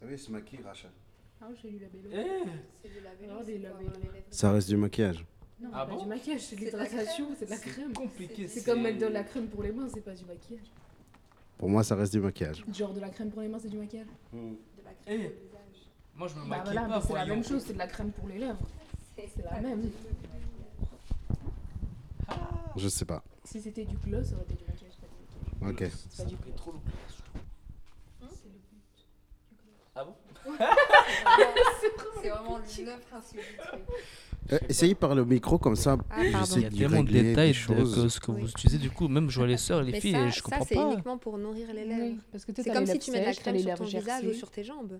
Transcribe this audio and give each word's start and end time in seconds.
T'as 0.00 0.06
vu, 0.06 0.14
il 0.14 0.18
se 0.18 0.30
maquille, 0.30 0.60
Rachel. 0.64 0.90
Ah, 1.40 1.46
j'ai 1.60 1.70
lu 1.70 1.78
la 1.78 1.88
bélo. 1.88 2.08
Eh 2.12 2.50
c'est 2.82 2.88
des 2.88 3.00
labellos. 3.58 3.90
les. 4.12 4.24
Ça 4.30 4.52
reste 4.52 4.68
du 4.68 4.76
maquillage. 4.76 5.24
Non, 5.60 5.70
Ah 5.72 5.80
c'est 5.84 5.88
pas 5.90 5.96
bon 5.96 6.02
du 6.02 6.08
maquillage, 6.08 6.40
c'est 6.40 6.56
de 6.56 6.60
C'est 6.64 6.70
de 6.72 6.76
la 6.76 6.84
l'hydratation, 6.84 7.28
c'est 7.38 7.44
de 7.46 7.50
la 7.50 7.56
C'est 7.56 7.70
crème. 7.70 7.92
compliqué. 7.92 8.48
C'est 8.48 8.64
comme 8.64 8.82
mettre 8.82 8.98
de 8.98 9.06
la 9.06 9.24
crème 9.24 9.48
pour 9.48 9.62
les 9.62 9.72
mains, 9.72 9.88
c'est 9.92 10.00
pas 10.00 10.14
du 10.14 10.24
maquillage. 10.24 10.66
Pour 11.56 11.68
moi, 11.68 11.82
ça 11.82 11.96
reste 11.96 12.12
du 12.12 12.20
maquillage. 12.20 12.64
Genre 12.72 12.92
de 12.94 13.00
la 13.00 13.08
crème 13.10 13.30
pour 13.30 13.42
les 13.42 13.48
mains, 13.48 13.58
c'est 13.60 13.68
du 13.68 13.76
maquillage. 13.78 14.06
De 14.32 14.38
la 14.84 14.90
Eh. 14.92 15.04
crème 15.04 15.20
au 15.20 15.44
visage. 15.44 15.88
Moi, 16.14 16.28
je 16.28 16.34
me 16.34 16.40
Bah 16.42 16.46
maquille 16.48 16.64
voilà, 16.72 16.80
pas, 16.82 16.88
mais 16.88 16.94
c'est 17.02 17.08
la 17.12 17.18
voyons. 17.24 17.34
même 17.34 17.44
chose, 17.44 17.64
c'est 17.66 17.72
de 17.72 17.78
la 17.78 17.86
crème 17.88 18.12
pour 18.12 18.28
les 18.28 18.38
lèvres. 18.38 18.68
C'est 19.16 19.42
la 19.44 19.60
même. 19.60 19.78
maquillage. 19.78 19.92
Je 22.76 22.88
sais 22.88 23.04
pas. 23.04 23.24
Si 23.44 23.60
c'était 23.60 23.84
du 23.84 23.96
gloss, 23.96 24.26
ça 24.28 24.34
aurait 24.34 24.44
été 24.44 24.54
du 24.54 24.64
maquillage, 24.64 24.94
pas 25.00 25.06
du 25.08 25.64
maquillage. 25.64 25.92
Ok. 25.92 25.98
Ça 26.10 26.24
trop 26.24 26.28
C'est 26.28 26.30
le 26.30 26.36
but. 26.36 27.07
Ah 30.00 30.04
bon? 30.04 30.14
C'est 32.22 32.28
vraiment 32.28 32.58
le 32.58 32.62
principe 33.10 33.38
du 33.40 33.56
truc. 33.56 33.80
Euh, 34.52 34.58
essayez 34.68 34.94
par 34.94 35.14
le 35.14 35.24
micro, 35.24 35.58
comme 35.58 35.76
ça, 35.76 35.96
Ah, 36.10 36.22
Il 36.24 36.62
y 36.62 36.64
a 36.64 36.70
tellement 36.70 37.02
de 37.02 37.10
détails 37.10 37.52
que 37.52 38.08
ce 38.08 38.20
que 38.20 38.30
Oui. 38.30 38.42
vous 38.42 38.48
utilisez. 38.50 38.78
Du 38.78 38.90
coup, 38.90 39.08
même 39.08 39.28
je 39.28 39.38
vois 39.38 39.46
les 39.48 39.56
sœurs, 39.56 39.82
les 39.82 39.92
Mais 39.92 40.00
filles, 40.00 40.12
ça, 40.12 40.26
et 40.26 40.30
je 40.30 40.36
ça 40.36 40.40
comprends 40.42 40.64
c'est 40.64 40.74
pas. 40.76 40.92
uniquement 40.92 41.18
pour 41.18 41.36
nourrir 41.36 41.66
les 41.74 41.84
lèvres. 41.84 42.02
Oui, 42.02 42.18
parce 42.32 42.44
que 42.44 42.52
C'est 42.54 42.70
comme 42.72 42.86
si 42.86 42.98
tu 42.98 43.10
mets 43.10 43.20
de 43.20 43.24
la 43.26 43.34
crème 43.34 43.58
sur 43.58 43.74
ton 43.74 43.84
visage 43.84 44.24
ou 44.24 44.32
sur 44.32 44.50
tes 44.50 44.64
jambes. 44.64 44.98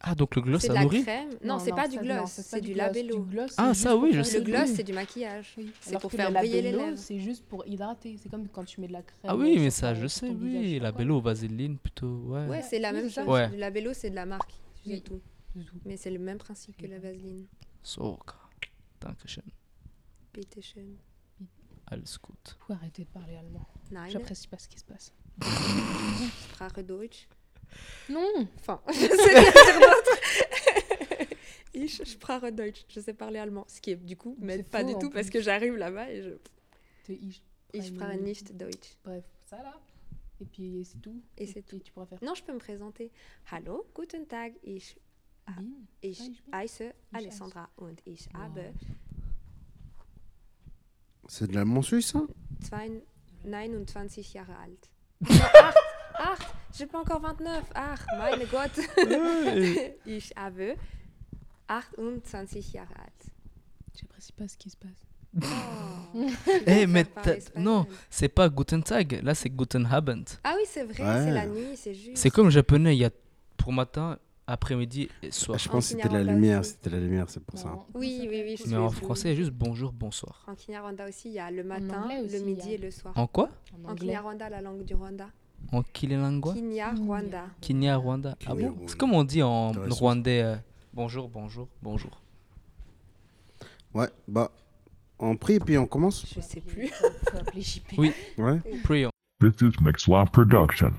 Ah, 0.00 0.14
donc 0.14 0.36
le 0.36 0.42
gloss, 0.42 0.62
C'est 0.62 0.68
de 0.68 0.72
ça 0.74 0.78
la 0.78 0.84
nourrit 0.84 1.02
crème. 1.02 1.30
Non, 1.42 1.58
c'est 1.58 1.72
pas 1.72 1.88
du 1.88 1.96
ça- 1.96 2.02
gloss, 2.02 2.16
non, 2.16 2.26
c'est 2.26 2.60
du 2.60 2.72
labello. 2.72 3.18
Du 3.18 3.30
gloss, 3.30 3.54
Ah, 3.56 3.74
ça, 3.74 3.96
oui, 3.96 4.12
je 4.12 4.22
sais. 4.22 4.38
Le 4.38 4.44
gloss, 4.44 4.68
c'est 4.74 4.84
du 4.84 4.92
maquillage. 4.92 5.54
Oui. 5.58 5.72
C'est 5.80 5.98
pour 6.00 6.12
faire 6.12 6.30
le 6.30 6.36
briller 6.38 6.62
les 6.62 6.70
labello, 6.70 6.86
lèvres. 6.90 6.98
C'est 6.98 7.18
juste 7.18 7.44
pour 7.46 7.66
hydrater. 7.66 8.16
C'est 8.16 8.28
comme 8.28 8.46
quand 8.48 8.64
tu 8.64 8.80
mets 8.80 8.86
de 8.86 8.92
la 8.92 9.02
crème. 9.02 9.18
Ah 9.24 9.36
oui, 9.36 9.58
mais 9.58 9.70
ça, 9.70 9.94
je 9.94 10.06
sais, 10.06 10.28
oui. 10.28 10.36
visage, 10.58 10.82
La 10.82 10.92
quoi. 10.92 10.98
bello, 10.98 11.20
vaseline, 11.20 11.78
plutôt, 11.78 12.06
ouais. 12.28 12.46
Ouais, 12.46 12.62
c'est 12.62 12.78
la 12.78 12.90
Oui, 12.92 12.96
même 13.02 13.10
ça. 13.10 13.24
chose. 13.24 13.50
Le 13.52 13.56
labello, 13.58 13.92
c'est 13.92 14.10
de 14.10 14.14
la 14.14 14.26
marque. 14.26 14.52
C'est 14.84 14.90
Oui. 14.92 15.02
tout. 15.02 15.20
Mais 15.84 15.96
c'est 15.96 16.10
le 16.10 16.20
même 16.20 16.38
principe 16.38 16.76
que 16.76 16.86
la 16.86 17.00
vaseline. 17.00 17.46
So, 17.82 18.18
Dankeschön. 19.00 19.42
Bitte 20.32 20.60
schön. 20.62 20.96
Alles 21.90 22.18
gut. 22.22 22.56
Faut 22.60 22.72
arrêter 22.74 23.02
de 23.04 23.08
parler 23.08 23.36
allemand. 23.36 23.66
J'apprécie 24.10 24.46
pas 24.46 24.58
ce 24.58 24.68
qui 24.68 24.78
se 24.78 24.84
passe. 24.84 25.12
Sprache 26.52 26.84
Deutsch. 26.84 27.26
Non 28.08 28.48
Enfin, 28.58 28.80
je 28.88 28.92
sais. 28.94 29.52
Ich 31.74 32.02
sprache 32.04 32.52
Deutsch. 32.52 32.84
Je 32.88 33.00
sais 33.00 33.14
parler 33.14 33.38
allemand. 33.38 33.64
Ce 33.68 33.80
qui 33.80 33.90
est 33.92 33.96
du 33.96 34.16
coup, 34.16 34.36
mais 34.40 34.62
pas 34.62 34.80
faux, 34.80 34.86
du 34.86 34.98
tout 34.98 35.10
parce 35.10 35.30
que 35.30 35.40
j'arrive 35.40 35.76
là-bas 35.76 36.10
et 36.10 36.22
je. 36.22 36.30
Ich. 37.12 37.42
Ich 37.74 37.86
sprache 37.88 38.16
nicht 38.16 38.56
Deutsch. 38.56 38.96
Bref, 39.04 39.24
ça 39.46 39.62
là. 39.62 39.74
Et 40.40 40.44
puis 40.46 40.84
c'est 40.84 40.98
tout. 41.00 41.20
Et 41.36 41.46
c'est 41.46 41.62
puis 41.62 41.80
tu 41.80 41.92
pourras 41.92 42.06
faire 42.06 42.18
Non, 42.22 42.34
je 42.34 42.42
peux 42.42 42.52
me 42.52 42.58
présenter. 42.58 43.10
Hallo, 43.52 43.86
guten 43.94 44.26
Tag. 44.26 44.54
Ich, 44.64 44.96
Ah. 45.46 45.52
Ich 46.02 46.20
heiße 46.52 46.92
Alessandra 47.14 47.70
und 47.78 47.98
ich 48.04 48.28
habe 48.34 48.60
C'est 51.26 51.46
de 51.48 51.54
l'allemand 51.54 51.80
suisse, 51.82 52.08
ça? 52.12 52.20
zwei- 52.60 53.02
29 53.44 54.32
Jahre 54.34 54.56
alt. 54.58 54.90
Acht, 55.30 55.76
acht. 56.14 56.54
J'ai 56.78 56.86
pas 56.86 57.00
encore 57.00 57.20
29. 57.20 57.64
Ach, 57.74 58.06
meine 58.16 58.46
Gott. 58.46 58.70
ich 60.06 60.32
habe 60.36 60.76
28 61.68 62.72
Jahre 62.72 62.94
alt. 62.98 63.32
J'apprécie 63.98 64.32
pas 64.32 64.46
ce 64.48 64.56
qui 64.56 64.70
se 64.70 64.76
passe. 64.76 65.04
Oh, 65.42 65.44
Eh, 66.66 66.86
mais 66.86 67.02
vais 67.02 67.04
parler 67.04 67.38
t'as- 67.42 67.60
non, 67.60 67.86
c'est 68.08 68.28
pas 68.28 68.48
Guten 68.48 68.82
Tag, 68.82 69.20
là 69.22 69.34
c'est 69.34 69.50
Guten 69.50 69.86
Abend. 69.90 70.24
Ah 70.44 70.54
oui, 70.56 70.62
c'est 70.66 70.84
vrai, 70.84 71.02
Ouais. 71.02 71.24
c'est 71.24 71.30
la 71.32 71.46
nuit, 71.46 71.76
c'est 71.76 71.94
juste. 71.94 72.16
C'est 72.16 72.30
comme 72.30 72.46
le 72.46 72.50
japonais, 72.50 72.94
il 72.96 73.00
y 73.00 73.04
a 73.04 73.10
pour 73.56 73.72
matin, 73.72 74.18
après-midi 74.46 75.08
et 75.22 75.30
soir. 75.30 75.58
Je 75.58 75.68
pense 75.68 75.88
que 75.92 75.96
c'était 76.00 76.08
la 76.08 76.22
lumière, 76.24 76.64
c'était 76.64 76.90
la 76.90 76.98
lumière, 77.00 77.28
c'est 77.28 77.42
pour 77.44 77.58
ça. 77.58 77.68
Non, 77.68 77.84
Oui, 77.94 78.20
ça 78.22 78.28
oui, 78.30 78.42
oui, 78.46 78.56
je 78.56 78.70
Mais 78.70 78.76
en 78.76 78.90
français, 78.90 79.28
il 79.28 79.32
y 79.32 79.34
a 79.34 79.36
juste 79.36 79.52
bonjour, 79.52 79.92
bonsoir. 79.92 80.44
En 80.46 80.54
Kinyarwanda 80.54 81.06
aussi, 81.08 81.28
il 81.28 81.34
y 81.34 81.38
a 81.40 81.50
le 81.50 81.62
matin, 81.64 82.08
le 82.08 82.38
midi 82.40 82.70
a- 82.70 82.72
et 82.74 82.78
le 82.78 82.90
soir. 82.90 83.12
En 83.18 83.26
quoi? 83.26 83.50
En. 83.84 83.94
Kinyarwanda, 83.96 84.48
la 84.48 84.62
langue 84.62 84.84
du 84.84 84.94
Rwanda. 84.94 85.28
En 85.72 85.82
Kinyarwanda. 85.82 87.46
Kinya 87.60 87.96
Rwanda. 87.96 88.36
Ah 88.46 88.54
bon. 88.54 88.74
C'est 88.86 88.96
comme 88.96 89.12
on 89.12 89.24
dit 89.24 89.42
en 89.42 89.72
rwandais 89.72 90.42
euh, 90.42 90.56
bonjour, 90.94 91.28
bonjour, 91.28 91.68
bonjour. 91.82 92.22
Ouais, 93.94 94.08
bah, 94.26 94.50
on 95.18 95.36
prie 95.36 95.54
et 95.54 95.60
puis 95.60 95.76
on 95.78 95.86
commence 95.86 96.24
Je 96.34 96.40
sais 96.40 96.60
plus. 96.60 96.88
Faut 96.88 97.06
faut 97.30 97.36
appeler 97.38 97.62
JP. 97.62 97.94
Oui. 97.98 98.12
Ouais. 98.38 98.60
Prions. 98.84 99.10
This 99.40 99.60
is 99.60 99.72
Mixlaw 99.82 100.26
Production. 100.30 100.92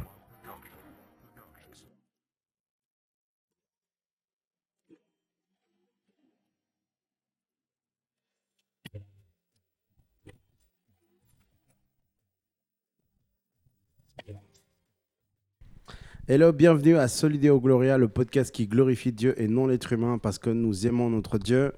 Hello, 16.31 16.51
bienvenue 16.53 16.95
à 16.95 17.07
Solideo 17.07 17.59
Gloria, 17.59 17.97
le 17.97 18.07
podcast 18.07 18.53
qui 18.53 18.67
glorifie 18.67 19.11
Dieu 19.11 19.33
et 19.41 19.47
non 19.47 19.65
l'être 19.65 19.91
humain 19.93 20.19
parce 20.19 20.37
que 20.37 20.51
nous 20.51 20.85
aimons 20.85 21.09
notre 21.09 21.39
Dieu. 21.39 21.73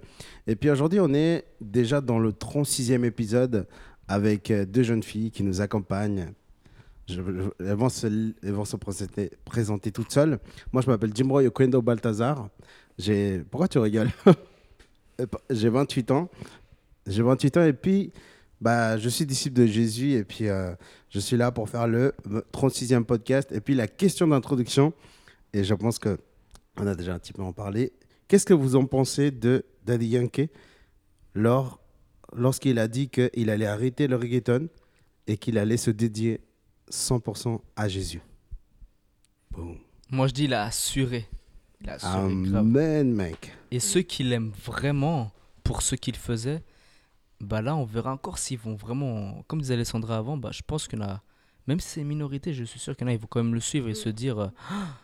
Et 0.46 0.58
puis 0.58 0.70
aujourd'hui, 0.70 1.00
on 1.00 1.14
est 1.14 1.46
déjà 1.62 2.02
dans 2.02 2.20
le 2.20 2.34
36e 2.34 3.06
épisode 3.06 3.66
avec 4.10 4.52
euh, 4.52 4.66
deux 4.66 4.84
jeunes 4.84 5.04
filles 5.04 5.32
qui 5.32 5.44
nous 5.44 5.62
accompagnent. 5.62 6.34
Je- 7.08 7.22
elles, 7.62 7.76
vont 7.76 7.88
se, 7.88 8.76
présenter, 9.46 9.92
toutes 9.94 10.12
seules. 10.12 10.38
Moi, 10.74 10.82
je 10.82 10.88
m'appelle 10.90 11.16
Jimroy 11.16 11.48
Oquendo 11.48 11.82
Balthazar. 11.82 12.50
J'ai... 12.98 13.46
Pourquoi 13.50 13.68
tu 13.68 13.80
rigoles? 13.80 14.12
Euh, 15.20 15.26
J'ai 15.50 15.70
28 15.70 16.10
ans. 16.12 16.30
J'ai 17.06 17.22
28 17.22 17.58
ans 17.58 17.64
et 17.66 17.74
puis 17.74 18.12
bah, 18.62 18.98
je 18.98 19.10
suis 19.10 19.26
disciple 19.26 19.60
de 19.60 19.66
Jésus 19.66 20.14
et 20.14 20.24
puis 20.24 20.48
euh, 20.48 20.74
je 21.10 21.20
suis 21.20 21.36
là 21.36 21.52
pour 21.52 21.68
faire 21.68 21.88
le 21.88 22.14
36e 22.54 23.04
podcast. 23.04 23.52
Et 23.52 23.60
puis 23.60 23.74
la 23.74 23.88
question 23.88 24.28
d'introduction, 24.28 24.94
et 25.52 25.64
je 25.64 25.74
pense 25.74 25.98
que 25.98 26.20
on 26.78 26.86
a 26.88 26.96
déjà 26.96 27.14
un 27.14 27.20
petit 27.20 27.34
peu 27.34 27.42
en 27.42 27.54
parlé. 27.54 27.92
Qu'est-ce 28.28 28.46
que 28.46 28.54
vous 28.54 28.76
en 28.76 28.86
pensez 28.86 29.32
de 29.32 29.66
Daddy 29.86 30.08
Yankee 30.08 30.50
lors, 31.34 31.82
lorsqu'il 32.34 32.80
a 32.80 32.88
dit 32.88 33.10
qu'il 33.10 33.50
allait 33.50 33.66
arrêter 33.66 34.08
le 34.08 34.16
reggaeton 34.16 34.70
et 35.28 35.38
qu'il 35.38 35.58
allait 35.58 35.78
se 35.78 35.92
dédier 35.92 36.40
100% 36.92 37.60
à 37.76 37.88
Jésus? 37.90 38.22
Boum. 39.50 39.78
Moi 40.12 40.28
je 40.28 40.34
dis 40.34 40.44
il 40.44 40.54
a 40.54 40.66
assuré. 40.66 41.26
Il 41.82 41.90
a 41.90 41.94
assuré 41.94 42.36
grave. 42.44 42.58
Amen, 42.58 43.12
mec. 43.12 43.54
Et 43.72 43.80
ceux 43.80 44.02
qui 44.02 44.24
l'aiment 44.24 44.52
vraiment 44.64 45.32
pour 45.64 45.82
ce 45.82 45.96
qu'il 45.96 46.16
faisait, 46.16 46.62
bah 47.42 47.62
là 47.62 47.76
on 47.76 47.84
verra 47.86 48.14
encore 48.14 48.38
s'ils 48.38 48.58
vont 48.60 48.76
vraiment, 48.76 49.44
comme 49.48 49.62
disait 49.62 49.74
Alessandra 49.74 50.18
avant, 50.18 50.38
bah 50.38 50.50
je 50.52 50.62
pense 50.66 50.88
qu'il 50.88 51.00
y 51.00 51.02
en 51.02 51.06
a, 51.06 51.22
même 51.68 51.80
si 51.80 51.88
c'est 51.90 52.04
minorité, 52.04 52.54
je 52.54 52.64
suis 52.64 52.80
sûr 52.80 52.96
qu'il 52.96 53.06
y 53.06 53.10
en 53.10 53.12
a, 53.12 53.14
ils 53.16 53.20
vont 53.20 53.28
quand 53.30 53.44
même 53.44 53.54
le 53.54 53.60
suivre 53.60 53.90
et 53.90 53.94
se 53.94 54.10
dire, 54.10 54.38
euh, 54.40 54.48
Ah, 54.70 54.98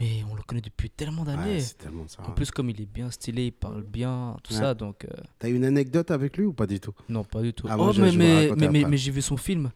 mais 0.00 0.22
on 0.30 0.34
le 0.34 0.42
connaît 0.42 0.60
depuis 0.60 0.90
tellement 0.90 1.24
d'années. 1.24 1.54
Ouais, 1.54 1.60
c'est 1.60 1.78
tellement 1.78 2.06
ça. 2.08 2.22
en 2.26 2.32
plus 2.32 2.50
comme 2.50 2.68
il 2.70 2.80
est 2.80 2.86
bien 2.86 3.10
stylé, 3.10 3.46
il 3.46 3.52
parle 3.52 3.82
bien, 3.82 4.36
tout 4.42 4.52
Ouais. 4.52 4.58
ça, 4.58 4.74
donc 4.74 5.04
euh, 5.04 5.08
T'as 5.38 5.48
une 5.48 5.64
anecdote 5.64 6.10
avec 6.10 6.36
lui 6.36 6.44
ou 6.44 6.52
pas 6.52 6.66
du 6.66 6.80
tout? 6.80 6.92
Non 7.08 7.24
pas 7.24 7.42
du 7.42 7.52
tout. 7.52 7.66
Ah, 7.70 7.76
moi, 7.76 7.92
oh 7.96 8.00
mais, 8.00 8.12
mais, 8.12 8.50
mais, 8.70 8.84
mais, 8.84 8.96
j'ai 8.96 9.10
vu 9.12 9.22
son 9.22 9.36
film, 9.36 9.70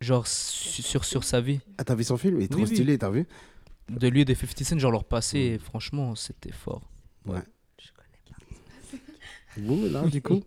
genre 0.00 0.26
su- 0.26 0.82
sur, 0.82 1.04
sur 1.04 1.24
sa 1.24 1.40
vie, 1.40 1.60
Ah, 1.78 1.84
t'as 1.84 1.94
vu 1.94 2.04
son 2.04 2.16
film? 2.16 2.40
Il 2.40 2.44
est 2.44 2.48
trop 2.48 2.62
Oui, 2.62 2.66
oui. 2.68 2.74
stylé, 2.76 2.98
t'as 2.98 3.10
vu? 3.10 3.26
De 3.88 4.06
lui 4.08 4.20
et 4.20 4.24
de 4.24 4.34
50 4.34 4.62
Cent, 4.64 4.78
genre 4.78 4.92
leur 4.92 5.04
passé, 5.04 5.56
Mm. 5.56 5.58
franchement 5.64 6.14
c'était 6.14 6.52
fort. 6.52 6.82
Je 7.26 7.32
connais 7.32 8.20
pas. 8.28 8.36
Vous, 9.56 9.88
là, 9.88 10.06
du 10.06 10.22
coup. 10.22 10.40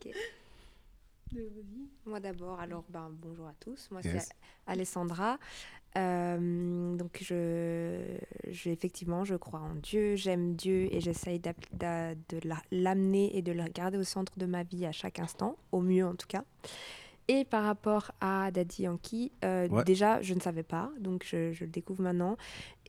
Moi 2.05 2.19
d'abord, 2.19 2.59
alors 2.59 2.83
ben, 2.89 3.09
bonjour 3.21 3.47
à 3.47 3.53
tous. 3.59 3.89
Moi 3.91 4.01
Yes. 4.03 4.25
c'est 4.27 4.35
Alessandra. 4.67 5.38
Euh, 5.97 6.95
donc 6.95 7.19
je, 7.21 8.17
je- 8.49 8.69
effectivement, 8.69 9.23
je 9.25 9.35
crois 9.35 9.59
en 9.59 9.75
Dieu, 9.75 10.15
j'aime 10.15 10.56
Dieu 10.56 10.88
et 10.91 11.00
j'essaye 11.01 11.39
de 11.39 11.51
la- 12.44 12.62
l'amener 12.71 13.35
et 13.38 13.41
de 13.41 13.51
le 13.51 13.63
garder 13.65 13.97
au 13.97 14.03
centre 14.03 14.38
de 14.38 14.45
ma 14.45 14.63
vie 14.63 14.85
à 14.85 14.91
chaque 14.91 15.19
instant, 15.19 15.56
au 15.71 15.81
mieux 15.81 16.06
en 16.06 16.15
tout 16.15 16.27
cas. 16.27 16.44
Et 17.29 17.45
par 17.45 17.63
rapport 17.63 18.11
à 18.19 18.51
Daddy 18.51 18.83
Yankee, 18.83 19.31
euh, 19.45 19.69
Ouais. 19.69 19.83
déjà 19.85 20.21
je 20.21 20.33
ne 20.33 20.41
savais 20.41 20.63
pas, 20.63 20.91
donc 20.99 21.23
je, 21.25 21.53
je 21.53 21.63
le 21.63 21.69
découvre 21.69 22.01
maintenant. 22.03 22.35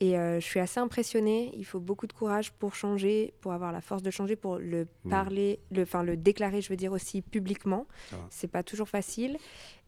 Et 0.00 0.18
euh, 0.18 0.40
je 0.40 0.44
suis 0.44 0.58
assez 0.58 0.80
impressionnée. 0.80 1.52
Il 1.56 1.64
faut 1.64 1.78
beaucoup 1.78 2.08
de 2.08 2.12
courage 2.12 2.50
pour 2.52 2.74
changer, 2.74 3.32
pour 3.40 3.52
avoir 3.52 3.70
la 3.70 3.80
force 3.80 4.02
de 4.02 4.10
changer, 4.10 4.34
pour 4.34 4.58
le 4.58 4.88
parler, 5.08 5.60
le, 5.70 5.82
enfin 5.82 6.02
le 6.02 6.16
déclarer, 6.16 6.60
je 6.62 6.68
veux 6.68 6.76
dire 6.76 6.90
aussi 6.92 7.22
publiquement. 7.22 7.86
Va. 8.10 8.18
C'est 8.30 8.48
pas 8.50 8.64
toujours 8.64 8.88
facile. 8.88 9.36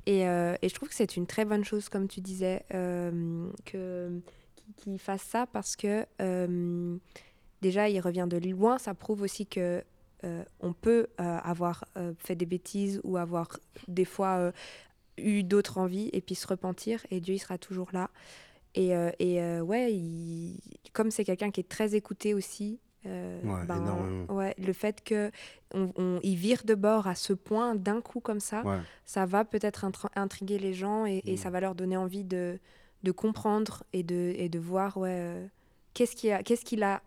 Et, 0.06 0.28
euh, 0.28 0.54
et 0.62 0.68
je 0.68 0.74
trouve 0.74 0.88
que 0.90 0.94
c'est 0.94 1.16
une 1.16 1.26
très 1.26 1.44
bonne 1.44 1.64
chose, 1.64 1.88
comme 1.88 2.06
tu 2.06 2.20
disais, 2.20 2.62
que 2.70 4.20
qu'il- 4.76 4.98
fasse 5.00 5.22
ça 5.22 5.46
parce 5.46 5.74
que 5.76 6.06
déjà 7.62 7.88
il 7.88 8.00
revient 8.00 8.26
de 8.28 8.36
loin. 8.38 8.78
Ça 8.78 8.94
prouve 8.94 9.22
aussi 9.22 9.46
que 9.46 9.82
euh, 10.26 10.42
on 10.60 10.72
peut 10.72 11.06
euh, 11.20 11.38
avoir 11.42 11.84
euh, 11.96 12.12
fait 12.18 12.34
des 12.36 12.46
bêtises 12.46 13.00
ou 13.04 13.16
avoir 13.16 13.48
des 13.88 14.04
fois 14.04 14.52
eu 15.18 15.42
d'autres 15.42 15.78
envies 15.78 16.10
et 16.12 16.20
puis 16.20 16.34
se 16.34 16.46
repentir 16.46 17.06
et 17.10 17.20
Dieu 17.20 17.34
il 17.34 17.38
sera 17.38 17.56
toujours 17.58 17.88
là. 17.92 18.10
Et, 18.74 18.90
et 19.20 19.60
ouais, 19.62 19.94
il- 19.94 20.60
comme 20.92 21.10
c'est 21.10 21.24
quelqu'un 21.24 21.50
qui 21.50 21.60
est 21.60 21.68
très 21.68 21.94
écouté 21.94 22.34
aussi, 22.34 22.78
euh, 23.06 23.40
Ouais, 24.28 24.54
le 24.58 24.72
fait 24.74 25.02
que 25.02 25.30
on, 25.72 25.92
on- 25.96 26.20
il 26.22 26.36
vire 26.36 26.62
de 26.64 26.74
bord 26.74 27.06
à 27.06 27.14
ce 27.14 27.32
point 27.32 27.74
d'un 27.74 28.00
coup 28.02 28.20
comme 28.20 28.40
ça, 28.40 28.62
Ouais. 28.66 28.78
ça 29.06 29.24
va 29.24 29.44
peut-être 29.46 29.84
intri- 29.84 30.10
intriguer 30.14 30.58
les 30.58 30.74
gens 30.74 31.06
et, 31.06 31.22
et 31.24 31.34
Mm. 31.34 31.36
ça 31.38 31.48
va 31.50 31.60
leur 31.60 31.74
donner 31.74 31.96
envie 31.96 32.24
de, 32.24 32.58
de 33.02 33.12
comprendre 33.12 33.84
et 33.94 34.02
de, 34.02 34.34
et 34.36 34.48
de 34.50 34.58
voir 34.58 34.96
ouais, 34.98 35.48
qu'est-ce 35.94 36.14
qui 36.16 36.30
a, 36.30 36.42
qu'est-ce 36.42 36.64
qui 36.64 36.76
l'a 36.76 37.00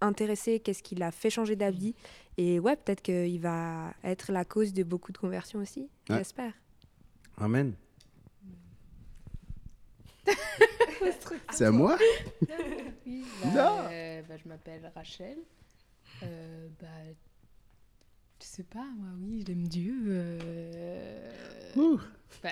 intéressé, 0.00 0.60
qu'est-ce 0.60 0.82
qui 0.82 0.94
l'a 0.96 1.10
fait 1.10 1.30
changer 1.30 1.56
d'avis. 1.56 1.94
Et 2.36 2.58
ouais, 2.58 2.74
peut-être 2.76 3.00
qu'il 3.02 3.40
va 3.40 3.92
être 4.02 4.32
la 4.32 4.44
cause 4.44 4.72
de 4.72 4.82
beaucoup 4.82 5.12
de 5.12 5.18
conversions 5.18 5.60
aussi, 5.60 5.88
Ouais. 6.10 6.18
j'espère. 6.18 6.52
Amen. 7.38 7.74
C'est 11.52 11.66
à 11.66 11.70
moi? 11.70 11.96
Oui, 13.06 13.24
Non. 13.46 13.52
bah, 13.54 13.88
euh, 13.92 14.22
bah, 14.28 14.34
je 14.42 14.48
m'appelle 14.48 14.90
Rachel. 14.94 15.36
Euh, 16.22 16.68
bah, 16.80 16.86
je 18.40 18.46
sais 18.46 18.62
pas, 18.64 18.84
moi, 18.96 19.08
oui, 19.20 19.44
j'aime 19.46 19.66
Dieu. 19.68 19.94
euh, 20.08 21.30
Ouh. 21.76 22.00
bah. 22.42 22.50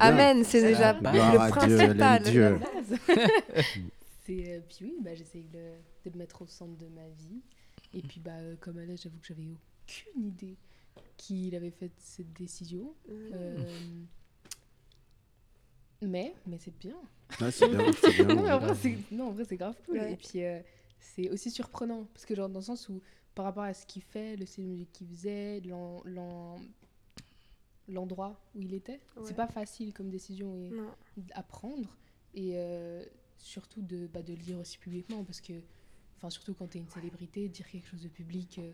Amen, 0.00 0.44
c'est 0.44 0.62
déjà 0.62 0.90
Ah, 0.90 0.92
bah, 0.94 1.12
le 1.12 1.18
Dieu, 1.20 1.38
principal. 1.48 2.22
Dieu. 2.22 2.58
euh, 4.30 4.60
puis 4.68 4.78
oui, 4.82 4.96
bah, 5.00 5.14
j'essaye 5.14 5.44
de, 5.44 5.58
de 6.04 6.10
me 6.14 6.18
mettre 6.18 6.42
au 6.42 6.46
centre 6.46 6.76
de 6.76 6.86
ma 6.88 7.08
vie. 7.08 7.42
Et 7.94 8.02
puis, 8.02 8.20
bah, 8.20 8.32
euh, 8.38 8.56
comme 8.60 8.78
elle, 8.78 8.96
j'avoue 8.96 9.18
que 9.18 9.26
j'avais 9.26 9.46
aucune 9.46 10.26
idée 10.26 10.56
qu'il 11.16 11.54
avait 11.54 11.70
fait 11.70 11.90
cette 11.98 12.32
décision. 12.32 12.94
Euh, 13.10 13.56
mais, 16.02 16.34
mais 16.46 16.58
c'est 16.58 16.76
bien. 16.78 16.96
C'est 17.50 17.68
bien, 17.68 17.92
c'est 17.92 18.24
bien. 18.24 18.24
non, 18.34 18.42
mais 18.42 18.50
en 18.52 18.58
vrai, 18.58 18.66
grave. 18.68 18.78
c'est, 18.82 18.98
non, 19.14 19.28
en 19.28 19.32
vrai, 19.32 19.44
c'est 19.44 19.56
grave 19.56 19.76
cool. 19.86 19.98
Ouais. 19.98 20.12
Et 20.12 20.16
puis, 20.16 20.42
euh, 20.44 20.60
c'est 20.98 21.30
aussi 21.30 21.50
surprenant. 21.50 22.04
Parce 22.12 22.26
que, 22.26 22.34
genre, 22.34 22.48
dans 22.48 22.58
le 22.58 22.64
sens 22.64 22.88
où, 22.88 23.00
par 23.34 23.44
rapport 23.44 23.62
à 23.62 23.72
ce 23.72 23.86
qu'il 23.86 24.02
fait, 24.02 24.36
le 24.36 24.44
style 24.46 24.64
de 24.64 24.68
musique 24.70 24.92
qu'il 24.92 25.06
faisait, 25.08 25.60
l'en- 25.60 26.02
l'en- 26.04 26.58
l'endroit 27.88 28.40
où 28.54 28.60
il 28.62 28.74
était, 28.74 29.00
Ouais. 29.16 29.22
c'est 29.24 29.34
pas 29.36 29.46
facile 29.48 29.92
comme 29.92 30.08
décision 30.10 30.54
et- 30.56 30.72
à 31.34 31.42
prendre. 31.42 31.96
Et 32.34 32.52
euh, 32.54 33.04
surtout 33.38 33.82
de, 33.82 34.06
bah, 34.06 34.22
de 34.22 34.32
le 34.32 34.38
dire 34.40 34.58
aussi 34.58 34.78
publiquement. 34.78 35.22
Parce 35.24 35.40
que, 35.40 35.52
enfin, 36.22 36.30
surtout 36.30 36.54
quand 36.54 36.68
t'es 36.68 36.78
une 36.78 36.88
célébrité, 36.88 37.48
dire 37.48 37.66
quelque 37.68 37.88
chose 37.88 38.02
de 38.02 38.08
public. 38.08 38.58
euh, 38.58 38.70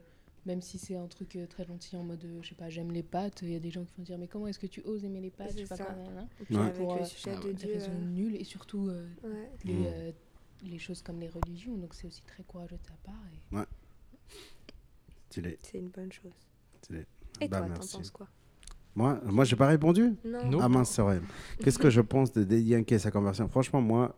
même 0.46 0.62
si 0.62 0.78
c'est 0.78 0.94
un 0.96 1.06
truc 1.08 1.36
euh, 1.36 1.46
très 1.46 1.64
gentil 1.64 1.96
en 1.96 2.04
mode, 2.04 2.24
euh, 2.24 2.38
je 2.42 2.50
sais 2.50 2.54
pas, 2.54 2.70
j'aime 2.70 2.90
les 2.92 3.02
pâtes, 3.02 3.40
il 3.42 3.50
y 3.50 3.56
a 3.56 3.58
des 3.58 3.70
gens 3.70 3.84
qui 3.84 3.92
vont 3.98 4.02
dire, 4.04 4.16
mais 4.18 4.28
comment 4.28 4.46
est-ce 4.46 4.58
que 4.58 4.66
tu 4.68 4.80
oses 4.82 5.04
aimer 5.04 5.20
les 5.20 5.30
pâtes 5.30 5.50
Je 5.52 5.58
sais 5.58 5.66
C'est 5.66 5.76
pas 5.84 5.92
quoi, 5.92 5.94
puis 6.44 6.56
Ouais. 6.56 6.62
avec 6.62 6.76
Pour, 6.76 6.94
le 6.94 7.02
euh, 7.02 7.04
sujet 7.04 7.34
ah 7.36 7.40
de 7.40 7.46
ouais. 7.48 7.52
Des 7.54 7.66
raisons 7.72 7.98
nulles 7.98 8.36
et 8.36 8.44
surtout 8.44 8.88
euh, 8.88 9.08
ouais. 9.24 9.50
les, 9.64 9.74
Mm. 9.74 9.84
euh, 9.86 10.12
les 10.64 10.78
choses 10.78 11.02
comme 11.02 11.18
les 11.20 11.28
religions. 11.28 11.76
Donc 11.76 11.92
c'est 11.92 12.06
aussi 12.06 12.22
très 12.22 12.42
courageux 12.44 12.76
de 12.76 12.82
ta 12.88 12.94
part. 13.04 13.20
Et... 13.52 13.58
Stylé, 15.28 15.58
C'est 15.62 15.78
une 15.78 15.88
bonne 15.88 16.12
chose. 16.12 16.32
Et 17.40 17.48
Bah, 17.48 17.60
toi, 17.60 17.68
t'en 17.70 17.86
penses 17.98 18.10
quoi? 18.10 18.28
Moi, 18.94 19.20
moi 19.24 19.44
j'ai 19.44 19.56
pas 19.56 19.66
répondu? 19.68 20.14
Non. 20.24 20.60
Ah 20.60 20.68
mince, 20.68 20.90
c'est 20.90 21.02
vrai. 21.02 21.20
Qu'est-ce 21.62 21.78
que 21.78 21.90
je 21.90 22.00
pense 22.00 22.32
de 22.32 22.56
Yankee 22.56 22.94
et 22.94 22.98
sa 22.98 23.10
conversion 23.10 23.48
Franchement, 23.48 23.80
moi, 23.82 24.16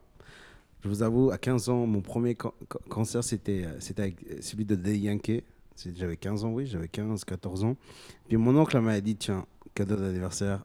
je 0.83 0.87
vous 0.89 1.03
avoue, 1.03 1.31
à 1.31 1.37
15 1.37 1.69
ans, 1.69 1.85
mon 1.85 2.01
premier 2.01 2.35
can- 2.35 2.53
can- 2.69 2.79
concert, 2.89 3.23
c'était 3.23 3.63
euh, 3.65 3.77
euh, 3.99 4.37
celui 4.41 4.65
de. 4.65 4.77
C'est- 5.75 5.95
J'avais 5.95 6.17
15 6.17 6.43
ans, 6.43 6.51
oui, 6.51 6.65
j'avais 6.65 6.87
15, 6.87 7.23
14 7.23 7.63
ans. 7.63 7.75
Puis 8.27 8.37
mon 8.37 8.55
oncle 8.57 8.79
m'a 8.79 8.99
dit, 9.01 9.15
tiens, 9.15 9.45
cadeau 9.73 9.95
d'anniversaire, 9.95 10.63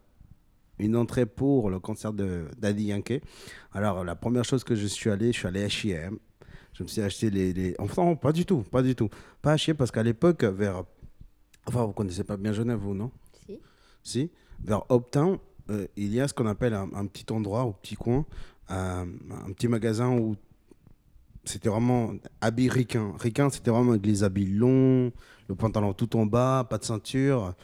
une 0.79 0.97
entrée 0.97 1.27
pour 1.27 1.71
le 1.71 1.79
concert 1.81 2.13
de 2.13 2.45
Daddy 2.59 2.85
Yankee. 2.85 3.21
Alors, 3.73 4.05
la 4.05 4.15
première 4.17 4.45
chose 4.45 4.65
que 4.65 4.75
je 4.75 4.87
suis 4.87 5.11
allé, 5.11 5.33
je 5.33 5.39
suis 5.39 5.49
allé 5.49 5.63
à 5.63 5.67
H&M. 5.69 6.19
Je 6.75 6.83
me 6.83 6.89
suis 6.89 7.01
acheté 7.01 7.31
les... 7.31 7.53
les... 7.55 7.75
Enfin, 7.79 8.05
non, 8.05 8.17
pas 8.17 8.33
du 8.33 8.45
tout, 8.45 8.59
pas 8.63 8.83
du 8.83 8.95
tout. 8.95 9.09
Pas 9.41 9.53
à 9.53 9.57
H&M 9.57 9.75
parce 9.77 9.91
qu'à 9.91 10.03
l'époque, 10.03 10.45
vers... 10.45 10.83
Enfin, 11.67 11.85
vous 11.87 11.93
connaissez 11.93 12.25
pas 12.25 12.37
bien 12.37 12.53
Genève, 12.53 12.79
vous, 12.79 12.95
non? 12.95 13.11
Si. 13.47 13.59
si, 14.03 14.31
vers 14.63 14.83
Uptown, 14.91 15.39
euh, 15.71 15.87
il 15.97 16.13
y 16.15 16.21
a 16.21 16.29
ce 16.29 16.35
qu'on 16.35 16.47
appelle 16.47 16.75
un, 16.75 16.91
un 16.95 17.07
petit 17.07 17.25
endroit, 17.33 17.63
un 17.63 17.73
petit 17.73 17.97
coin, 17.97 18.27
un 18.69 19.07
petit 19.53 19.69
magasin 19.69 20.11
où 20.11 20.37
c'était 21.49 21.69
vraiment 21.69 22.13
habits 22.41 22.69
ricains. 22.69 23.15
Ricains, 23.19 23.51
c'était 23.51 23.71
vraiment 23.71 23.93
avec 23.93 24.05
les 24.05 24.25
habits 24.25 24.47
longs, 24.47 25.13
le 25.49 25.55
pantalon 25.55 25.93
tout 25.93 26.17
en 26.17 26.27
bas, 26.27 26.67
pas 26.69 26.79
de 26.79 26.85
ceinture, 26.85 27.55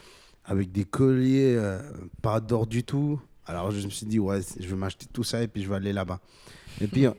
avec 0.45 0.71
des 0.71 0.85
colliers, 0.85 1.55
euh, 1.57 1.79
pas 2.21 2.39
d'or 2.39 2.67
du 2.67 2.83
tout. 2.83 3.19
Alors 3.45 3.71
je 3.71 3.85
me 3.85 3.91
suis 3.91 4.05
dit, 4.05 4.19
ouais, 4.19 4.39
je 4.59 4.67
vais 4.67 4.75
m'acheter 4.75 5.05
tout 5.11 5.23
ça 5.23 5.43
et 5.43 5.47
puis 5.47 5.63
je 5.63 5.69
vais 5.69 5.75
aller 5.75 5.93
là-bas. 5.93 6.19
Et 6.79 6.87
puis, 6.87 7.05
euh, 7.05 7.11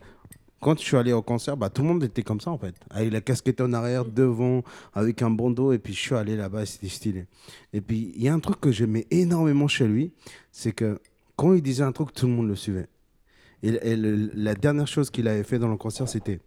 quand 0.60 0.78
je 0.78 0.84
suis 0.84 0.96
allé 0.96 1.12
au 1.12 1.20
concert, 1.20 1.56
bah, 1.56 1.68
tout 1.68 1.82
le 1.82 1.88
monde 1.88 2.02
était 2.02 2.22
comme 2.22 2.40
ça 2.40 2.50
en 2.50 2.56
fait. 2.56 2.74
Avec 2.90 3.12
la 3.12 3.20
casquette 3.20 3.60
en 3.60 3.72
arrière, 3.74 4.06
devant, 4.06 4.62
avec 4.94 5.20
un 5.20 5.30
bandeau. 5.30 5.72
Et 5.72 5.78
puis 5.78 5.92
je 5.92 6.00
suis 6.00 6.14
allé 6.14 6.36
là-bas 6.36 6.64
c'était 6.64 6.88
stylé. 6.88 7.26
Et 7.74 7.82
puis 7.82 8.12
il 8.16 8.22
y 8.22 8.28
a 8.28 8.34
un 8.34 8.40
truc 8.40 8.60
que 8.60 8.72
j'aimais 8.72 9.06
énormément 9.10 9.68
chez 9.68 9.86
lui, 9.86 10.12
c'est 10.50 10.72
que 10.72 11.00
quand 11.36 11.52
il 11.52 11.62
disait 11.62 11.82
un 11.82 11.92
truc, 11.92 12.14
tout 12.14 12.26
le 12.26 12.32
monde 12.32 12.48
le 12.48 12.56
suivait. 12.56 12.88
Et, 13.64 13.96
la 13.96 14.54
dernière 14.54 14.86
chose 14.86 15.10
qu'il 15.10 15.26
avait 15.26 15.42
fait 15.42 15.58
dans 15.58 15.68
le 15.68 15.76
concert, 15.76 16.08
c'était 16.08 16.40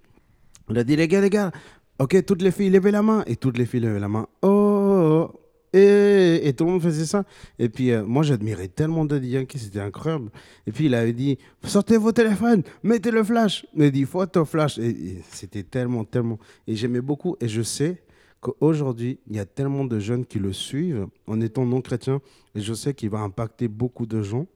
il 0.69 0.77
a 0.77 0.83
dit 0.83 0.95
les 0.95 1.07
gars, 1.07 1.21
les 1.21 1.29
gars, 1.29 1.51
ok, 1.99 2.25
toutes 2.25 2.41
les 2.41 2.51
filles 2.51 2.69
levez 2.69 2.91
la 2.91 3.01
main. 3.01 3.23
Et 3.25 3.35
toutes 3.35 3.57
les 3.57 3.65
filles 3.65 3.81
levaient 3.81 3.99
la 3.99 4.09
main. 4.09 4.27
Oh, 4.41 4.47
oh, 4.47 5.29
oh. 5.33 5.39
Et, 5.73 6.47
et 6.47 6.53
tout 6.53 6.65
le 6.65 6.71
monde 6.71 6.81
faisait 6.81 7.05
ça. 7.05 7.23
Et 7.59 7.69
puis 7.69 7.91
euh, 7.91 8.03
moi, 8.05 8.23
j'admirais 8.23 8.67
tellement 8.67 9.05
Daddy 9.05 9.29
Yankee, 9.29 9.59
c'était 9.59 9.79
incroyable. 9.79 10.29
Et 10.65 10.71
puis 10.71 10.85
il 10.85 10.95
avait 10.95 11.13
dit 11.13 11.37
sortez 11.63 11.97
vos 11.97 12.11
téléphones, 12.11 12.63
mettez 12.83 13.11
le 13.11 13.23
flash. 13.23 13.65
Il 13.75 13.83
a 13.83 13.89
dit 13.89 14.05
photo 14.05 14.45
flash. 14.45 14.77
Et, 14.77 14.89
et 14.89 15.23
c'était 15.29 15.63
tellement, 15.63 16.03
tellement. 16.03 16.39
Et 16.67 16.75
j'aimais 16.75 17.01
beaucoup. 17.01 17.35
Et 17.41 17.47
je 17.47 17.61
sais 17.61 18.01
qu'aujourd'hui, 18.39 19.19
il 19.29 19.35
y 19.35 19.39
a 19.39 19.45
tellement 19.45 19.85
de 19.85 19.99
jeunes 19.99 20.25
qui 20.25 20.39
le 20.39 20.53
suivent 20.53 21.07
en 21.25 21.41
étant 21.41 21.65
non 21.65 21.81
chrétiens. 21.81 22.21
Et 22.55 22.61
je 22.61 22.73
sais 22.73 22.93
qu'il 22.93 23.09
va 23.09 23.19
impacter 23.19 23.67
beaucoup 23.67 24.05
de 24.05 24.21
gens 24.21 24.47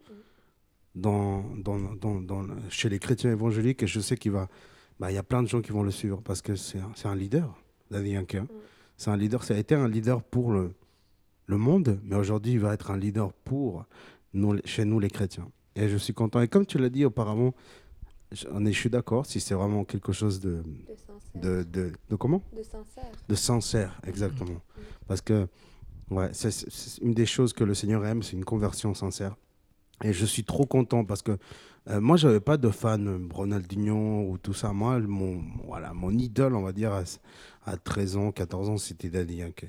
dans, 0.96 1.44
dans, 1.58 1.78
dans, 1.96 2.22
dans- 2.22 2.46
chez 2.70 2.90
les 2.90 3.00
chrétiens 3.00 3.32
évangéliques. 3.32 3.84
Et 3.84 3.88
je 3.88 4.00
sais 4.00 4.18
qu'il 4.18 4.32
va. 4.32 4.48
bah, 5.00 5.12
Il 5.12 5.16
y 5.16 5.18
a 5.18 5.24
plein 5.24 5.42
de 5.44 5.48
gens 5.48 5.62
qui 5.62 5.72
vont 5.72 5.84
le 5.84 5.92
suivre 5.92 6.22
parce 6.22 6.42
que 6.42 6.56
c'est 6.56 6.80
un, 7.06 7.16
leader, 7.16 7.56
Daddy 7.90 8.12
Yankee. 8.12 8.38
hein. 8.38 8.48
C'est 8.98 9.10
un 9.10 9.18
leader. 9.18 9.44
Ça 9.44 9.56
a 9.56 9.58
été 9.58 9.74
un 9.76 9.88
leader 9.88 10.22
pour 10.22 10.52
le, 10.52 10.74
le 11.48 11.58
monde, 11.58 12.00
mais 12.04 12.16
aujourd'hui, 12.16 12.54
il 12.54 12.60
va 12.60 12.74
être 12.74 12.92
un 12.92 12.98
leader 12.98 13.34
pour 13.34 13.86
nous, 14.34 14.58
chez 14.66 14.86
nous, 14.86 15.00
les 15.00 15.10
chrétiens. 15.10 15.50
Et 15.76 15.88
je 15.90 15.98
suis 15.98 16.14
content. 16.14 16.42
Et 16.42 16.48
comme 16.48 16.66
tu 16.66 16.78
l'as 16.78 16.90
dit 16.90 17.06
auparavant, 17.06 17.54
je, 18.32 18.46
on 18.52 18.66
est- 18.66 18.74
je 18.74 18.78
suis 18.80 18.90
d'accord, 18.90 19.26
si 19.26 19.40
c'est 19.40 19.56
vraiment 19.56 19.84
quelque 19.86 20.12
chose 20.14 20.40
de, 20.40 20.62
De 20.62 20.96
sincère. 20.96 21.42
de, 21.42 21.64
de, 21.64 21.92
de 22.10 22.16
comment? 22.16 22.44
De 22.56 22.64
sincère. 22.64 23.12
De 23.28 23.36
sincère, 23.36 24.00
exactement. 24.06 24.62
Parce 25.08 25.22
que 25.22 25.48
ouais, 26.12 26.30
c'est 26.34 26.52
une 27.02 27.14
des 27.14 27.26
choses 27.26 27.54
que 27.54 27.64
le 27.64 27.74
Seigneur 27.74 28.06
aime, 28.06 28.22
c'est 28.24 28.34
une 28.38 28.46
conversion 28.46 28.94
sincère. 28.94 29.36
Et 30.04 30.14
je 30.14 30.26
suis 30.26 30.44
trop 30.44 30.66
content 30.66 31.06
parce 31.06 31.22
que 31.22 31.38
euh, 31.90 32.00
moi, 32.02 32.18
j'avais 32.18 32.40
pas 32.40 32.58
de 32.58 32.70
fan 32.70 33.30
Ronaldinho 33.32 34.30
ou 34.30 34.38
tout 34.38 34.54
ça. 34.54 34.74
Moi, 34.74 35.00
mon, 35.00 35.44
voilà, 35.66 35.94
mon 35.94 36.12
idole, 36.12 36.56
on 36.56 36.62
va 36.64 36.72
dire, 36.72 36.92
à, 36.94 37.04
à 37.66 37.78
13 37.78 38.18
ans, 38.18 38.32
14 38.32 38.70
ans, 38.70 38.78
c'était 38.78 39.10
Daddy 39.10 39.36
Yankee. 39.38 39.68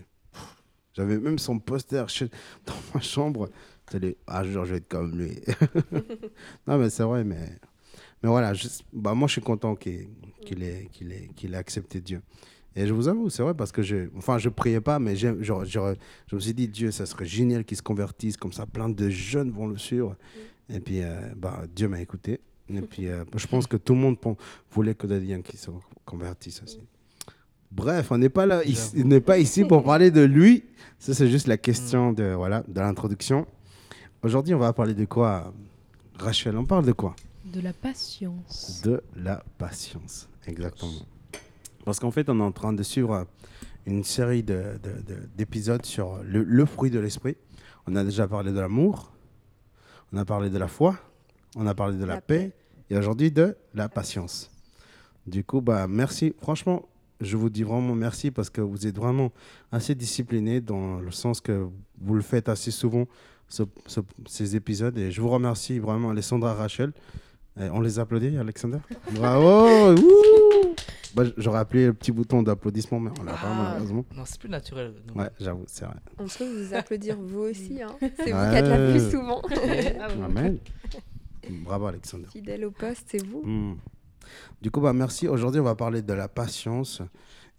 J'avais 0.94 1.18
même 1.18 1.38
son 1.38 1.58
poster 1.58 2.04
dans 2.66 2.74
ma 2.94 3.00
chambre. 3.00 3.50
Ah, 4.26 4.44
je 4.44 4.58
vais 4.58 4.76
être 4.78 4.88
comme 4.88 5.18
lui. 5.18 5.38
non, 6.66 6.78
mais 6.78 6.90
c'est 6.90 7.02
vrai, 7.02 7.24
mais, 7.24 7.58
mais 8.22 8.28
voilà, 8.30 8.54
je- 8.54 8.68
bah, 8.92 9.14
moi, 9.14 9.28
je 9.28 9.32
suis 9.32 9.42
content 9.42 9.76
qu'il 9.76 10.08
ait, 10.62 10.88
qu'il 10.92 11.12
ait, 11.12 11.30
qu'il 11.36 11.54
ait 11.54 11.58
accepté 11.58 12.00
Dieu. 12.00 12.22
Et 12.74 12.86
je 12.86 12.92
vous 12.92 13.08
avoue, 13.08 13.28
c'est 13.28 13.42
vrai, 13.42 13.54
parce 13.54 13.70
que 13.72 13.82
je, 13.82 14.08
enfin, 14.16 14.38
je 14.38 14.48
priais 14.48 14.80
pas, 14.80 14.98
mais 14.98 15.14
genre, 15.14 15.64
genre, 15.64 15.94
je 16.26 16.34
me 16.34 16.40
suis 16.40 16.54
dit, 16.54 16.68
Dieu, 16.68 16.90
ça 16.90 17.04
serait 17.04 17.26
génial 17.26 17.64
qu'il 17.64 17.76
se 17.76 17.82
convertisse, 17.82 18.36
comme 18.36 18.52
ça, 18.52 18.66
plein 18.66 18.88
de 18.88 19.10
jeunes 19.10 19.50
vont 19.50 19.66
le 19.66 19.76
suivre. 19.76 20.16
Et 20.70 20.80
puis, 20.80 21.02
euh, 21.02 21.20
bah, 21.36 21.64
Dieu 21.74 21.88
m'a 21.88 22.00
écouté. 22.00 22.40
Et 22.70 22.80
puis, 22.80 23.08
euh, 23.08 23.24
je 23.36 23.46
pense 23.46 23.66
que 23.66 23.76
tout 23.76 23.92
le 23.94 24.00
monde 24.00 24.16
voulait 24.70 24.94
que 24.94 25.06
Daddy 25.06 25.26
Yankee 25.26 25.56
se 25.58 25.70
convertisse 26.06 26.62
aussi. 26.62 26.80
Bref, 27.70 28.10
on 28.10 28.18
n'est 28.18 28.28
pas 28.28 28.46
là, 28.46 28.64
ici, 28.64 29.02
on 29.02 29.08
n'est 29.08 29.20
pas 29.20 29.38
ici 29.38 29.64
pour 29.64 29.82
parler 29.82 30.10
de 30.10 30.22
lui. 30.22 30.64
Ça, 30.98 31.14
c'est 31.14 31.28
juste 31.28 31.46
la 31.46 31.56
question 31.56 32.12
de, 32.12 32.32
voilà, 32.34 32.62
de 32.68 32.80
l'introduction. 32.80 33.46
Aujourd'hui, 34.22 34.54
on 34.54 34.58
va 34.58 34.72
parler 34.72 34.94
de 34.94 35.04
quoi, 35.04 35.52
Rachel? 36.18 36.56
On 36.56 36.64
parle 36.64 36.86
de 36.86 36.92
quoi? 36.92 37.16
De 37.44 37.60
la 37.60 37.72
patience. 37.72 38.80
de 38.84 39.02
la 39.16 39.42
patience, 39.58 40.28
exactement. 40.46 40.92
Parce 41.84 41.98
qu'en 42.00 42.10
fait, 42.10 42.28
on 42.28 42.38
est 42.38 42.42
en 42.42 42.52
train 42.52 42.72
de 42.72 42.82
suivre 42.82 43.26
une 43.86 44.04
série 44.04 44.42
de- 44.42 44.78
de- 44.82 45.02
de- 45.02 45.28
d'épisodes 45.36 45.84
sur 45.84 46.20
le, 46.24 46.42
le 46.44 46.64
fruit 46.66 46.90
de 46.90 47.00
l'esprit. 47.00 47.36
On 47.86 47.96
a 47.96 48.04
déjà 48.04 48.28
parlé 48.28 48.52
de 48.52 48.60
l'amour, 48.60 49.12
on 50.12 50.16
a 50.18 50.24
parlé 50.24 50.50
de 50.50 50.58
la 50.58 50.68
foi, 50.68 50.96
on 51.56 51.66
a 51.66 51.74
parlé 51.74 51.96
de 51.98 52.04
la, 52.04 52.14
La 52.16 52.20
paix, 52.20 52.52
et 52.90 52.96
aujourd'hui 52.96 53.30
de 53.32 53.56
la 53.74 53.88
patience. 53.88 54.50
Du 55.26 55.42
coup, 55.44 55.60
bah, 55.60 55.86
merci. 55.88 56.34
Franchement, 56.40 56.88
je 57.20 57.36
vous 57.36 57.50
dis 57.50 57.62
vraiment 57.64 57.94
merci 57.94 58.30
parce 58.30 58.50
que 58.50 58.60
vous 58.60 58.86
êtes 58.86 58.96
vraiment 58.96 59.30
assez 59.72 59.94
discipliné 59.94 60.60
dans 60.60 60.98
le 61.00 61.10
sens 61.10 61.40
que 61.40 61.66
vous 62.00 62.14
le 62.14 62.22
faites 62.22 62.48
assez 62.48 62.70
souvent, 62.70 63.06
ce- 63.48 63.62
ce- 63.86 64.00
ces 64.26 64.54
épisodes. 64.56 64.96
Et 64.98 65.10
je 65.10 65.20
vous 65.20 65.28
remercie 65.28 65.78
vraiment, 65.80 66.10
Alessandra 66.10 66.54
Rachel. 66.54 66.92
On 67.56 67.80
les 67.80 67.98
applaudit, 67.98 68.36
Alexander? 68.38 68.78
Bravo 69.14 69.94
Bah, 71.14 71.24
J'aurais 71.36 71.58
appelé 71.58 71.86
le 71.86 71.94
petit 71.94 72.10
bouton 72.12 72.42
d'applaudissement, 72.42 72.98
mais 73.00 73.10
on 73.20 73.24
l'a 73.24 73.32
pas, 73.32 73.38
Ah. 73.44 73.62
malheureusement. 73.72 74.04
Non, 74.14 74.24
c'est 74.24 74.38
plus 74.40 74.48
naturel. 74.48 74.94
donc. 75.06 75.16
Ouais, 75.16 75.28
j'avoue, 75.40 75.64
c'est 75.66 75.84
vrai. 75.84 75.96
On 76.18 76.26
peut 76.26 76.64
vous 76.64 76.74
applaudir 76.74 77.18
vous 77.20 77.40
aussi. 77.40 77.82
Hein. 77.82 77.94
C'est 78.00 78.08
vous 78.32 78.50
qui 78.50 78.56
êtes 78.56 78.66
la 78.66 78.90
plus 78.90 79.10
souvent. 79.10 79.42
Amen. 80.24 80.58
Bravo, 81.64 81.86
Alexander. 81.86 82.26
Fidèle 82.32 82.64
au 82.64 82.70
poste, 82.70 83.04
c'est 83.10 83.24
vous. 83.26 83.42
Hmm. 83.44 83.76
Du 84.62 84.70
coup, 84.70 84.80
bah, 84.80 84.92
merci. 84.92 85.26
Aujourd'hui, 85.28 85.60
on 85.60 85.64
va 85.64 85.74
parler 85.74 86.00
de 86.02 86.12
la 86.12 86.28
patience. 86.28 87.02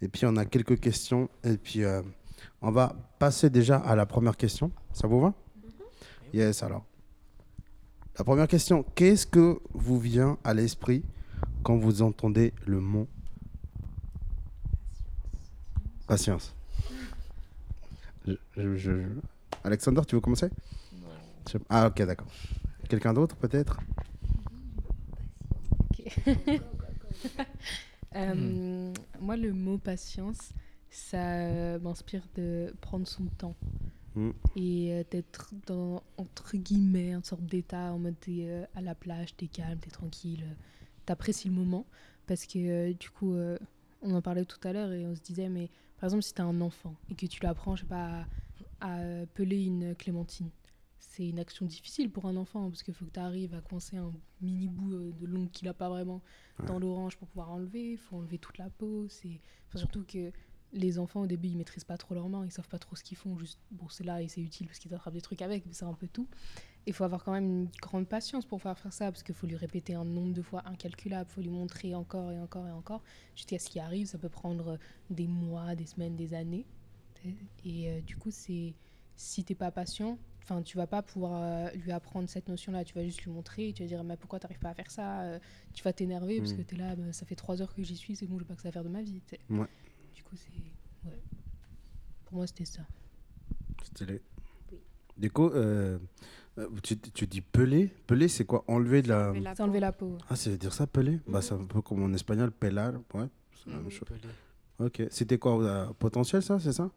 Et 0.00 0.08
puis, 0.08 0.26
on 0.26 0.36
a 0.36 0.44
quelques 0.46 0.80
questions. 0.80 1.28
Et 1.44 1.56
puis, 1.58 1.84
euh, 1.84 2.00
on 2.62 2.70
va 2.70 2.96
passer 3.18 3.50
déjà 3.50 3.76
à 3.76 3.94
la 3.94 4.06
première 4.06 4.36
question. 4.36 4.72
Ça 4.92 5.06
vous 5.06 5.20
va? 5.20 5.34
Yes, 6.32 6.62
alors. 6.62 6.84
La 8.18 8.24
première 8.24 8.48
question. 8.48 8.84
Qu'est-ce 8.94 9.26
que 9.26 9.60
vous 9.74 9.98
vient 10.00 10.38
à 10.44 10.54
l'esprit 10.54 11.04
quand 11.62 11.76
vous 11.76 12.02
entendez 12.02 12.52
le 12.66 12.80
mot 12.80 13.06
patience. 16.06 16.54
Je- 18.26 18.32
je- 18.56 18.76
je- 18.76 19.20
Alexander, 19.64 20.02
tu 20.06 20.14
veux 20.14 20.20
commencer? 20.20 20.48
Ah, 21.68 21.86
ok, 21.88 22.02
d'accord. 22.02 22.26
Quelqu'un 22.88 23.12
d'autre, 23.14 23.36
peut-être? 23.36 23.78
Euh, 28.16 28.92
Moi, 29.20 29.36
le 29.36 29.52
mot 29.52 29.76
patience, 29.76 30.52
ça 30.88 31.16
euh, 31.38 31.80
m'inspire 31.80 32.22
de 32.36 32.72
prendre 32.80 33.08
son 33.08 33.24
temps. 33.24 33.56
Mm. 34.14 34.30
et 34.54 34.92
euh, 34.92 35.02
d'être 35.10 35.52
dans, 35.66 36.00
entre 36.18 36.56
guillemets, 36.56 37.12
une 37.12 37.24
sorte 37.24 37.44
d'état 37.44 37.92
en 37.92 37.98
mode 37.98 38.14
t'es 38.20 38.44
euh, 38.46 38.64
à 38.76 38.80
la 38.80 38.94
plage, 38.94 39.34
t'es 39.36 39.48
calme, 39.48 39.80
t'es 39.80 39.90
tranquille, 39.90 40.44
t'apprécies 41.04 41.48
le 41.48 41.54
moment. 41.54 41.84
Parce 42.28 42.46
que 42.46 42.58
euh, 42.60 42.92
du 42.92 43.10
coup, 43.10 43.34
euh, 43.34 43.58
on 44.02 44.14
en 44.14 44.22
parlait 44.22 44.44
tout 44.44 44.60
à 44.62 44.72
l'heure 44.72 44.92
et 44.92 45.04
on 45.04 45.16
se 45.16 45.20
disait, 45.20 45.48
mais 45.48 45.68
par 46.04 46.08
exemple, 46.08 46.22
si 46.22 46.34
t'as 46.34 46.44
un 46.44 46.60
enfant 46.60 46.94
et 47.08 47.14
que 47.14 47.24
tu 47.24 47.42
l'apprends, 47.42 47.76
je 47.76 47.80
sais 47.80 47.88
pas, 47.88 48.26
à, 48.82 48.98
peler 49.32 49.64
une 49.64 49.94
clémentine, 49.94 50.50
c'est 50.98 51.26
une 51.26 51.38
action 51.38 51.64
difficile 51.64 52.10
pour 52.10 52.26
un 52.26 52.36
enfant 52.36 52.68
parce 52.68 52.82
qu'il 52.82 52.92
faut 52.92 53.06
que 53.06 53.10
tu 53.10 53.20
arrives 53.20 53.54
à 53.54 53.62
coincer 53.62 53.96
un 53.96 54.12
mini 54.42 54.68
bout 54.68 54.92
euh, 54.92 55.12
de 55.18 55.24
l'ongle 55.24 55.48
qu'il 55.48 55.66
a 55.66 55.72
pas 55.72 55.88
vraiment 55.88 56.20
dans 56.66 56.78
l'orange 56.78 57.16
pour 57.16 57.26
pouvoir 57.28 57.50
enlever. 57.52 57.92
Il 57.92 57.96
faut 57.96 58.16
enlever 58.16 58.36
toute 58.36 58.58
la 58.58 58.68
peau. 58.68 59.06
C'est 59.08 59.40
enfin, 59.66 59.78
surtout 59.78 60.04
que 60.06 60.30
les 60.74 60.98
enfants 60.98 61.22
au 61.22 61.26
début 61.26 61.48
ils 61.48 61.56
maîtrisent 61.56 61.84
pas 61.84 61.96
trop 61.96 62.14
leurs 62.14 62.28
mains, 62.28 62.44
ils 62.44 62.52
savent 62.52 62.68
pas 62.68 62.78
trop 62.78 62.96
ce 62.96 63.02
qu'ils 63.02 63.16
font. 63.16 63.38
Juste 63.38 63.58
bon 63.70 63.88
c'est 63.88 64.04
là 64.04 64.20
et 64.20 64.28
c'est 64.28 64.42
utile 64.42 64.66
parce 64.66 64.78
qu'ils 64.78 64.92
attrapent 64.92 65.14
des 65.14 65.22
trucs 65.22 65.40
avec, 65.40 65.64
mais 65.64 65.72
c'est 65.72 65.86
un 65.86 65.94
peu 65.94 66.06
tout. 66.06 66.28
Il 66.86 66.92
faut 66.92 67.04
avoir 67.04 67.24
quand 67.24 67.32
même 67.32 67.44
une 67.62 67.68
grande 67.80 68.06
patience 68.06 68.44
pour 68.44 68.58
pouvoir 68.58 68.78
faire 68.78 68.92
ça 68.92 69.10
parce 69.10 69.22
qu'il 69.22 69.34
faut 69.34 69.46
lui 69.46 69.56
répéter 69.56 69.94
un 69.94 70.04
nombre 70.04 70.34
de 70.34 70.42
fois 70.42 70.62
incalculable. 70.66 71.28
Il 71.30 71.34
faut 71.34 71.40
lui 71.40 71.48
montrer 71.50 71.94
encore 71.94 72.30
et 72.30 72.38
encore 72.38 72.66
et 72.68 72.72
encore 72.72 73.02
jusqu'à 73.34 73.58
ce 73.58 73.70
qu'il 73.70 73.80
arrive. 73.80 74.06
Ça 74.06 74.18
peut 74.18 74.28
prendre 74.28 74.78
des 75.08 75.26
mois, 75.26 75.74
des 75.74 75.86
semaines, 75.86 76.14
des 76.16 76.34
années. 76.34 76.66
Et 77.64 77.88
euh, 77.88 78.00
du 78.02 78.16
coup 78.16 78.30
c'est 78.30 78.74
si 79.16 79.44
t'es 79.44 79.54
pas 79.54 79.70
patient, 79.70 80.18
enfin 80.42 80.60
tu 80.62 80.76
vas 80.76 80.86
pas 80.86 81.00
pouvoir 81.00 81.40
euh, 81.42 81.70
lui 81.70 81.90
apprendre 81.90 82.28
cette 82.28 82.48
notion-là. 82.48 82.84
Tu 82.84 82.92
vas 82.92 83.02
juste 83.02 83.22
lui 83.22 83.30
montrer, 83.30 83.72
tu 83.74 83.82
vas 83.82 83.88
dire 83.88 84.04
mais 84.04 84.18
pourquoi 84.18 84.38
t'arrives 84.38 84.58
pas 84.58 84.68
à 84.70 84.74
faire 84.74 84.90
ça 84.90 85.22
Euh, 85.22 85.38
Tu 85.72 85.82
vas 85.82 85.94
t'énerver 85.94 86.38
parce 86.40 86.52
Mm. 86.52 86.56
que 86.58 86.62
t'es 86.62 86.76
là, 86.76 86.96
bah, 86.96 87.12
ça 87.14 87.24
fait 87.24 87.34
trois 87.36 87.62
heures 87.62 87.72
que 87.74 87.82
j'y 87.82 87.96
suis, 87.96 88.14
c'est 88.14 88.26
bon, 88.26 88.38
j'ai 88.38 88.44
pas 88.44 88.54
que 88.56 88.60
ça 88.62 88.68
à 88.68 88.72
faire 88.72 88.84
de 88.84 88.90
ma 88.90 89.00
vie. 89.02 89.22
Ouais. 89.48 89.66
Du 90.14 90.22
coup 90.22 90.36
c'est 90.36 91.08
ouais. 91.08 91.22
Pour 92.26 92.36
moi 92.36 92.46
c'était 92.46 92.66
ça. 92.66 92.82
Oui. 94.02 94.20
Du 95.16 95.30
coup, 95.30 95.48
euh, 95.50 95.98
euh, 96.58 96.68
tu, 96.82 96.98
tu 96.98 97.26
dis 97.26 97.40
peler. 97.40 97.90
Peler, 98.06 98.28
c'est 98.28 98.44
quoi? 98.44 98.64
Enlever 98.68 99.02
de 99.02 99.08
la. 99.08 99.28
Enlever 99.30 99.40
la 99.40 99.54
C'est 99.54 99.62
enlever 99.62 99.80
la 99.80 99.92
peau. 99.92 100.18
Ah, 100.28 100.36
c'est 100.36 100.56
dire 100.58 100.72
ça, 100.72 100.86
peler 100.86 101.20
bah, 101.26 101.40
C'est 101.42 101.54
un 101.54 101.64
peu 101.64 101.80
comme 101.82 102.02
en 102.02 102.12
espagnol, 102.12 102.50
pelar. 102.50 102.94
Ouais, 103.14 103.26
c'est 103.54 103.70
la 103.70 103.76
même 103.76 103.84
Mhm. 103.84 103.90
chose. 103.90 104.08
Pelé. 104.08 104.20
Ok. 104.80 105.02
C'était 105.10 105.38
quoi 105.38 105.62
euh, 105.62 105.86
Potentiel, 105.98 106.42
ça, 106.42 106.58
c'est 106.58 106.72
ça? 106.72 106.90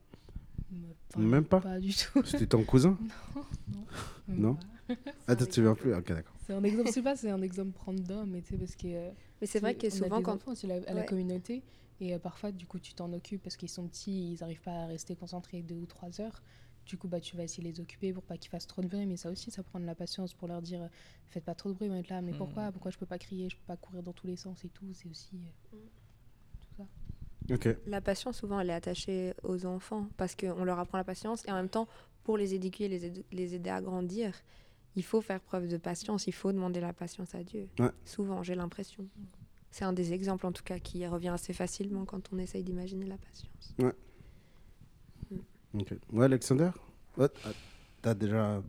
Enfin, 1.14 1.20
Même 1.22 1.46
pas? 1.46 1.62
Pas 1.62 1.80
du 1.80 1.94
tout. 1.94 2.24
C'était 2.24 2.48
ton 2.48 2.64
cousin? 2.64 2.98
Même 4.28 4.40
Non. 4.40 4.56
pas. 4.56 4.96
Ah, 5.28 5.36
tu 5.36 5.46
te 5.48 5.54
souviens 5.54 5.76
plus? 5.76 5.94
Ok, 5.94 6.08
d'accord. 6.10 6.34
C'est 6.46 6.54
un 6.54 6.64
exemple, 6.64 6.88
je 6.88 6.94
sais 6.94 7.02
pas, 7.02 7.16
c'est 7.16 7.30
un 7.30 7.42
exemple 7.42 7.78
random, 7.86 8.30
mais 8.30 8.42
tu 8.42 8.50
sais, 8.52 8.58
parce 8.58 8.76
que. 8.76 8.88
euh, 8.88 9.12
Mais 9.42 9.48
c'est 9.48 9.60
vrai 9.60 9.76
que 9.76 9.88
on 9.88 9.92
souvent, 9.92 10.22
quand. 10.22 10.34
enfants 10.34 10.52
aussi, 10.52 10.66
la- 10.68 10.76
à 10.88 10.94
la 10.94 11.04
communauté, 11.04 11.64
et 12.00 12.14
euh, 12.16 12.20
parfois, 12.20 12.52
du 12.52 12.66
coup, 12.66 12.80
tu 12.80 12.94
t'en 12.94 13.12
occupes 13.14 13.42
parce 13.44 13.58
qu'ils 13.58 13.70
sont 13.70 13.88
petits, 13.88 14.34
ils 14.34 14.38
n'arrivent 14.40 14.62
pas 14.62 14.84
à 14.84 14.86
rester 14.88 15.16
concentrés 15.16 15.62
deux 15.62 15.76
ou 15.76 15.86
trois 15.86 16.20
heures. 16.22 16.42
Du 16.88 16.98
coup, 16.98 17.08
bah, 17.10 17.20
tu 17.20 17.36
vas 17.36 17.44
essayer 17.44 17.62
de 17.63 17.67
les 17.67 17.79
occuper 17.82 18.13
pour 18.13 18.24
pas 18.24 18.38
qu'ils 18.38 18.50
fassent 18.50 18.65
trop 18.67 18.82
de 18.82 18.88
bruit, 18.88 19.06
mais 19.06 19.17
ça 19.17 19.29
aussi, 19.29 19.51
ça 19.51 19.62
prend 19.62 19.79
de 19.79 19.86
la 19.86 19.94
patience 19.96 20.34
pour 20.34 20.48
leur 20.48 20.62
dire 20.62 20.82
euh, 20.84 20.88
faites 21.27 21.44
pas 21.44 21.53
trop 21.53 21.70
de 21.70 21.74
bruit, 21.75 21.89
mais 21.89 22.00
être 22.00 22.10
là, 22.10 22.22
mais 22.22 22.32
Mhm. 22.32 22.38
pourquoi? 22.38 22.72
Pourquoi 22.72 22.91
je 22.91 22.98
peux 22.98 23.06
pas 23.06 23.20
crier, 23.20 23.50
je 23.50 23.58
peux 23.58 23.65
pas 23.67 23.75
courir 23.77 24.03
dans 24.03 24.13
tous 24.13 24.25
les 24.27 24.38
sens 24.38 24.63
et 24.63 24.70
tout 24.70 24.86
C'est 24.94 25.10
aussi. 25.10 25.36
euh, 25.36 25.77
tout 26.60 26.67
ça. 26.77 26.84
Ok. 27.53 27.67
La 27.88 28.01
patience, 28.01 28.38
souvent, 28.38 28.60
elle 28.60 28.70
est 28.70 28.74
attachée 28.74 29.34
aux 29.44 29.65
enfants 29.65 30.10
parce 30.17 30.36
qu'on 30.36 30.63
leur 30.63 30.79
apprend 30.79 30.98
la 30.98 31.03
patience 31.03 31.46
et 31.46 31.51
en 31.51 31.56
même 31.56 31.70
temps, 31.70 31.88
pour 32.24 32.38
les 32.38 32.53
éduquer, 32.53 32.88
les 32.88 33.06
aider, 33.06 33.25
les 33.32 33.53
aider 33.56 33.70
à 33.70 33.82
grandir, 33.82 34.34
il 34.96 35.03
faut 35.03 35.22
faire 35.22 35.39
preuve 35.41 35.67
de 35.67 35.77
patience, 35.77 36.27
il 36.27 36.34
faut 36.34 36.51
demander 36.51 36.79
la 36.82 36.94
patience 36.94 37.36
à 37.36 37.44
Dieu. 37.44 37.70
Ouais. 37.79 37.91
Souvent, 38.06 38.44
j'ai 38.44 38.56
l'impression. 38.56 39.08
C'est 39.72 39.86
un 39.86 39.94
des 39.94 40.13
exemples, 40.13 40.46
en 40.46 40.51
tout 40.53 40.63
cas, 40.63 40.79
qui 40.79 41.06
revient 41.06 41.29
assez 41.29 41.53
facilement 41.53 42.06
quand 42.06 42.32
on 42.34 42.38
essaye 42.38 42.63
d'imaginer 42.63 43.06
la 43.06 43.17
patience. 43.17 43.75
Ok. 45.80 45.94
Ouais, 46.14 46.26
Alexander 46.26 46.70
Ouais, 47.18 47.28
ah, 47.46 47.50
T'as 48.02 48.14
déjà. 48.14 48.62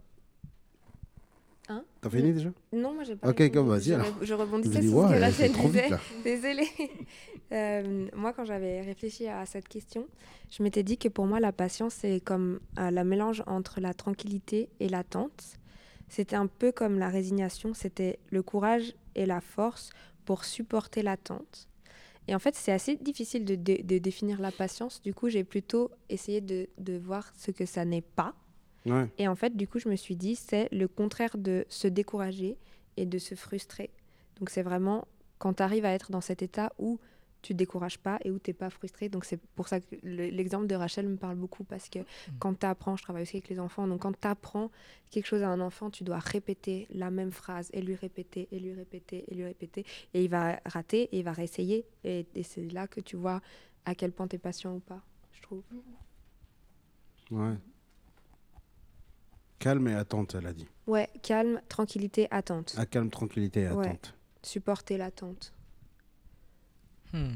Hein 1.70 1.84
T'as 2.00 2.08
fini 2.08 2.32
déjà? 2.32 2.50
Non, 2.72 2.94
moi, 2.94 3.04
j'ai 3.04 3.14
pas. 3.16 3.28
Ok, 3.28 3.50
comme, 3.52 3.68
vas-y, 3.68 3.82
Je, 3.82 3.94
alors. 3.94 4.06
je 4.22 4.34
rebondissais 4.34 4.80
dis, 4.80 4.88
sur 4.88 5.08
ce 5.08 5.14
que 5.14 5.18
la 5.18 5.30
vite 5.30 5.58
disait. 5.60 5.88
Désolée. 6.24 6.68
Euh, 7.52 8.08
moi, 8.14 8.32
quand 8.32 8.44
j'avais 8.44 8.80
réfléchi 8.80 9.26
à 9.28 9.44
cette 9.46 9.68
question, 9.68 10.06
je 10.50 10.62
m'étais 10.62 10.82
dit 10.82 10.96
que 10.98 11.08
pour 11.08 11.26
moi, 11.26 11.40
la 11.40 11.52
patience, 11.52 11.94
c'est 11.94 12.20
comme 12.20 12.60
euh, 12.78 12.90
la 12.90 13.04
mélange 13.04 13.42
entre 13.46 13.80
la 13.80 13.92
tranquillité 13.94 14.68
et 14.80 14.88
l'attente. 14.88 15.58
C'était 16.08 16.36
un 16.36 16.46
peu 16.46 16.72
comme 16.72 16.98
la 16.98 17.08
résignation, 17.10 17.74
c'était 17.74 18.18
le 18.30 18.42
courage 18.42 18.94
et 19.14 19.26
la 19.26 19.40
force 19.42 19.90
pour 20.24 20.44
supporter 20.44 21.02
l'attente. 21.02 21.68
Et 22.28 22.34
en 22.34 22.38
fait, 22.38 22.54
c'est 22.54 22.72
assez 22.72 22.96
difficile 22.96 23.44
de, 23.44 23.54
de 23.56 23.98
définir 23.98 24.40
la 24.40 24.52
patience. 24.52 25.00
Du 25.02 25.14
coup, 25.14 25.30
j'ai 25.30 25.44
plutôt 25.44 25.90
essayé 26.10 26.42
de, 26.42 26.68
de 26.76 26.98
voir 26.98 27.32
ce 27.36 27.50
que 27.50 27.64
ça 27.64 27.86
n'est 27.86 28.02
pas. 28.02 28.34
Ouais. 28.84 29.08
Et 29.16 29.26
en 29.26 29.34
fait, 29.34 29.56
du 29.56 29.66
coup, 29.66 29.78
je 29.78 29.88
me 29.88 29.96
suis 29.96 30.14
dit, 30.14 30.36
c'est 30.36 30.68
le 30.70 30.88
contraire 30.88 31.38
de 31.38 31.64
se 31.70 31.88
décourager 31.88 32.58
et 32.98 33.06
de 33.06 33.18
se 33.18 33.34
frustrer. 33.34 33.90
Donc, 34.38 34.50
c'est 34.50 34.62
vraiment 34.62 35.08
quand 35.38 35.54
tu 35.54 35.62
arrives 35.62 35.86
à 35.86 35.92
être 35.92 36.12
dans 36.12 36.20
cet 36.20 36.42
état 36.42 36.70
où 36.78 37.00
tu 37.42 37.52
te 37.52 37.58
décourages 37.58 37.98
pas 37.98 38.18
et 38.24 38.30
où 38.30 38.38
tu 38.38 38.50
n'es 38.50 38.54
pas 38.54 38.68
frustré. 38.70 39.08
Donc, 39.08 39.24
c'est 39.24 39.36
pour 39.54 39.68
ça 39.68 39.80
que 39.80 39.94
le- 40.02 40.28
l'exemple 40.30 40.66
de 40.66 40.74
Rachel 40.74 41.08
me 41.08 41.16
parle 41.16 41.36
beaucoup 41.36 41.64
parce 41.64 41.88
que 41.88 42.00
quand 42.38 42.58
tu 42.58 42.66
apprends, 42.66 42.96
je 42.96 43.02
travaille 43.02 43.22
aussi 43.22 43.36
avec 43.36 43.48
les 43.48 43.60
enfants, 43.60 43.86
donc 43.86 44.02
quand 44.02 44.18
tu 44.18 44.26
apprends 44.26 44.70
quelque 45.10 45.26
chose 45.26 45.42
à 45.42 45.48
un 45.48 45.60
enfant, 45.60 45.90
tu 45.90 46.04
dois 46.04 46.18
répéter 46.18 46.86
la 46.90 47.10
même 47.10 47.30
phrase 47.30 47.70
et 47.72 47.80
lui 47.80 47.94
répéter 47.94 48.48
et 48.50 48.58
lui 48.58 48.72
répéter 48.74 49.24
et 49.28 49.34
lui 49.34 49.44
répéter. 49.44 49.84
Et 50.14 50.24
il 50.24 50.30
va 50.30 50.58
rater 50.66 51.02
et 51.14 51.18
il 51.18 51.24
va 51.24 51.32
réessayer. 51.32 51.86
Et, 52.04 52.26
et 52.34 52.42
c'est 52.42 52.64
là 52.72 52.86
que 52.88 53.00
tu 53.00 53.16
vois 53.16 53.40
à 53.84 53.94
quel 53.94 54.12
point 54.12 54.26
tu 54.28 54.36
es 54.36 54.38
patient 54.38 54.74
ou 54.74 54.80
pas, 54.80 55.00
je 55.32 55.40
trouve. 55.42 55.62
Ouais. 57.30 57.54
Calme 59.58 59.88
et 59.88 59.94
attente, 59.94 60.34
elle 60.34 60.46
a 60.46 60.52
dit. 60.52 60.68
Ouais, 60.86 61.08
calme, 61.22 61.60
tranquillité, 61.68 62.28
attente. 62.30 62.74
Ah, 62.78 62.86
calme, 62.86 63.10
tranquillité 63.10 63.62
et 63.62 63.70
Ouais. 63.70 63.86
attente. 63.88 64.14
Supporter 64.42 64.96
l'attente. 64.98 65.52
Hmm. 67.12 67.28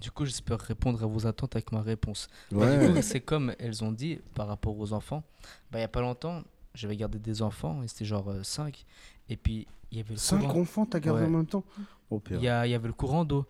Du 0.00 0.10
coup, 0.10 0.26
j'espère 0.26 0.58
répondre 0.60 1.02
à 1.02 1.06
vos 1.06 1.26
attentes 1.26 1.56
avec 1.56 1.72
ma 1.72 1.80
réponse. 1.80 2.28
Bah, 2.50 2.58
Ouais. 2.66 3.00
c'est 3.02 3.20
comme 3.20 3.54
elles 3.58 3.82
ont 3.82 3.92
dit 3.92 4.18
par 4.34 4.46
rapport 4.46 4.78
aux 4.78 4.92
enfants. 4.92 5.24
Bah, 5.70 5.78
il 5.78 5.78
n'y 5.78 5.84
a 5.84 5.88
pas 5.88 6.02
longtemps, 6.02 6.42
j'avais 6.74 6.96
gardé 6.96 7.18
des 7.18 7.40
enfants, 7.40 7.82
et 7.82 7.88
c'était 7.88 8.04
genre 8.04 8.30
5. 8.42 8.84
Et 9.30 9.36
puis, 9.36 9.66
il 9.90 9.98
y 9.98 10.00
avait 10.00 10.12
le 10.14 10.18
Cinq 10.18 10.40
courant. 10.40 10.60
enfants, 10.60 10.84
t'as 10.86 11.00
gardé 11.00 11.22
Ouais. 11.22 11.26
en 11.28 11.30
même 11.30 11.46
temps? 11.46 11.64
Oh. 12.10 12.20
Il 12.30 12.40
y, 12.42 12.48
a- 12.48 12.66
y 12.66 12.74
avait 12.74 12.88
le 12.88 12.92
courant 12.94 13.24
d'eau. 13.24 13.46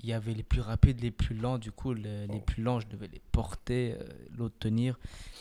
Il 0.00 0.08
y 0.08 0.12
avait 0.12 0.32
les 0.32 0.42
plus 0.42 0.60
rapides, 0.60 1.00
les 1.02 1.10
plus 1.10 1.34
lents. 1.36 1.58
Du 1.58 1.70
coup, 1.72 1.92
les, 1.92 2.26
Oh. 2.30 2.38
plus 2.38 2.62
lents, 2.62 2.80
je 2.80 2.86
devais 2.86 3.08
les 3.08 3.20
porter, 3.32 3.94
euh, 4.00 4.04
l'autre 4.38 4.54
tenir. 4.58 4.98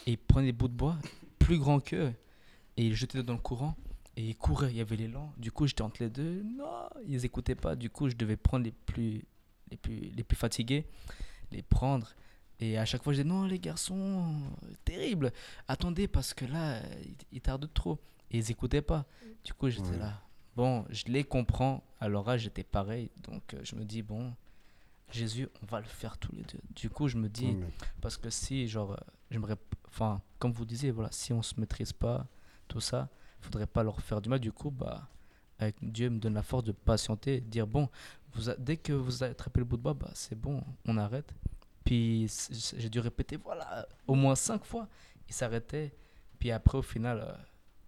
Et 0.08 0.12
ils 0.13 0.18
prenaient 0.18 0.48
des 0.48 0.51
bouts 0.51 0.68
de 0.68 0.74
bois 0.74 0.98
plus 1.39 1.58
grands 1.58 1.80
qu'eux. 1.80 2.12
Et 2.75 2.86
ils 2.88 2.96
jetaient 2.96 3.24
dans 3.24 3.34
le 3.34 3.39
courant. 3.39 3.75
Et 4.18 4.24
ils 4.30 4.36
couraient. 4.36 4.72
Il 4.72 4.77
y 4.77 4.82
avait 4.82 4.96
les 4.98 5.08
lents. 5.08 5.32
Du 5.38 5.51
coup, 5.51 5.68
j'étais 5.68 5.84
entre 5.84 6.01
les 6.04 6.10
deux. 6.10 6.44
Non, 6.44 6.89
ils 7.08 7.24
écoutaient 7.24 7.56
pas. 7.56 7.75
Du 7.75 7.89
coup, 7.92 8.10
je 8.10 8.16
devais 8.16 8.36
prendre 8.36 8.66
les 8.66 8.72
plus, 8.72 9.24
les 9.71 9.77
plus, 9.77 10.12
les 10.15 10.24
plus 10.24 10.38
fatigués, 10.38 10.86
les 11.51 11.62
prendre. 11.62 12.13
Et 12.59 12.77
à 12.77 12.86
chaque 12.86 13.03
fois, 13.03 13.13
je 13.13 13.21
disais 13.21 13.29
non, 13.29 13.45
les 13.45 13.59
garçons, 13.59 14.33
terrible. 14.83 15.31
Attendez, 15.67 16.07
parce 16.07 16.33
que 16.33 16.45
là, 16.45 16.81
ils, 17.31 17.41
tardent 17.41 17.71
trop. 17.74 18.00
Et 18.31 18.39
ils 18.39 18.51
écoutaient 18.51 18.81
pas. 18.81 19.05
Du 19.43 19.53
coup, 19.53 19.69
j'étais 19.69 19.89
Ouais. 19.91 19.97
là. 20.00 20.21
Bon, 20.55 20.83
je 20.89 21.03
les 21.05 21.24
comprends. 21.24 21.83
À 22.00 22.07
leur 22.09 22.27
âge, 22.27 22.41
j'étais 22.41 22.63
pareil. 22.63 23.12
Donc, 23.24 23.53
euh, 23.53 23.59
je 23.63 23.75
me 23.75 23.86
dis, 23.86 24.01
bon, 24.01 24.33
Jésus, 25.12 25.47
on 25.62 25.65
va 25.67 25.79
le 25.79 25.86
faire 25.86 26.17
tous 26.17 26.31
les 26.33 26.41
deux. 26.43 26.59
Du 26.75 26.89
coup, 26.89 27.07
je 27.07 27.17
me 27.17 27.29
dis, 27.29 27.45
Ouais, 27.51 27.67
parce 28.01 28.17
que 28.17 28.29
si, 28.31 28.67
genre, 28.67 28.97
j'aimerais. 29.29 29.55
Enfin, 29.88 30.21
comme 30.39 30.51
vous 30.51 30.65
disiez, 30.65 30.89
voilà, 30.91 31.12
si 31.12 31.31
on 31.33 31.41
se 31.43 31.59
maîtrise 31.59 31.93
pas, 31.93 32.25
tout 32.67 32.81
ça, 32.81 33.07
faudrait 33.39 33.67
pas 33.67 33.83
leur 33.83 34.01
faire 34.01 34.19
du 34.19 34.29
mal. 34.29 34.39
Du 34.39 34.51
coup, 34.51 34.71
bah, 34.71 35.07
avec 35.59 35.75
Dieu 35.81 36.09
me 36.09 36.17
donne 36.19 36.33
la 36.33 36.43
force 36.43 36.63
de 36.63 36.71
patienter, 36.71 37.39
de 37.39 37.45
dire 37.50 37.67
bon, 37.67 37.88
dès 38.57 38.77
que 38.77 38.93
vous 38.93 39.24
attrapez 39.24 39.60
le 39.60 39.65
bout 39.65 39.77
de 39.77 39.81
bois, 39.81 39.93
bah, 39.93 40.12
c'est 40.13 40.39
bon, 40.39 40.63
on 40.86 40.98
arrête. 40.98 41.34
Puis 41.84 42.27
j'ai 42.77 42.89
dû 42.89 43.00
répéter, 43.00 43.38
voilà, 43.38 43.88
au 44.07 44.15
moins 44.15 44.36
cinq 44.36 44.65
fois. 44.65 44.88
Il 45.29 45.34
s'arrêtait. 45.34 45.93
Puis 46.39 46.51
après, 46.51 46.77
au 46.77 46.81
final, 46.81 47.19
euh, 47.19 47.34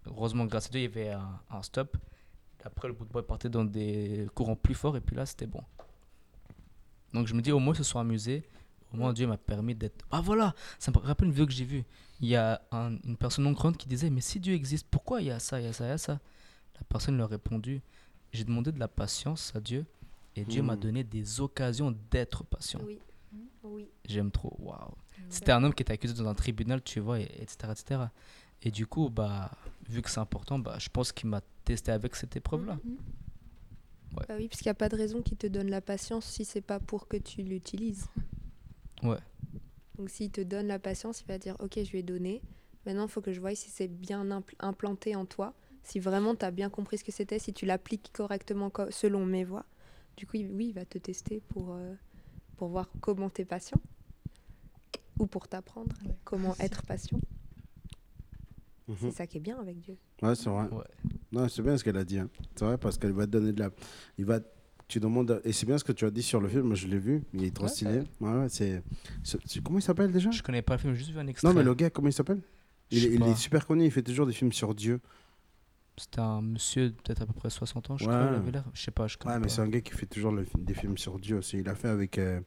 heureusement, 0.06 0.44
grâce 0.46 0.66
à 0.66 0.70
Dieu, 0.70 0.80
il 0.80 0.84
y 0.84 0.86
avait 0.86 1.10
un, 1.50 1.62
stop. 1.62 1.96
Après, 2.64 2.88
le 2.88 2.94
bout 2.94 3.04
de 3.04 3.10
bois 3.10 3.26
partait 3.26 3.48
dans 3.48 3.64
des 3.64 4.26
courants 4.34 4.56
plus 4.56 4.74
forts. 4.74 4.96
Et 4.96 5.00
puis 5.00 5.16
là, 5.16 5.26
c'était 5.26 5.46
bon. 5.46 5.62
Donc 7.12 7.26
je 7.26 7.34
me 7.34 7.42
dis, 7.42 7.52
au 7.52 7.58
moins, 7.58 7.74
ils 7.74 7.78
se 7.78 7.84
sont 7.84 7.98
amusés. 7.98 8.48
Au 8.92 8.96
moins, 8.96 9.12
Dieu 9.12 9.26
m'a 9.26 9.36
permis 9.36 9.74
d'être. 9.74 10.04
Ah 10.10 10.20
voilà, 10.20 10.54
ça 10.78 10.90
me 10.90 10.98
rappelle 10.98 11.26
une 11.26 11.32
vidéo 11.32 11.46
que 11.46 11.52
j'ai 11.52 11.64
vue. 11.64 11.84
Il 12.20 12.28
y 12.28 12.36
a 12.36 12.60
un- 12.72 12.96
une 13.04 13.16
personne 13.16 13.44
non 13.44 13.54
croyante 13.54 13.76
qui 13.78 13.88
disait, 13.88 14.10
mais 14.10 14.20
si 14.20 14.40
Dieu 14.40 14.54
existe, 14.54 14.86
pourquoi 14.90 15.20
il 15.20 15.28
y 15.28 15.30
a 15.30 15.38
ça, 15.38 15.60
il 15.60 15.66
y 15.66 15.68
a 15.68 15.72
ça, 15.72 15.84
il 15.86 15.88
y 15.88 15.92
a 15.92 15.98
ça? 15.98 16.18
La 16.74 16.82
personne 16.88 17.16
leur 17.16 17.26
a 17.26 17.30
répondu, 17.30 17.82
j'ai 18.32 18.44
demandé 18.44 18.72
de 18.72 18.78
la 18.80 18.88
patience 18.88 19.52
à 19.54 19.60
Dieu. 19.60 19.86
Et 20.36 20.44
Dieu 20.44 20.62
m'a 20.62 20.76
Hmm. 20.76 20.80
donné 20.80 21.04
des 21.04 21.40
occasions 21.40 21.94
d'être 22.10 22.44
patient. 22.44 22.80
Oui. 22.86 22.98
Oui. 23.62 23.88
J'aime 24.06 24.30
trop. 24.30 24.56
Waouh. 24.58 24.94
C'était 25.28 25.52
un 25.52 25.62
homme 25.62 25.74
qui 25.74 25.82
était 25.82 25.92
accusé 25.92 26.14
dans 26.14 26.26
un 26.28 26.34
tribunal, 26.34 26.82
tu 26.82 26.98
vois, 27.00 27.20
et, 27.20 27.24
etc., 27.40 27.72
etc. 27.72 28.00
Et 28.62 28.70
du 28.70 28.86
coup, 28.86 29.10
bah, 29.10 29.50
vu 29.88 30.02
que 30.02 30.10
c'est 30.10 30.18
important, 30.20 30.58
bah, 30.58 30.76
je 30.78 30.88
pense 30.88 31.12
qu'il 31.12 31.28
m'a 31.28 31.40
testé 31.64 31.92
avec 31.92 32.16
cette 32.16 32.34
épreuve-là. 32.36 32.78
Mhm. 32.84 32.96
Bah 34.28 34.34
oui, 34.36 34.48
parce 34.48 34.60
qu'il 34.60 34.66
n'y 34.66 34.72
a 34.72 34.74
pas 34.74 34.88
de 34.88 34.96
raison 34.96 35.22
qui 35.22 35.36
te 35.36 35.46
donne 35.46 35.70
la 35.70 35.80
patience 35.80 36.24
si 36.26 36.44
c'est 36.44 36.60
pas 36.60 36.80
pour 36.80 37.06
que 37.06 37.16
tu 37.16 37.42
l'utilises. 37.42 38.08
Ouais. 39.04 39.18
Donc 39.96 40.10
s'il 40.10 40.30
te 40.32 40.40
donne 40.40 40.66
la 40.66 40.78
patience, 40.80 41.20
il 41.20 41.26
va 41.28 41.38
dire 41.38 41.56
ok, 41.60 41.78
je 41.84 41.90
lui 41.92 41.98
ai 41.98 42.02
donné. 42.02 42.42
Maintenant, 42.86 43.04
il 43.06 43.10
faut 43.10 43.20
que 43.20 43.32
je 43.32 43.40
voie 43.40 43.54
si 43.54 43.70
c'est 43.70 43.86
bien 43.88 44.24
impl- 44.24 44.54
implanté 44.58 45.14
en 45.14 45.26
toi, 45.26 45.54
si 45.84 46.00
vraiment 46.00 46.34
tu 46.34 46.44
as 46.44 46.50
bien 46.50 46.70
compris 46.70 46.98
ce 46.98 47.04
que 47.04 47.12
c'était, 47.12 47.38
si 47.38 47.52
tu 47.52 47.66
l'appliques 47.66 48.10
correctement 48.12 48.68
co- 48.70 48.90
selon 48.90 49.24
mes 49.26 49.44
voies. 49.44 49.64
Du 50.20 50.26
coup, 50.26 50.36
il- 50.36 50.50
oui, 50.52 50.66
il 50.68 50.74
va 50.74 50.84
te 50.84 50.98
tester 50.98 51.40
pour, 51.48 51.72
euh, 51.72 51.94
pour 52.58 52.68
voir 52.68 52.90
comment 53.00 53.30
tu 53.30 53.40
es 53.40 53.44
patient 53.46 53.80
ou 55.18 55.26
pour 55.26 55.48
t'apprendre 55.48 55.96
Ouais. 56.04 56.14
comment 56.24 56.54
être 56.60 56.82
patient. 56.82 57.18
Mhm. 58.86 58.96
C'est 59.00 59.10
ça 59.12 59.26
qui 59.26 59.38
est 59.38 59.40
bien 59.40 59.58
avec 59.58 59.80
Dieu. 59.80 59.96
Ouais, 60.20 60.34
c'est 60.34 60.50
vrai. 60.50 60.68
Ouais. 60.70 60.84
Non, 61.32 61.48
c'est 61.48 61.62
bien 61.62 61.74
ce 61.78 61.82
qu'elle 61.84 61.96
a 61.96 62.04
dit. 62.04 62.18
hein. 62.18 62.28
C'est 62.54 62.66
vrai 62.66 62.76
parce 62.76 62.98
qu'elle 62.98 63.12
va 63.12 63.24
te 63.24 63.30
donner 63.30 63.54
de 63.54 63.60
la. 63.60 63.70
Il 64.18 64.26
va. 64.26 64.40
Tu 64.88 65.00
demandes. 65.00 65.40
Et 65.44 65.52
c'est 65.52 65.64
bien 65.64 65.78
ce 65.78 65.84
que 65.84 65.92
tu 65.92 66.04
as 66.04 66.10
dit 66.10 66.22
sur 66.22 66.38
le 66.38 66.48
film. 66.50 66.64
Moi, 66.64 66.74
je 66.74 66.86
l'ai 66.86 66.98
vu. 66.98 67.22
Il 67.32 67.42
est 67.42 67.54
trop 67.56 67.64
Ouais, 67.64 67.70
stylé. 67.70 68.02
Ouais, 68.20 68.30
ouais, 68.30 68.48
c'est. 68.50 68.82
c'est- 69.24 69.38
c'est- 69.46 69.62
Comment 69.62 69.78
il 69.78 69.82
s'appelle 69.82 70.12
déjà? 70.12 70.30
Je 70.32 70.42
connais 70.42 70.60
pas 70.60 70.74
le 70.74 70.80
film, 70.80 70.92
juste 70.92 71.12
vu 71.12 71.18
un 71.18 71.26
extrait. 71.28 71.48
Non, 71.48 71.54
mais 71.54 71.62
le 71.64 71.74
gars, 71.74 71.88
comment 71.88 72.08
il 72.08 72.12
s'appelle? 72.12 72.42
Il, 72.90 73.22
est 73.22 73.34
super 73.36 73.66
connu. 73.66 73.86
Il 73.86 73.90
fait 73.90 74.02
toujours 74.02 74.26
des 74.26 74.34
films 74.34 74.52
sur 74.52 74.74
Dieu. 74.74 75.00
C'était 76.00 76.20
un 76.20 76.40
monsieur, 76.40 76.92
peut-être 76.92 77.20
à 77.22 77.26
peu 77.26 77.34
près 77.34 77.50
60 77.50 77.90
ans, 77.90 77.96
je 77.98 78.04
Ouais. 78.06 78.10
crois, 78.14 78.26
il 78.30 78.34
avait 78.34 78.50
l'air. 78.52 78.64
Je 78.72 78.80
sais 78.82 78.90
pas, 78.90 79.06
je 79.06 79.18
connais 79.18 79.34
Ouais, 79.34 79.40
mais 79.40 79.48
c'est 79.50 79.60
un 79.60 79.68
gars 79.68 79.82
qui 79.82 79.92
fait 79.92 80.06
toujours 80.06 80.32
le- 80.32 80.46
des 80.58 80.72
films 80.72 80.96
sur 80.96 81.18
Dieu 81.18 81.36
aussi. 81.36 81.58
Il 81.58 81.68
a 81.68 81.74
fait 81.74 81.88
avec, 81.88 82.16
euh, 82.16 82.40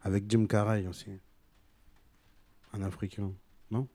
avec 0.00 0.24
Jim 0.30 0.46
Carrey 0.46 0.86
aussi. 0.86 1.10
Un 2.72 2.80
Africain. 2.82 3.32
Non? 3.70 3.86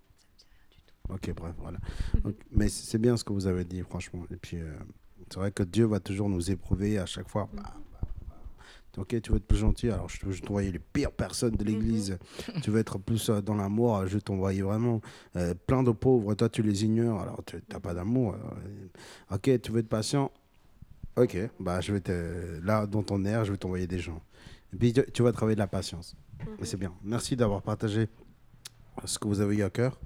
Ok, 1.10 1.34
bref, 1.34 1.56
voilà. 1.58 1.80
Donc, 2.24 2.36
mais 2.51 2.70
c'est 2.70 3.00
bien 3.00 3.18
ce 3.18 3.24
que 3.24 3.34
vous 3.34 3.48
avez 3.48 3.66
dit, 3.66 3.82
franchement. 3.82 4.25
Et 4.30 4.38
puis, 4.38 4.58
euh, 4.58 4.78
c'est 5.30 5.39
vrai 5.39 5.51
que 5.51 5.63
Dieu 5.63 5.86
va 5.86 6.00
toujours 6.00 6.30
nous 6.30 6.51
éprouver 6.51 7.00
à 7.00 7.08
chaque 7.08 7.30
fois. 7.30 7.50
Bah. 7.54 7.63
Ok, 9.00 9.20
tu 9.22 9.32
veux 9.32 9.38
être 9.38 9.48
plus 9.48 9.58
gentil, 9.58 9.89
alors 9.89 10.10
je 10.10 10.25
vais 10.27 10.38
t'envoyer 10.39 10.72
les 10.72 10.79
pires 10.79 11.12
personnes 11.12 11.56
de 11.56 11.63
l'église. 11.63 12.18
tu 12.62 12.70
veux 12.72 12.79
être 12.79 12.98
plus 13.00 13.29
euh, 13.29 13.41
dans 13.41 13.56
l'amour, 13.56 14.06
je 14.08 14.15
vais 14.15 14.22
t'envoyer 14.22 14.62
vraiment 14.62 15.01
euh, 15.36 15.53
plein 15.68 15.84
de 15.84 15.91
pauvres. 15.91 16.34
Toi, 16.36 16.50
tu 16.50 16.62
les 16.63 16.84
ignores, 16.84 17.22
alors 17.22 17.41
tu 17.46 17.58
n'as 17.72 17.79
pas 17.79 17.94
d'amour. 17.94 18.36
euh, 18.36 19.36
Ok, 19.36 19.62
tu 19.62 19.72
veux 19.72 19.79
être 19.79 19.89
patient, 19.89 20.32
Ok, 21.15 21.38
bah 21.60 21.82
je 21.82 21.91
vais 21.91 22.00
te 22.00 22.60
là 22.63 22.86
dans 22.88 23.03
ton 23.03 23.25
air, 23.25 23.44
je 23.44 23.51
vais 23.51 23.58
t'envoyer 23.58 23.88
des 23.88 24.00
gens. 24.00 24.22
Et 24.74 24.77
puis 24.77 24.94
tu, 24.94 25.24
vas 25.24 25.32
travailler 25.32 25.56
de 25.56 25.60
la 25.60 25.68
patience. 25.68 26.15
Et 26.62 26.65
c'est 26.65 26.77
bien. 26.77 26.94
Merci 27.03 27.36
d'avoir 27.36 27.62
partagé 27.62 28.08
ce 29.03 29.18
que 29.20 29.27
vous 29.27 29.41
avez 29.41 29.57
eu 29.57 29.64
à 29.64 29.70
cœur. 29.70 30.00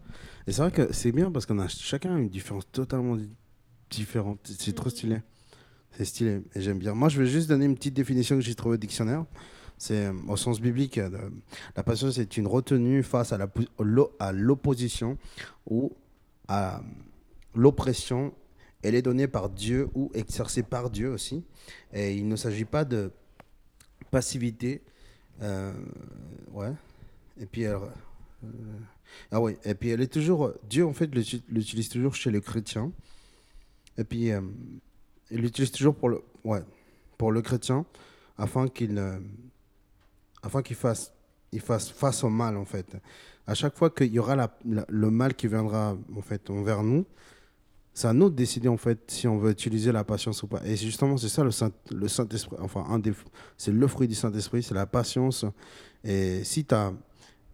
Et 0.47 0.51
c'est 0.51 0.61
vrai 0.61 0.71
que 0.71 0.91
c'est 0.93 1.11
bien 1.11 1.31
parce 1.31 1.45
qu'on 1.45 1.59
a 1.59 1.67
chacun 1.67 2.17
une 2.17 2.29
différence 2.29 2.63
totalement 2.71 3.15
di- 3.15 3.29
différente. 3.89 4.39
C'est 4.57 4.73
trop 4.73 4.89
stylé. 4.89 5.17
C'est 5.95 6.05
stylé 6.05 6.41
et 6.55 6.61
j'aime 6.61 6.79
bien. 6.79 6.93
Moi, 6.93 7.09
je 7.09 7.21
vais 7.21 7.27
juste 7.27 7.47
donner 7.49 7.65
une 7.65 7.75
petite 7.75 7.93
définition 7.93 8.35
que 8.35 8.41
j'ai 8.41 8.55
trouvée 8.55 8.75
au 8.75 8.77
dictionnaire. 8.79 9.25
C'est 9.77 10.05
euh, 10.07 10.13
au 10.27 10.37
sens 10.37 10.59
biblique, 10.61 10.97
euh, 10.97 11.09
la 11.75 11.83
patience 11.83 12.17
est 12.17 12.37
une 12.37 12.47
retenue 12.47 13.03
face 13.03 13.33
à 13.33 13.39
l'opposition 14.31 15.17
ou 15.69 15.91
à 16.47 16.81
l'oppression 17.55 18.33
elle 18.81 18.95
est 18.95 19.01
donnée 19.01 19.27
par 19.27 19.49
Dieu 19.49 19.87
ou 19.95 20.11
exercée 20.13 20.61
par 20.63 20.89
Dieu 20.89 21.09
aussi. 21.09 21.41
Et 21.93 22.15
il 22.15 22.27
ne 22.27 22.35
s'agit 22.35 22.65
pas 22.65 22.83
de 22.83 23.11
passivité. 24.11 24.81
euh, 25.41 25.71
ouais. 26.51 26.73
Et 27.39 27.45
puis, 27.45 27.61
elle, 27.61 27.77
ah 29.31 29.39
ouais. 29.39 29.57
Et 29.63 29.73
puis, 29.73 29.89
elle 29.89 30.01
est 30.01 30.11
toujours. 30.11 30.51
Dieu, 30.69 30.85
en 30.85 30.91
fait, 30.91 31.07
l'uti- 31.15 31.43
l'utilise 31.47 31.87
toujours 31.87 32.13
chez 32.13 32.29
les 32.29 32.41
chrétiens. 32.41 32.91
Et 33.97 34.03
puis, 34.03 34.31
il 35.33 35.41
l'utilise 35.41 35.71
toujours 35.71 35.95
pour 35.95 36.09
le, 36.09 36.21
ouais, 36.43 36.61
pour 37.17 37.31
le 37.31 37.41
chrétien 37.41 37.85
afin 38.37 38.67
qu'il 38.67 38.97
euh, 38.97 39.19
afin 40.43 40.61
qu'il 40.61 40.75
fasse, 40.75 41.11
il 41.51 41.61
fasse 41.61 41.89
face 41.89 42.23
au 42.23 42.29
mal, 42.29 42.57
en 42.57 42.65
fait. 42.65 42.95
À 43.47 43.53
chaque 43.55 43.75
fois 43.75 43.89
qu'il 43.89 44.13
y 44.13 44.19
aura 44.19 44.49
le 44.63 45.09
mal 45.09 45.33
qui 45.33 45.47
viendra, 45.47 45.97
en 46.15 46.21
fait, 46.21 46.49
envers 46.49 46.83
nous, 46.83 47.05
c'est 47.93 48.07
à 48.07 48.13
nous 48.13 48.29
de 48.29 48.35
décider 48.35 48.67
en 48.67 48.77
fait 48.77 48.99
si 49.07 49.27
on 49.27 49.37
veut 49.37 49.51
utiliser 49.51 49.91
la 49.91 50.03
patience 50.03 50.41
ou 50.43 50.47
pas. 50.47 50.61
Et 50.65 50.75
justement, 50.75 51.17
c'est 51.17 51.29
ça 51.29 51.43
le 51.43 51.51
Saint, 51.51 51.71
le 51.91 52.07
Saint 52.07 52.27
Esprit. 52.29 52.57
Enfin, 52.59 52.85
c'est 53.57 53.71
le 53.71 53.87
fruit 53.87 54.07
du 54.07 54.15
Saint 54.15 54.31
Esprit, 54.33 54.63
c'est 54.63 54.73
la 54.73 54.85
patience. 54.85 55.45
Et 56.03 56.43
si 56.43 56.65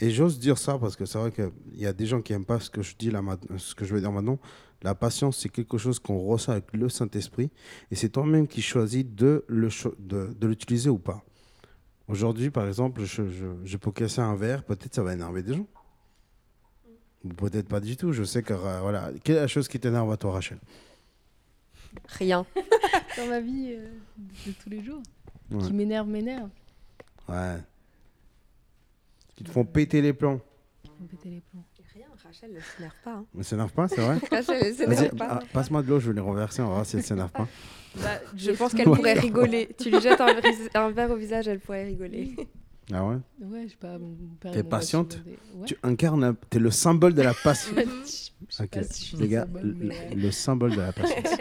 et 0.01 0.11
j'ose 0.11 0.39
dire 0.39 0.57
ça 0.57 0.77
parce 0.77 0.95
que 0.95 1.05
c'est 1.05 1.17
vrai 1.17 1.31
qu'il 1.31 1.51
y 1.75 1.85
a 1.85 1.91
des 1.91 2.05
gens 2.05 2.21
qui 2.21 2.31
aiment 2.31 2.45
pas 2.45 2.59
ce 2.61 2.69
que 2.69 2.81
je 2.81 2.95
dis 2.97 3.11
là, 3.11 3.21
ce 3.57 3.75
que 3.75 3.83
je 3.83 3.93
vais 3.93 3.99
dire 3.99 4.11
maintenant. 4.11 4.39
La 4.81 4.95
patience, 4.95 5.37
c'est 5.39 5.49
quelque 5.49 5.77
chose 5.77 5.99
qu'on 5.99 6.19
ressent 6.19 6.53
avec 6.53 6.71
le 6.73 6.87
Saint 6.89 7.09
Esprit, 7.11 7.49
et 7.91 7.95
c'est 7.95 8.09
toi-même 8.09 8.47
qui 8.47 8.61
choisis 8.61 9.05
de 9.05 9.43
le 9.47 9.69
cho- 9.69 9.95
de, 9.99 10.27
de 10.39 10.47
l'utiliser 10.47 10.89
ou 10.89 10.97
pas. 10.99 11.23
Aujourd'hui, 12.07 12.49
par 12.49 12.65
exemple, 12.67 13.03
je, 13.03 13.29
je, 13.29 13.45
je 13.65 13.77
peux 13.77 13.91
casser 13.91 14.21
un 14.21 14.35
verre, 14.35 14.63
peut-être 14.63 14.95
ça 14.95 15.03
va 15.03 15.13
énerver 15.13 15.43
des 15.43 15.53
gens. 15.55 15.67
Ou 17.25 17.29
peut-être 17.29 17.67
pas 17.67 17.81
du 17.81 17.97
tout. 17.97 18.13
Je 18.13 18.23
sais 18.23 18.41
que 18.41 18.53
euh, 18.53 18.79
voilà. 18.79 19.11
Quelle 19.23 19.35
est 19.35 19.41
la 19.41 19.47
chose 19.47 19.67
qui 19.67 19.77
t'énerve 19.79 20.09
à 20.11 20.15
toi, 20.15 20.31
Rachel? 20.31 20.57
Rien. 22.07 22.45
Dans 23.17 23.27
ma 23.27 23.41
vie 23.41 23.73
euh, 23.73 23.89
de 24.47 24.51
tous 24.53 24.69
les 24.69 24.81
jours. 24.81 25.03
Ouais. 25.51 25.59
Qui 25.65 25.73
m'énerve, 25.73 26.07
m'énerve. 26.07 26.49
Ouais. 27.27 27.57
Qui 29.35 29.43
te 29.43 29.51
font 29.51 29.65
péter 29.65 30.01
les 30.01 30.13
plombs. 30.13 30.39
On 31.01 31.05
pétait 31.05 31.29
les 31.29 31.41
plombs. 31.41 31.63
Rachel, 32.29 32.51
elle 32.55 32.61
s'énerve 32.77 32.93
pas. 33.03 33.11
hein. 33.11 33.25
Mais 33.33 33.41
ça 33.43 33.49
s'énerve 33.49 33.71
pas, 33.71 33.87
c'est 33.87 34.01
vrai 34.01 34.17
Rachel, 34.31 34.61
Vas-y, 34.61 34.75
s'énerve 34.75 35.15
pas. 35.15 35.27
ah, 35.31 35.39
passe-moi 35.51 35.81
de 35.81 35.89
l'eau, 35.89 35.99
je 35.99 36.09
vais 36.09 36.13
les 36.15 36.21
renverser, 36.21 36.61
on 36.61 36.67
va 36.67 36.73
voir 36.75 36.85
si 36.85 36.97
elle 36.97 37.03
s'énerve 37.03 37.31
pas. 37.31 37.47
Bah, 37.95 38.19
Je 38.37 38.51
pense 38.51 38.73
qu'elle 38.75 38.85
pourrait 38.85 39.13
rigoler. 39.19 39.67
Tu 39.79 39.89
lui 39.89 39.99
jettes 39.99 40.21
un, 40.21 40.91
verre 40.91 41.09
au 41.09 41.15
visage, 41.15 41.47
elle 41.47 41.59
pourrait 41.59 41.85
rigoler. 41.85 42.35
Ah 42.93 43.03
ouais 43.03 43.15
Ouais, 43.41 43.63
je 43.63 43.69
sais 43.69 43.77
pas. 43.77 43.97
T'es 44.51 44.61
patiente 44.61 45.13
souvent 45.13 45.23
des- 45.25 45.31
Ouais. 45.59 45.65
Tu 45.65 45.75
incarnes, 45.81 46.35
t'es 46.51 46.59
le 46.59 46.69
symbole 46.69 47.15
de 47.15 47.23
la 47.23 47.33
patience. 47.33 48.31
Ok, 48.59 48.69
pas 48.69 48.83
si 48.83 49.01
je 49.01 49.07
suis 49.07 49.17
les 49.17 49.27
gars, 49.27 49.41
symbole, 49.45 49.75
mais 49.79 50.09
le 50.15 50.29
symbole 50.31 50.71
de 50.75 50.81
la 50.81 50.91
patience. 50.93 51.35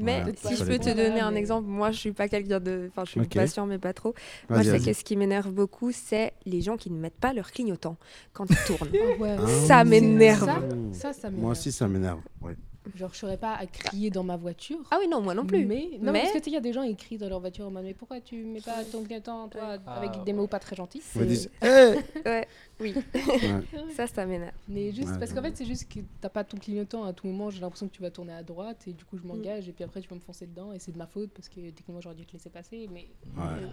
Mais 0.00 0.20
Voilà, 0.22 0.32
si 0.36 0.56
je 0.56 0.64
peux 0.64 0.78
te 0.78 0.88
donner 0.88 1.20
un 1.20 1.34
exemple, 1.34 1.68
moi 1.68 1.90
je 1.90 1.98
suis 1.98 2.12
pas 2.12 2.28
quelqu'un 2.28 2.58
de. 2.60 2.88
Enfin, 2.90 3.04
je 3.04 3.10
suis 3.10 3.20
Ok. 3.20 3.34
patient, 3.34 3.66
mais 3.66 3.78
pas 3.78 3.92
trop. 3.92 4.14
Moi, 4.48 4.62
je 4.62 4.70
sais 4.70 4.80
que 4.80 4.92
ce 4.92 5.04
qui 5.04 5.16
m'énerve 5.16 5.50
beaucoup, 5.52 5.92
c'est 5.92 6.32
les 6.46 6.60
gens 6.62 6.76
qui 6.76 6.90
ne 6.90 6.98
mettent 6.98 7.18
pas 7.20 7.32
leur 7.32 7.50
clignotant 7.52 7.96
quand 8.32 8.46
ils 8.50 8.56
tournent. 8.66 8.90
Ah 8.94 9.20
ouais. 9.20 9.36
Ah. 9.38 9.46
Ça 9.66 9.84
m'énerve. 9.84 10.46
Ça, 10.92 11.12
ça, 11.12 11.12
ça 11.12 11.28
m'énerve. 11.28 11.42
Moi 11.42 11.52
aussi, 11.52 11.70
ça 11.72 11.86
m'énerve. 11.88 12.20
ouais. 12.42 12.56
Genre, 12.96 13.10
je 13.12 13.18
serais 13.18 13.36
pas 13.36 13.54
à 13.54 13.66
crier 13.66 14.08
dans 14.08 14.22
ma 14.24 14.36
voiture. 14.38 14.78
Ah 14.90 14.96
oui, 14.98 15.06
non, 15.06 15.20
moi 15.20 15.34
non 15.34 15.44
plus. 15.44 15.66
Mais, 15.66 15.90
non, 16.00 16.12
Mais- 16.12 16.20
parce 16.22 16.32
que 16.32 16.38
tu 16.38 16.44
sais, 16.44 16.50
il 16.50 16.54
y 16.54 16.56
a 16.56 16.60
des 16.60 16.72
gens 16.72 16.82
qui 16.86 16.96
crient 16.96 17.18
dans 17.18 17.28
leur 17.28 17.38
voiture 17.40 17.66
en 17.66 17.70
mode, 17.70 17.84
mais 17.84 17.92
pourquoi 17.92 18.20
tu 18.22 18.36
mets 18.42 18.62
pas 18.62 18.82
ton 18.84 19.04
clignotant, 19.04 19.48
toi, 19.48 19.76
Ah, 19.86 19.96
avec 19.96 20.24
des 20.24 20.32
mots 20.32 20.46
pas 20.46 20.58
très 20.58 20.74
gentils? 20.74 21.02
Dire, 21.14 21.26
C'est- 21.36 21.50
Hey 21.60 21.98
Ouais, 22.26 22.48
oui. 22.80 22.94
Ouais. 23.14 23.94
Ça, 23.94 24.06
ça 24.06 24.24
m'énerve. 24.24 24.54
Mais 24.66 24.92
juste 24.92 25.08
Ouais, 25.10 25.18
parce 25.18 25.32
qu'en 25.34 25.42
fait, 25.42 25.54
c'est 25.56 25.66
juste 25.66 25.92
que 25.92 26.00
t'as 26.22 26.30
pas 26.30 26.42
ton 26.42 26.56
clignotant 26.56 27.04
à 27.04 27.12
tout 27.12 27.26
moment, 27.26 27.50
j'ai 27.50 27.60
l'impression 27.60 27.86
que 27.86 27.92
tu 27.92 28.00
vas 28.00 28.10
tourner 28.10 28.32
à 28.32 28.42
droite 28.42 28.82
et 28.86 28.94
du 28.94 29.04
coup, 29.04 29.18
je 29.18 29.26
m'engage 29.26 29.68
et 29.68 29.72
puis 29.72 29.84
après, 29.84 30.00
tu 30.00 30.08
vas 30.08 30.16
me 30.16 30.20
foncer 30.20 30.46
dedans 30.46 30.72
et 30.72 30.78
c'est 30.78 30.92
de 30.92 30.98
ma 30.98 31.06
faute 31.06 31.30
parce 31.32 31.50
que 31.50 31.56
techniquement, 31.56 32.00
j'aurais 32.00 32.14
dû 32.16 32.24
te 32.24 32.32
laisser 32.32 32.48
passer. 32.50 32.88
Mais 32.92 33.08
Ouais. 33.36 33.66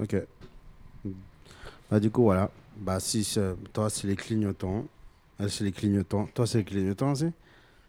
Ok. 0.00 0.16
Bah, 1.90 2.00
du 2.00 2.10
coup, 2.10 2.22
voilà. 2.22 2.50
Bah, 2.76 2.98
si 3.00 3.22
c'est- 3.22 3.54
toi, 3.72 3.90
c'est 3.90 4.06
les 4.06 4.16
clignotants. 4.16 4.86
Elle, 5.38 5.50
c'est 5.50 5.64
les 5.64 5.72
clignotants. 5.72 6.26
Toi, 6.34 6.46
c'est 6.46 6.58
les 6.58 6.64
clignotants 6.64 7.12
aussi 7.12 7.30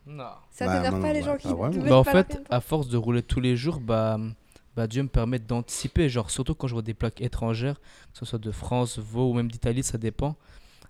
Non. 0.06 0.30
Ça 0.52 0.66
Bah, 0.66 0.78
t'énerve 0.78 1.02
pas 1.02 1.14
les 1.14 1.22
bah, 1.22 1.26
gens 1.26 1.38
qui 1.38 1.48
Bah, 1.48 1.70
mettent 1.70 1.88
Bah, 1.90 1.98
en 1.98 2.04
fait, 2.04 2.42
à 2.50 2.60
force 2.62 2.88
de 2.88 2.98
rouler 2.98 3.22
tous 3.24 3.40
les 3.40 3.56
jours, 3.56 3.80
bah, 3.80 4.18
bah 4.76 4.88
Dieu 4.88 5.04
me 5.04 5.08
permet 5.08 5.40
d'anticiper, 5.40 6.10
genre 6.10 6.30
surtout 6.32 6.56
quand 6.56 6.68
je 6.68 6.74
vois 6.74 6.82
des 6.82 6.94
plaques 6.94 7.22
étrangères, 7.22 7.80
que 7.80 8.18
ce 8.20 8.26
soit 8.26 8.40
de 8.40 8.52
France, 8.52 8.98
Vaud 9.00 9.30
ou 9.32 9.34
même 9.34 9.50
d'Italie, 9.52 9.84
ça 9.84 9.98
dépend. 9.98 10.36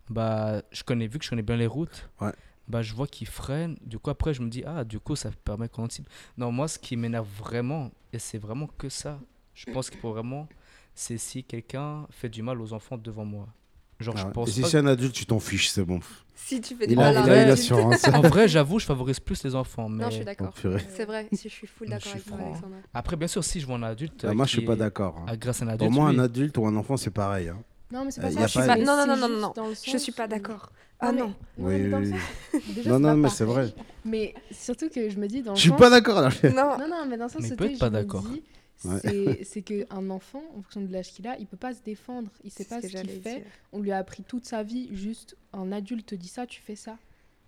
Bah, 0.09 0.61
je 0.71 0.83
connais, 0.83 1.07
vu 1.07 1.19
que 1.19 1.25
je 1.25 1.29
connais 1.29 1.41
bien 1.41 1.57
les 1.57 1.67
routes, 1.67 2.09
Ouais. 2.21 2.31
bah, 2.67 2.81
je 2.81 2.93
vois 2.93 3.07
qu'il 3.07 3.27
freine. 3.27 3.77
Du 3.85 3.99
coup, 3.99 4.09
après, 4.09 4.33
je 4.33 4.41
me 4.41 4.49
dis, 4.49 4.63
ah, 4.65 4.83
du 4.83 4.99
coup, 4.99 5.15
ça 5.15 5.29
permet 5.43 5.67
qu'on 5.69 5.83
anticipe. 5.83 6.09
Non, 6.37 6.51
moi, 6.51 6.67
ce 6.67 6.79
qui 6.79 6.95
m'énerve 6.95 7.27
vraiment, 7.37 7.91
et 8.13 8.19
c'est 8.19 8.37
vraiment 8.37 8.67
que 8.77 8.87
ça, 8.89 9.19
je 9.53 9.71
pense 9.71 9.89
qu'il 9.89 9.99
faut 9.99 10.11
vraiment, 10.13 10.47
c'est 10.93 11.17
si 11.17 11.43
quelqu'un 11.43 12.07
fait 12.11 12.29
du 12.29 12.41
mal 12.41 12.61
aux 12.61 12.71
enfants 12.73 12.97
devant 12.97 13.25
moi. 13.25 13.47
Genre, 13.99 14.13
Ah 14.17 14.21
je 14.21 14.25
ouais. 14.27 14.31
pense 14.33 14.49
Et 14.49 14.51
si 14.51 14.61
pas 14.61 14.67
c'est 14.67 14.77
un 14.77 14.87
adulte, 14.87 15.13
tu 15.13 15.25
t'en 15.25 15.39
fiches, 15.39 15.69
c'est 15.69 15.83
bon. 15.83 15.99
Si 16.35 16.61
tu 16.61 16.75
fais 16.75 16.85
Il 16.87 16.99
a, 16.99 17.07
à 17.07 17.11
il 17.11 17.51
a. 17.51 17.55
En 18.17 18.21
vrai, 18.21 18.47
j'avoue, 18.47 18.77
je 18.79 18.85
favorise 18.85 19.19
plus 19.19 19.41
les 19.43 19.55
enfants. 19.55 19.89
Mais 19.89 20.03
Non, 20.03 20.09
je 20.09 20.15
suis 20.15 20.21
Oh, 20.21 20.25
d'accord. 20.25 20.53
purée. 20.53 20.83
C'est 20.89 21.05
vrai, 21.05 21.27
je 21.31 21.47
suis 21.47 21.65
full 21.65 21.87
Je 21.87 21.91
d'accord 21.93 22.11
avec 22.13 22.25
toi. 22.25 22.69
Après, 22.93 23.15
bien 23.15 23.27
sûr, 23.27 23.43
si 23.43 23.59
je 23.59 23.65
vois 23.65 23.77
un 23.77 23.83
adulte. 23.83 24.21
Ah, 24.23 24.27
euh, 24.27 24.33
moi, 24.33 24.45
je 24.45 24.51
suis 24.51 24.65
pas 24.65 24.75
d'accord. 24.75 25.23
hein. 25.27 25.33
grâce 25.37 25.61
à 25.61 25.65
un 25.65 25.67
Pour 25.69 25.73
adulte. 25.75 25.91
moi, 25.93 26.09
oui. 26.09 26.15
un 26.15 26.19
adulte 26.19 26.57
ou 26.57 26.67
un 26.67 26.75
enfant, 26.75 26.97
c'est 26.97 27.09
pareil. 27.09 27.49
hein. 27.49 27.57
Non, 27.91 28.03
mais 28.05 28.11
c'est 28.11 28.19
Euh, 28.19 28.23
pas 28.23 28.31
y 28.31 28.33
ça. 28.33 28.39
a 28.41 28.47
je 28.47 28.51
suis 28.51 28.59
pas- 28.59 28.67
pas- 28.67 28.77
Non, 28.77 28.97
non, 28.97 29.07
non, 29.15 29.27
non, 29.29 29.53
non, 29.55 29.73
Je 29.85 29.97
suis 29.97 30.11
pas 30.11 30.27
d'accord. 30.27 30.71
Ah 30.99 31.11
non. 31.11 31.33
Oui, 31.57 31.73
déjà, 32.73 32.89
Non, 32.89 32.99
non, 32.99 33.09
pas 33.09 33.15
mais 33.15 33.29
c'est 33.29 33.43
vrai. 33.43 33.73
Mais 34.05 34.33
surtout 34.51 34.89
que 34.89 35.09
je 35.09 35.17
me 35.17 35.27
dis 35.27 35.41
dans 35.41 35.55
Je 35.55 35.61
suis 35.61 35.71
pas 35.71 35.89
d'accord. 35.89 36.21
là. 36.21 36.29
Non. 36.43 36.77
Non, 36.77 36.87
non, 36.89 37.05
mais 37.09 37.17
dans 37.17 37.25
le 37.25 37.29
sens 37.31 37.43
où 37.43 37.55
peut 37.55 37.55
tu 37.55 37.63
sais, 37.69 37.73
être 37.73 37.79
pas 37.79 37.87
je 37.87 37.91
me 37.91 37.97
d'accord. 37.97 38.21
dis, 38.23 38.43
Ouais. 38.83 39.39
c'est 39.43 39.61
qu'un 39.63 40.09
enfant, 40.09 40.43
en 40.55 40.61
fonction 40.61 40.81
de 40.81 40.91
l'âge 40.91 41.11
qu'il 41.11 41.27
a, 41.27 41.37
il 41.39 41.47
peut 41.47 41.57
pas 41.57 41.73
se 41.73 41.81
défendre. 41.81 42.29
Il 42.43 42.51
sait 42.51 42.65
pas 42.65 42.77
ce 42.81 42.87
qu'il 42.87 42.89
j'allais 42.97 43.19
fait. 43.19 43.35
dire. 43.39 43.45
On 43.71 43.79
lui 43.79 43.91
a 43.91 43.97
appris 43.97 44.23
toute 44.23 44.45
sa 44.45 44.63
vie, 44.63 44.89
juste 44.91 45.37
un 45.53 45.71
adulte 45.71 46.07
te 46.07 46.15
dit 46.15 46.27
ça, 46.27 46.45
tu 46.45 46.61
fais 46.61 46.75
ça. 46.75 46.97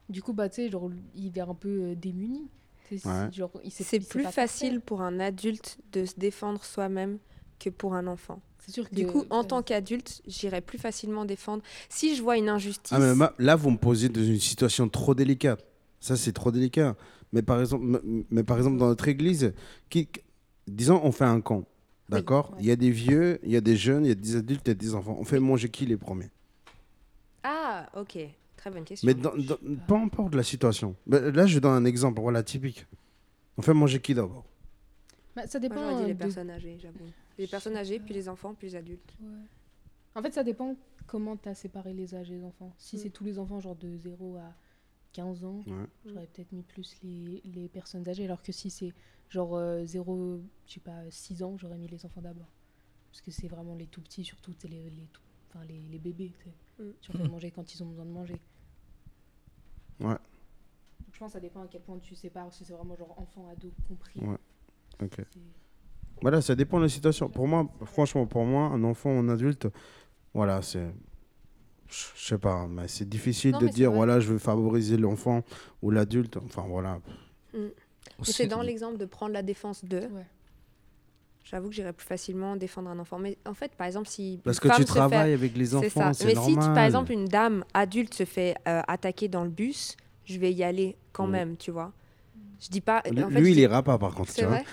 Du 0.09 0.21
coup, 0.23 0.31
bah, 0.33 0.47
tu 0.47 0.55
sais, 0.55 0.69
genre, 0.69 0.89
il 1.15 1.37
est 1.37 1.41
un 1.41 1.53
peu 1.53 1.67
euh, 1.91 1.95
démuni. 1.95 2.47
Ouais. 2.91 3.29
C'est 3.69 3.99
plus 4.07 4.23
facile 4.23 4.73
faire. 4.75 4.81
pour 4.81 5.01
un 5.01 5.19
adulte 5.19 5.77
de 5.91 6.05
se 6.05 6.13
défendre 6.17 6.63
soi-même 6.63 7.17
que 7.59 7.69
pour 7.69 7.93
un 7.95 8.07
enfant. 8.07 8.39
C'est 8.59 8.71
sûr 8.71 8.89
que. 8.89 8.95
Du 8.95 9.05
coup, 9.05 9.25
en 9.29 9.41
ouais. 9.41 9.47
tant 9.47 9.61
qu'adulte, 9.61 10.21
j'irais 10.25 10.61
plus 10.61 10.77
facilement 10.77 11.25
défendre. 11.25 11.61
Si 11.89 12.15
je 12.15 12.21
vois 12.23 12.37
une 12.37 12.47
injustice, 12.47 12.93
Ah, 12.93 12.99
mais 12.99 13.13
ma- 13.13 13.33
là, 13.39 13.57
vous 13.57 13.71
me 13.71 13.77
posez 13.77 14.07
dans 14.07 14.23
une 14.23 14.39
situation 14.39 14.87
trop 14.87 15.13
délicate. 15.13 15.65
Ça, 15.99 16.15
c'est 16.15 16.31
trop 16.31 16.51
délicat. 16.51 16.95
Mais 17.33 17.41
par 17.41 17.59
exemple, 17.59 18.01
mais 18.31 18.43
par 18.43 18.55
exemple 18.57 18.77
dans 18.77 18.87
notre 18.87 19.09
église, 19.09 19.53
qui, 19.89 20.07
disons, 20.67 20.99
on 21.03 21.12
fait 21.12 21.25
un 21.25 21.41
camp. 21.41 21.63
D'accord? 22.10 22.56
Il 22.60 22.65
y 22.65 22.71
a 22.71 22.75
des 22.77 22.89
vieux, 22.91 23.39
il 23.43 23.51
y 23.51 23.58
a 23.58 23.62
des 23.62 23.75
jeunes, 23.75 24.06
il 24.06 24.10
y 24.10 24.12
a 24.12 24.15
des 24.15 24.36
adultes, 24.38 24.62
il 24.65 24.69
y 24.69 24.71
a 24.71 24.75
des 24.75 24.95
enfants. 24.95 25.17
On 25.19 25.25
fait 25.25 25.39
manger 25.39 25.69
qui 25.69 25.86
les 25.86 25.97
premiers? 25.97 26.30
Ah, 27.43 27.88
ok, 27.95 28.17
très 28.56 28.71
bonne 28.71 28.84
question. 28.86 29.06
Mais 29.06 29.13
dans- 29.13 29.36
dans- 29.36 29.58
peu 29.88 29.95
importe 29.95 30.36
la 30.36 30.43
situation. 30.43 30.95
Mais 31.06 31.32
là, 31.32 31.45
je 31.45 31.60
donne 31.60 31.73
un 31.73 31.86
exemple, 31.86 32.21
voilà, 32.21 32.43
typique. 32.43 32.86
On 33.58 33.62
fait 33.62 33.73
manger 33.73 33.99
qui 33.99 34.13
d'abord? 34.13 34.45
Bah, 35.36 35.45
ça 35.47 35.60
Moi, 35.60 35.67
dépend. 35.69 35.82
j'aurais 35.82 36.01
dit 36.01 36.08
les 36.08 36.13
de- 36.13 36.19
personnes 36.19 36.49
âgées, 36.49 36.77
j'avoue. 36.82 36.97
Les 37.38 37.47
personnes 37.47 37.75
âgées, 37.77 37.99
puis 37.99 38.13
les 38.13 38.27
enfants, 38.30 38.53
puis 38.58 38.69
les 38.69 38.75
adultes. 38.75 39.13
Ouais. 39.21 39.27
En 40.15 40.21
fait, 40.21 40.34
ça 40.34 40.43
dépend 40.43 40.75
comment 41.06 41.36
tu 41.38 41.47
as 41.49 41.53
séparé 41.56 41.93
les 41.93 42.15
âges 42.15 42.30
des 42.30 42.43
enfants. 42.43 42.73
Si 42.77 42.95
Mm. 42.95 42.99
c'est 42.99 43.10
tous 43.10 43.23
les 43.23 43.38
enfants, 43.38 43.60
genre 43.60 43.75
de 43.75 43.95
0 43.97 44.38
à 44.38 44.53
15 45.17 45.43
ans, 45.45 45.63
Ouais. 45.65 45.86
j'aurais 46.06 46.27
peut-être 46.27 46.51
mis 46.51 46.62
plus 46.62 46.95
les, 47.01 47.41
les 47.43 47.67
personnes 47.69 48.08
âgées. 48.08 48.25
Alors 48.25 48.43
que 48.43 48.51
si 48.51 48.69
c'est 48.69 48.93
genre 49.30 49.56
euh, 49.56 49.84
0, 49.84 50.39
je 50.67 50.73
sais 50.75 50.80
pas, 50.80 51.01
6 51.10 51.41
ans, 51.41 51.58
j'aurais 51.58 51.77
mis 51.80 51.88
les 51.88 52.06
enfants 52.06 52.21
d'abord. 52.21 52.47
Parce 53.12 53.21
que 53.21 53.32
c'est 53.32 53.47
vraiment 53.47 53.73
les 53.73 53.88
tout 53.88 54.01
petits, 54.01 54.23
surtout 54.23 54.53
les, 54.65 54.89
les, 54.91 55.08
tout- 55.12 55.21
enfin, 55.49 55.65
les, 55.65 55.80
les 55.89 55.97
bébés. 55.97 56.34
tu 56.39 56.43
sais. 56.45 56.84
Mm. 56.84 56.91
Tu 57.01 57.12
fais 57.13 57.27
manger 57.27 57.49
quand 57.51 57.73
ils 57.73 57.82
ont 57.84 57.88
besoin 57.88 58.06
de 58.06 58.12
manger. 58.12 58.39
Ouais. 59.99 60.10
Donc, 60.10 61.13
je 61.13 61.17
pense 61.19 61.30
que 61.30 61.34
ça 61.34 61.39
dépend 61.39 61.62
à 61.62 61.67
quel 61.67 61.82
point 61.82 61.97
tu 61.97 62.15
sépares. 62.15 62.53
Si 62.53 62.63
c'est 62.63 62.73
vraiment 62.73 62.95
genre 62.95 63.15
enfant, 63.17 63.47
ado, 63.49 63.71
compris. 63.88 64.19
Ouais. 64.19 64.38
Ok. 65.01 65.17
Voilà, 66.21 66.41
ça 66.41 66.56
dépend 66.56 66.77
de 66.77 66.84
la 66.84 66.89
situation. 66.89 67.27
Pour 67.27 67.47
moi, 67.47 67.67
franchement, 67.86 68.27
pour 68.27 68.45
moi, 68.45 68.65
un 68.67 68.84
enfant 68.84 69.10
ou 69.15 69.19
un 69.19 69.30
adulte, 69.30 69.67
voilà, 70.36 70.62
c'est. 70.62 70.88
Je 71.89 72.28
sais 72.28 72.38
pas, 72.38 72.67
mais 72.67 72.88
c'est 72.88 73.08
difficile 73.08 73.52
Non, 73.54 73.60
de 73.60 73.67
c'est 73.67 73.73
dire, 73.73 73.91
voilà, 73.91 74.19
je 74.19 74.28
veux 74.34 74.39
favoriser 74.39 74.97
l'enfant 74.97 75.43
ou 75.82 75.89
l'adulte. 75.91 76.38
Enfin, 76.38 76.65
voilà. 76.67 77.00
Aussi, 78.19 78.34
c'est 78.34 78.47
dans 78.47 78.62
l'exemple 78.62 78.97
de 78.97 79.06
prendre 79.06 79.34
la 79.34 79.41
défense 79.43 79.84
d'eux. 79.86 80.08
Ouais. 80.12 80.26
J'avoue 81.45 81.69
que 81.69 81.76
j'irais 81.76 81.93
plus 81.93 82.06
facilement 82.06 82.58
défendre 82.58 82.89
un 82.89 83.00
enfant. 83.00 83.19
Mais 83.19 83.38
en 83.45 83.54
fait, 83.54 83.71
par 83.76 83.88
exemple, 83.88 84.08
si. 84.10 84.39
Parce 84.43 84.60
que 84.60 84.67
tu 84.69 84.76
fait- 84.80 84.84
travailles 84.86 85.32
avec 85.34 85.56
les 85.56 85.67
C'est 85.67 85.76
enfants, 85.76 86.02
ça. 86.02 86.13
c'est 86.13 86.26
Mais 86.26 86.34
normal. 86.34 86.62
si, 86.63 86.67
tu- 86.67 86.73
par 86.73 86.84
exemple, 86.84 87.12
une 87.13 87.26
dame 87.26 87.63
adulte 87.73 88.13
se 88.13 88.26
fait 88.26 88.56
euh, 88.67 88.82
attaquer 88.88 89.30
dans 89.30 89.43
le 89.45 89.50
bus, 89.50 89.95
je 90.26 90.38
vais 90.39 90.52
y 90.52 90.63
aller 90.63 90.97
quand 91.13 91.28
Mm. 91.28 91.32
même, 91.32 91.58
tu 91.58 91.71
vois. 91.71 91.93
Je 92.60 92.67
dis 92.69 92.82
pas. 92.82 93.02
Lui, 93.10 93.23
en 93.23 93.30
fait, 93.30 93.39
lui, 93.39 93.54
je 93.54 93.60
il 93.60 93.60
ira 93.60 93.82
pas, 93.82 93.97
par 93.97 94.13
contre. 94.13 94.30
tu 94.34 94.41
C'est 94.41 94.45
vois. 94.45 94.58
vrai 94.58 94.65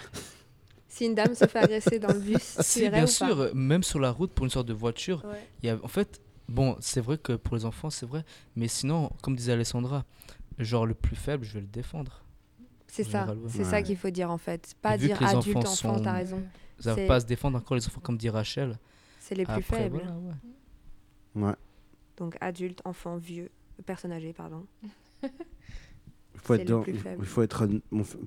Si 0.88 1.06
une 1.06 1.14
dame 1.14 1.34
se 1.34 1.46
fait 1.46 1.58
agresser 1.58 1.98
dans 2.00 2.12
le 2.12 2.18
bus, 2.20 2.56
tu 2.72 2.78
irais 2.80 2.90
bien 2.90 3.04
ou 3.04 3.06
sûr, 3.08 3.50
même 3.54 3.82
sur 3.84 4.00
la 4.00 4.10
route, 4.10 4.32
pour 4.32 4.44
une 4.46 4.50
sorte 4.50 4.66
de 4.66 4.74
voiture, 4.74 5.24
Ouais. 5.24 5.46
il 5.62 5.66
y 5.66 5.70
a, 5.70 5.78
en 5.82 5.88
fait, 5.88 6.20
bon, 6.48 6.76
c'est 6.80 7.00
vrai 7.00 7.18
que 7.18 7.32
pour 7.34 7.56
les 7.56 7.64
enfants, 7.64 7.90
c'est 7.90 8.06
vrai, 8.06 8.24
mais 8.56 8.68
sinon, 8.68 9.10
comme 9.22 9.36
disait 9.36 9.52
Alessandra, 9.52 10.04
genre 10.58 10.86
le 10.86 10.94
plus 10.94 11.16
faible, 11.16 11.44
je 11.44 11.54
vais 11.54 11.60
le 11.60 11.66
défendre. 11.66 12.22
C'est 12.86 13.02
ça, 13.04 13.26
ouais. 13.26 13.34
c'est 13.48 13.64
ça 13.64 13.82
qu'il 13.82 13.96
faut 13.96 14.10
dire 14.10 14.30
en 14.30 14.38
fait. 14.38 14.74
Pas 14.80 14.96
dire 14.96 15.18
les 15.20 15.26
adulte, 15.26 15.56
enfants 15.56 15.68
enfant, 15.70 15.96
sont- 15.96 16.02
t'as 16.04 16.12
raison. 16.12 16.42
Ils 16.80 16.86
n'arrivent 16.86 17.02
C'est- 17.04 17.08
pas 17.08 17.16
à 17.16 17.20
se 17.20 17.26
défendre 17.26 17.58
encore 17.58 17.76
les 17.76 17.86
enfants, 17.86 18.00
comme 18.00 18.16
dit 18.16 18.28
Rachel. 18.30 18.78
C'est 19.20 19.34
les 19.34 19.44
plus 19.44 19.52
Après, 19.52 19.62
faibles. 19.78 19.96
voilà, 19.96 20.16
ouais. 20.16 21.42
Ouais. 21.48 21.54
Donc 22.16 22.36
adulte, 22.40 22.80
enfant, 22.84 23.16
vieux, 23.16 23.50
personne 23.84 24.12
âgée, 24.12 24.32
pardon. 24.32 24.64
Il 25.22 26.40
faut, 26.40 26.54
être 26.54 26.66
dans- 26.68 26.84
il 26.84 27.24
faut 27.24 27.42
être, 27.42 27.66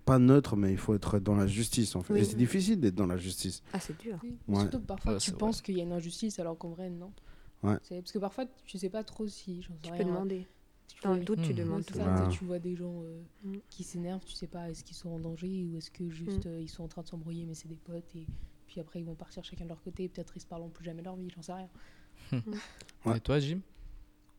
pas 0.06 0.18
neutre, 0.18 0.56
mais 0.56 0.72
il 0.72 0.78
faut 0.78 0.96
être 0.96 1.20
dans 1.20 1.36
la 1.36 1.46
justice, 1.46 1.96
en 1.96 2.02
fait. 2.02 2.14
Oui. 2.14 2.26
C'est 2.26 2.36
difficile 2.36 2.80
d'être 2.80 2.96
dans 2.96 3.06
la 3.06 3.18
justice. 3.18 3.62
Ah, 3.74 3.80
c'est 3.80 3.98
dur. 4.02 4.18
Oui, 4.24 4.36
Ouais. 4.48 4.62
Surtout 4.62 4.80
que 4.80 4.86
parfois 4.86 5.18
tu 5.18 5.32
penses 5.34 5.62
qu'il 5.62 5.78
y 5.78 5.82
a 5.82 5.84
une 5.84 5.92
injustice 5.92 6.40
alors 6.40 6.58
qu'en 6.58 6.70
vrai 6.70 6.90
non. 6.90 7.12
Ouais. 7.64 7.78
Parce 7.90 8.12
que 8.12 8.20
parfois 8.20 8.46
tu 8.66 8.78
sais 8.78 8.90
pas 8.90 9.04
trop 9.04 9.28
si. 9.28 9.62
j'en 9.64 9.74
sais 9.76 9.80
Tu 9.84 9.90
rien, 9.92 9.98
peux 10.04 10.10
demander. 10.10 10.48
tu 10.88 11.02
Dans 11.04 11.14
le 11.16 11.24
doute, 11.24 11.42
tu 11.42 11.54
demandes 11.54 11.86
tout. 11.86 11.96
ça, 11.96 12.06
Ouais. 12.24 12.30
tu 12.32 12.38
tu 12.40 12.46
vois 12.46 12.60
des 12.60 12.76
gens 12.76 13.02
euh, 13.04 13.22
Mm. 13.44 13.58
qui 13.70 13.84
s'énervent, 13.84 14.24
tu 14.26 14.34
sais 14.34 14.48
pas 14.48 14.70
est-ce 14.70 14.84
qu'ils 14.84 14.96
sont 14.96 15.10
en 15.10 15.20
danger 15.20 15.66
ou 15.66 15.78
est-ce 15.78 15.92
que 15.92 16.10
juste 16.10 16.46
euh, 16.46 16.62
ils 16.62 16.70
sont 16.70 16.84
en 16.84 16.88
train 16.88 17.02
de 17.02 17.08
s'embrouiller 17.08 17.46
mais 17.46 17.54
c'est 17.56 17.68
des 17.68 17.76
potes 17.78 18.16
et 18.16 18.26
puis 18.68 18.80
après 18.80 19.00
ils 19.00 19.06
vont 19.06 19.16
partir 19.16 19.44
chacun 19.44 19.64
de 19.64 19.70
leur 19.70 19.82
côté 19.82 20.04
et 20.04 20.10
peut-être 20.10 20.34
ils 20.38 20.42
se 20.42 20.46
parleront 20.46 20.70
plus 20.70 20.86
jamais 20.86 21.02
leur 21.02 21.16
vie, 21.16 21.30
j'en 21.36 21.42
sais 21.42 21.54
rien. 21.54 21.70
Ouais. 23.06 23.18
Et 23.18 23.20
toi, 23.22 23.40
Jim? 23.40 23.60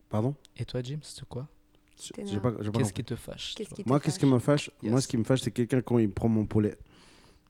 Pardon? 0.08 0.34
Et 0.56 0.64
toi, 0.64 0.82
Jim, 0.82 0.98
c'est 1.02 1.26
quoi? 1.26 1.48
Qu'est-ce 1.96 2.92
qui 2.92 3.02
te 3.04 3.16
fâche 3.16 3.54
Moi, 3.86 3.98
qu'est-ce 4.00 4.18
qui 4.18 4.26
me 4.26 4.38
fâche? 4.38 4.70
Moi, 4.82 4.92
Yes. 4.94 5.02
ce 5.04 5.08
qui 5.08 5.16
me 5.16 5.24
fâche, 5.24 5.40
c'est 5.40 5.50
quelqu'un 5.50 5.80
quand 5.82 5.98
il 5.98 6.10
prend 6.10 6.28
mon 6.28 6.46
poulet. 6.46 6.76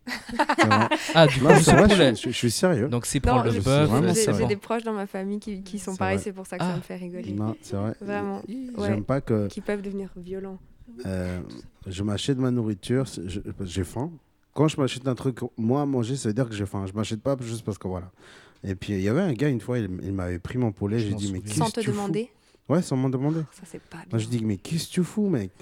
C'est. 0.08 0.68
Ah, 1.14 1.26
du 1.26 1.38
coup, 1.38 1.44
Non, 1.44 1.54
c'est 1.60 1.72
vrai, 1.74 1.88
je, 2.14 2.20
je- 2.22 2.28
je 2.30 2.36
suis 2.36 2.50
sérieux. 2.50 2.88
Donc, 2.88 3.06
s'il 3.06 3.20
Non, 3.26 3.32
prend 3.34 3.42
le 3.44 3.52
bœuf, 3.52 3.90
J'ai 4.14 4.32
c'est 4.32 4.46
des 4.46 4.56
proches 4.56 4.82
dans 4.84 4.92
ma 4.92 5.06
famille 5.06 5.38
qui, 5.38 5.62
qui 5.62 5.78
sont 5.78 5.92
C'est 5.92 5.98
pareils, 5.98 6.18
c'est 6.18 6.32
pour 6.32 6.46
ça 6.46 6.58
que 6.58 6.64
ça 6.64 6.70
Ah. 6.74 6.76
me 6.76 6.82
fait 6.82 6.96
rigoler. 6.96 7.32
Non, 7.32 7.54
c'est 7.62 7.76
vrai. 7.76 7.94
Vraiment. 8.00 8.42
Ouais. 8.48 8.88
J'aime 8.88 9.04
pas 9.04 9.20
que 9.20 9.46
Qui 9.48 9.60
peuvent 9.60 9.82
devenir 9.82 10.10
violents. 10.16 10.58
euh, 11.06 11.40
je 11.86 12.02
m'achète 12.02 12.38
ma 12.38 12.50
nourriture, 12.50 13.06
c'est- 13.08 13.28
je- 13.28 13.40
j'ai 13.64 13.84
faim. 13.84 14.10
Quand 14.54 14.66
je 14.68 14.80
m'achète 14.80 15.06
un 15.06 15.14
truc, 15.14 15.38
moi, 15.56 15.82
à 15.82 15.86
manger, 15.86 16.16
ça 16.16 16.28
veut 16.28 16.34
dire 16.34 16.48
que 16.48 16.54
j'ai 16.54 16.66
faim. 16.66 16.84
Je 16.86 16.92
m'achète 16.92 17.20
pas 17.22 17.36
juste 17.40 17.64
parce 17.64 17.78
que 17.78 17.86
voilà. 17.86 18.10
Et 18.64 18.74
puis, 18.74 18.94
il 18.94 19.00
y 19.02 19.08
avait 19.08 19.20
un 19.20 19.32
gars, 19.32 19.48
une 19.48 19.60
fois, 19.60 19.78
il, 19.78 19.88
il 20.02 20.12
m'avait 20.12 20.40
pris 20.40 20.58
mon 20.58 20.72
poulet. 20.72 20.98
Je 20.98 21.08
J'ai 21.10 21.14
dit, 21.14 21.32
mais 21.32 21.40
qu'est-ce 21.40 21.54
Sans 21.54 21.66
que 21.66 21.72
te 21.72 21.80
tu 21.80 21.86
fous? 21.86 21.92
Demander. 21.92 22.30
Ouais, 22.68 22.82
sans 22.82 22.96
m'en 22.96 23.08
demander. 23.08 23.40
Ça, 23.52 23.62
c'est 23.64 23.80
pas 23.80 23.98
bien. 23.98 24.06
Moi, 24.10 24.18
je 24.18 24.26
dis, 24.26 24.44
mais 24.44 24.56
qu'est-ce 24.56 24.88
que 24.88 24.92
tu 24.94 25.04
fous, 25.04 25.28
mec? 25.28 25.52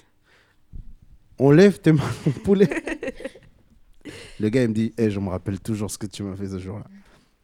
Enlève 1.39 1.79
tes 1.81 1.93
mains 1.93 1.99
de 2.25 2.31
mon 2.31 2.39
poulet. 2.41 2.69
Le 4.41 4.49
gars, 4.49 4.63
il 4.63 4.69
me 4.69 4.75
dit, 4.75 4.93
Eh, 4.99 5.11
je 5.11 5.19
me 5.21 5.29
rappelle 5.29 5.61
toujours 5.61 5.91
ce 5.91 5.99
que 5.99 6.07
tu 6.07 6.23
m'as 6.23 6.37
fait 6.37 6.49
ce 6.49 6.59
jour-là. 6.59 6.87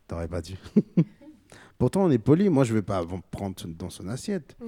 T'aurais 0.08 0.28
pas 0.28 0.40
dû. 0.42 0.54
Pourtant, 1.78 2.04
on 2.04 2.10
est 2.10 2.18
poli. 2.18 2.48
Moi, 2.48 2.64
je 2.64 2.74
vais 2.74 2.82
pas 2.82 3.04
prendre 3.30 3.56
dans 3.78 3.90
son 3.90 4.08
assiette. 4.08 4.56
Mm. 4.60 4.64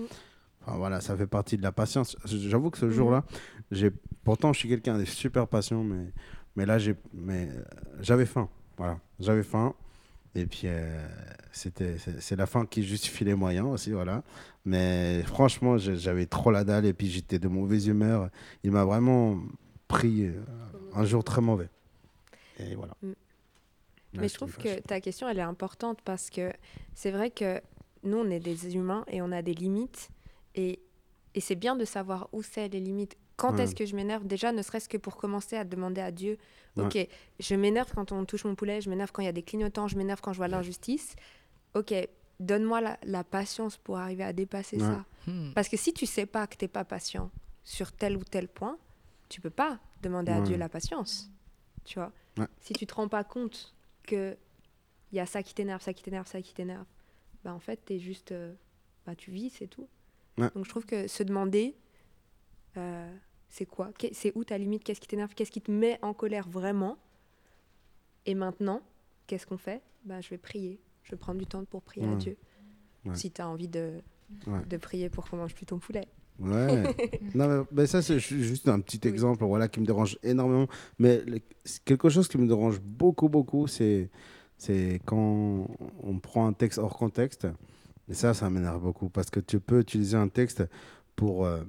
Enfin, 0.67 0.77
voilà, 0.79 1.01
ça 1.01 1.17
fait 1.17 1.27
partie 1.27 1.57
de 1.57 1.63
la 1.63 1.73
patience. 1.73 2.17
J'avoue 2.25 2.71
que 2.71 2.79
ce 2.79 2.87
Mhm. 2.87 2.91
jour-là, 2.93 3.25
j'ai 3.71 3.91
pourtant, 4.25 4.53
je 4.53 4.59
suis 4.61 4.69
quelqu'un 4.69 4.99
de 4.99 5.05
super 5.05 5.47
patient, 5.47 5.85
mais, 5.85 6.07
mais 6.57 6.65
là, 6.67 6.79
j'ai, 6.79 6.95
mais 7.13 7.49
euh, 7.53 7.63
j'avais 8.01 8.25
faim. 8.27 8.49
Voilà, 8.79 8.99
j'avais 9.21 9.43
faim. 9.43 9.75
Et 10.35 10.47
puis, 10.47 10.63
euh, 10.65 11.07
c'était, 11.53 11.97
c'est, 12.19 12.35
la 12.35 12.47
faim 12.47 12.67
qui 12.69 12.83
justifie 12.83 13.25
les 13.25 13.35
moyens 13.35 13.67
aussi, 13.69 13.93
voilà. 13.93 14.25
Mais 14.65 15.23
franchement, 15.27 15.77
j'avais 15.79 16.27
trop 16.27 16.51
la 16.51 16.65
dalle 16.65 16.87
et 16.87 16.93
puis 16.95 17.09
j'étais 17.09 17.39
de 17.39 17.47
mauvaise 17.47 17.87
humeur. 17.87 18.31
Il 18.65 18.73
m'a 18.73 18.85
vraiment 18.85 19.39
pris 19.87 20.25
euh, 20.25 20.33
un 20.95 21.05
jour 21.05 21.23
très 21.23 21.43
mauvais. 21.43 21.69
Et 22.59 22.75
voilà. 22.75 22.97
Mm. 23.03 23.09
Là, 23.11 24.21
Mais 24.21 24.29
je 24.29 24.35
trouve 24.35 24.57
que 24.57 24.81
ta 24.81 25.01
question, 25.01 25.29
elle 25.29 25.39
est 25.39 25.43
importante 25.43 25.99
parce 26.05 26.31
que 26.31 26.53
c'est 26.95 27.11
vrai 27.11 27.31
que 27.31 27.61
nous, 28.05 28.19
on 28.19 28.31
est 28.31 28.39
des 28.41 28.77
humains 28.77 29.05
et 29.09 29.21
on 29.23 29.33
a 29.33 29.43
des 29.43 29.55
limites. 29.55 30.09
Et, 30.55 30.79
et 31.35 31.41
c'est 31.41 31.57
bien 31.57 31.75
de 31.75 31.85
savoir 31.85 32.29
où 32.33 32.43
c'est 32.43 32.69
les 32.69 32.81
limites. 32.81 33.17
Quand 33.37 33.55
Ouais. 33.57 33.65
est-ce 33.65 33.75
que 33.75 33.85
je 33.85 33.97
m'énerve? 33.97 34.25
Déjà, 34.25 34.53
ne 34.53 34.63
serait-ce 34.63 34.89
que 34.89 34.97
pour 34.99 35.17
commencer 35.17 35.57
à 35.57 35.65
demander 35.65 36.01
à 36.01 36.13
Dieu, 36.13 36.39
Ouais. 36.77 36.85
ok, 36.85 37.09
je 37.41 37.55
m'énerve 37.57 37.91
quand 37.93 38.13
on 38.13 38.25
touche 38.25 38.45
mon 38.45 38.55
poulet, 38.55 38.81
je 38.81 38.89
m'énerve 38.91 39.11
quand 39.11 39.23
il 39.23 39.27
y 39.27 39.29
a 39.29 39.33
des 39.33 39.43
clignotants, 39.43 39.89
je 39.89 39.97
m'énerve 39.97 40.21
quand 40.21 40.33
je 40.33 40.37
vois 40.39 40.47
l'injustice. 40.49 41.17
Ok, 41.75 41.93
donne-moi 42.39 42.81
la, 42.81 42.99
la 43.03 43.25
patience 43.25 43.77
pour 43.79 43.99
arriver 43.99 44.23
à 44.23 44.33
dépasser 44.33 44.77
Ouais. 44.77 44.83
ça. 44.83 45.05
Hmm. 45.27 45.53
Parce 45.55 45.69
que 45.69 45.77
si 45.77 45.93
tu 45.93 46.07
sais 46.07 46.27
pas 46.27 46.47
que 46.47 46.57
t'es 46.57 46.69
pas 46.69 46.85
patient 46.85 47.31
sur 47.65 47.91
tel 47.91 48.17
ou 48.17 48.23
tel 48.23 48.47
point, 48.47 48.79
tu 49.29 49.41
peux 49.41 49.51
pas 49.51 49.81
demander 50.03 50.31
à 50.31 50.39
Ouais. 50.39 50.45
Dieu 50.45 50.57
la 50.57 50.69
patience. 50.69 51.31
Tu 51.85 51.99
vois 51.99 52.13
Ouais. 52.39 52.47
Si 52.61 52.73
tu 52.73 52.87
te 52.87 52.95
rends 52.95 53.07
pas 53.09 53.23
compte 53.25 53.75
que 54.03 54.37
il 55.13 55.17
y 55.17 55.21
a 55.21 55.27
ça 55.27 55.43
qui 55.43 55.55
t'énerve, 55.55 55.81
ça 55.83 55.93
qui 55.93 56.03
t'énerve, 56.03 56.27
ça 56.27 56.43
qui 56.43 56.53
t'énerve, 56.53 56.87
bah 57.45 57.55
en 57.55 57.61
fait, 57.61 57.77
t'es 57.85 57.99
juste. 58.01 58.33
euh, 58.33 58.53
bah 59.07 59.15
tu 59.15 59.31
vis, 59.31 59.51
c'est 59.51 59.69
tout. 59.69 59.89
Ouais. 60.39 60.51
Donc 60.55 60.65
je 60.65 60.71
trouve 60.71 60.85
que 60.87 61.07
se 61.07 61.23
demander, 61.23 61.77
euh, 62.77 63.15
c'est 63.49 63.67
quoi? 63.67 63.93
C'est 64.13 64.33
où 64.35 64.43
ta 64.45 64.59
limite? 64.59 64.83
Qu'est-ce 64.83 65.01
qui 65.01 65.07
t'énerve? 65.07 65.33
Qu'est-ce 65.35 65.53
qui 65.53 65.61
te 65.61 65.71
met 65.71 65.99
en 66.03 66.13
colère 66.15 66.49
vraiment? 66.49 66.99
Et 68.27 68.35
maintenant, 68.35 68.83
qu'est-ce 69.27 69.47
qu'on 69.47 69.59
fait? 69.59 69.83
Bah, 70.05 70.21
Je 70.21 70.31
vais 70.31 70.39
prier. 70.39 70.81
Je 71.05 71.11
vais 71.13 71.17
prendre 71.17 71.39
du 71.39 71.47
temps 71.47 71.65
pour 71.65 71.83
prier 71.83 72.07
à. 72.07 72.17
Dieu. 72.17 72.37
Si 73.15 73.31
tu 73.31 73.41
as 73.43 73.49
envie 73.49 73.69
de, 73.69 74.01
de 74.67 74.77
prier 74.79 75.11
pour 75.11 75.29
qu'on 75.29 75.37
mange 75.37 75.55
plus 75.55 75.67
ton 75.67 75.79
poulet. 75.79 76.09
Ouais. 76.41 76.83
non, 77.35 77.67
mais, 77.73 77.87
ça, 77.87 78.03
c'est 78.03 78.19
ju- 78.19 78.43
juste 78.43 78.69
un 78.69 78.81
petit 78.81 79.07
exemple 79.07 79.45
voilà, 79.45 79.69
qui 79.69 79.81
me 79.81 79.87
dérange 79.87 80.19
énormément. 80.23 80.67
Mais 80.99 81.23
le- 81.27 81.41
quelque 81.85 82.09
chose 82.09 82.27
qui 82.29 82.39
me 82.39 82.47
dérange 82.47 82.81
beaucoup, 82.81 83.29
beaucoup, 83.29 83.67
c'est 83.67 84.11
c'est 84.57 85.01
quand 85.05 85.67
on 86.03 86.19
prend 86.19 86.47
un 86.47 86.53
texte 86.53 86.79
hors 86.79 86.97
contexte. 86.97 87.47
Et 88.09 88.15
ça, 88.15 88.35
ça 88.35 88.51
m'énerve 88.51 88.83
beaucoup 88.83 89.09
parce 89.09 89.31
que 89.31 89.41
tu 89.41 89.61
peux 89.61 89.81
utiliser 89.81 90.17
un 90.17 90.29
texte 90.29 90.63
pour 91.17 91.45
euh, 91.47 91.63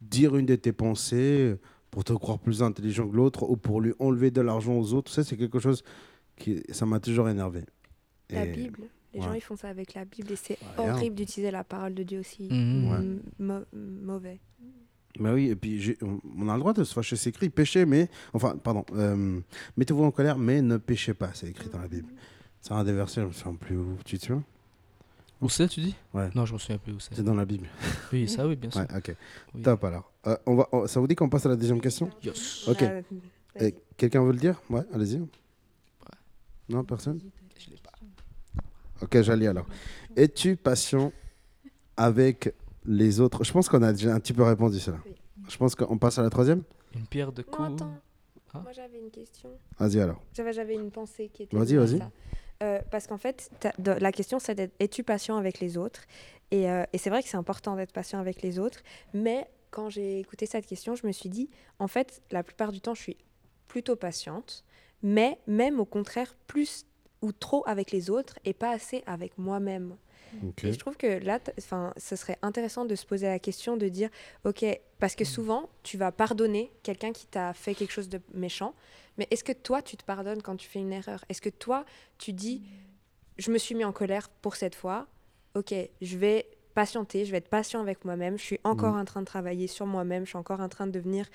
dire 0.00 0.36
une 0.36 0.46
de 0.46 0.56
tes 0.56 0.72
pensées, 0.72 1.56
pour 1.90 2.04
te 2.04 2.12
croire 2.12 2.38
plus 2.38 2.62
intelligent 2.62 3.08
que 3.08 3.16
l'autre 3.16 3.48
ou 3.48 3.56
pour 3.56 3.80
lui 3.80 3.94
enlever 3.98 4.30
de 4.30 4.40
l'argent 4.40 4.74
aux 4.74 4.92
autres. 4.94 5.10
Ça, 5.12 5.24
c'est 5.24 5.36
quelque 5.36 5.58
chose 5.58 5.84
qui, 6.36 6.62
ça 6.70 6.86
m'a 6.86 7.00
toujours 7.00 7.28
énervé. 7.28 7.62
La 8.30 8.44
Et- 8.46 8.52
Bible. 8.52 8.80
Les 9.14 9.20
ouais. 9.20 9.26
gens, 9.26 9.32
ils 9.34 9.40
font 9.42 9.56
ça 9.56 9.68
avec 9.68 9.94
la 9.94 10.04
Bible 10.04 10.32
et 10.32 10.36
c'est 10.36 10.58
Ouais, 10.78 10.86
hein. 10.86 10.92
horrible 10.94 11.16
d'utiliser 11.16 11.50
la 11.50 11.64
parole 11.64 11.94
de 11.94 12.02
Dieu 12.02 12.20
aussi. 12.20 12.48
Mhm. 12.50 13.20
Ouais. 13.38 13.60
Mauvais. 13.74 14.40
Bah 15.20 15.34
oui, 15.34 15.50
et 15.50 15.56
puis 15.56 15.94
on 16.38 16.48
a 16.48 16.54
le 16.54 16.60
droit 16.60 16.72
de 16.72 16.84
se 16.84 16.94
fâcher, 16.94 17.16
c'est 17.16 17.28
écrit 17.28 17.50
péchez, 17.50 17.84
mais. 17.84 18.08
Enfin, 18.32 18.56
pardon. 18.56 18.84
euh, 18.94 19.40
Mettez-vous 19.76 20.04
en 20.04 20.10
colère, 20.10 20.38
mais 20.38 20.62
ne 20.62 20.78
péchez 20.78 21.12
pas, 21.12 21.30
c'est 21.34 21.48
écrit 21.48 21.68
dans 21.68 21.80
la 21.80 21.88
Bible. 21.88 22.08
C'est 22.62 22.72
un 22.72 22.82
des 22.84 22.92
versets, 22.94 23.20
je 23.20 23.26
me 23.26 23.32
souviens 23.32 23.54
plus 23.56 23.76
où. 23.76 23.98
Tu 24.06 24.16
te 24.18 24.24
souviens? 24.24 24.42
Où 25.42 25.48
c'est, 25.50 25.68
tu 25.68 25.80
dis? 25.80 25.94
Ouais. 26.14 26.30
Non, 26.34 26.46
je 26.46 26.54
me 26.54 26.58
souviens 26.58 26.78
plus 26.78 26.92
où 26.94 27.00
c'est. 27.00 27.14
C'est 27.14 27.22
dans 27.24 27.34
la 27.34 27.44
Bible. 27.44 27.68
Oui, 28.12 28.26
ça, 28.28 28.46
oui, 28.48 28.56
bien 28.56 28.70
sûr. 28.70 28.80
Ouais, 28.80 28.86
ok. 28.96 29.14
Oui. 29.54 29.62
Top 29.62 29.84
alors. 29.84 30.10
Euh, 30.26 30.36
on 30.46 30.54
va, 30.54 30.68
ça 30.86 30.98
vous 31.00 31.06
dit 31.06 31.14
qu'on 31.16 31.28
passe 31.28 31.44
à 31.44 31.50
la 31.50 31.56
deuxième 31.56 31.80
question? 31.82 32.08
Yes. 32.24 32.66
Ok. 32.68 32.82
Euh, 32.82 33.70
Quelqu'un 33.98 34.22
veut 34.24 34.32
le 34.32 34.38
dire? 34.38 34.62
Ouais, 34.70 34.82
allez-y. 34.94 35.20
Non, 36.70 36.84
personne? 36.84 37.20
Ok, 39.02 39.20
j'allais 39.22 39.46
alors. 39.46 39.66
Es-tu 40.16 40.56
patient 40.56 41.12
avec 41.96 42.54
les 42.84 43.20
autres? 43.20 43.44
Je 43.44 43.52
pense 43.52 43.68
qu'on 43.68 43.82
a 43.82 43.92
déjà 43.92 44.14
un 44.14 44.20
petit 44.20 44.32
peu 44.32 44.42
répondu 44.42 44.78
cela. 44.78 44.98
Oui. 45.04 45.14
Je 45.48 45.56
pense 45.56 45.74
qu'on 45.74 45.98
passe 45.98 46.18
à 46.18 46.22
la 46.22 46.30
troisième 46.30 46.62
Une 46.94 47.06
pierre 47.06 47.32
de 47.32 47.42
Non, 47.42 47.48
coups. 47.56 47.72
attends. 47.72 47.94
Ah. 48.54 48.60
Moi, 48.60 48.72
j'avais 48.72 48.98
une 48.98 49.10
question. 49.10 49.50
Vas-y 49.78 50.00
alors. 50.00 50.22
J'avais, 50.34 50.74
une 50.74 50.90
pensée 50.90 51.28
qui 51.32 51.44
était. 51.44 51.56
Vas-y, 51.56 51.76
vas-y. 51.76 52.00
Euh, 52.62 52.80
parce 52.90 53.06
qu'en 53.06 53.18
fait, 53.18 53.50
la 53.78 54.12
question, 54.12 54.38
c'est 54.38 54.54
d'être 54.54 54.74
es-tu 54.78 55.02
patient 55.02 55.36
avec 55.36 55.58
les 55.58 55.76
autres? 55.76 56.02
Et, 56.50 56.70
euh, 56.70 56.84
et 56.92 56.98
c'est 56.98 57.10
vrai 57.10 57.22
que 57.22 57.28
c'est 57.28 57.36
important 57.36 57.74
d'être 57.74 57.92
patient 57.92 58.20
avec 58.20 58.42
les 58.42 58.58
autres. 58.58 58.82
Mais 59.14 59.48
quand 59.70 59.88
j'ai 59.88 60.20
écouté 60.20 60.46
cette 60.46 60.66
question, 60.66 60.94
je 60.94 61.06
me 61.06 61.12
suis 61.12 61.28
dit, 61.30 61.50
en 61.78 61.88
fait, 61.88 62.22
la 62.30 62.42
plupart 62.44 62.70
du 62.70 62.80
temps, 62.80 62.94
je 62.94 63.02
suis 63.02 63.16
plutôt 63.66 63.96
patiente. 63.96 64.64
Mais 65.02 65.38
même 65.48 65.80
au 65.80 65.84
contraire, 65.84 66.36
plus 66.46 66.86
ou 67.22 67.32
trop 67.32 67.62
avec 67.66 67.90
les 67.90 68.10
autres 68.10 68.38
et 68.44 68.52
pas 68.52 68.70
assez 68.70 69.02
avec 69.06 69.38
moi-même. 69.38 69.96
Et 70.62 70.72
je 70.72 70.78
trouve 70.78 70.96
que 70.96 71.22
là, 71.22 71.38
enfin, 71.58 71.92
ce 71.96 72.16
serait 72.16 72.38
intéressant 72.42 72.84
de 72.84 72.94
se 72.94 73.04
poser 73.04 73.26
la 73.26 73.38
question 73.38 73.76
de 73.76 73.88
dire, 73.88 74.08
ok, 74.44 74.64
parce 74.98 75.14
que 75.14 75.24
souvent, 75.24 75.68
tu 75.82 75.98
vas 75.98 76.10
pardonner 76.10 76.72
quelqu'un 76.82 77.12
qui 77.12 77.26
t'a 77.26 77.52
fait 77.52 77.74
quelque 77.74 77.92
chose 77.92 78.08
de 78.08 78.20
méchant, 78.32 78.74
mais 79.18 79.26
est-ce 79.30 79.44
que 79.44 79.52
toi, 79.52 79.82
tu 79.82 79.96
te 79.96 80.04
pardonnes 80.04 80.42
quand 80.42 80.56
tu 80.56 80.68
fais 80.68 80.78
une 80.78 80.92
erreur? 80.92 81.24
Est-ce 81.28 81.42
que 81.42 81.50
toi, 81.50 81.84
tu 82.18 82.32
dis, 82.32 82.62
je 83.36 83.50
me 83.50 83.58
suis 83.58 83.74
mis 83.74 83.84
en 83.84 83.92
colère 83.92 84.28
pour 84.28 84.56
cette 84.56 84.74
fois, 84.74 85.06
ok, 85.54 85.74
je 86.00 86.16
vais 86.16 86.46
patienter, 86.74 87.26
je 87.26 87.30
vais 87.30 87.38
être 87.38 87.50
patient 87.50 87.80
avec 87.82 88.04
moi-même, 88.06 88.38
je 88.38 88.42
suis 88.42 88.60
encore 88.64 88.94
en 88.94 89.04
train 89.04 89.20
de 89.20 89.26
travailler 89.26 89.66
sur 89.66 89.84
moi-même, 89.84 90.24
je 90.24 90.30
suis 90.30 90.38
encore 90.38 90.60
en 90.60 90.70
train 90.70 90.86
de 90.86 90.92
devenir 90.92 91.26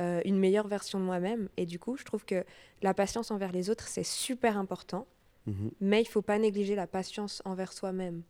euh, 0.00 0.20
une 0.26 0.38
meilleure 0.38 0.68
version 0.68 1.00
de 1.00 1.04
moi-même, 1.04 1.48
et 1.56 1.64
du 1.64 1.78
coup, 1.78 1.96
je 1.96 2.04
trouve 2.04 2.26
que 2.26 2.44
la 2.82 2.92
patience 2.92 3.30
envers 3.30 3.52
les 3.52 3.70
autres, 3.70 3.88
c'est 3.88 4.04
super 4.04 4.58
important, 4.58 5.06
Mhm. 5.46 5.70
mais 5.80 6.02
il 6.02 6.06
faut 6.06 6.22
pas 6.22 6.38
négliger 6.38 6.74
la 6.76 6.86
patience 6.86 7.42
envers 7.44 7.72
soi-même 7.72 8.22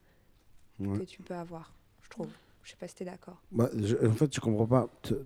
Ouais. 0.80 0.98
que 1.00 1.04
tu 1.04 1.20
peux 1.22 1.34
avoir, 1.34 1.74
je 2.02 2.08
trouve. 2.08 2.28
Je 2.62 2.70
sais 2.70 2.76
pas 2.76 2.88
si 2.88 2.94
tu 2.94 3.02
es 3.02 3.06
d'accord. 3.06 3.40
Bah, 3.50 3.68
je- 3.76 3.96
en 4.06 4.12
fait, 4.14 4.34
je 4.34 4.40
comprends 4.40 4.66
pas. 4.66 4.88
Te- 5.02 5.22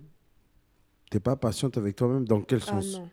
T'es 1.09 1.19
pas 1.21 1.35
patiente 1.37 1.77
avec 1.77 1.95
toi-même 1.95 2.25
dans 2.25 2.41
quel 2.41 2.59
Ah 2.63 2.81
sens? 2.81 2.93
non. 2.93 3.09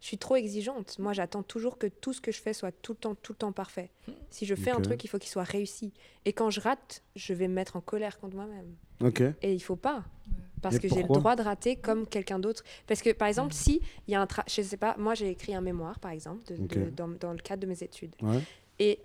Je 0.00 0.06
suis 0.08 0.18
trop 0.18 0.34
exigeante. 0.36 0.98
Moi, 0.98 1.12
j'attends 1.12 1.42
toujours 1.44 1.78
que 1.78 1.86
tout 1.86 2.12
ce 2.12 2.20
que 2.20 2.32
je 2.32 2.40
fais 2.40 2.52
soit 2.52 2.72
tout 2.72 2.92
le 2.92 2.98
temps, 2.98 3.14
tout 3.14 3.32
le 3.32 3.36
temps 3.36 3.52
parfait. 3.52 3.90
Si 4.30 4.44
je 4.46 4.54
fais 4.54 4.70
un 4.70 4.80
truc, 4.80 5.02
il 5.04 5.08
faut 5.08 5.18
qu'il 5.18 5.30
soit 5.30 5.44
réussi. 5.44 5.92
Et 6.24 6.32
quand 6.32 6.50
je 6.50 6.60
rate, 6.60 7.02
je 7.14 7.32
vais 7.34 7.46
me 7.48 7.54
mettre 7.54 7.76
en 7.76 7.80
colère 7.80 8.18
contre 8.18 8.34
moi-même. 8.36 8.74
Ok. 9.00 9.22
Et 9.42 9.54
il 9.54 9.60
faut 9.60 9.76
pas. 9.76 10.04
Parce 10.70 10.76
Et 10.76 10.88
que 10.88 10.94
j'ai 10.94 11.02
le 11.02 11.08
droit 11.08 11.36
de 11.36 11.42
rater 11.42 11.76
comme 11.76 12.06
quelqu'un 12.06 12.38
d'autre. 12.38 12.62
Parce 12.86 13.02
que, 13.02 13.10
par 13.12 13.28
exemple, 13.28 13.52
si 13.54 13.80
il 14.08 14.12
y 14.12 14.14
a 14.14 14.20
un... 14.20 14.26
Tra... 14.26 14.42
Je 14.48 14.62
sais 14.62 14.76
pas, 14.76 14.96
moi, 14.98 15.14
j'ai 15.14 15.30
écrit 15.30 15.54
un 15.54 15.60
mémoire, 15.60 15.98
par 16.00 16.10
exemple, 16.10 16.44
de- 16.52 16.62
Ok. 16.64 16.68
de- 16.84 16.90
dans, 16.90 17.08
dans 17.08 17.32
le 17.32 17.38
cadre 17.38 17.62
de 17.62 17.66
mes 17.66 17.82
études. 17.82 18.14
Ouais. 18.20 18.40
Et 18.78 19.00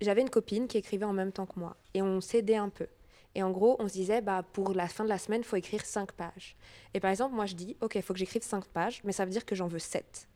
j'avais 0.00 0.20
une 0.22 0.30
copine 0.30 0.68
qui 0.68 0.78
écrivait 0.78 1.04
en 1.04 1.12
même 1.12 1.32
temps 1.32 1.46
que 1.46 1.58
moi. 1.58 1.76
Et 1.94 2.02
on 2.02 2.20
s'aidait 2.20 2.56
un 2.56 2.68
peu. 2.68 2.86
Et 3.34 3.42
en 3.42 3.50
gros, 3.50 3.76
on 3.78 3.88
se 3.88 3.92
disait, 3.92 4.20
bah, 4.20 4.44
pour 4.52 4.72
la 4.74 4.88
fin 4.88 5.04
de 5.04 5.08
la 5.08 5.18
semaine, 5.18 5.40
il 5.42 5.46
faut 5.46 5.56
écrire 5.56 5.84
5 5.84 6.12
pages. 6.12 6.56
Et 6.94 7.00
par 7.00 7.10
exemple, 7.10 7.34
moi, 7.34 7.46
je 7.46 7.54
dis, 7.54 7.76
OK, 7.80 7.94
il 7.96 8.02
faut 8.02 8.12
que 8.12 8.18
j'écrive 8.18 8.42
5 8.42 8.64
pages, 8.66 9.00
mais 9.04 9.12
ça 9.12 9.24
veut 9.24 9.30
dire 9.30 9.44
que 9.44 9.54
j'en 9.54 9.68
veux 9.68 9.78
7. 9.78 10.28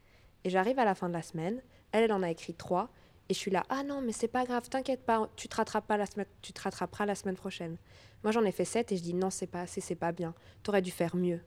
Et 0.45 0.51
j'arrive 0.51 0.79
à 0.79 0.85
la 0.85 0.95
fin 0.95 1.09
de 1.09 1.15
la 1.15 1.23
semaine, 1.23 1.61
elle, 1.93 2.05
elle 2.05 2.13
en 2.13 2.23
a 2.23 2.31
écrit 2.31 2.55
3. 2.55 2.89
Et 3.31 3.35
je 3.35 3.39
suis 3.39 3.51
là, 3.51 3.63
ah 3.71 3.83
non, 3.83 4.03
mais 4.03 4.13
c'est 4.13 4.29
pas 4.29 4.45
grave, 4.45 4.69
t'inquiète 4.69 5.05
pas, 5.07 5.29
tu 5.35 5.49
te, 5.49 5.57
rattrapes 5.57 5.87
pas 5.87 5.97
la 5.97 6.05
semaine, 6.07 6.27
tu 6.43 6.53
te 6.53 6.61
rattraperas 6.61 7.07
la 7.07 7.15
semaine 7.15 7.37
prochaine. 7.37 7.79
Moi, 8.25 8.33
j'en 8.33 8.45
ai 8.45 8.51
fait 8.53 8.65
7 8.65 8.91
et 8.91 8.97
je 8.97 9.03
dis, 9.03 9.15
non, 9.15 9.31
c'est 9.31 9.47
pas 9.47 9.61
assez, 9.61 9.81
c'est 9.81 9.95
pas 9.95 10.11
bien. 10.13 10.35
T'aurais 10.63 10.83
dû 10.83 10.91
faire 10.91 11.15
mieux. 11.15 11.41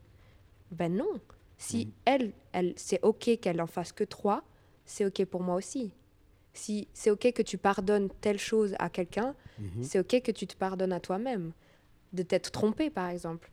Ben 0.71 0.93
non. 0.95 1.19
Si 1.57 1.91
elle, 2.05 2.31
elle 2.51 2.73
c'est 2.77 2.99
OK 3.03 3.29
qu'elle 3.41 3.59
en 3.61 3.67
fasse 3.67 3.91
que 3.91 4.03
3, 4.03 4.43
c'est 4.85 5.05
OK 5.05 5.25
pour 5.25 5.41
moi 5.41 5.55
aussi. 5.55 5.91
Si 6.53 6.87
c'est 6.93 7.09
OK 7.09 7.31
que 7.33 7.41
tu 7.41 7.57
pardonnes 7.57 8.09
telle 8.21 8.37
chose 8.39 8.75
à 8.79 8.89
quelqu'un, 8.89 9.35
Mhm. 9.59 9.83
c'est 9.83 9.99
OK 9.99 10.21
que 10.21 10.31
tu 10.31 10.45
te 10.45 10.55
pardonnes 10.55 10.93
à 10.93 10.99
toi-même. 10.99 11.51
De 12.13 12.23
t'être 12.23 12.51
trompé, 12.51 12.89
par 12.89 13.09
exemple. 13.09 13.49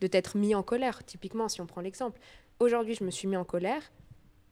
De 0.00 0.06
t'être 0.08 0.36
mis 0.36 0.54
en 0.54 0.62
colère, 0.62 1.04
typiquement, 1.04 1.48
si 1.48 1.60
on 1.60 1.66
prend 1.66 1.80
l'exemple. 1.80 2.20
Aujourd'hui, 2.60 2.94
je 2.94 3.04
me 3.04 3.10
suis 3.10 3.28
mis 3.28 3.36
en 3.36 3.44
colère. 3.44 3.82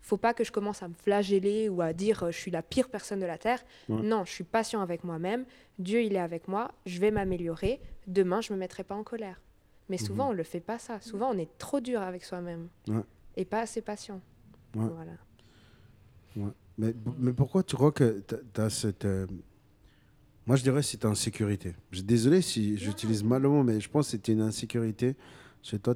Faut 0.00 0.16
pas 0.16 0.32
que 0.34 0.42
je 0.42 0.50
commence 0.50 0.82
à 0.82 0.88
me 0.88 0.94
flageller 0.94 1.68
ou 1.68 1.80
à 1.82 1.92
dire 1.92 2.22
euh, 2.24 2.30
je 2.32 2.38
suis 2.38 2.50
la 2.50 2.62
pire 2.62 2.88
personne 2.88 3.20
de 3.20 3.26
la 3.26 3.38
Terre. 3.38 3.62
Ouais. 3.88 4.00
Non, 4.02 4.24
je 4.24 4.32
suis 4.32 4.44
patient 4.44 4.80
avec 4.80 5.04
moi-même. 5.04 5.44
Dieu, 5.78 6.02
il 6.02 6.14
est 6.14 6.18
avec 6.20 6.48
moi. 6.48 6.72
Je 6.86 6.98
vais 6.98 7.10
m'améliorer. 7.12 7.80
Demain, 8.06 8.40
je 8.40 8.52
me 8.52 8.58
mettrai 8.58 8.84
pas 8.84 8.94
en 8.96 9.04
colère. 9.04 9.40
Mais 9.88 9.98
souvent, 9.98 10.30
on 10.30 10.32
le 10.32 10.42
fait 10.42 10.60
pas 10.60 10.78
ça. 10.78 11.00
Souvent, 11.00 11.30
on 11.34 11.38
est 11.38 11.58
trop 11.58 11.80
dur 11.80 12.00
avec 12.02 12.24
soi-même. 12.24 12.68
Ouais. 12.88 13.02
Et 13.36 13.44
pas 13.44 13.60
assez 13.60 13.82
patient. 13.82 14.20
Ouais. 14.74 14.86
Voilà. 14.86 15.12
Mais, 16.78 16.94
mais 17.18 17.32
pourquoi 17.32 17.62
tu 17.62 17.76
crois 17.76 17.92
que 17.92 18.22
tu 18.54 18.60
as 18.60 18.70
cette. 18.70 19.04
euh, 19.04 19.26
Moi, 20.46 20.56
je 20.56 20.62
dirais 20.62 20.82
c'est 20.82 21.04
insécurité. 21.04 21.74
Je 21.90 21.96
suis 21.98 22.04
désolé 22.06 22.40
si 22.40 22.78
j'utilise 22.78 23.22
mal 23.22 23.42
le 23.42 23.50
mot, 23.50 23.62
mais 23.62 23.78
je 23.80 23.88
pense 23.90 24.06
que 24.06 24.10
c'était 24.12 24.32
une 24.32 24.40
insécurité 24.40 25.14
chez 25.62 25.78
toi. 25.78 25.94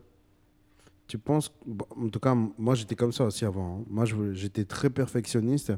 Tu 1.07 1.19
penses. 1.19 1.51
bon, 1.64 1.87
en 1.97 2.09
tout 2.11 2.21
cas, 2.21 2.35
moi, 2.35 2.75
j'étais 2.75 2.97
comme 2.97 3.12
ça 3.12 3.25
aussi 3.25 3.45
avant. 3.47 3.79
hein. 3.81 3.85
Moi, 3.88 4.05
j'étais 4.33 4.64
très 4.64 4.90
perfectionniste 4.90 5.73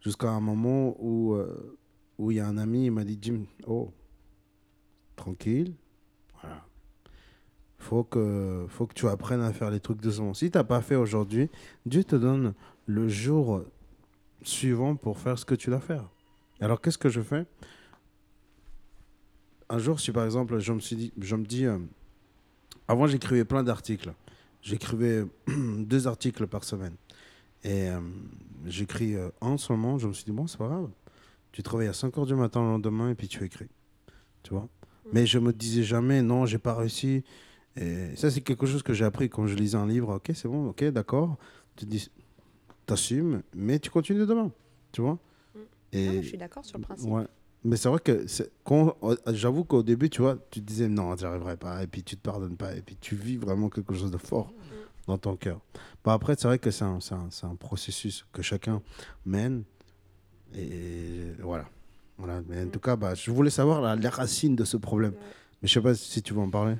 jusqu'à 0.00 0.30
un 0.30 0.40
moment 0.40 0.96
où 0.98 1.34
euh, 1.34 1.78
où 2.18 2.30
il 2.32 2.38
y 2.38 2.40
a 2.40 2.46
un 2.46 2.58
ami, 2.58 2.86
il 2.86 2.90
m'a 2.90 3.04
dit 3.04 3.18
Jim, 3.20 3.44
oh, 3.66 3.92
tranquille. 5.16 5.74
Voilà. 6.40 6.64
Faut 7.78 8.04
que, 8.04 8.66
faut 8.68 8.86
que 8.86 8.94
tu 8.94 9.08
apprennes 9.08 9.42
à 9.42 9.52
faire 9.52 9.70
les 9.70 9.80
trucs 9.80 10.00
doucement. 10.00 10.34
Si 10.34 10.50
tu 10.50 10.58
n'as 10.58 10.64
pas 10.64 10.80
fait 10.80 10.96
aujourd'hui, 10.96 11.50
Dieu 11.86 12.04
te 12.04 12.16
donne 12.16 12.54
le 12.86 13.08
jour 13.08 13.64
suivant 14.42 14.96
pour 14.96 15.18
faire 15.18 15.38
ce 15.38 15.44
que 15.44 15.54
tu 15.54 15.70
dois 15.70 15.80
faire. 15.80 16.08
Alors, 16.60 16.80
qu'est-ce 16.80 16.98
que 16.98 17.08
je 17.08 17.20
fais? 17.20 17.46
Un 19.68 19.78
jour, 19.78 19.98
si 20.00 20.12
par 20.12 20.24
exemple, 20.24 20.58
je 20.58 20.72
me, 20.72 20.80
suis 20.80 20.96
dit, 20.96 21.12
je 21.18 21.34
me 21.34 21.44
dis, 21.44 21.66
euh, 21.66 21.78
avant 22.88 23.06
j'écrivais 23.06 23.44
plein 23.44 23.62
d'articles. 23.62 24.12
J'écrivais 24.60 25.24
deux 25.48 26.06
articles 26.06 26.46
par 26.46 26.64
semaine. 26.64 26.94
Et 27.64 27.88
euh, 27.88 28.00
j'écris 28.66 29.14
euh, 29.16 29.30
un 29.40 29.48
en 29.48 29.58
ce 29.58 29.72
moment, 29.72 29.98
je 29.98 30.06
me 30.06 30.12
suis 30.12 30.24
dit, 30.24 30.32
bon, 30.32 30.46
c'est 30.46 30.58
pas 30.58 30.68
grave. 30.68 30.90
Tu 31.52 31.62
te 31.62 31.70
réveilles 31.70 31.88
à 31.88 31.92
5 31.92 32.16
heures 32.18 32.26
du 32.26 32.34
matin 32.34 32.60
le 32.60 32.68
lendemain 32.68 33.10
et 33.10 33.14
puis 33.14 33.28
tu 33.28 33.44
écris. 33.44 33.68
Tu 34.42 34.54
vois? 34.54 34.68
Mais 35.12 35.26
je 35.26 35.38
me 35.38 35.52
disais 35.52 35.82
jamais, 35.82 36.22
non, 36.22 36.46
j'ai 36.46 36.58
pas 36.58 36.74
réussi. 36.74 37.24
Et 37.76 38.14
ça, 38.16 38.30
c'est 38.30 38.40
quelque 38.42 38.66
chose 38.66 38.82
que 38.82 38.92
j'ai 38.92 39.04
appris 39.04 39.28
quand 39.28 39.46
je 39.46 39.54
lisais 39.54 39.76
un 39.76 39.86
livre. 39.86 40.16
Ok, 40.16 40.30
c'est 40.34 40.48
bon, 40.48 40.68
ok, 40.68 40.84
d'accord. 40.90 41.36
Tu 41.76 41.86
dis, 41.86 42.10
t'assumes, 42.86 43.42
mais 43.54 43.78
tu 43.78 43.90
continues 43.90 44.26
demain. 44.26 44.52
Tu 44.92 45.00
vois 45.00 45.18
Et 45.92 46.06
Non, 46.06 46.12
mais 46.12 46.22
je 46.22 46.28
suis 46.28 46.38
d'accord 46.38 46.64
sur 46.64 46.78
le 46.78 46.84
principe. 46.84 47.10
Ouais. 47.10 47.24
Mais 47.64 47.76
c'est 47.76 47.88
vrai 47.88 48.00
que 48.00 48.26
euh, 48.72 49.16
j'avoue 49.28 49.64
qu'au 49.64 49.82
début, 49.82 50.10
tu 50.10 50.20
vois, 50.20 50.36
tu 50.50 50.60
disais 50.60 50.88
non, 50.88 51.16
j'y 51.16 51.24
arriverai 51.24 51.56
pas, 51.56 51.82
et 51.82 51.86
puis 51.86 52.02
tu 52.02 52.16
te 52.16 52.20
pardonnes 52.20 52.56
pas, 52.56 52.74
et 52.74 52.82
puis 52.82 52.96
tu 53.00 53.14
vis 53.14 53.36
vraiment 53.36 53.68
quelque 53.70 53.94
chose 53.94 54.10
de 54.10 54.18
fort 54.18 54.52
dans 55.06 55.16
ton 55.16 55.36
cœur. 55.36 55.60
Bah, 56.04 56.12
après, 56.12 56.34
c'est 56.36 56.48
vrai 56.48 56.58
que 56.58 56.70
c'est 56.72 56.84
un, 56.84 56.98
un 57.42 57.54
processus 57.54 58.26
que 58.32 58.42
chacun 58.42 58.82
mène, 59.24 59.62
et 60.54 61.32
voilà. 61.40 61.68
Voilà. 62.18 62.42
Mais 62.48 62.62
en 62.62 62.68
tout 62.68 62.80
cas, 62.80 62.96
bah, 62.96 63.14
je 63.14 63.30
voulais 63.30 63.50
savoir 63.50 63.80
la, 63.80 63.96
les 63.96 64.08
racines 64.08 64.56
de 64.56 64.64
ce 64.64 64.76
problème. 64.76 65.14
Mais 65.60 65.68
je 65.68 65.74
sais 65.74 65.80
pas 65.80 65.94
si 65.94 66.22
tu 66.22 66.34
veux 66.34 66.40
en 66.40 66.50
parler. 66.50 66.76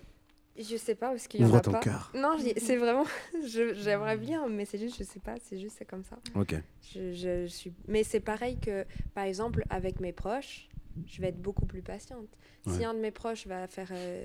Je 0.58 0.76
sais 0.76 0.94
pas, 0.94 1.08
parce 1.10 1.26
qu'il 1.28 1.40
y 1.40 1.44
en 1.44 1.54
a 1.54 1.60
ton 1.60 1.72
pas. 1.72 1.80
cœur. 1.80 2.12
Non, 2.14 2.36
c'est 2.58 2.76
vraiment. 2.76 3.06
J'aimerais 3.46 4.18
bien, 4.18 4.46
mais 4.48 4.66
c'est 4.66 4.78
juste, 4.78 4.98
je 4.98 5.04
sais 5.04 5.18
pas, 5.20 5.34
c'est 5.42 5.58
juste, 5.58 5.76
c'est 5.78 5.86
comme 5.86 6.04
ça. 6.04 6.18
Ok. 6.34 6.54
Je, 6.94 7.14
je 7.14 7.46
suis... 7.46 7.72
Mais 7.88 8.04
c'est 8.04 8.20
pareil 8.20 8.58
que, 8.58 8.84
par 9.14 9.24
exemple, 9.24 9.64
avec 9.70 9.98
mes 9.98 10.12
proches, 10.12 10.68
je 11.06 11.22
vais 11.22 11.28
être 11.28 11.40
beaucoup 11.40 11.64
plus 11.64 11.80
patiente. 11.80 12.28
Si 12.68 12.84
un 12.84 12.92
de 12.92 12.98
mes 12.98 13.10
proches 13.10 13.46
va 13.46 13.66
faire, 13.66 13.88
euh, 13.92 14.24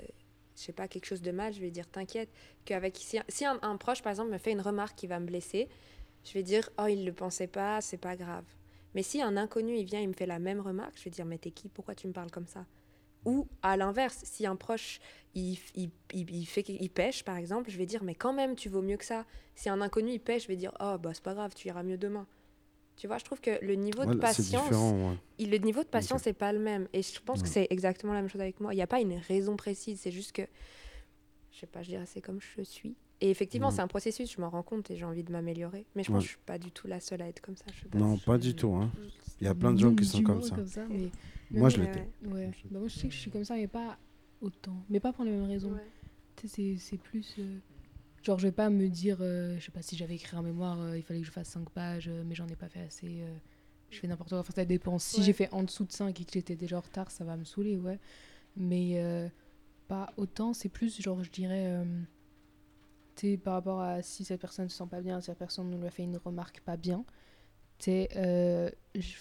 je 0.55 0.61
sais 0.61 0.73
pas, 0.73 0.87
quelque 0.87 1.05
chose 1.05 1.21
de 1.21 1.31
mal, 1.31 1.53
je 1.53 1.61
vais 1.61 1.71
dire 1.71 1.87
t'inquiète. 1.87 2.29
Qu'avec 2.65 2.97
si, 2.97 3.17
si 3.29 3.45
un, 3.45 3.57
un 3.61 3.77
proche, 3.77 4.01
par 4.01 4.11
exemple, 4.11 4.31
me 4.31 4.37
fait 4.37 4.51
une 4.51 4.61
remarque 4.61 4.97
qui 4.97 5.07
va 5.07 5.19
me 5.19 5.25
blesser, 5.25 5.69
je 6.25 6.33
vais 6.33 6.43
dire 6.43 6.69
oh 6.77 6.87
il 6.87 7.05
le 7.05 7.13
pensait 7.13 7.47
pas, 7.47 7.79
c'est 7.81 7.97
pas 7.97 8.15
grave. 8.17 8.43
Mais 8.95 9.03
si 9.03 9.21
un 9.21 9.37
inconnu 9.37 9.77
il 9.77 9.85
vient, 9.85 9.99
il 9.99 10.07
me 10.07 10.13
fait 10.13 10.25
la 10.25 10.39
même 10.39 10.59
remarque, 10.59 10.97
je 10.97 11.03
vais 11.03 11.09
dire 11.11 11.25
mais 11.25 11.37
t'es 11.37 11.51
qui? 11.51 11.69
Pourquoi 11.69 11.95
tu 11.95 12.07
me 12.07 12.13
parles 12.13 12.31
comme 12.31 12.47
ça? 12.47 12.65
Ou 13.25 13.45
à 13.61 13.75
l'inverse, 13.77 14.21
si 14.23 14.45
un 14.45 14.55
proche 14.55 14.99
il, 15.35 15.57
il, 15.75 15.89
il, 16.13 16.29
il 16.35 16.45
fait 16.45 16.63
il 16.67 16.89
pêche 16.89 17.23
par 17.23 17.35
exemple, 17.37 17.69
je 17.69 17.77
vais 17.77 17.85
dire 17.85 18.03
mais 18.03 18.15
quand 18.15 18.33
même 18.33 18.55
tu 18.55 18.69
vaux 18.69 18.81
mieux 18.81 18.97
que 18.97 19.05
ça. 19.05 19.25
Si 19.55 19.69
un 19.69 19.81
inconnu 19.81 20.11
il 20.11 20.19
pêche, 20.19 20.43
je 20.43 20.47
vais 20.47 20.55
dire 20.55 20.71
oh 20.79 20.97
bah 20.97 21.11
c'est 21.13 21.23
pas 21.23 21.33
grave, 21.33 21.53
tu 21.53 21.67
iras 21.67 21.83
mieux 21.83 21.97
demain. 21.97 22.25
Tu 22.95 23.05
vois, 23.05 23.17
je 23.19 23.25
trouve 23.25 23.41
que 23.41 23.63
le 23.63 23.75
niveau 23.75 24.03
de 24.05 24.09
patience, 24.21 24.71
ouais. 25.09 25.17
il- 25.37 25.51
le 25.51 25.57
niveau 25.59 25.83
de 25.83 25.87
patience 25.87 26.25
n'est 26.25 26.33
pas 26.33 26.51
le 26.51 26.57
même. 26.59 26.87
Et 26.93 27.03
je 27.03 27.19
pense 27.21 27.41
que 27.43 27.47
c'est 27.53 27.67
exactement 27.69 28.13
la 28.13 28.21
même 28.21 28.29
chose 28.29 28.41
avec 28.41 28.59
moi. 28.59 28.73
Il 28.73 28.77
n'y 28.77 28.81
a 28.81 28.87
pas 28.87 29.01
une 29.01 29.13
raison 29.17 29.55
précise, 29.55 29.99
c'est 29.99 30.09
juste 30.11 30.31
que, 30.31 30.41
je 31.51 31.59
sais 31.59 31.67
pas, 31.67 31.83
je 31.83 31.89
dirais 31.89 32.05
c'est 32.07 32.21
comme 32.21 32.39
je 32.41 32.61
suis. 32.63 32.95
Et 33.19 33.29
effectivement, 33.31 33.69
Ouais. 33.69 33.73
c'est 33.73 33.81
un 33.81 33.87
processus, 33.87 34.31
je 34.31 34.39
m'en 34.39 34.49
rends 34.49 34.61
compte 34.63 34.91
et 34.91 34.95
j'ai 34.95 35.05
envie 35.05 35.23
de 35.23 35.31
m'améliorer. 35.31 35.85
Mais 35.95 36.03
je 36.03 36.09
Ouais. 36.11 36.15
pense 36.15 36.23
que 36.23 36.27
je 36.29 36.33
suis 36.35 36.45
pas 36.45 36.59
du 36.59 36.71
tout 36.71 36.87
la 36.87 36.99
seule 36.99 37.21
à 37.23 37.27
être 37.27 37.41
comme 37.41 37.55
ça. 37.57 37.65
Je 37.73 37.81
sais 37.81 37.87
pas 37.89 37.97
Non, 37.97 38.17
si- 38.17 38.23
pas 38.25 38.37
du 38.37 38.53
tout. 38.55 38.73
Hein. 38.75 38.91
Il 39.41 39.45
y 39.45 39.47
a 39.47 39.55
plein 39.55 39.73
de 39.73 39.79
gens 39.79 39.93
qui 39.95 40.05
sont 40.05 40.21
comme 40.23 40.41
ça. 40.43 40.55
mais, 40.89 41.09
Moi, 41.51 41.69
je 41.69 41.77
l'étais. 41.81 42.07
ouais. 42.25 42.31
Ouais. 42.33 42.51
Bah, 42.69 42.79
moi, 42.79 42.87
je 42.87 42.95
sais 42.99 43.07
que 43.07 43.13
je 43.13 43.19
suis 43.19 43.31
comme 43.31 43.43
ça, 43.45 43.55
mais 43.55 43.67
pas 43.67 43.97
autant. 44.41 44.83
Mais 44.89 44.99
pas 44.99 45.13
pour 45.13 45.23
les 45.25 45.31
mêmes 45.31 45.45
raisons. 45.47 45.71
Ouais. 45.71 45.83
C'est- 46.45 46.77
c'est 46.77 46.97
plus. 46.97 47.35
euh, 47.39 47.57
Genre, 48.23 48.37
je 48.39 48.47
vais 48.47 48.51
pas 48.51 48.69
me 48.69 48.89
dire, 48.89 49.19
euh, 49.21 49.57
je 49.57 49.63
sais 49.65 49.71
pas 49.71 49.81
si 49.81 49.95
j'avais 49.95 50.15
écrit 50.15 50.35
un 50.35 50.41
mémoire, 50.41 50.77
euh, 50.81 50.97
il 50.97 51.03
fallait 51.03 51.21
que 51.21 51.25
je 51.25 51.31
fasse 51.31 51.47
5 51.47 51.69
pages, 51.69 52.09
euh, 52.09 52.23
mais 52.25 52.35
j'en 52.35 52.47
ai 52.47 52.55
pas 52.57 52.67
fait 52.67 52.81
assez. 52.81 53.21
euh, 53.21 53.33
je 53.89 53.99
fais 53.99 54.07
n'importe 54.07 54.29
quoi. 54.31 54.39
Enfin, 54.39 54.51
ça 54.53 54.65
dépend. 54.65 54.99
Si 54.99 55.19
Ouais. 55.19 55.23
j'ai 55.23 55.33
fait 55.33 55.49
en 55.53 55.63
dessous 55.63 55.85
de 55.85 55.91
5 55.93 56.19
et 56.19 56.25
que 56.25 56.31
j'étais 56.33 56.55
déjà 56.57 56.77
en 56.77 56.81
retard, 56.81 57.09
ça 57.09 57.23
va 57.23 57.37
me 57.37 57.45
saouler, 57.45 57.77
ouais. 57.77 57.99
Mais 58.57 58.93
euh, 58.95 59.29
pas 59.87 60.11
autant. 60.17 60.53
C'est 60.53 60.67
plus, 60.67 60.99
genre, 61.01 61.23
je 61.23 61.29
dirais. 61.31 61.67
Par 63.43 63.53
rapport 63.53 63.81
à 63.81 64.01
si 64.01 64.23
cette 64.25 64.41
personne 64.41 64.69
se 64.69 64.77
sent 64.77 64.87
pas 64.89 65.01
bien, 65.01 65.19
si 65.21 65.25
cette 65.27 65.37
personne 65.37 65.69
nous 65.69 65.85
a 65.85 65.89
fait 65.89 66.03
une 66.03 66.17
remarque 66.17 66.61
pas 66.61 66.77
bien, 66.77 67.03
tu 67.79 67.85
sais, 67.85 68.09
euh, 68.15 68.69
je 68.95 69.15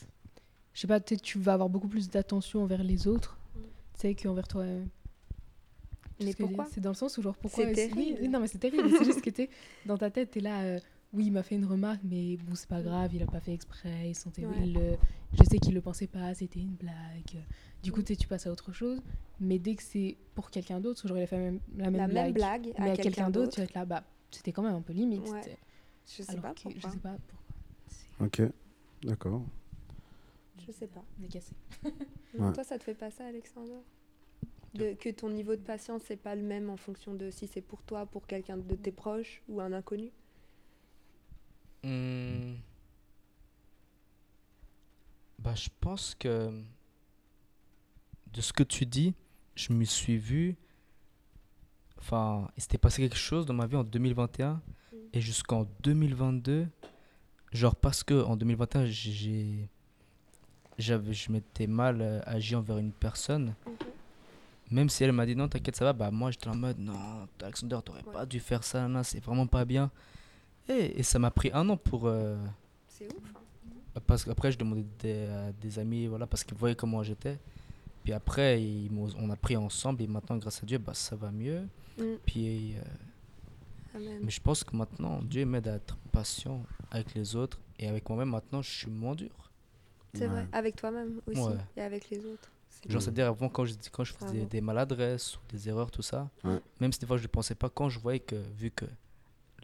sais 0.74 0.87
pas, 0.87 1.00
tu 1.00 1.38
vas 1.38 1.54
avoir 1.54 1.68
beaucoup 1.68 1.88
plus 1.88 2.09
d'attention 2.11 2.62
envers 2.62 2.82
les 2.82 3.06
autres, 3.09 3.38
Mm. 3.54 3.61
tu 4.00 4.14
qu'envers 4.14 4.46
toi-même. 4.48 4.88
Mais 6.20 6.32
pourquoi? 6.35 6.66
C'est 6.70 6.80
dans 6.80 6.90
le 6.90 6.94
sens 6.96 7.16
où, 7.18 7.22
genre, 7.22 7.37
pourquoi. 7.37 7.64
C'est 7.66 7.72
terrible. 7.88 8.18
oui, 8.22 8.28
non, 8.28 8.40
mais 8.40 8.46
c'est 8.48 8.59
terrible. 8.59 8.88
c'est 8.98 9.04
juste 9.04 9.20
que 9.22 9.30
t'es 9.30 9.50
dans 9.85 9.98
ta 9.98 10.11
tête, 10.11 10.30
t'es 10.30 10.40
là. 10.40 10.62
euh, 10.62 10.80
oui, 11.12 11.27
il 11.27 11.31
m'a 11.33 11.42
fait 11.42 11.55
une 11.55 11.64
remarque, 11.64 12.01
mais 12.05 12.37
bon, 12.37 12.55
c'est 12.55 12.69
pas 12.69 12.83
grave, 12.83 13.14
il 13.14 13.23
a 13.23 13.27
pas 13.27 13.40
fait 13.40 13.55
exprès, 13.55 14.11
il 14.11 14.14
sentait. 14.14 14.45
Ouais. 14.45 14.55
il 14.62 14.75
le- 14.75 14.97
je 15.33 15.42
sais 15.45 15.59
qu'il 15.59 15.75
le 15.75 15.81
pensait 15.81 16.07
pas, 16.07 16.35
c'était 16.35 16.61
une 16.61 16.75
blague. 16.75 17.42
Du 17.83 17.92
coup, 17.92 18.01
Mm. 18.01 18.05
tu 18.05 18.12
sais, 18.14 18.16
tu 18.16 18.27
passes 18.29 18.47
à 18.47 18.53
autre 18.53 18.73
chose. 18.73 19.01
Mais 19.40 19.59
dès 19.59 19.75
que 19.75 19.83
c'est 19.83 20.16
pour 20.35 20.51
quelqu'un 20.51 20.81
d'autre, 20.81 21.07
a 21.14 21.27
fait 21.27 21.37
la 21.37 21.42
même, 21.42 21.61
la 21.77 21.85
même 21.90 21.97
La 21.97 22.07
blague. 22.09 22.25
même 22.25 22.33
blague 22.35 22.73
mais 22.79 22.90
à 22.90 22.97
quelqu'un 22.97 23.31
d'autre. 23.31 23.53
tu 23.53 23.61
vas 23.61 23.64
être 23.64 23.75
là, 23.75 23.85
bah, 23.85 24.05
c'était 24.31 24.53
quand 24.53 24.62
même 24.62 24.75
un 24.75 24.81
peu 24.83 24.92
limite. 24.92 25.29
Ouais. 25.29 25.40
Je 26.07 26.23
sais 26.23 26.31
Alors 26.33 26.42
pas 26.42 26.55
que 26.55 26.62
pourquoi. 26.62 26.81
Je 26.90 26.95
sais 26.95 27.01
pas 27.01 27.16
pourquoi. 27.29 27.47
C'est 27.88 28.45
Ok. 28.47 28.53
D'accord. 29.03 29.42
Je 30.66 30.73
sais 30.73 30.87
pas. 30.87 31.05
on 31.21 31.25
est 31.25 31.29
cassé. 31.29 31.53
Ouais. 32.38 32.53
Toi, 32.53 32.64
ça 32.64 32.79
te 32.79 32.85
fait 32.85 32.95
pas 32.95 33.11
ça, 33.11 33.27
Alexandre 33.27 33.83
de, 34.75 34.92
Que 34.92 35.09
ton 35.09 35.31
niveau 35.31 35.57
de 35.57 35.61
patience, 35.62 36.03
c'est 36.07 36.16
pas 36.19 36.35
le 36.35 36.42
même 36.42 36.69
en 36.69 36.77
fonction 36.77 37.14
de 37.14 37.31
si 37.31 37.47
c'est 37.47 37.62
pour 37.62 37.83
toi, 37.83 38.05
pour 38.05 38.27
quelqu'un 38.27 38.59
de 38.59 38.75
tes 38.75 38.92
proches 38.92 39.42
ou 39.49 39.61
un 39.62 39.73
inconnu? 39.73 40.11
Hmm. 41.87 42.55
Bah, 45.38 45.55
je 45.55 45.68
pense 45.81 46.14
que 46.18 46.51
de 48.33 48.40
ce 48.40 48.53
que 48.53 48.62
tu 48.62 48.87
dis, 48.87 49.14
je 49.55 49.72
me 49.72 49.85
suis 49.85 50.16
vu. 50.18 50.57
Enfin, 51.99 52.49
il 52.57 52.62
s'était 52.62 52.79
passé 52.79 53.03
quelque 53.03 53.16
chose 53.16 53.46
dans 53.46 53.55
ma 53.55 53.66
vie 53.66 53.77
en 53.77 53.85
2021 53.85 54.61
et 55.12 55.20
jusqu'en 55.20 55.66
2022. 55.83 56.66
Genre, 57.53 57.77
parce 57.77 58.03
que 58.03 58.22
en 58.25 58.37
2021, 58.37 58.87
j'ai. 58.87 59.68
J'avais, 60.79 61.14
je 61.14 61.33
m'étais 61.33 61.66
mal 61.66 62.03
euh, 62.03 62.20
agi 62.27 62.55
envers 62.55 62.77
une 62.77 62.92
personne. 62.92 63.55
Même 64.70 64.90
si 64.90 65.05
elle 65.05 65.12
m'a 65.12 65.25
dit 65.25 65.35
non, 65.35 65.49
t'inquiète, 65.49 65.75
ça 65.77 65.87
va, 65.87 65.92
bah 65.94 66.11
moi 66.11 66.31
j'étais 66.33 66.49
en 66.49 66.55
mode 66.57 66.79
non, 66.79 67.27
Alexander, 67.40 67.79
t'aurais 67.83 68.05
Ouais. 68.05 68.12
pas 68.12 68.27
dû 68.27 68.40
faire 68.40 68.62
ça, 68.62 68.87
là, 68.87 69.03
c'est 69.03 69.20
vraiment 69.25 69.46
pas 69.46 69.64
bien. 69.64 69.90
Et, 70.68 70.98
et 70.98 71.02
ça 71.02 71.18
m'a 71.18 71.31
pris 71.31 71.50
un 71.52 71.68
an 71.68 71.76
pour. 71.76 72.07
euh, 72.07 72.37
C'est 72.88 73.07
ouf. 73.07 73.22
hein. 73.94 74.00
parce 74.07 74.24
qu'après, 74.24 74.50
je 74.52 74.59
demandais 74.59 74.85
des, 74.98 75.26
à 75.26 75.52
des 75.52 75.79
amis, 75.79 76.07
voilà, 76.07 76.26
parce 76.26 76.42
qu'ils 76.44 76.57
voyaient 76.57 76.74
comment 76.76 77.02
j'étais. 77.02 77.38
Puis 78.05 78.12
après, 78.12 78.62
ils 78.62 78.90
on 79.18 79.31
a 79.31 79.37
pris 79.37 79.57
ensemble 79.57 80.02
et 80.02 80.07
maintenant, 80.07 80.37
grâce 80.37 80.62
à 80.62 80.66
Dieu, 80.66 80.79
bah, 80.79 80.94
ça 80.94 81.16
va 81.16 81.31
mieux. 81.31 81.62
Mm. 81.98 82.02
Puis, 82.24 82.74
euh, 82.76 82.81
Amen. 83.96 84.20
mais 84.22 84.31
je 84.31 84.40
pense 84.40 84.62
que 84.64 84.76
maintenant, 84.76 85.20
Dieu 85.22 85.44
m'aide 85.44 85.66
à 85.68 85.74
être 85.76 85.96
patient 86.12 86.62
avec 86.90 87.14
les 87.14 87.35
autres 87.35 87.59
et 87.79 87.88
avec 87.88 88.09
moi-même. 88.09 88.31
Maintenant, 88.31 88.62
je 88.62 88.70
suis 88.70 88.90
moins 88.90 89.14
dur. 89.14 89.50
C'est 90.14 90.26
vrai. 90.29 90.46
Avec 90.52 90.76
toi-même 90.76 91.20
aussi 91.26 91.40
Ouais. 91.40 91.57
et 91.76 91.81
avec 91.83 92.09
les 92.11 92.18
autres. 92.24 92.50
C'est 92.68 92.90
Genre, 92.90 92.98
Mm. 93.00 93.05
c'est-à-dire 93.05 93.26
avant, 93.29 93.48
quand 93.48 93.64
je, 93.64 93.74
quand 93.92 94.05
je 94.05 94.12
faisais 94.14 94.44
des, 94.46 94.61
maladresses 94.61 95.37
ou 95.37 95.40
des 95.50 95.68
erreurs, 95.68 95.90
tout 95.90 96.02
ça, 96.02 96.31
Ouais. 96.44 96.61
même 96.81 96.92
si 96.92 97.00
des 97.00 97.07
fois 97.07 97.16
je 97.16 97.22
ne 97.22 97.29
pensais 97.29 97.55
pas, 97.55 97.68
quand 97.70 97.88
je 97.88 97.98
voyais 97.98 98.20
que, 98.20 98.37
vu 98.57 98.70
que 98.70 98.85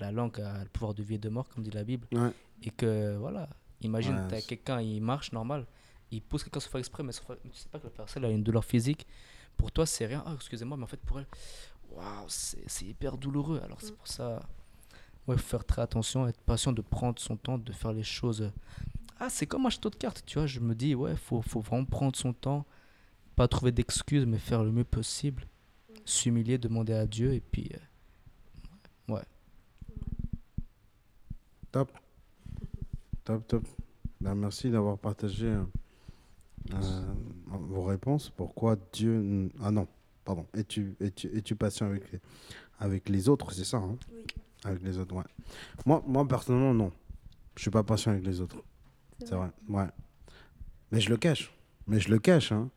la 0.02 0.12
langue 0.12 0.40
a 0.40 0.62
le 0.62 0.68
pouvoir 0.68 0.94
de 0.94 1.02
vie 1.02 1.14
et 1.14 1.18
de 1.18 1.28
mort, 1.28 1.48
comme 1.48 1.62
dit 1.64 1.70
la 1.70 1.84
Bible, 1.84 2.06
Ouais. 2.12 2.32
et 2.62 2.70
que, 2.70 3.16
voilà, 3.16 3.48
imagine, 3.80 4.14
Ouais, 4.16 4.28
t'as 4.28 4.40
quelqu'un, 4.42 4.80
il 4.80 5.00
marche 5.00 5.32
normal, 5.32 5.66
il 6.10 6.20
pousse 6.22 6.42
quelqu'un 6.44 6.60
sans 6.60 6.70
faire 6.70 6.78
exprès, 6.80 7.02
mais 7.02 7.12
faire- 7.12 7.36
tu 7.42 7.48
sais 7.54 7.68
pas 7.70 7.78
que 7.78 7.84
la 7.84 7.90
personne 7.90 8.24
a 8.24 8.28
une 8.30 8.42
douleur 8.42 8.64
physique. 8.64 9.06
Pour 9.56 9.70
toi, 9.72 9.86
c'est 9.86 10.06
rien. 10.06 10.22
Ah, 10.26 10.32
excusez-moi, 10.34 10.76
mais 10.76 10.84
en 10.84 10.86
fait, 10.86 11.00
pour 11.00 11.18
elle, 11.20 11.26
waouh, 11.90 12.24
c'est 12.28 12.62
c'est 12.68 12.84
hyper 12.86 13.16
douloureux. 13.16 13.60
Alors, 13.64 13.80
c'est 13.80 13.92
Mm. 13.92 13.96
pour 13.96 14.06
ça, 14.08 14.40
ouais, 15.26 15.36
faut 15.36 15.42
faire 15.48 15.64
très 15.64 15.82
attention, 15.82 16.26
être 16.28 16.40
patient, 16.42 16.72
de 16.72 16.82
prendre 16.82 17.18
son 17.20 17.36
temps, 17.36 17.58
de 17.58 17.72
faire 17.72 17.92
les 17.92 18.02
choses. 18.02 18.50
Ah, 19.20 19.28
c'est 19.30 19.46
comme 19.46 19.66
un 19.66 19.70
château 19.70 19.90
de 19.90 19.96
cartes, 19.96 20.22
tu 20.26 20.38
vois. 20.38 20.46
Je 20.46 20.58
me 20.60 20.74
dis, 20.74 20.94
ouais, 20.94 21.14
faut, 21.16 21.42
faut 21.42 21.60
vraiment 21.60 21.84
prendre 21.84 22.16
son 22.16 22.32
temps, 22.32 22.64
pas 23.36 23.46
trouver 23.48 23.72
d'excuses, 23.72 24.26
mais 24.26 24.38
faire 24.38 24.62
le 24.64 24.72
mieux 24.72 24.84
possible, 24.84 25.46
s'humilier, 26.04 26.58
demander 26.58 26.92
à 26.94 27.06
Dieu, 27.06 27.32
et 27.34 27.40
puis. 27.40 27.70
euh, 27.74 27.78
Top. 31.72 31.90
Top, 33.24 33.46
top. 33.48 33.66
Ben, 34.20 34.34
merci 34.34 34.70
d'avoir 34.70 34.98
partagé 34.98 35.46
euh, 35.46 35.62
euh, 36.74 37.02
vos 37.46 37.82
réponses. 37.82 38.30
Pourquoi 38.30 38.76
Dieu. 38.92 39.50
Ah 39.62 39.70
non, 39.70 39.88
pardon. 40.24 40.46
Es-tu 40.54 40.94
es-tu, 41.00 41.28
es-tu 41.34 41.56
patient 41.56 41.86
avec 41.86 42.12
les, 42.12 42.20
avec 42.78 43.08
les 43.08 43.28
autres? 43.28 43.52
C'est 43.52 43.64
ça, 43.64 43.78
hein? 43.78 43.96
Oui. 44.12 44.24
Avec 44.64 44.82
les 44.82 44.98
autres, 44.98 45.14
ouais. 45.16 45.24
Moi, 45.86 46.04
moi, 46.06 46.28
personnellement, 46.28 46.74
non. 46.74 46.92
Je 47.56 47.62
suis 47.62 47.70
pas 47.70 47.82
patient 47.82 48.12
avec 48.12 48.24
les 48.24 48.40
autres. 48.40 48.62
C'est 49.24 49.34
vrai, 49.34 49.50
ouais. 49.68 49.88
Mais 50.90 51.00
je 51.00 51.08
le 51.08 51.16
cache. 51.16 51.52
Mais 51.86 52.00
je 52.00 52.10
le 52.10 52.18
cache, 52.18 52.52
hein. 52.52 52.70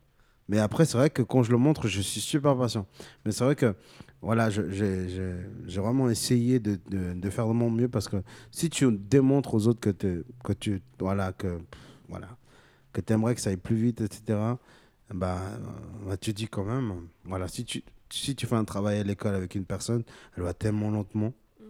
Mais 0.48 0.60
après, 0.60 0.86
c'est 0.86 0.98
vrai 0.98 1.10
que 1.10 1.22
quand 1.22 1.44
je 1.44 1.52
le 1.52 1.58
montre, 1.58 1.88
je 1.88 2.02
suis 2.02 2.22
super 2.22 2.58
patient. 2.58 2.88
Mais 3.26 3.32
c'est 3.32 3.44
vrai 3.44 3.56
que, 3.56 3.76
voilà, 4.22 4.50
j'ai 4.50 5.80
vraiment 5.80 6.10
essayé 6.10 6.60
de, 6.60 6.80
de, 6.90 7.14
de 7.14 7.30
faire 7.30 7.48
de 7.48 7.54
mon 7.54 7.70
mieux 7.70 7.90
parce 7.90 8.08
que 8.08 8.18
si 8.52 8.70
tu 8.70 8.92
démontres 8.92 9.54
aux 9.54 9.68
autres 9.68 9.80
que, 9.80 10.54
tu, 10.54 10.82
voilà, 11.00 11.32
que, 11.32 11.60
voilà, 12.10 12.38
que 12.92 13.02
aimerais 13.14 13.36
que 13.36 13.42
ça 13.42 13.52
aille 13.52 13.58
plus 13.58 13.76
vite, 13.76 14.02
etc., 14.02 14.40
bah, 15.14 15.40
bah, 16.08 16.18
tu 16.18 16.34
dis 16.34 16.48
quand 16.48 16.64
même, 16.64 17.08
voilà, 17.24 17.48
si 17.48 17.66
tu, 17.66 17.84
si 18.10 18.36
tu 18.36 18.48
fais 18.48 18.56
un 18.56 18.66
travail 18.66 19.00
à 19.00 19.04
l'école 19.04 19.36
avec 19.36 19.56
une 19.56 19.66
personne, 19.66 20.04
elle 20.36 20.44
va 20.44 20.54
tellement 20.54 20.90
lentement. 20.90 21.34
Mm. 21.60 21.64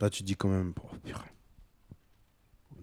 Là, 0.00 0.10
tu 0.10 0.22
dis 0.22 0.36
quand 0.36 0.48
même, 0.48 0.72
oh. 0.84 0.96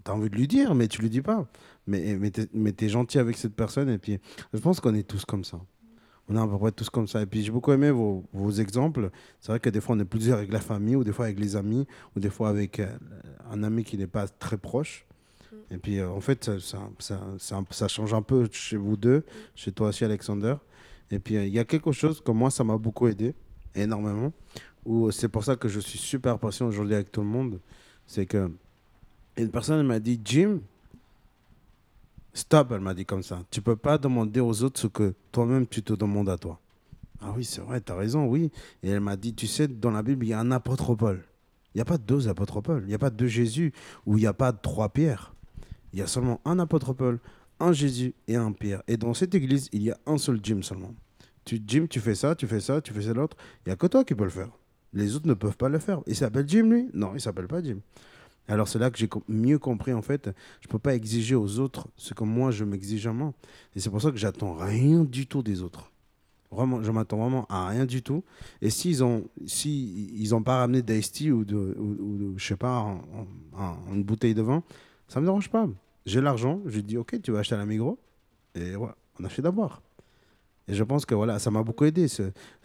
T'as 0.04 0.12
envie 0.12 0.30
de 0.30 0.36
lui 0.36 0.48
dire, 0.48 0.74
mais 0.74 0.88
tu 0.88 1.02
lui 1.02 1.10
dis 1.10 1.20
pas. 1.20 1.46
Mais, 1.86 2.18
mais 2.54 2.72
t'es 2.72 2.88
gentil 2.88 3.18
avec 3.18 3.36
cette 3.36 3.54
personne. 3.54 3.88
Et 3.90 3.98
puis, 3.98 4.18
je 4.52 4.58
pense 4.58 4.80
qu'on 4.80 4.94
est 4.94 5.06
tous 5.06 5.24
comme 5.24 5.44
ça. 5.44 5.60
On 6.30 6.36
est 6.36 6.38
à 6.40 6.46
peu 6.46 6.56
près 6.58 6.70
tous 6.70 6.88
comme 6.88 7.08
ça. 7.08 7.20
Et 7.20 7.26
puis, 7.26 7.42
j'ai 7.42 7.50
beaucoup 7.50 7.72
aimé 7.72 7.90
vos, 7.90 8.24
vos 8.32 8.52
exemples. 8.52 9.10
C'est 9.40 9.50
vrai 9.50 9.58
que 9.58 9.68
des 9.68 9.80
fois, 9.80 9.96
on 9.96 9.98
est 9.98 10.04
plusieurs 10.04 10.38
avec 10.38 10.52
la 10.52 10.60
famille, 10.60 10.94
ou 10.94 11.02
des 11.02 11.12
fois 11.12 11.24
avec 11.26 11.40
les 11.40 11.56
amis, 11.56 11.86
ou 12.16 12.20
des 12.20 12.30
fois 12.30 12.48
avec 12.50 12.78
euh, 12.78 12.86
un 13.50 13.62
ami 13.64 13.82
qui 13.82 13.98
n'est 13.98 14.06
pas 14.06 14.28
très 14.28 14.56
proche. 14.56 15.04
Et 15.72 15.76
puis, 15.78 15.98
euh, 15.98 16.08
en 16.08 16.20
fait, 16.20 16.44
ça, 16.44 16.60
ça, 16.60 16.78
ça, 17.00 17.20
ça- 17.38 17.64
ça 17.70 17.88
change 17.88 18.14
un 18.14 18.22
peu 18.22 18.48
chez 18.52 18.76
vous 18.76 18.96
deux, 18.96 19.24
chez 19.56 19.72
toi 19.72 19.88
aussi, 19.88 20.04
Alexander. 20.04 20.54
Et 21.10 21.18
puis, 21.18 21.36
euh, 21.36 21.44
il 21.46 21.52
y 21.52 21.58
a 21.58 21.64
quelque 21.64 21.90
chose 21.90 22.20
que 22.20 22.30
moi, 22.30 22.50
ça 22.50 22.62
m'a 22.62 22.78
beaucoup 22.78 23.08
aidé, 23.08 23.34
énormément. 23.74 24.32
Où 24.84 25.10
c'est 25.10 25.28
pour 25.28 25.42
ça 25.44 25.56
que 25.56 25.68
je 25.68 25.80
suis 25.80 25.98
super 25.98 26.38
patient 26.38 26.66
aujourd'hui 26.68 26.94
avec 26.94 27.10
tout 27.10 27.20
le 27.22 27.26
monde. 27.26 27.58
C'est 28.06 28.24
que 28.26 28.50
une 29.36 29.50
personne 29.50 29.84
m'a 29.86 29.98
dit, 29.98 30.20
Jim, 30.24 30.60
stop, 32.32 32.72
elle 32.72 32.80
m'a 32.80 32.94
dit 32.94 33.04
comme 33.04 33.22
ça. 33.22 33.42
Tu 33.50 33.62
peux 33.62 33.76
pas 33.76 33.98
demander 33.98 34.40
aux 34.40 34.62
autres 34.62 34.80
ce 34.80 34.86
que 34.86 35.14
toi-même 35.32 35.66
tu 35.66 35.82
te 35.82 35.92
demandes 35.92 36.28
à 36.28 36.38
toi. 36.38 36.60
Ah 37.20 37.32
oui, 37.36 37.44
c'est 37.44 37.60
vrai, 37.60 37.80
tu 37.80 37.92
as 37.92 37.96
raison, 37.96 38.26
oui. 38.26 38.50
Et 38.82 38.90
elle 38.90 39.00
m'a 39.00 39.16
dit, 39.16 39.34
tu 39.34 39.46
sais, 39.46 39.68
dans 39.68 39.90
la 39.90 40.02
Bible, 40.02 40.24
il 40.24 40.28
y 40.28 40.32
a 40.32 40.40
un 40.40 40.50
apôtre 40.50 40.94
Paul. 40.94 41.22
Il 41.74 41.78
n'y 41.78 41.82
a 41.82 41.84
pas 41.84 41.98
deux 41.98 42.28
apôtres 42.28 42.60
Paul. 42.60 42.82
Il 42.82 42.88
n'y 42.88 42.94
a 42.94 42.98
pas 42.98 43.10
deux 43.10 43.26
Jésus 43.26 43.72
ou 44.06 44.16
il 44.16 44.22
n'y 44.22 44.26
a 44.26 44.32
pas 44.32 44.52
trois 44.52 44.88
Pierre. 44.88 45.34
Il 45.92 45.98
y 45.98 46.02
a 46.02 46.06
seulement 46.06 46.40
un 46.44 46.58
apôtre 46.58 46.92
Paul, 46.92 47.18
un 47.58 47.72
Jésus 47.72 48.14
et 48.26 48.36
un 48.36 48.52
Pierre. 48.52 48.82
Et 48.88 48.96
dans 48.96 49.14
cette 49.14 49.34
église, 49.34 49.68
il 49.72 49.82
y 49.82 49.90
a 49.90 49.98
un 50.06 50.18
seul 50.18 50.40
Jim 50.42 50.62
seulement. 50.62 50.94
Tu, 51.44 51.60
Jim, 51.66 51.86
tu 51.88 52.00
fais 52.00 52.14
ça, 52.14 52.34
tu 52.34 52.46
fais 52.46 52.60
ça, 52.60 52.80
tu 52.80 52.92
fais 52.92 53.02
ça 53.02 53.12
l'autre. 53.12 53.36
Il 53.64 53.68
n'y 53.68 53.72
a 53.72 53.76
que 53.76 53.86
toi 53.86 54.04
qui 54.04 54.14
peux 54.14 54.24
le 54.24 54.30
faire. 54.30 54.50
Les 54.92 55.14
autres 55.14 55.28
ne 55.28 55.34
peuvent 55.34 55.56
pas 55.56 55.68
le 55.68 55.78
faire. 55.78 56.00
Il 56.06 56.16
s'appelle 56.16 56.48
Jim, 56.48 56.64
lui? 56.64 56.88
Non, 56.92 57.12
il 57.14 57.20
s'appelle 57.20 57.46
pas 57.46 57.62
Jim. 57.62 57.78
Alors 58.50 58.66
c'est 58.66 58.78
là 58.80 58.90
que 58.90 58.98
j'ai 58.98 59.08
mieux 59.28 59.58
compris, 59.58 59.92
en 59.92 60.02
fait, 60.02 60.30
je 60.60 60.66
ne 60.66 60.70
peux 60.72 60.78
pas 60.78 60.94
exiger 60.94 61.36
aux 61.36 61.58
autres 61.60 61.86
ce 61.96 62.14
que 62.14 62.24
moi 62.24 62.50
je 62.50 62.64
m'exige 62.64 63.06
à 63.06 63.12
moi. 63.12 63.32
Et 63.76 63.80
c'est 63.80 63.90
pour 63.90 64.02
ça 64.02 64.10
que 64.10 64.16
j'attends 64.16 64.54
rien 64.54 65.04
du 65.04 65.26
tout 65.26 65.42
des 65.42 65.62
autres. 65.62 65.90
Je 66.52 66.90
m'attends 66.90 67.18
vraiment 67.18 67.46
à 67.48 67.68
rien 67.68 67.86
du 67.86 68.02
tout. 68.02 68.24
Et 68.60 68.70
s'ils 68.70 69.04
ont, 69.04 69.24
si 69.46 70.10
ils 70.16 70.34
ont 70.34 70.42
pas 70.42 70.58
ramené 70.58 70.82
d'Ice 70.82 71.12
ou 71.30 71.44
de, 71.44 71.76
ou, 71.78 72.36
sais 72.40 72.56
pas, 72.56 72.80
en- 72.80 73.76
une 73.94 74.02
bouteille 74.02 74.34
de 74.34 74.42
vin, 74.42 74.64
ça 75.06 75.20
me 75.20 75.26
dérange 75.26 75.48
pas. 75.48 75.68
J'ai 76.06 76.20
l'argent, 76.20 76.60
je 76.66 76.80
dis 76.80 76.96
ok, 76.96 77.22
tu 77.22 77.30
vas 77.30 77.40
acheter 77.40 77.54
à 77.54 77.58
la 77.58 77.66
Migros, 77.66 77.98
et 78.56 78.74
voilà, 78.74 78.96
on 79.20 79.24
achète 79.24 79.46
à 79.46 79.52
boire. 79.52 79.80
Et 80.66 80.74
je 80.74 80.82
pense 80.82 81.06
que 81.06 81.14
voilà, 81.14 81.38
ça 81.38 81.52
m'a 81.52 81.62
beaucoup 81.62 81.84
aidé 81.84 82.08
ce, 82.08 82.22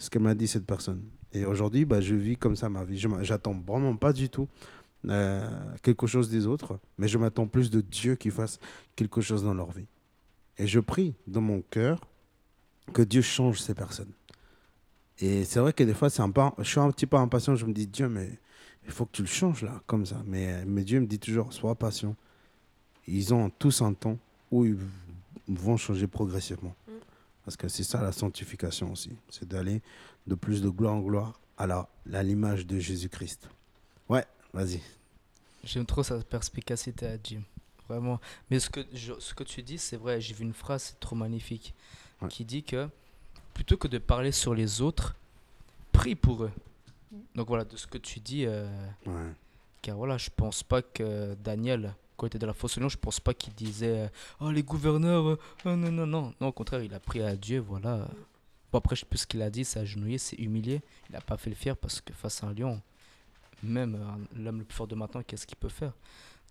que 0.10 0.20
m'a 0.20 0.34
dit 0.34 0.48
cette 0.48 0.66
personne. 0.66 1.02
Et 1.34 1.46
aujourd'hui, 1.46 1.86
bah, 1.86 2.02
je 2.02 2.16
vis 2.16 2.38
comme 2.38 2.56
ça 2.56 2.70
ma 2.70 2.86
vie. 2.86 2.98
Je 2.98 3.10
J'attends 3.22 3.60
vraiment 3.68 3.96
pas 3.96 4.14
du 4.14 4.30
tout 4.30 4.48
euh, 5.10 5.50
quelque 5.82 6.08
chose 6.08 6.30
des 6.30 6.48
autres, 6.48 6.80
mais 6.98 7.08
je 7.08 7.18
m'attends 7.18 7.48
plus 7.48 7.70
de 7.70 7.82
Dieu 7.82 8.16
qui 8.16 8.32
fasse 8.32 8.60
quelque 8.96 9.22
chose 9.22 9.44
dans 9.44 9.54
leur 9.54 9.72
vie. 9.72 9.88
Et 10.58 10.68
je 10.68 10.80
prie 10.80 11.14
dans 11.28 11.42
mon 11.42 11.62
cœur 11.62 12.00
que 12.94 13.02
Dieu 13.02 13.22
change 13.22 13.62
ces 13.62 13.74
personnes. 13.74 14.12
Et 15.20 15.44
c'est 15.46 15.60
vrai 15.60 15.74
que 15.74 15.84
des 15.84 15.94
fois, 15.94 16.10
un 16.20 16.30
peu, 16.30 16.42
je 16.60 16.64
suis 16.64 16.80
un 16.80 16.92
petit 16.92 17.06
peu 17.06 17.18
impatient. 17.18 17.56
Je 17.56 17.66
me 17.66 17.74
dis, 17.74 17.88
Dieu, 17.88 18.10
mais 18.10 18.40
il 18.86 18.92
faut 18.92 19.06
que 19.06 19.12
tu 19.12 19.22
le 19.22 19.28
changes 19.28 19.64
là, 19.64 19.82
comme 19.88 20.06
ça. 20.06 20.22
Mais, 20.26 20.66
mais 20.66 20.84
Dieu 20.84 21.00
me 21.00 21.06
dit 21.06 21.20
toujours, 21.20 21.54
sois 21.54 21.76
patient. 21.76 22.16
Ils 23.08 23.34
ont 23.34 23.50
tous 23.50 23.82
un 23.82 23.94
temps 23.94 24.18
où 24.52 24.66
ils 24.66 24.78
vont 25.48 25.78
changer 25.78 26.08
progressivement. 26.08 26.76
Mm. 26.88 26.92
Parce 27.46 27.58
que 27.58 27.68
c'est 27.68 27.84
ça 27.84 28.02
la 28.02 28.12
sanctification 28.12 28.92
aussi. 28.92 29.12
C'est 29.30 29.48
d'aller 29.48 29.82
de 30.28 30.36
plus 30.36 30.62
de 30.62 30.70
gloire 30.70 30.96
en 30.96 31.02
gloire 31.02 31.40
à 31.58 32.24
l'image 32.24 32.66
de 32.66 32.80
Jésus-Christ. 32.80 33.48
Vas-y. 34.56 34.82
J'aime 35.64 35.86
trop 35.86 36.04
sa 36.04 36.20
perspicacité 36.20 37.08
à 37.08 37.18
Jim. 37.24 37.42
Vraiment. 37.88 38.20
Mais 38.50 38.60
ce 38.60 38.70
que, 38.70 38.80
je- 38.94 39.20
ce 39.20 39.34
que 39.34 39.44
tu 39.44 39.62
dis, 39.62 39.78
c'est 39.78 39.98
vrai. 39.98 40.20
J'ai 40.22 40.34
vu 40.34 40.44
une 40.44 40.54
phrase, 40.54 40.84
c'est 40.84 41.00
trop 41.00 41.16
magnifique. 41.16 41.74
Ouais. 42.22 42.30
Qui 42.30 42.46
dit 42.46 42.64
que 42.64 42.88
plutôt 43.54 43.78
que 43.78 43.88
de 43.88 43.98
parler 43.98 44.32
sur 44.32 44.54
les 44.56 44.82
autres, 44.82 45.16
prie 45.92 46.16
pour 46.16 46.44
eux. 46.46 46.52
Donc 47.36 47.48
voilà, 47.48 47.64
de 47.64 47.78
ce 47.78 47.88
que 47.88 47.98
tu 47.98 48.20
dis, 48.20 48.46
euh, 48.46 48.68
Ouais. 49.06 49.32
car 49.82 49.96
voilà, 49.98 50.18
je 50.18 50.30
pense 50.36 50.64
pas 50.64 50.82
que 50.82 51.36
Daniel, 51.36 51.94
quand 52.18 52.26
il 52.26 52.28
était 52.28 52.40
dans 52.40 52.48
la 52.48 52.54
fosse 52.54 52.78
au 52.78 52.82
lion, 52.82 52.90
je 52.90 52.98
pense 52.98 53.20
pas 53.20 53.34
qu'il 53.34 53.54
disait 53.54 54.00
euh, 54.06 54.08
Oh, 54.40 54.52
les 54.52 54.64
gouverneurs, 54.64 55.28
euh, 55.30 55.40
oh, 55.66 55.76
non, 55.76 55.92
non, 55.92 56.06
non. 56.08 56.34
Non, 56.42 56.48
au 56.48 56.52
contraire, 56.52 56.82
il 56.84 56.94
a 56.94 57.00
prié 57.00 57.26
à 57.26 57.36
Dieu, 57.36 57.60
voilà. 57.60 58.08
Bon, 58.72 58.80
après, 58.80 58.96
je 58.96 59.02
sais 59.02 59.06
plus 59.06 59.20
ce 59.20 59.28
qu'il 59.28 59.42
a 59.42 59.50
dit, 59.50 59.64
c'est 59.64 59.80
agenouillé, 59.80 60.18
c'est 60.18 60.36
humilié. 60.38 60.82
Il 61.10 61.14
n'a 61.14 61.22
pas 61.22 61.38
fait 61.38 61.50
le 61.50 61.56
fier 61.56 61.78
parce 61.78 62.02
que 62.02 62.14
face 62.14 62.44
à 62.44 62.48
un 62.48 62.54
lion, 62.54 62.82
même 63.64 63.96
euh, 63.96 64.40
l'homme 64.44 64.60
le 64.60 64.64
plus 64.66 64.76
fort 64.76 64.88
de 64.88 64.96
maintenant, 64.96 65.22
qu'est-ce 65.26 65.46
qu'il 65.48 65.58
peut 65.58 65.70
faire? 65.70 65.94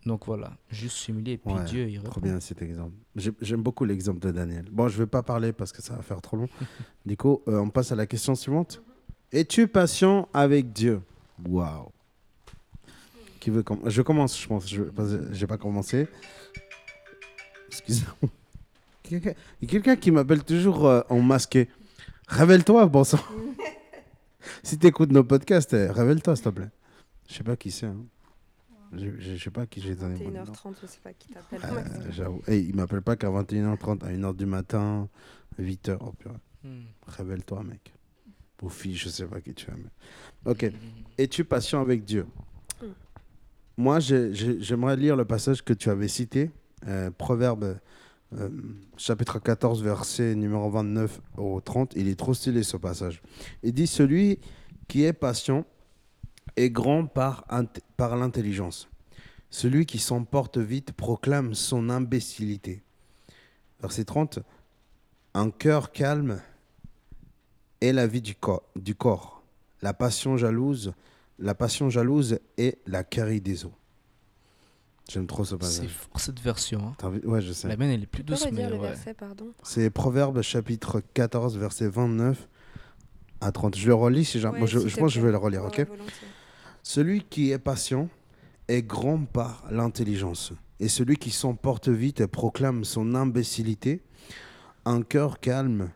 Donc 0.06 0.26
voilà, 0.26 0.52
juste 0.70 0.96
s'humilier 0.98 1.32
et 1.32 1.38
puis 1.38 1.54
Ouais, 1.54 1.64
Dieu, 1.64 1.88
il 1.88 1.98
Trop 2.02 2.08
répond. 2.16 2.20
bien 2.20 2.38
cet 2.40 2.60
exemple. 2.60 2.92
J'ai- 3.16 3.32
J'aime 3.40 3.62
beaucoup 3.62 3.84
l'exemple 3.86 4.18
de 4.20 4.30
Daniel. 4.30 4.66
Bon, 4.70 4.86
je 4.88 4.98
vais 4.98 5.06
pas 5.06 5.22
parler 5.22 5.52
parce 5.54 5.72
que 5.72 5.80
ça 5.80 5.94
va 5.96 6.02
faire 6.02 6.20
trop 6.20 6.36
long. 6.36 6.48
du 7.06 7.16
coup, 7.16 7.40
euh, 7.48 7.58
on 7.58 7.70
passe 7.70 7.90
à 7.90 7.94
la 7.96 8.06
question 8.06 8.34
suivante. 8.34 8.82
Es-tu 9.32 9.66
patient 9.66 10.28
avec 10.34 10.72
Dieu? 10.74 11.00
Waouh. 11.48 11.88
Qui 13.40 13.48
veut 13.50 13.64
Je 13.86 14.02
commence, 14.02 14.38
je 14.40 14.46
pense. 14.46 14.68
Je 14.68 14.82
n'ai 14.82 15.46
pas 15.46 15.56
commencé. 15.58 16.06
Excusez-moi. 17.68 18.30
Quelqu'un- 19.02 19.34
Il 19.60 19.68
y 19.68 19.70
a 19.70 19.70
quelqu'un 19.72 19.96
qui 19.96 20.10
m'appelle 20.10 20.44
toujours 20.44 20.86
euh, 20.86 21.00
en 21.08 21.20
masqué. 21.20 21.68
Révèle-toi, 22.28 22.86
bon 22.86 23.04
sang. 23.04 23.18
si 24.62 24.78
tu 24.78 24.86
écoutes 24.86 25.12
nos 25.12 25.24
podcasts, 25.24 25.72
révèle-toi, 25.72 26.36
s'il 26.36 26.44
te 26.44 26.48
plaît. 26.50 26.70
Je 27.28 27.34
sais 27.34 27.44
pas 27.44 27.56
qui 27.56 27.70
c'est. 27.70 27.86
hein. 27.86 28.04
Je 28.92 29.08
je 29.18 29.36
sais 29.42 29.50
pas 29.50 29.66
qui 29.66 29.80
j'ai 29.80 29.96
donné 29.96 30.22
mon 30.24 30.30
nom. 30.30 30.44
21h30, 30.44 30.74
je 30.82 30.86
sais 30.86 31.00
pas 31.02 31.12
qui 31.12 31.28
t'appelle. 31.28 31.60
Euh, 31.64 32.12
J'avoue. 32.12 32.42
Et 32.46 32.58
il 32.60 32.76
m'appelle 32.76 33.02
pas 33.02 33.16
qu'à 33.16 33.28
21h30, 33.28 34.04
à 34.04 34.12
1h 34.12 34.36
du 34.36 34.46
matin, 34.46 35.08
8h. 35.60 35.96
Oh, 36.00 36.12
purée. 36.12 36.34
Hmm. 36.62 36.82
Révèle-toi, 37.08 37.64
mec. 37.64 37.92
Ou 38.62 38.68
fille, 38.68 38.94
je 38.94 39.08
sais 39.08 39.26
pas 39.26 39.40
qui 39.40 39.52
tu 39.54 39.68
es. 39.70 39.74
mais- 39.74 40.50
Ok. 40.50 40.62
Hmm. 40.64 40.68
Es-tu 41.18 41.44
patient 41.44 41.80
avec 41.80 42.04
Dieu? 42.04 42.26
Mm. 42.80 42.86
Moi, 43.76 43.98
j'ai- 44.00 44.32
j'ai- 44.34 44.60
j'aimerais 44.60 44.96
lire 44.96 45.16
le 45.16 45.24
passage 45.24 45.62
que 45.64 45.72
tu 45.72 45.90
avais 45.90 46.08
cité, 46.08 46.50
euh, 46.86 47.10
Proverbe 47.10 47.78
euh, 48.32 48.48
chapitre 48.96 49.38
14, 49.40 49.82
verset 49.82 50.34
numéro 50.34 50.70
29 50.70 51.20
au 51.36 51.60
30. 51.60 51.92
Il 51.96 52.08
est 52.08 52.18
trop 52.18 52.34
stylé 52.34 52.62
ce 52.62 52.76
passage. 52.76 53.22
Il 53.62 53.72
dit 53.72 53.86
Celui 53.86 54.38
qui 54.88 55.02
est 55.04 55.12
patient 55.12 55.64
est 56.56 56.70
grand 56.70 57.06
par, 57.06 57.44
int- 57.50 57.80
par 57.96 58.16
l'intelligence. 58.16 58.88
Celui 59.50 59.86
qui 59.86 59.98
s'emporte 59.98 60.58
vite 60.58 60.92
proclame 60.92 61.54
son 61.54 61.88
imbécilité. 61.90 62.82
Verset 63.80 64.04
30. 64.04 64.40
Un 65.34 65.50
cœur 65.50 65.92
calme 65.92 66.40
est 67.80 67.92
la 67.92 68.06
vie 68.06 68.22
du 68.22 68.34
corps, 68.34 68.62
du 68.76 68.94
corps. 68.94 69.42
La 69.82 69.92
passion 69.94 70.36
jalouse, 70.36 70.92
la 71.38 71.54
passion 71.54 71.90
jalouse 71.90 72.38
est 72.56 72.78
la 72.86 73.04
carie 73.04 73.40
des 73.40 73.64
eaux. 73.64 73.74
J'aime 75.10 75.26
trop 75.26 75.44
ce 75.44 75.50
C'est 75.50 75.58
passage. 75.58 75.88
fort 75.90 76.20
cette 76.20 76.40
version. 76.40 76.94
hein. 77.02 77.12
Ouais, 77.24 77.42
je 77.42 77.52
sais. 77.52 77.68
La 77.68 77.76
mienne, 77.76 77.90
elle 77.90 78.04
est 78.04 78.06
plus 78.06 78.22
douce, 78.22 78.46
mais 78.52 78.66
ouais. 78.72 78.94
C'est 79.62 79.90
Proverbe 79.90 80.40
chapitre 80.40 81.02
14, 81.12 81.58
verset 81.58 81.88
29 81.88 82.48
à 83.42 83.52
30. 83.52 83.76
Je 83.76 83.86
le 83.86 83.94
relis 83.94 84.24
si. 84.24 84.38
Ouais, 84.44 84.66
je, 84.66 84.78
s'il 84.78 84.88
je 84.88 84.96
pense 84.96 85.12
que 85.12 85.20
je 85.20 85.24
vais 85.24 85.30
le 85.30 85.36
relire, 85.36 85.62
Ouais, 85.64 85.68
ok? 85.82 85.86
volontiers. 85.88 86.28
Celui 86.86 87.22
qui 87.24 87.50
est 87.50 87.58
patient 87.58 88.08
est 88.68 88.82
grand 88.82 89.24
par 89.24 89.64
l'intelligence, 89.70 90.52
et 90.80 90.88
celui 90.88 91.16
qui 91.16 91.30
s'emporte 91.30 91.88
vite 91.88 92.20
et 92.20 92.26
proclame 92.26 92.84
son 92.84 93.14
imbécilité. 93.14 94.02
Un 94.84 95.00
cœur 95.00 95.40
calme 95.40 95.88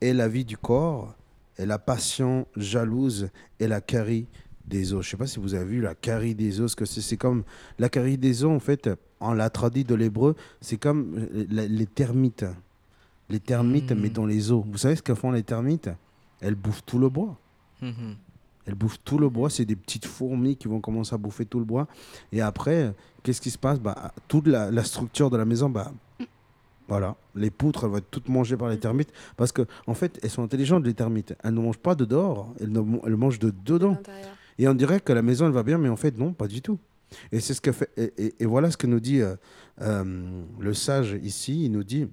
est 0.00 0.12
la 0.12 0.26
vie 0.26 0.44
du 0.44 0.56
corps, 0.56 1.14
et 1.58 1.64
la 1.64 1.78
passion 1.78 2.44
jalouse 2.56 3.28
est 3.60 3.68
la 3.68 3.80
carie 3.80 4.26
des 4.66 4.92
os. 4.92 5.04
Je 5.04 5.10
sais 5.10 5.16
pas 5.16 5.28
si 5.28 5.38
vous 5.38 5.54
avez 5.54 5.64
vu 5.64 5.80
la 5.80 5.94
carie 5.94 6.34
des 6.34 6.60
os, 6.60 6.74
que 6.74 6.84
c'est. 6.84 7.16
Comme 7.16 7.44
la 7.78 7.88
carie 7.88 8.18
des 8.18 8.42
os, 8.44 8.50
en 8.50 8.58
fait, 8.58 8.90
on 9.20 9.32
l'a 9.32 9.48
traduit 9.48 9.84
de 9.84 9.94
l'hébreu, 9.94 10.34
c'est 10.60 10.76
comme 10.76 11.14
euh, 11.32 11.46
les 11.48 11.86
termites. 11.86 12.44
Les 13.30 13.38
termites, 13.40 13.92
Mhm. 13.92 14.00
mais 14.00 14.10
dans 14.10 14.26
les 14.26 14.50
os. 14.50 14.64
Vous 14.66 14.76
savez 14.78 14.96
ce 14.96 15.02
que 15.02 15.14
font 15.14 15.30
les 15.30 15.44
termites? 15.44 15.88
Elles 16.40 16.56
bouffent 16.56 16.84
tout 16.84 16.98
le 16.98 17.08
bois. 17.08 17.38
Mhm. 17.80 18.16
Elles 18.66 18.74
bouffent 18.74 18.98
tout 19.04 19.18
le 19.18 19.28
bois. 19.28 19.48
C'est 19.50 19.64
des 19.64 19.76
petites 19.76 20.06
fourmis 20.06 20.56
qui 20.56 20.68
vont 20.68 20.80
commencer 20.80 21.14
à 21.14 21.18
bouffer 21.18 21.46
tout 21.46 21.58
le 21.58 21.64
bois. 21.64 21.86
Et 22.32 22.40
après, 22.40 22.92
qu'est-ce 23.22 23.40
qui 23.40 23.50
se 23.50 23.58
passe? 23.58 23.78
Bah, 23.80 24.12
Toute 24.28 24.46
la, 24.48 24.70
la 24.70 24.82
structure 24.84 25.30
de 25.30 25.36
la 25.36 25.44
maison, 25.44 25.70
bah, 25.70 25.92
voilà, 26.88 27.16
les 27.34 27.50
poutres, 27.50 27.84
elles 27.84 27.90
vont 27.90 27.96
être 27.98 28.10
toutes 28.10 28.28
mangées 28.28 28.56
par 28.56 28.68
les 28.68 28.78
termites. 28.78 29.12
Parce 29.36 29.50
que, 29.52 29.62
en 29.86 29.94
fait, 29.94 30.18
elles 30.22 30.30
sont 30.30 30.42
intelligentes, 30.44 30.84
les 30.86 30.94
termites. 30.94 31.34
Elles 31.42 31.54
ne 31.54 31.60
mangent 31.60 31.78
pas 31.78 31.94
de 31.96 32.04
dehors, 32.04 32.52
elles, 32.60 32.70
ne, 32.70 32.80
elles 33.06 33.16
mangent 33.16 33.38
de 33.40 33.52
dedans. 33.64 33.94
Et 34.58 34.68
on 34.68 34.74
dirait 34.74 35.00
que 35.00 35.12
la 35.12 35.22
maison, 35.22 35.46
elle 35.46 35.52
va 35.52 35.62
bien, 35.64 35.78
mais 35.78 35.88
en 35.88 35.96
fait, 35.96 36.16
non, 36.16 36.32
pas 36.32 36.46
du 36.46 36.62
tout. 36.62 36.78
Et 37.32 37.40
c'est 37.40 37.54
ce 37.54 37.60
que 37.60 37.72
fait. 37.72 37.90
Et, 37.96 38.12
et- 38.26 38.34
et 38.40 38.46
voilà 38.46 38.70
ce 38.70 38.76
que 38.76 38.86
nous 38.86 39.00
dit 39.00 39.20
euh, 39.20 39.36
euh, 39.80 40.42
le 40.58 40.74
sage 40.74 41.16
ici. 41.22 41.64
Il 41.66 41.72
nous 41.72 41.84
dit 41.84 42.08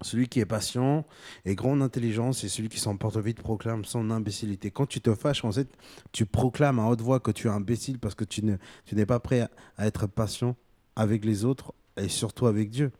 celui 0.00 0.28
qui 0.28 0.40
est 0.40 0.46
patient 0.46 1.04
et 1.44 1.54
grande 1.54 1.80
intelligence 1.82 2.44
et 2.44 2.48
celui 2.48 2.68
qui 2.68 2.78
s'emporte 2.78 3.16
vite 3.16 3.40
proclame 3.40 3.84
son 3.84 4.10
imbécilité. 4.10 4.70
Quand 4.70 4.86
tu 4.86 5.00
te 5.00 5.14
fâches, 5.14 5.44
en 5.44 5.52
fait, 5.52 5.68
tu 6.12 6.26
proclames 6.26 6.78
à 6.78 6.86
haute 6.88 7.00
voix 7.00 7.20
que 7.20 7.30
tu 7.30 7.46
es 7.46 7.50
imbécile 7.50 7.98
parce 7.98 8.14
que 8.14 8.24
tu 8.24 8.44
ne- 8.44 8.56
tu 8.84 8.94
n'es 8.96 9.06
pas 9.06 9.20
prêt 9.20 9.40
à, 9.40 9.50
à 9.78 9.86
être 9.86 10.06
patient 10.06 10.56
avec 10.96 11.24
les 11.24 11.44
autres 11.44 11.72
et 11.96 12.08
surtout 12.08 12.46
avec 12.46 12.70
Dieu. 12.70 12.90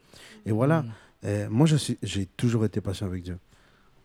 Et 0.46 0.52
voilà. 0.52 0.84
Euh, 1.24 1.48
moi, 1.50 1.66
je 1.66 1.76
suis, 1.76 1.98
j'ai 2.02 2.26
toujours 2.26 2.64
été 2.64 2.80
patient 2.80 3.06
avec 3.06 3.22
Dieu. 3.22 3.38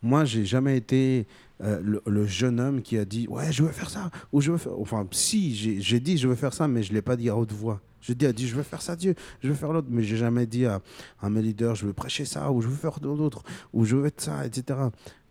Moi, 0.02 0.24
j'ai 0.24 0.46
jamais 0.46 0.76
été 0.76 1.26
euh, 1.62 1.98
le, 2.06 2.26
jeune 2.26 2.58
homme 2.58 2.80
qui 2.80 2.96
a 2.96 3.04
dit 3.04 3.26
ouais, 3.28 3.52
je 3.52 3.62
veux 3.62 3.70
faire 3.70 3.90
ça 3.90 4.10
ou 4.32 4.40
je 4.40 4.52
veux 4.52 4.58
faire. 4.58 4.78
Enfin, 4.78 5.06
si 5.10 5.54
j'ai, 5.80 6.00
dit 6.00 6.16
je 6.16 6.26
veux 6.26 6.34
faire 6.34 6.54
ça, 6.54 6.66
mais 6.68 6.82
je 6.82 6.92
l'ai 6.92 7.02
pas 7.02 7.16
dit 7.16 7.28
à 7.28 7.36
haute 7.36 7.52
voix. 7.52 7.80
Je 8.00 8.14
dis, 8.14 8.24
a 8.24 8.32
dit 8.32 8.48
je 8.48 8.56
veux 8.56 8.62
faire 8.62 8.80
ça, 8.80 8.96
Dieu, 8.96 9.14
je 9.42 9.48
veux 9.48 9.54
faire 9.54 9.74
l'autre, 9.74 9.88
mais 9.90 10.02
j'ai 10.02 10.16
jamais 10.16 10.46
dit 10.46 10.64
à, 10.64 10.80
à 11.20 11.28
mes 11.28 11.42
leaders 11.42 11.74
je 11.74 11.84
veux 11.84 11.92
prêcher 11.92 12.24
ça 12.24 12.50
ou 12.50 12.62
je 12.62 12.68
veux 12.68 12.76
faire 12.76 12.98
d'autres 12.98 13.42
ou 13.74 13.84
je 13.84 13.94
veux 13.94 14.06
être 14.06 14.22
ça, 14.22 14.46
etc. 14.46 14.78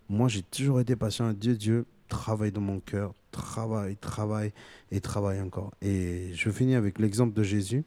Moi, 0.08 0.28
j'ai 0.28 0.44
toujours 0.44 0.80
été 0.80 0.96
patient 0.96 1.28
à 1.28 1.34
Dieu. 1.34 1.56
Dieu 1.56 1.86
travaille 2.08 2.52
dans 2.52 2.62
mon 2.62 2.80
cœur, 2.80 3.16
travaille, 3.32 3.98
travaille 3.98 4.54
et 4.92 5.02
travaille 5.02 5.42
encore. 5.42 5.72
Et 5.82 6.32
je 6.36 6.52
finis 6.52 6.76
avec 6.76 7.00
l'exemple 7.00 7.34
de 7.34 7.42
Jésus. 7.42 7.84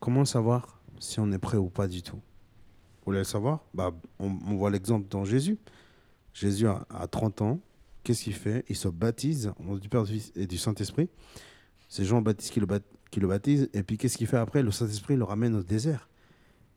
Comment 0.00 0.24
savoir 0.24 0.80
si 0.98 1.20
on 1.20 1.30
est 1.30 1.38
prêt 1.38 1.56
ou 1.56 1.68
pas 1.68 1.86
du 1.86 2.02
tout? 2.02 2.16
Vous 2.16 3.06
voulez 3.06 3.18
le 3.18 3.24
savoir? 3.24 3.60
Bah, 3.74 3.92
on 4.18 4.56
voit 4.56 4.70
l'exemple 4.70 5.06
dans 5.08 5.24
Jésus. 5.24 5.56
Jésus 6.32 6.66
a, 6.66 6.86
a 6.90 7.06
30 7.06 7.42
ans. 7.42 7.60
Qu'est-ce 8.02 8.24
qu'il 8.24 8.34
fait? 8.34 8.64
Il 8.68 8.76
se 8.76 8.88
baptise 8.88 9.52
au 9.58 9.62
nom 9.62 9.76
du 9.76 9.88
Père 9.88 10.04
et 10.36 10.46
du 10.46 10.56
Saint-Esprit. 10.58 11.08
C'est 11.88 12.04
Jean-Baptiste 12.04 12.52
qui 12.52 12.60
le, 12.60 12.66
bat- 12.66 12.80
qui 13.10 13.20
le 13.20 13.26
baptise. 13.28 13.68
Et 13.74 13.82
puis 13.82 13.98
qu'est-ce 13.98 14.16
qu'il 14.16 14.26
fait 14.26 14.36
après? 14.38 14.62
Le 14.62 14.70
Saint-Esprit 14.70 15.16
le 15.16 15.24
ramène 15.24 15.54
au 15.54 15.62
désert. 15.62 16.08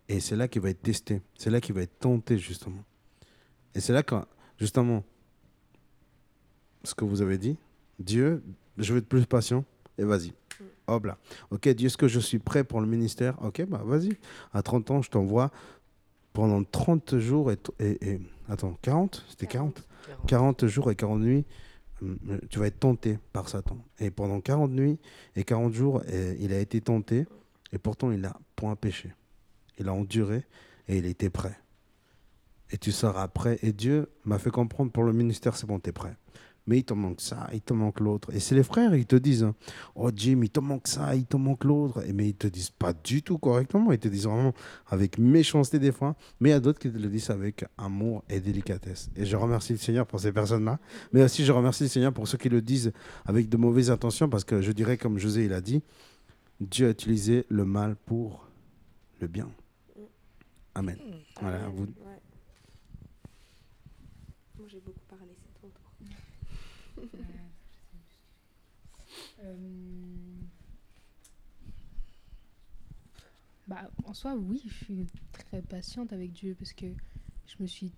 Et 0.09 0.19
c'est 0.19 0.35
là 0.35 0.47
qu'il 0.47 0.61
va 0.61 0.69
être 0.69 0.81
testé. 0.81 1.21
C'est 1.37 1.49
là 1.49 1.61
qu'il 1.61 1.75
va 1.75 1.81
être 1.81 1.97
tenté, 1.99 2.37
justement. 2.37 2.83
Et 3.73 3.79
c'est 3.79 3.93
là 3.93 4.03
que, 4.03 4.15
justement, 4.59 5.03
ce 6.83 6.93
que 6.93 7.05
vous 7.05 7.21
avez 7.21 7.37
dit, 7.37 7.57
Dieu, 7.99 8.43
je 8.77 8.93
vais 8.93 8.99
être 8.99 9.07
plus 9.07 9.25
patient. 9.25 9.63
Et 9.97 10.03
vas-y. 10.03 10.33
Hop 10.87 11.05
là. 11.05 11.17
Ok, 11.51 11.69
Dieu, 11.69 11.87
est-ce 11.87 11.97
que 11.97 12.07
je 12.09 12.19
suis 12.19 12.39
prêt 12.39 12.63
pour 12.65 12.81
le 12.81 12.87
ministère? 12.87 13.41
Ok, 13.41 13.63
bah 13.67 13.81
vas-y. 13.85 14.17
À 14.51 14.61
30 14.61 14.91
ans, 14.91 15.01
je 15.01 15.09
t'envoie 15.09 15.51
pendant 16.33 16.63
30 16.63 17.17
jours 17.19 17.51
et, 17.51 17.57
et- 17.79 18.11
et- 18.13 18.21
Attends, 18.49 18.77
40 18.81 19.23
C'était 19.29 19.47
40 19.47 19.87
40 20.27 20.67
jours 20.67 20.91
et 20.91 20.95
40 20.95 21.21
nuits, 21.21 21.45
hum, 22.01 22.17
tu 22.49 22.59
vas 22.59 22.67
être 22.67 22.79
tenté 22.79 23.17
par 23.31 23.47
Satan. 23.47 23.77
Et 23.99 24.11
pendant 24.11 24.41
40 24.41 24.71
nuits 24.71 24.99
et 25.37 25.43
40 25.45 25.71
jours, 25.73 26.01
il 26.39 26.51
a 26.53 26.59
été 26.59 26.81
tenté, 26.81 27.25
et 27.71 27.77
pourtant 27.77 28.11
il 28.11 28.19
n'a 28.19 28.35
point 28.57 28.75
péché. 28.75 29.13
Il 29.79 29.87
a 29.87 29.93
enduré 29.93 30.43
et 30.89 30.97
il 30.97 31.05
était 31.05 31.29
prêt. 31.29 31.57
Et 32.71 32.77
tu 32.77 32.91
seras 32.91 33.27
prêt. 33.29 33.59
Et 33.61 33.71
Dieu 33.71 34.09
m'a 34.25 34.39
fait 34.39 34.49
comprendre 34.51 34.91
pour 34.91 35.03
le 35.03 35.13
ministère, 35.13 35.55
c'est 35.55 35.65
bon, 35.67 35.79
tu 35.79 35.89
es 35.89 35.93
prêt. 35.93 36.15
Mais 36.65 36.77
il 36.77 36.83
te 36.85 36.93
manque 36.93 37.19
ça, 37.19 37.49
il 37.53 37.61
te 37.61 37.73
manque 37.73 37.99
l'autre. 37.99 38.33
Et 38.33 38.39
c'est 38.39 38.55
les 38.55 38.63
frères, 38.63 38.95
ils 38.95 39.05
te 39.05 39.17
disent, 39.17 39.43
hein, 39.43 39.53
oh 39.95 40.09
Jim, 40.15 40.39
il 40.43 40.49
te 40.49 40.61
manque 40.61 40.87
ça, 40.87 41.13
il 41.15 41.25
te 41.25 41.35
manque 41.35 41.65
l'autre. 41.65 42.01
Mais 42.13 42.29
ils 42.29 42.35
te 42.35 42.47
disent 42.47 42.69
pas 42.69 42.93
du 42.93 43.21
tout 43.21 43.37
correctement. 43.37 43.91
Ils 43.91 43.99
te 43.99 44.07
disent 44.07 44.25
vraiment 44.25 44.53
avec 44.87 45.17
méchanceté 45.17 45.77
des 45.79 45.91
fois. 45.91 46.15
Mais 46.39 46.49
il 46.49 46.51
y 46.53 46.55
a 46.55 46.59
d'autres 46.61 46.79
qui 46.79 46.89
te 46.91 46.97
le 46.97 47.09
disent 47.09 47.29
avec 47.29 47.65
amour 47.77 48.23
et 48.29 48.39
délicatesse. 48.39 49.09
Et 49.15 49.25
je 49.25 49.35
remercie 49.35 49.73
le 49.73 49.79
Seigneur 49.79 50.07
pour 50.07 50.19
ces 50.21 50.31
personnes-là. 50.31 50.79
Mais 51.11 51.23
aussi, 51.23 51.43
je 51.43 51.51
remercie 51.51 51.83
le 51.83 51.89
Seigneur 51.89 52.13
pour 52.13 52.27
ceux 52.27 52.37
qui 52.37 52.49
le 52.49 52.61
disent 52.61 52.93
avec 53.25 53.49
de 53.49 53.57
mauvaises 53.57 53.91
intentions. 53.91 54.29
Parce 54.29 54.45
que 54.45 54.61
je 54.61 54.71
dirais, 54.71 54.97
comme 54.97 55.17
José 55.17 55.45
il 55.45 55.53
a 55.53 55.59
dit, 55.61 55.81
Dieu 56.61 56.87
a 56.87 56.91
utilisé 56.91 57.45
le 57.49 57.65
mal 57.65 57.95
pour 57.95 58.47
le 59.19 59.27
bien. 59.27 59.49
Amen. 60.75 60.97
Voilà, 61.41 61.69
Ouais. 61.69 61.87
Moi, 64.57 64.67
j'ai 64.67 64.79
beaucoup 64.79 64.99
parlé, 65.09 65.35
c'est 65.35 65.61
ton 65.61 65.67
tour. 65.67 65.91
Euh, 69.43 69.83
Bah, 73.67 73.89
en 74.03 74.13
soi, 74.13 74.35
oui, 74.35 74.61
je 74.67 74.73
suis 74.73 75.07
très 75.31 75.61
patiente 75.61 76.11
avec 76.11 76.33
Dieu 76.33 76.55
parce 76.57 76.73
que 76.73 76.87
je 77.47 77.55
me 77.59 77.67
suis 77.67 77.93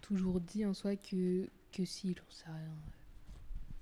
toujours 0.00 0.40
dit 0.40 0.64
en 0.64 0.72
soi 0.72 0.96
que, 0.96 1.48
que 1.72 1.84
si, 1.84 2.14
j'en 2.14 2.30
sais 2.30 2.46
rien. 2.46 2.74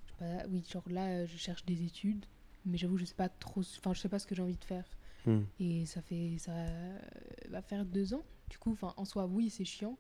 Je 0.07 0.11
sais 0.11 0.19
pas, 0.19 0.49
oui, 0.49 0.65
genre 0.69 0.89
là, 0.89 1.27
je 1.27 1.37
cherche 1.37 1.65
des 1.65 1.85
études, 1.85 2.25
mais 2.67 2.77
j'avoue, 2.77 2.97
je 2.97 3.05
sais 3.05 3.15
pas 3.15 3.29
trop, 3.29 3.61
enfin, 3.61 3.95
je 3.95 4.01
sais 4.01 4.09
pas 4.09 4.19
ce 4.19 4.27
que 4.27 4.35
j'ai 4.35 4.43
envie 4.43 4.57
de 4.57 4.65
faire. 4.65 4.85
Hmm. 5.27 5.43
Et 5.61 5.87
ça 5.87 6.03
fait, 6.03 6.39
ça 6.39 6.53
va 7.51 7.63
faire 7.63 7.85
deux 7.85 8.15
ans. 8.15 8.25
Du 8.51 8.59
coup, 8.59 8.77
en 8.83 9.05
soi, 9.05 9.27
oui, 9.27 9.49
c'est 9.49 9.65
chiant, 9.65 9.97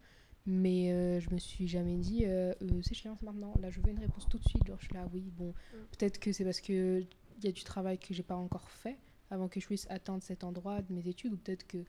mais 0.48 0.90
euh, 0.92 1.20
je 1.20 1.28
me 1.30 1.38
suis 1.38 1.68
jamais 1.68 1.96
dit, 1.98 2.24
euh, 2.24 2.54
Euh, 2.62 2.80
c'est 2.82 2.94
chiant, 2.94 3.14
c'est 3.20 3.26
maintenant. 3.26 3.52
Là, 3.60 3.68
je 3.70 3.80
veux 3.80 3.90
une 3.90 3.98
réponse 3.98 4.26
tout 4.30 4.38
de 4.38 4.48
suite. 4.48 4.66
Genre, 4.66 4.78
je 4.80 4.86
suis 4.86 4.94
là, 4.94 5.06
oui, 5.12 5.30
bon, 5.36 5.52
peut-être 5.92 6.18
que 6.18 6.32
c'est 6.32 6.44
parce 6.44 6.62
que 6.62 7.04
il 7.38 7.44
y 7.44 7.48
a 7.48 7.52
du 7.52 7.62
travail 7.64 7.98
que 7.98 8.14
j'ai 8.14 8.22
pas 8.22 8.34
encore 8.34 8.68
fait 8.70 8.96
avant 9.30 9.48
que 9.48 9.60
je 9.60 9.66
puisse 9.66 9.86
atteindre 9.90 10.22
cet 10.22 10.42
endroit 10.44 10.80
de 10.80 10.92
mes 10.92 11.06
études, 11.06 11.34
ou 11.34 11.36
peut-être 11.36 11.66
que 11.66 11.84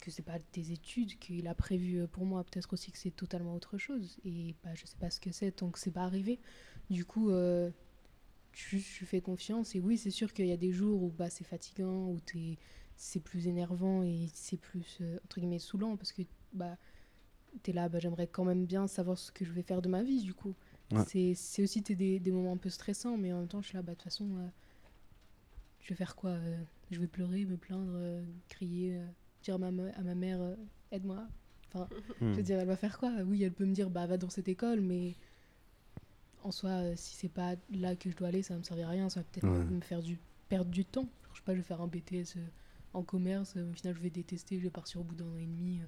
que 0.00 0.10
c'est 0.10 0.22
pas 0.22 0.38
des 0.52 0.72
études 0.72 1.16
qu'il 1.20 1.46
a 1.46 1.54
prévues 1.54 2.00
euh, 2.00 2.06
pour 2.08 2.26
moi, 2.26 2.42
peut-être 2.42 2.72
aussi 2.72 2.90
que 2.90 2.98
c'est 2.98 3.12
totalement 3.12 3.54
autre 3.54 3.78
chose. 3.78 4.18
Et 4.24 4.56
bah, 4.64 4.74
je 4.74 4.84
sais 4.84 4.96
pas 4.98 5.10
ce 5.10 5.20
que 5.20 5.30
c'est 5.30 5.52
tant 5.52 5.70
que 5.70 5.78
c'est 5.78 5.92
pas 5.92 6.02
arrivé. 6.02 6.40
Du 6.90 7.04
coup, 7.04 7.30
je, 7.30 8.78
fais 9.04 9.20
confiance. 9.20 9.76
Et 9.76 9.80
oui, 9.80 9.96
c'est 9.96 10.10
sûr 10.10 10.32
qu'il 10.32 10.46
y 10.48 10.52
a 10.52 10.56
des 10.56 10.72
jours 10.72 11.00
où 11.04 11.10
bah, 11.16 11.30
c'est 11.30 11.44
fatigant, 11.44 12.08
où 12.08 12.18
c'est 12.96 13.20
plus 13.20 13.46
énervant 13.46 14.02
et 14.02 14.28
c'est 14.34 14.56
plus, 14.56 15.00
entre 15.24 15.38
guillemets, 15.38 15.60
saoulant, 15.60 15.96
parce 15.96 16.10
que 16.12 16.22
bah, 16.52 16.76
t'es 17.62 17.72
là, 17.72 17.88
bah, 17.88 17.98
j'aimerais 17.98 18.26
quand 18.26 18.44
même 18.44 18.66
bien 18.66 18.86
savoir 18.86 19.18
ce 19.18 19.30
que 19.32 19.44
je 19.44 19.52
vais 19.52 19.62
faire 19.62 19.82
de 19.82 19.88
ma 19.88 20.02
vie, 20.02 20.22
du 20.22 20.34
coup. 20.34 20.54
Ouais. 20.92 21.04
C'est 21.34 21.62
aussi 21.62 21.80
des, 21.80 22.20
des 22.20 22.32
moments 22.32 22.52
un 22.52 22.56
peu 22.58 22.68
stressants, 22.70 23.16
mais 23.16 23.32
en 23.32 23.38
même 23.40 23.48
temps, 23.48 23.62
je 23.62 23.68
suis 23.68 23.76
là, 23.76 23.82
bah, 23.82 23.92
de 23.92 23.96
toute 23.96 24.04
façon, 24.04 24.28
euh, 24.38 24.48
je 25.80 25.88
vais 25.88 25.94
faire 25.94 26.14
quoi 26.16 26.30
euh, 26.30 26.56
Je 26.90 27.00
vais 27.00 27.06
pleurer, 27.06 27.44
me 27.44 27.56
plaindre, 27.56 27.92
euh, 27.94 28.22
crier, 28.48 29.00
dire 29.42 29.54
à 29.54 29.58
ma, 29.58 29.90
à 29.90 30.02
ma 30.02 30.14
mère, 30.14 30.40
aide-moi. 30.90 31.26
Enfin, 31.68 31.88
je 32.20 32.26
Hmm. 32.26 32.32
veux 32.34 32.42
dire, 32.42 32.58
elle 32.60 32.66
va 32.68 32.76
faire 32.76 32.98
quoi? 32.98 33.10
Oui, 33.24 33.42
elle 33.42 33.52
peut 33.52 33.64
me 33.64 33.72
dire, 33.74 33.90
bah, 33.90 34.06
va 34.06 34.16
dans 34.18 34.28
cette 34.30 34.48
école, 34.48 34.80
mais 34.80 35.16
en 36.42 36.50
soi, 36.50 36.94
si 36.96 37.14
c'est 37.16 37.28
pas 37.28 37.54
là 37.70 37.94
que 37.96 38.10
je 38.10 38.16
dois 38.16 38.28
aller, 38.28 38.42
ça 38.42 38.54
va 38.54 38.58
me 38.58 38.64
servir 38.64 38.88
à 38.88 38.90
rien. 38.90 39.08
Ça 39.08 39.20
va 39.20 39.24
peut-être 39.24 39.46
Ouais. 39.46 39.64
me 39.64 39.80
faire 39.80 40.02
du, 40.02 40.18
perdre 40.48 40.70
du 40.70 40.84
temps. 40.84 41.08
Je 41.32 41.38
sais 41.38 41.44
pas, 41.44 41.52
je 41.52 41.58
vais 41.58 41.64
faire 41.64 41.80
un 41.80 41.86
BTS 41.88 42.36
en 42.94 43.02
commerce, 43.02 43.56
au 43.56 43.72
final, 43.72 43.94
je 43.94 44.00
vais 44.00 44.10
détester, 44.10 44.58
je 44.58 44.64
vais 44.64 44.70
partir 44.70 45.00
au 45.00 45.04
bout 45.04 45.14
d'un 45.14 45.24
an 45.26 45.36
et 45.38 45.46
demi. 45.46 45.80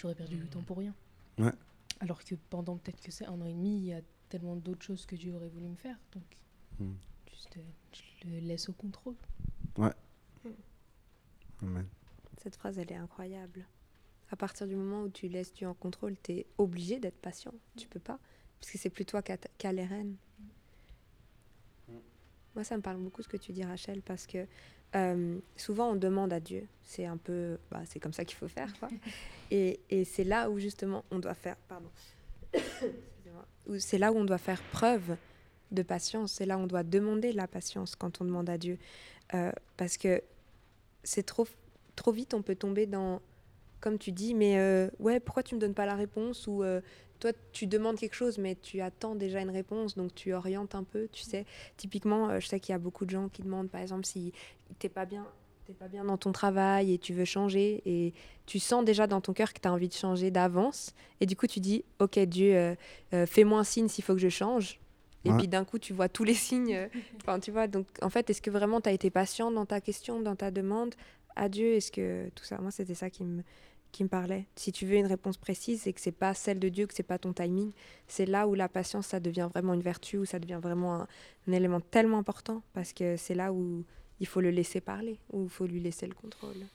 J'aurais 0.00 0.14
perdu 0.14 0.36
du 0.36 0.46
temps 0.48 0.62
pour 0.62 0.78
rien. 0.78 0.94
Ouais. 1.38 1.52
Alors 2.00 2.24
que 2.24 2.34
pendant 2.48 2.76
peut-être 2.78 3.00
que 3.02 3.10
c'est 3.10 3.26
un 3.26 3.38
an 3.40 3.44
et 3.46 3.52
demi, 3.52 3.76
il 3.78 3.84
y 3.84 3.92
a 3.92 4.00
tellement 4.30 4.56
d'autres 4.56 4.82
choses 4.82 5.04
que 5.04 5.14
Dieu 5.16 5.34
aurait 5.34 5.48
voulu 5.48 5.66
me 5.68 5.76
faire. 5.76 5.96
Donc, 6.12 6.22
Hmm. 6.78 6.94
juste, 7.30 7.58
euh, 7.58 7.60
je 8.22 8.28
le 8.30 8.38
laisse 8.38 8.70
au 8.70 8.72
contrôle. 8.72 9.14
Amen. 11.62 11.86
Cette 12.42 12.56
phrase, 12.56 12.78
elle 12.78 12.90
est 12.90 12.96
incroyable. 12.96 13.66
À 14.30 14.36
partir 14.36 14.66
du 14.66 14.74
moment 14.76 15.02
où 15.02 15.10
tu 15.10 15.28
laisses 15.28 15.52
Dieu 15.52 15.66
en 15.68 15.74
contrôle, 15.74 16.16
tu 16.22 16.32
es 16.32 16.46
obligé 16.56 16.98
d'être 16.98 17.20
patient. 17.20 17.52
Tu 17.76 17.86
peux 17.86 18.00
pas. 18.00 18.18
Parce 18.58 18.72
que 18.72 18.78
c'est 18.78 18.88
plus 18.88 19.04
toi 19.04 19.20
qui 19.22 19.32
as 19.66 19.72
les 19.72 19.84
rênes. 19.84 20.16
Moi, 22.54 22.64
ça 22.64 22.76
me 22.76 22.82
parle 22.82 22.96
beaucoup 22.98 23.22
ce 23.22 23.28
que 23.28 23.36
tu 23.36 23.52
dis, 23.52 23.62
Rachel, 23.64 24.00
parce 24.02 24.26
que 24.26 24.46
euh, 24.96 25.38
souvent 25.56 25.90
on 25.90 25.96
demande 25.96 26.32
à 26.32 26.40
Dieu. 26.40 26.66
C'est 26.82 27.06
un 27.06 27.16
peu. 27.16 27.58
Bah, 27.70 27.82
c'est 27.86 28.00
comme 28.00 28.12
ça 28.12 28.24
qu'il 28.24 28.36
faut 28.36 28.48
faire, 28.48 28.72
quoi. 28.78 28.88
et 29.50 29.80
et 29.90 30.04
c'est 30.04 30.24
là 30.24 30.50
où 30.50 30.58
justement 30.58 31.04
on 31.10 31.18
doit 31.18 31.34
faire. 31.34 31.56
Pardon. 31.68 31.90
C'est 33.78 33.98
là 33.98 34.10
où 34.10 34.16
on 34.16 34.24
doit 34.24 34.38
faire 34.38 34.60
preuve 34.72 35.16
de 35.70 35.82
patience. 35.82 36.32
C'est 36.32 36.46
là 36.46 36.58
où 36.58 36.62
on 36.62 36.66
doit 36.66 36.82
demander 36.82 37.32
la 37.32 37.46
patience 37.46 37.94
quand 37.94 38.20
on 38.20 38.24
demande 38.24 38.50
à 38.50 38.58
Dieu. 38.58 38.78
Euh, 39.34 39.52
parce 39.76 39.96
que 39.96 40.22
c'est 41.04 41.24
trop, 41.24 41.46
trop 41.94 42.10
vite, 42.10 42.34
on 42.34 42.42
peut 42.42 42.56
tomber 42.56 42.86
dans, 42.86 43.22
comme 43.80 43.98
tu 43.98 44.12
dis, 44.12 44.34
mais 44.34 44.58
euh, 44.58 44.88
ouais, 44.98 45.20
pourquoi 45.20 45.42
tu 45.42 45.54
me 45.54 45.60
donnes 45.60 45.74
pas 45.74 45.86
la 45.86 45.94
réponse 45.94 46.46
Ou 46.46 46.62
euh, 46.62 46.80
toi, 47.18 47.32
tu 47.52 47.66
demandes 47.66 47.96
quelque 47.96 48.14
chose, 48.14 48.38
mais 48.38 48.56
tu 48.56 48.80
attends 48.80 49.14
déjà 49.14 49.40
une 49.40 49.50
réponse, 49.50 49.96
donc 49.96 50.14
tu 50.14 50.32
orientes 50.32 50.74
un 50.74 50.84
peu, 50.84 51.08
tu 51.12 51.22
sais. 51.22 51.46
Typiquement, 51.76 52.30
euh, 52.30 52.40
je 52.40 52.46
sais 52.46 52.60
qu'il 52.60 52.72
y 52.72 52.76
a 52.76 52.78
beaucoup 52.78 53.04
de 53.04 53.10
gens 53.10 53.28
qui 53.28 53.42
demandent, 53.42 53.70
par 53.70 53.80
exemple, 53.80 54.06
si 54.06 54.32
t'es 54.78 54.88
pas 54.88 55.06
bien. 55.06 55.26
T'es 55.66 55.74
pas 55.74 55.88
bien 55.88 56.04
dans 56.04 56.16
ton 56.16 56.32
travail 56.32 56.94
et 56.94 56.98
tu 56.98 57.12
veux 57.12 57.24
changer 57.24 57.80
et 57.86 58.12
tu 58.46 58.58
sens 58.58 58.84
déjà 58.84 59.06
dans 59.06 59.20
ton 59.20 59.32
cœur 59.32 59.52
que 59.52 59.60
tu 59.60 59.68
as 59.68 59.72
envie 59.72 59.88
de 59.88 59.94
changer 59.94 60.32
d'avance 60.32 60.94
et 61.20 61.26
du 61.26 61.36
coup 61.36 61.46
tu 61.46 61.60
dis 61.60 61.84
ok 62.00 62.18
Dieu 62.20 62.56
euh, 62.56 62.74
euh, 63.14 63.24
fais-moi 63.24 63.60
un 63.60 63.62
signe 63.62 63.86
s'il 63.86 64.02
faut 64.02 64.14
que 64.14 64.20
je 64.20 64.30
change 64.30 64.80
et 65.24 65.32
puis 65.32 65.48
d'un 65.48 65.64
coup 65.64 65.78
tu 65.78 65.92
vois 65.92 66.08
tous 66.08 66.24
les 66.24 66.34
signes 66.34 66.74
euh, 66.74 66.88
Enfin, 67.20 67.38
tu 67.40 67.50
vois, 67.50 67.66
donc 67.66 67.86
en 68.02 68.10
fait, 68.10 68.30
est-ce 68.30 68.40
que 68.40 68.50
vraiment 68.50 68.80
tu 68.80 68.88
as 68.88 68.92
été 68.92 69.10
patient 69.10 69.50
dans 69.50 69.66
ta 69.66 69.80
question, 69.80 70.20
dans 70.20 70.36
ta 70.36 70.50
demande? 70.50 70.94
À 71.36 71.48
Dieu 71.48 71.74
Est-ce 71.74 71.92
que 71.92 72.28
tout 72.34 72.44
ça, 72.44 72.58
moi, 72.58 72.70
c'était 72.70 72.94
ça 72.94 73.08
qui 73.10 73.24
me, 73.24 73.42
qui 73.92 74.04
me 74.04 74.08
parlait. 74.08 74.46
Si 74.56 74.72
tu 74.72 74.86
veux 74.86 74.96
une 74.96 75.06
réponse 75.06 75.36
précise 75.36 75.86
et 75.86 75.92
que 75.92 76.00
c'est 76.00 76.12
pas 76.12 76.34
celle 76.34 76.58
de 76.58 76.68
Dieu, 76.68 76.86
que 76.86 76.94
c'est 76.94 77.02
pas 77.02 77.18
ton 77.18 77.32
timing, 77.32 77.72
c'est 78.06 78.26
là 78.26 78.46
où 78.46 78.54
la 78.54 78.68
patience, 78.68 79.06
ça 79.08 79.20
devient 79.20 79.48
vraiment 79.52 79.74
une 79.74 79.82
vertu, 79.82 80.18
où 80.18 80.24
ça 80.24 80.38
devient 80.38 80.60
vraiment 80.62 80.94
un, 81.02 81.06
un 81.48 81.52
élément 81.52 81.80
tellement 81.80 82.18
important, 82.18 82.62
parce 82.72 82.92
que 82.92 83.16
c'est 83.16 83.34
là 83.34 83.52
où 83.52 83.84
il 84.20 84.26
faut 84.26 84.40
le 84.40 84.50
laisser 84.50 84.80
parler, 84.80 85.18
où 85.32 85.44
il 85.44 85.48
faut 85.50 85.66
lui 85.66 85.80
laisser 85.80 86.06
le 86.06 86.14
contrôle. 86.14 86.66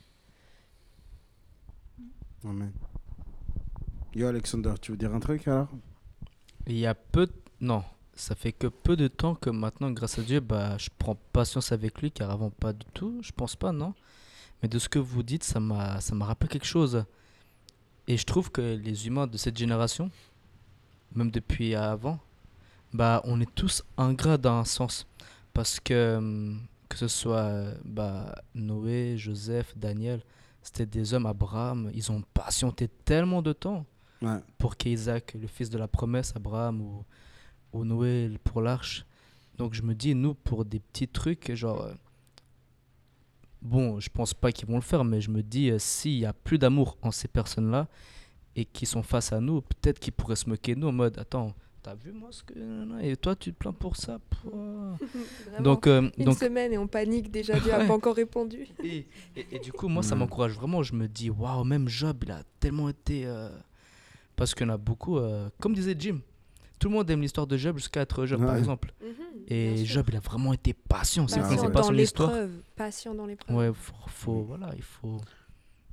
Amen. 2.43 2.71
Yo, 4.13 4.27
Alexander, 4.27 4.73
tu 4.81 4.91
veux 4.91 4.97
dire 4.97 5.13
un 5.13 5.19
truc 5.19 5.47
alors? 5.47 5.69
Il 6.67 6.77
y 6.77 6.85
a 6.85 6.95
peu. 6.95 7.25
de- 7.27 7.33
Non, 7.61 7.83
ça 8.13 8.35
fait 8.35 8.51
que 8.51 8.67
peu 8.67 8.95
de 8.95 9.07
temps 9.07 9.35
que 9.35 9.49
maintenant, 9.49 9.91
grâce 9.91 10.19
à 10.19 10.21
Dieu, 10.21 10.39
bah, 10.39 10.77
je 10.77 10.89
prends 10.97 11.15
patience 11.33 11.71
avec 11.71 12.01
lui, 12.01 12.11
car 12.11 12.29
avant, 12.31 12.49
pas 12.49 12.73
du 12.73 12.85
tout. 12.93 13.19
Je 13.21 13.31
pense 13.31 13.55
pas, 13.55 13.71
non. 13.71 13.93
Mais 14.61 14.69
de 14.69 14.79
ce 14.79 14.89
que 14.89 14.99
vous 14.99 15.23
dites, 15.23 15.43
ça 15.43 15.59
m'a 15.59 15.99
rappelé 16.21 16.49
quelque 16.49 16.65
chose. 16.65 17.03
Et 18.07 18.17
je 18.17 18.23
trouve 18.25 18.51
que 18.51 18.75
les 18.75 19.07
humains 19.07 19.27
de 19.27 19.37
cette 19.37 19.57
génération, 19.57 20.09
même 21.13 21.31
depuis 21.31 21.75
avant, 21.75 22.19
bah, 22.93 23.21
on 23.25 23.41
est 23.41 23.53
tous 23.55 23.83
ingrats 23.97 24.37
dans 24.37 24.53
un 24.59 24.65
sens. 24.65 25.07
Parce 25.53 25.79
que, 25.79 26.15
hum, 26.17 26.61
que 26.89 26.97
ce 26.97 27.07
soit 27.07 27.37
euh, 27.45 27.75
bah, 27.83 28.35
Noé, 28.53 29.15
Joseph, 29.17 29.73
Daniel, 29.77 30.21
c'était 30.61 30.85
des 30.85 31.13
hommes, 31.13 31.25
Abraham, 31.25 31.91
ils 31.93 32.11
ont 32.11 32.21
patienté 32.33 32.87
tellement 32.87 33.41
de 33.41 33.53
temps 33.53 33.85
Ouais. 34.21 34.39
pour 34.57 34.77
qu'Isaac, 34.77 35.35
le 35.39 35.45
fils 35.45 35.69
de 35.69 35.77
la 35.77 35.87
promesse, 35.89 36.31
Abraham, 36.35 36.81
ou, 36.81 37.05
ou 37.73 37.83
Noé 37.83 38.31
pour 38.43 38.61
l'arche. 38.61 39.05
Donc 39.57 39.73
je 39.73 39.81
me 39.83 39.93
dis, 39.93 40.15
nous, 40.15 40.33
pour 40.33 40.63
des 40.65 40.79
petits 40.79 41.07
trucs, 41.07 41.53
genre... 41.53 41.89
bon, 43.65 43.99
je 43.99 44.09
pense 44.09 44.33
pas 44.33 44.51
qu'ils 44.51 44.67
vont 44.67 44.75
le 44.75 44.81
faire, 44.81 45.03
mais 45.03 45.19
je 45.21 45.29
me 45.29 45.41
dis, 45.43 45.69
euh, 45.71 45.79
s'il 45.79 46.17
y 46.19 46.25
a 46.25 46.33
plus 46.33 46.57
d'amour 46.57 46.97
en 47.01 47.11
ces 47.11 47.27
personnes-là, 47.27 47.87
et 48.55 48.63
qui 48.65 48.85
sont 48.85 49.03
face 49.03 49.33
à 49.33 49.41
nous, 49.41 49.61
peut-être 49.61 49.99
qu'ils 49.99 50.13
pourraient 50.13 50.37
se 50.37 50.47
moquer 50.49 50.75
de 50.75 50.79
nous 50.79 50.87
en 50.87 50.91
mode 50.93 51.17
Attends, 51.19 51.53
t'as 51.83 51.93
vu 51.95 52.13
moi 52.13 52.29
ce 52.31 52.41
que. 52.43 52.53
Et 53.03 53.17
toi, 53.17 53.35
tu 53.35 53.51
te 53.51 53.57
plains 53.57 53.73
pour 53.73 53.97
ça. 53.97 54.19
Donc, 55.59 55.87
euh, 55.87 56.09
Une 56.17 56.25
donc 56.25 56.37
semaine 56.37 56.73
et 56.73 56.77
on 56.77 56.87
panique 56.87 57.29
déjà, 57.31 57.59
Dieu 57.59 57.71
n'a 57.71 57.79
Ouais. 57.79 57.87
pas 57.87 57.93
encore 57.93 58.15
répondu. 58.15 58.67
et, 58.83 59.05
et- 59.35 59.55
et 59.55 59.59
du 59.59 59.71
coup, 59.71 59.87
moi, 59.87 60.03
ça 60.03 60.15
Mm. 60.15 60.19
m'encourage 60.19 60.53
vraiment. 60.53 60.83
Je 60.83 60.93
me 60.93 61.07
dis 61.07 61.29
Waouh, 61.29 61.63
même 61.63 61.87
Job, 61.89 62.17
il 62.23 62.31
a 62.31 62.43
tellement 62.59 62.89
été. 62.89 63.25
euh, 63.25 63.49
Parce 64.37 64.53
qu'il 64.53 64.67
y 64.67 64.69
en 64.69 64.73
a 64.73 64.77
beaucoup, 64.77 65.17
euh, 65.17 65.49
comme 65.61 65.73
disait 65.73 65.95
Jim, 65.97 66.19
tout 66.79 66.89
le 66.89 66.95
monde 66.95 67.09
aime 67.09 67.21
l'histoire 67.21 67.47
de 67.47 67.57
Job 67.57 67.77
jusqu'à 67.77 68.01
être 68.01 68.25
Job, 68.25 68.45
par 68.45 68.55
exemple. 68.57 68.93
Et 69.47 69.85
Job, 69.85 70.05
il 70.09 70.15
a 70.15 70.19
vraiment 70.19 70.53
été 70.53 70.73
patient. 70.73 71.27
C'est 71.27 71.39
Patient 71.39 71.69
pas 71.69 71.81
dans 71.81 71.87
son 71.87 71.93
histoire. 71.97 72.29
l'épreuve. 72.31 72.51
Patient 72.75 73.13
dans 73.15 73.25
l'épreuve. 73.25 73.55
Ouais, 73.55 73.71
faut, 73.73 73.93
faut- 74.07 74.43
voilà, 74.43 74.71
il 74.75 74.81
faut. 74.83 75.17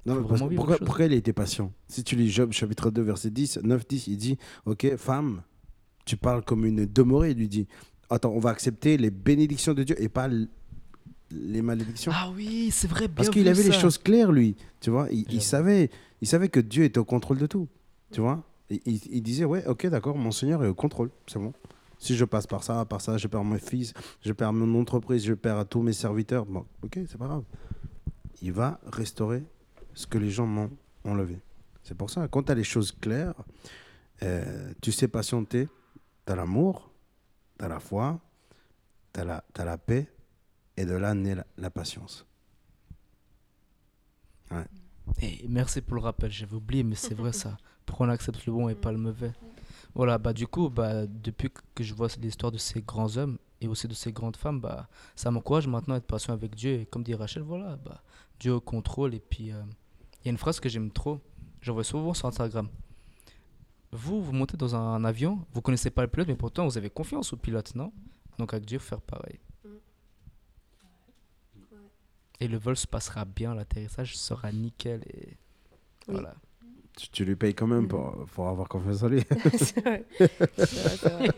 Non, 0.04 0.16
mais 0.20 0.28
parce- 0.28 0.42
pourquoi, 0.56 0.78
pourquoi 0.78 1.04
il 1.04 1.12
a 1.12 1.16
été 1.16 1.32
patient? 1.32 1.72
Si 1.86 2.02
tu 2.02 2.16
lis 2.16 2.28
Job 2.30 2.52
chapitre 2.52 2.90
2, 2.90 3.02
verset 3.02 3.30
10, 3.30 3.58
9, 3.62 3.86
10, 3.86 4.06
il 4.08 4.16
dit 4.16 4.36
Ok, 4.66 4.96
femme, 4.96 5.42
tu 6.04 6.16
parles 6.16 6.42
comme 6.44 6.64
une 6.64 6.86
demeurée. 6.86 7.30
Il 7.32 7.36
lui 7.38 7.48
dit 7.48 7.68
Attends, 8.10 8.32
on 8.32 8.40
va 8.40 8.50
accepter 8.50 8.96
les 8.96 9.10
bénédictions 9.10 9.74
de 9.74 9.84
Dieu 9.84 10.02
et 10.02 10.08
pas 10.08 10.28
les 11.30 11.62
malédictions. 11.62 12.12
Ah 12.14 12.30
oui, 12.34 12.70
c'est 12.72 12.88
vrai, 12.88 13.06
bien 13.06 13.14
Parce 13.16 13.30
qu'il 13.30 13.46
avait 13.48 13.62
les 13.62 13.72
choses 13.72 13.96
claires, 13.98 14.32
lui. 14.32 14.56
Tu 14.80 14.90
vois, 14.90 15.08
il, 15.10 15.40
savait, 15.40 15.90
il 16.20 16.26
savait 16.28 16.48
que 16.48 16.60
Dieu 16.60 16.84
était 16.84 16.98
au 16.98 17.04
contrôle 17.04 17.38
de 17.38 17.46
tout. 17.46 17.68
Tu 18.12 18.20
vois 18.20 18.42
Il, 18.70 18.80
il 18.86 19.22
disait 19.22 19.44
Ouais, 19.44 19.66
ok, 19.66 19.86
d'accord, 19.86 20.16
mon 20.16 20.30
Seigneur 20.30 20.64
est 20.64 20.68
au 20.68 20.74
contrôle. 20.74 21.10
C'est 21.26 21.38
bon. 21.38 21.52
Si 21.98 22.16
je 22.16 22.24
passe 22.24 22.48
par 22.48 22.64
ça, 22.64 22.84
par 22.84 23.00
ça, 23.00 23.16
je 23.16 23.28
perds 23.28 23.44
mon 23.44 23.58
fils, 23.58 23.94
je 24.22 24.32
perds 24.32 24.52
mon 24.52 24.80
entreprise, 24.80 25.24
je 25.24 25.34
perds 25.34 25.68
tous 25.68 25.82
mes 25.82 25.92
serviteurs. 25.92 26.46
Bon, 26.46 26.66
ok, 26.82 26.98
c'est 27.06 27.16
pas 27.16 27.26
grave. 27.26 27.44
Il 28.40 28.52
va 28.52 28.80
restaurer 28.86 29.44
ce 29.94 30.08
que 30.08 30.18
les 30.18 30.30
gens 30.30 30.46
m'ont 30.46 30.70
enlevé. 31.04 31.38
C'est 31.84 31.96
pour 31.96 32.10
ça, 32.10 32.26
quand 32.26 32.42
tu 32.44 32.52
as 32.52 32.54
les 32.56 32.64
choses 32.64 32.90
claires, 32.90 33.34
euh, 34.22 34.72
tu 34.80 34.90
sais 34.90 35.06
patienter, 35.06 35.68
tu 36.26 36.32
as 36.32 36.34
l'amour, 36.36 36.90
tu 37.58 37.64
as 37.64 37.68
la 37.68 37.78
foi, 37.78 38.20
tu 39.12 39.20
as 39.20 39.64
la, 39.64 39.78
paix, 39.78 40.08
et 40.76 40.84
de 40.84 40.94
là 40.94 41.14
naît 41.14 41.36
la, 41.36 41.46
la 41.56 41.70
patience. 41.70 42.26
Et 45.20 45.46
merci 45.48 45.80
pour 45.80 45.94
le 45.94 46.02
rappel, 46.02 46.30
j'avais 46.30 46.54
oublié, 46.54 46.82
mais 46.82 46.96
c'est 46.96 47.14
vrai 47.14 47.32
ça. 47.32 47.56
Pourquoi 47.86 48.06
on 48.06 48.10
accepte 48.10 48.44
le 48.46 48.52
bon 48.52 48.68
et 48.68 48.74
pas 48.74 48.92
le 48.92 48.98
mauvais 48.98 49.32
Voilà, 49.94 50.18
bah 50.18 50.32
du 50.32 50.46
coup, 50.46 50.68
bah, 50.70 51.06
depuis 51.06 51.50
que 51.74 51.82
je 51.84 51.94
vois 51.94 52.08
l'histoire 52.20 52.52
de 52.52 52.58
ces 52.58 52.80
grands 52.82 53.16
hommes 53.16 53.38
et 53.60 53.68
aussi 53.68 53.86
de 53.88 53.94
ces 53.94 54.12
grandes 54.12 54.36
femmes, 54.36 54.60
bah, 54.60 54.88
ça 55.16 55.30
m'encourage 55.30 55.66
maintenant 55.66 55.94
à 55.94 55.98
être 55.98 56.06
patient 56.06 56.32
avec 56.34 56.54
Dieu. 56.54 56.80
Et 56.80 56.86
comme 56.86 57.02
dit 57.02 57.14
Rachel, 57.14 57.42
voilà, 57.42 57.76
bah, 57.76 58.02
Dieu 58.40 58.54
au 58.54 58.60
contrôle. 58.60 59.14
Et 59.14 59.20
puis, 59.20 59.52
euh, 59.52 59.62
il 60.22 60.26
y 60.26 60.28
a 60.28 60.30
une 60.30 60.38
phrase 60.38 60.60
que 60.60 60.68
j'aime 60.68 60.90
trop, 60.90 61.20
j'en 61.60 61.74
vois 61.74 61.84
souvent 61.84 62.14
sur 62.14 62.26
Instagram. 62.28 62.68
Vous, 63.94 64.22
vous 64.22 64.32
montez 64.32 64.56
dans 64.56 64.74
un 64.74 65.04
avion, 65.04 65.44
vous 65.52 65.60
connaissez 65.60 65.90
pas 65.90 66.00
le 66.02 66.08
pilote, 66.08 66.28
mais 66.28 66.36
pourtant 66.36 66.64
vous 66.64 66.78
avez 66.78 66.88
confiance 66.88 67.32
au 67.34 67.36
pilote, 67.36 67.74
non? 67.74 67.92
Donc 68.38 68.54
avec 68.54 68.64
Dieu, 68.64 68.78
faire 68.78 69.02
pareil. 69.02 69.38
Et 72.40 72.48
le 72.48 72.56
vol 72.58 72.76
se 72.76 72.86
passera 72.86 73.24
bien, 73.24 73.54
l'atterrissage 73.54 74.16
sera 74.16 74.50
nickel 74.50 75.02
et 75.06 75.36
Oui. 76.08 76.14
voilà. 76.14 76.34
Tu, 76.96 77.08
tu 77.08 77.24
lui 77.24 77.36
payes 77.36 77.54
quand 77.54 77.66
même 77.66 77.88
pour, 77.88 78.26
pour 78.34 78.48
avoir 78.48 78.68
confiance 78.68 79.02
en 79.02 79.08
lui. 79.08 79.22
c'est 79.58 79.80
vrai. 79.80 80.04
C'est 80.18 80.26
vrai, 80.36 80.96
c'est 81.00 81.08
vrai. 81.10 81.28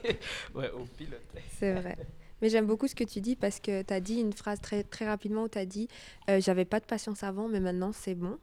Ouais, 0.54 0.70
au 0.72 0.84
pilote. 0.96 1.20
C'est 1.58 1.72
vrai. 1.74 1.96
Mais 2.42 2.48
j'aime 2.50 2.66
beaucoup 2.66 2.88
ce 2.88 2.94
que 2.94 3.04
tu 3.04 3.20
dis 3.20 3.36
parce 3.36 3.60
que 3.60 3.82
tu 3.82 3.94
as 3.94 4.00
dit 4.00 4.16
une 4.20 4.32
phrase 4.32 4.60
très, 4.60 4.82
très 4.82 5.06
rapidement 5.06 5.44
où 5.44 5.48
tu 5.48 5.58
as 5.58 5.64
dit 5.66 5.88
euh, 6.28 6.40
J'avais 6.40 6.64
pas 6.64 6.80
de 6.80 6.84
patience 6.84 7.22
avant, 7.22 7.48
mais 7.48 7.60
maintenant 7.60 7.92
c'est 7.92 8.14
bon. 8.16 8.38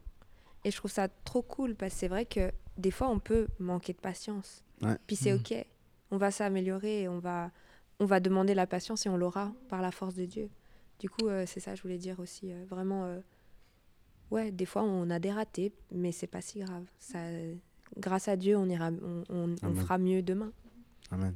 Et 0.64 0.72
je 0.72 0.78
trouve 0.78 0.90
ça 0.92 1.08
trop 1.26 1.42
cool 1.42 1.76
parce 1.76 1.94
que 1.94 2.00
c'est 2.00 2.08
vrai 2.08 2.26
que 2.26 2.52
des 2.78 2.92
fois 2.92 3.10
on 3.10 3.20
peut 3.20 3.48
manquer 3.60 3.92
de 3.94 4.00
patience. 4.00 4.64
Ouais. 4.82 4.96
Puis 5.06 5.16
c'est 5.18 5.34
Mhm. 5.34 5.40
OK. 5.40 5.66
On 6.12 6.18
va 6.18 6.32
s'améliorer 6.32 7.02
et 7.04 7.08
on 7.10 7.20
va, 7.20 7.52
on 8.00 8.06
va 8.06 8.20
demander 8.20 8.54
la 8.54 8.68
patience 8.68 9.06
et 9.06 9.10
on 9.10 9.18
l'aura 9.18 9.52
par 9.70 9.82
la 9.82 9.92
force 9.92 10.16
de 10.16 10.26
Dieu. 10.26 10.50
Du 11.00 11.10
coup, 11.10 11.28
euh, 11.28 11.44
c'est 11.46 11.60
ça, 11.60 11.76
je 11.76 11.82
voulais 11.82 11.98
dire 11.98 12.20
aussi. 12.20 12.52
euh, 12.52 12.64
vraiment, 12.70 13.06
euh, 13.06 13.20
ouais, 14.32 14.52
des 14.52 14.66
fois 14.66 14.84
on 14.84 15.10
a 15.10 15.20
des 15.20 15.32
ratés, 15.32 15.72
mais 15.92 16.12
c'est 16.12 16.28
pas 16.28 16.42
si 16.42 16.60
grave. 16.60 16.84
Ça, 17.00 17.20
grâce 17.98 18.28
à 18.28 18.36
Dieu, 18.36 18.58
on, 18.58 18.68
ira, 18.68 18.90
on, 18.90 19.24
on- 19.30 19.56
on 19.62 19.66
Amen. 19.68 19.76
fera 19.76 19.98
mieux 19.98 20.22
demain. 20.24 20.52
Amen. 21.12 21.36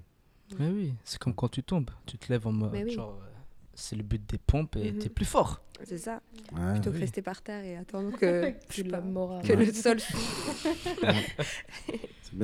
Mais 0.60 0.70
oui, 0.70 0.94
c'est 1.04 1.18
comme 1.20 1.34
quand 1.34 1.50
tu 1.50 1.64
tombes. 1.64 1.90
Tu 2.06 2.18
te 2.18 2.32
lèves 2.32 2.46
en 2.48 2.52
mode. 2.52 2.72
Oui. 2.74 2.90
Genre, 2.92 3.20
euh, 3.22 3.26
c'est 3.74 3.96
le 3.96 4.04
but 4.04 4.24
des 4.30 4.38
pompes 4.38 4.76
et 4.78 4.92
Mhm. 4.92 5.00
t'es 5.00 5.10
plus 5.10 5.26
fort. 5.26 5.62
C'est 5.84 5.98
ça. 5.98 6.22
Ouais. 6.56 6.72
Plutôt 6.74 6.92
que 6.92 6.96
oui. 6.96 7.02
rester 7.02 7.22
par 7.22 7.42
terre 7.42 7.64
et 7.66 7.76
attendre 7.76 8.12
que, 8.18 8.52
Que 8.70 8.82
la 8.84 9.02
le 9.02 9.74
sol. 9.74 9.98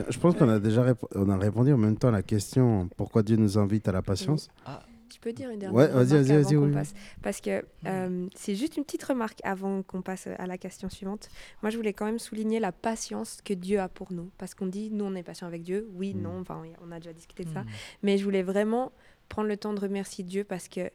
Je 0.09 0.19
pense 0.19 0.35
qu'on 0.35 0.49
a 0.49 0.59
déjà 0.59 0.83
répo- 0.83 1.07
on 1.15 1.29
a 1.29 1.37
répondu 1.37 1.73
en 1.73 1.77
même 1.77 1.97
temps 1.97 2.07
à 2.09 2.11
la 2.11 2.23
question 2.23 2.89
pourquoi 2.97 3.23
Dieu 3.23 3.35
nous 3.37 3.57
invite 3.57 3.87
à 3.87 3.91
la 3.91 4.01
patience. 4.01 4.49
Je 5.13 5.19
peux 5.19 5.33
dire 5.33 5.49
une 5.49 5.59
dernière 5.59 5.75
Ouais, 5.77 5.87
vas-y, 5.87 5.93
remarque 5.93 6.09
vas-y, 6.27 6.31
avant 6.31 6.41
vas-y, 6.43 6.55
qu'on 6.55 6.65
oui. 6.67 6.73
passe 6.73 6.93
Parce 7.21 7.41
que 7.41 7.63
euh, 7.85 8.27
c'est 8.35 8.55
juste 8.55 8.77
une 8.77 8.83
petite 8.85 9.03
remarque 9.03 9.39
avant 9.43 9.83
qu'on 9.83 10.01
passe 10.01 10.27
à 10.27 10.45
la 10.47 10.57
question 10.57 10.89
suivante. 10.89 11.29
Moi, 11.61 11.69
je 11.69 11.77
voulais 11.77 11.93
quand 11.93 12.05
même 12.05 12.19
souligner 12.19 12.59
la 12.59 12.71
patience 12.71 13.41
que 13.43 13.53
Dieu 13.53 13.79
a 13.79 13.89
pour 13.89 14.11
nous. 14.13 14.29
Parce 14.37 14.53
qu'on 14.55 14.67
dit, 14.67 14.89
nous, 14.91 15.05
on 15.05 15.15
est 15.15 15.23
patient 15.23 15.47
avec 15.47 15.63
Dieu. 15.63 15.89
Oui, 15.93 16.13
Mm. 16.13 16.21
non, 16.21 16.39
enfin, 16.41 16.61
on 16.81 16.91
a 16.91 16.99
déjà 16.99 17.13
discuté 17.13 17.43
de 17.43 17.49
ça. 17.53 17.61
Mhm. 17.63 17.69
Mais 18.03 18.17
je 18.17 18.23
voulais 18.23 18.43
vraiment 18.43 18.91
prendre 19.29 19.47
le 19.47 19.57
temps 19.57 19.73
de 19.73 19.79
remercier 19.79 20.23
Dieu 20.23 20.43
parce 20.43 20.67
que, 20.67 20.89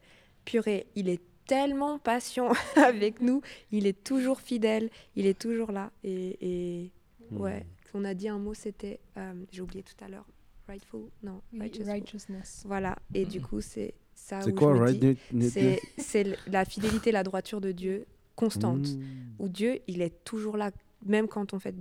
purée, 0.45 0.87
il 0.95 1.09
est 1.09 1.21
tellement 1.47 1.99
patient 1.99 2.51
avec 2.77 3.21
nous. 3.21 3.41
Il 3.71 3.87
est 3.87 4.03
toujours 4.05 4.41
fidèle. 4.41 4.91
Il 5.14 5.27
est 5.27 5.39
toujours 5.39 5.73
là. 5.73 5.91
Et, 6.05 6.37
et 6.85 6.91
ouais, 7.33 7.64
on 7.95 8.05
a 8.05 8.14
dit 8.14 8.29
un 8.29 8.39
mot, 8.39 8.53
c'était, 8.55 9.01
euh, 9.17 9.33
j'ai 9.53 9.62
oublié 9.62 9.83
tout 9.83 10.05
à 10.05 10.09
l'heure, 10.09 10.27
rightful, 10.69 11.09
non, 11.23 11.41
Oui, 11.53 11.61
righteous. 11.61 11.85
Righteousness. 11.87 12.62
Voilà. 12.67 12.97
Et 13.14 13.25
du 13.25 13.41
coup, 13.41 13.61
c'est 13.61 13.95
ça 14.27 14.41
C'est 14.43 14.53
quoi, 14.55 14.74
je 14.74 14.81
right? 14.83 15.18
c'est 15.99 16.37
la 16.49 16.64
fidélité, 16.64 17.12
la 17.12 17.22
droiture 17.22 17.61
de 17.61 17.72
Dieu 17.72 18.07
constante. 18.35 18.89
Mmh. 18.89 19.03
Où 19.39 19.49
Dieu, 19.49 19.79
il 19.87 20.03
est 20.03 20.24
toujours 20.24 20.57
là, 20.57 20.70
même 21.05 21.29
quand 21.29 21.55
on 21.55 21.59
fait 21.59 21.74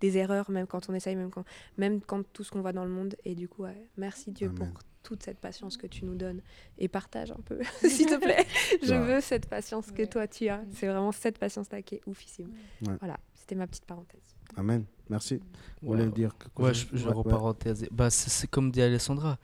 des 0.00 0.16
erreurs, 0.18 0.50
même 0.50 0.66
quand 0.66 0.88
on 0.90 0.94
essaye, 0.94 1.14
même 1.14 1.30
quand, 1.30 1.44
même 1.78 2.00
quand 2.00 2.22
tout 2.32 2.42
ce 2.42 2.50
qu'on 2.50 2.60
voit 2.60 2.72
dans 2.72 2.84
le 2.84 2.90
monde. 2.90 3.14
Et 3.24 3.34
du 3.34 3.48
coup, 3.48 3.62
ouais, 3.62 3.86
merci 3.96 4.32
Dieu 4.32 4.48
Amen. 4.48 4.58
pour 4.72 4.82
toute 5.04 5.22
cette 5.22 5.38
patience 5.38 5.76
que 5.76 5.86
tu 5.86 6.04
nous 6.04 6.14
donnes. 6.16 6.40
Et 6.78 6.88
partage 6.88 7.30
un 7.30 7.40
peu, 7.44 7.60
s'il 7.88 8.06
te 8.06 8.18
plaît. 8.18 8.44
Je 8.82 8.92
Ouais. 8.94 8.98
veux 9.16 9.20
cette 9.20 9.46
patience 9.46 9.92
que 9.92 10.02
Ouais. 10.02 10.06
toi 10.08 10.26
tu 10.26 10.48
as. 10.48 10.62
C'est 10.74 10.88
vraiment 10.88 11.12
cette 11.12 11.38
patience-là 11.38 11.82
qui 11.82 11.96
est 11.96 12.02
oufissime. 12.06 12.50
Ouais. 12.86 12.94
Voilà, 12.98 13.16
c'était 13.34 13.54
ma 13.54 13.66
petite 13.68 13.84
parenthèse. 13.84 14.20
Amen. 14.56 14.84
Merci. 15.08 15.40
Vous 15.80 15.94
Ouais, 15.94 16.06
dire 16.10 16.36
quelque 16.36 16.60
Ouais, 16.62 16.74
chose? 16.74 16.88
je, 16.92 16.96
je 16.96 17.02
Ouais, 17.04 17.10
ouais. 17.10 17.16
reparenthèse. 17.18 17.86
Bah, 17.92 18.10
c'est 18.10 18.48
comme 18.50 18.70
dit 18.72 18.82
Alessandra. 18.82 19.38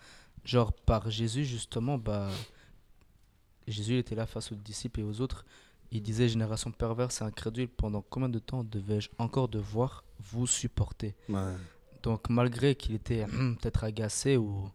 Genre, 0.45 0.72
par 0.72 1.11
Jésus, 1.11 1.45
justement, 1.45 1.99
bah, 1.99 2.30
Jésus 3.66 3.99
était 3.99 4.14
là 4.14 4.26
face 4.26 4.51
aux 4.53 4.57
disciples 4.57 5.01
et 5.01 5.03
aux 5.03 5.20
autres. 5.20 5.45
Il 5.91 6.03
disait 6.03 6.28
Génération 6.28 6.70
perverse 6.70 7.20
et 7.20 7.24
incrédule, 7.24 7.68
pendant 7.68 8.03
combien 8.03 8.28
de 8.28 8.39
temps 8.39 8.64
devais-je 8.64 9.09
encore 9.18 9.49
devoir 9.49 10.05
vous 10.18 10.47
supporter? 10.47 11.14
Ouais. 11.28 11.55
Donc, 12.03 12.28
malgré 12.30 12.74
qu'il 12.74 12.95
était 12.95 13.24
hum, 13.24 13.57
peut-être 13.57 13.84
agacé 13.84 14.36
ou, 14.36 14.70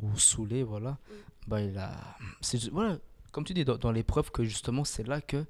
ou 0.00 0.18
saoulé, 0.18 0.62
voilà, 0.62 0.98
bah, 1.46 1.60
il 1.60 1.76
a. 1.78 1.92
c'est 2.40 2.58
ju- 2.58 2.70
Voilà, 2.70 2.98
comme 3.32 3.44
tu 3.44 3.54
dis, 3.54 3.64
dans, 3.64 3.76
dans 3.78 3.92
l'épreuve, 3.92 4.30
que 4.30 4.44
justement, 4.44 4.84
c'est 4.84 5.06
là 5.06 5.20
que, 5.20 5.44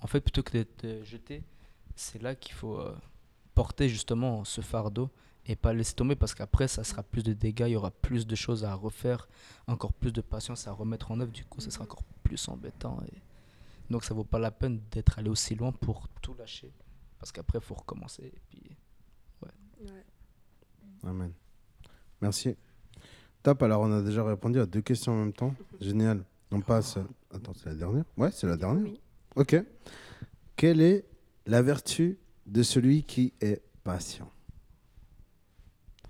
en 0.00 0.06
fait, 0.06 0.20
plutôt 0.20 0.42
que 0.42 0.52
d'être 0.52 1.04
jeté, 1.04 1.42
c'est 1.96 2.20
là 2.22 2.34
qu'il 2.34 2.54
faut 2.54 2.78
euh, 2.80 2.94
porter 3.54 3.88
justement 3.88 4.44
ce 4.44 4.60
fardeau 4.60 5.10
et 5.46 5.56
pas 5.56 5.72
laisser 5.72 5.94
tomber 5.94 6.14
parce 6.16 6.34
qu'après, 6.34 6.68
ça 6.68 6.84
sera 6.84 7.02
plus 7.02 7.22
de 7.22 7.32
dégâts, 7.32 7.64
il 7.66 7.72
y 7.72 7.76
aura 7.76 7.90
plus 7.90 8.26
de 8.26 8.34
choses 8.34 8.64
à 8.64 8.74
refaire, 8.74 9.28
encore 9.66 9.92
plus 9.92 10.12
de 10.12 10.20
patience 10.20 10.68
à 10.68 10.72
remettre 10.72 11.10
en 11.10 11.20
œuvre. 11.20 11.32
Du 11.32 11.44
coup, 11.44 11.60
ça 11.60 11.70
sera 11.70 11.84
encore 11.84 12.04
plus 12.22 12.48
embêtant. 12.48 13.00
Et... 13.08 13.18
Donc, 13.90 14.04
ça 14.04 14.14
vaut 14.14 14.24
pas 14.24 14.38
la 14.38 14.50
peine 14.50 14.80
d'être 14.90 15.18
allé 15.18 15.28
aussi 15.28 15.54
loin 15.54 15.72
pour 15.72 16.08
tout 16.20 16.34
lâcher 16.34 16.72
parce 17.18 17.30
qu'après, 17.30 17.58
il 17.58 17.64
faut 17.64 17.74
recommencer. 17.74 18.24
Et 18.24 18.40
puis, 18.48 18.76
Amen. 21.04 21.32
Merci. 22.20 22.56
Top, 23.42 23.62
alors 23.62 23.82
on 23.82 23.92
a 23.92 24.02
déjà 24.02 24.24
répondu 24.24 24.60
à 24.60 24.66
deux 24.66 24.80
questions 24.82 25.12
en 25.12 25.16
même 25.16 25.32
temps. 25.32 25.54
Génial. 25.80 26.24
On 26.50 26.60
passe. 26.60 26.98
Attends, 27.32 27.52
c'est 27.54 27.66
la 27.66 27.74
dernière? 27.74 28.04
Ouais, 28.16 28.30
c'est 28.30 28.46
la 28.46 28.56
dernière. 28.56 28.84
Oui. 28.84 29.00
Ok. 29.36 29.56
Quelle 30.54 30.80
est 30.80 31.04
la 31.46 31.62
vertu 31.62 32.18
de 32.46 32.62
celui 32.62 33.02
qui 33.02 33.32
est 33.40 33.62
patient? 33.82 34.30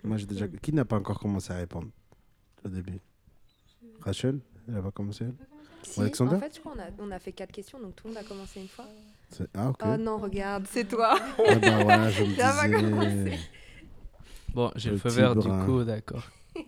Moi, 0.05 0.17
j'ai 0.17 0.27
déjà. 0.27 0.49
Qui 0.49 0.73
n'a 0.73 0.85
pas 0.85 0.97
encore 0.97 1.19
commencé 1.19 1.53
à 1.53 1.57
répondre 1.57 1.89
au 2.65 2.69
début? 2.69 2.99
Rachel? 4.01 4.41
Elle 4.69 4.75
n'a 4.75 4.83
pas 4.83 4.91
commencé 4.91 5.25
elle? 5.25 5.35
Si, 5.83 6.01
Alexander? 6.01 6.37
en 6.37 6.41
fait, 6.41 6.55
je 6.55 6.61
crois 6.61 6.73
qu'on 6.75 6.81
a, 6.81 6.87
on 6.99 7.11
a 7.11 7.19
fait 7.19 7.33
quatre 7.33 7.53
questions, 7.53 7.81
donc 7.81 7.97
tout 7.97 8.07
le 8.09 8.15
monde 8.15 8.23
a 8.25 8.27
commencé 8.29 8.61
une 8.61 8.69
fois. 8.69 8.87
Ah, 9.55 9.69
ok. 9.71 9.79
Oh 9.85 9.97
non, 9.99 10.19
regarde, 10.19 10.67
c'est 10.69 10.87
toi. 10.87 11.19
Ah 11.19 11.59
bah 11.61 11.81
voilà, 11.83 12.11
je 12.11 12.23
me 12.23 12.35
Ça 12.37 12.53
va 12.53 12.69
disais. 12.69 12.81
commencer. 12.91 13.39
Bon, 14.55 14.71
j'ai 14.77 14.91
le 14.91 14.97
Le 14.97 15.01
feu 15.01 15.09
vert 15.11 15.35
du 15.35 15.49
coup, 15.49 15.83
d'accord. 15.85 16.25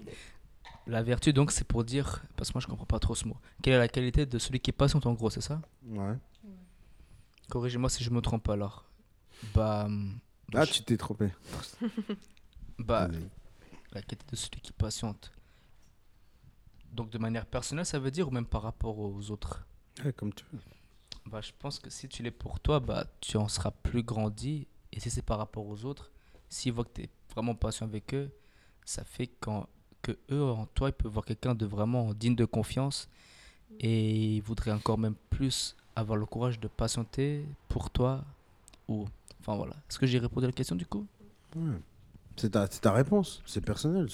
La 0.87 1.03
vertu, 1.03 1.33
donc, 1.33 1.51
c'est 1.51 1.65
pour 1.67 1.83
dire, 1.85 2.23
parce 2.37 2.51
que 2.51 2.55
moi 2.55 2.61
je 2.61 2.67
comprends 2.67 2.85
pas 2.87 2.99
trop 2.99 3.15
ce 3.15 3.27
mot. 3.27 3.37
Quelle 3.63 3.75
est 3.75 3.79
la 3.79 3.89
qualité 3.89 4.27
de 4.27 4.39
celui 4.39 4.61
qui 4.61 4.71
est 4.71 4.73
patient 4.75 5.01
en 5.05 5.13
gros, 5.15 5.31
c'est 5.31 5.41
ça? 5.41 5.61
Ouais. 5.87 6.15
Corrigez-moi 7.49 7.89
si 7.89 8.03
je 8.05 8.11
me 8.11 8.21
trompe 8.21 8.49
alors. 8.49 8.85
Bah, 9.55 9.85
hum, 9.87 10.19
Ah, 10.55 10.65
Je- 10.65 10.73
tu 10.73 10.83
t'es 10.83 10.97
trompé. 10.97 11.31
Bah, 12.79 13.09
la 13.93 14.03
qualité 14.03 14.25
de 14.31 14.37
celui 14.37 14.61
qui 14.61 14.73
patiente. 14.73 15.33
Donc 16.93 17.11
de 17.11 17.19
manière 17.19 17.47
personnelle, 17.47 17.87
ça 17.87 17.99
veut 17.99 18.11
dire 18.11 18.29
ou 18.29 18.31
même 18.31 18.47
par 18.47 18.63
rapport 18.63 18.99
aux 18.99 19.31
autres? 19.31 19.65
Ouais, 20.05 20.13
comme 20.13 20.33
tu 20.33 20.45
veux. 20.53 20.61
Bah, 21.27 21.41
je 21.41 21.53
pense 21.59 21.79
que 21.79 21.91
si 21.91 22.09
tu 22.09 22.23
l'es 22.23 22.31
pour 22.31 22.61
toi, 22.61 22.81
bah, 22.81 23.07
tu 23.21 23.37
en 23.37 23.49
seras 23.49 23.71
plus 23.71 24.03
grandi. 24.03 24.67
Et 24.93 25.01
si 25.01 25.11
c'est 25.11 25.23
par 25.23 25.39
rapport 25.39 25.67
aux 25.67 25.85
autres, 25.85 26.11
s'ils 26.49 26.73
voient 26.73 26.85
que 26.85 26.93
tu 26.95 27.03
es 27.03 27.09
vraiment 27.33 27.55
patient 27.55 27.87
avec 27.87 28.15
eux, 28.15 28.31
ça 28.85 29.05
fait 29.05 29.29
quand, 29.41 29.67
que 30.03 30.17
eux, 30.31 30.45
en 30.45 30.67
toi, 30.67 30.91
ils 30.91 30.93
peuvent 30.93 31.11
voir 31.11 31.25
quelqu'un 31.25 31.55
de 31.55 31.67
vraiment 31.67 32.13
digne 32.15 32.37
de 32.37 32.45
confiance. 32.45 33.09
Et 33.81 34.37
ils 34.37 34.43
voudraient 34.43 34.71
encore 34.73 34.99
même 34.99 35.17
plus 35.31 35.75
avoir 35.97 36.17
le 36.17 36.27
courage 36.27 36.61
de 36.61 36.69
patienter 36.69 37.45
pour 37.69 37.91
toi. 37.91 38.25
Ou, 38.87 39.09
enfin 39.41 39.57
voilà. 39.57 39.75
Est-ce 39.89 39.99
que 39.99 40.07
j'ai 40.07 40.19
répondu 40.19 40.45
à 40.45 40.49
la 40.49 40.53
question 40.53 40.77
du 40.77 40.87
coup? 40.87 41.07
Ouais. 41.57 41.79
C'est 42.37 42.51
ta, 42.51 42.67
c'est 42.71 42.81
ta 42.81 42.93
réponse. 42.93 43.43
C'est 43.47 43.61
personnel. 43.61 44.09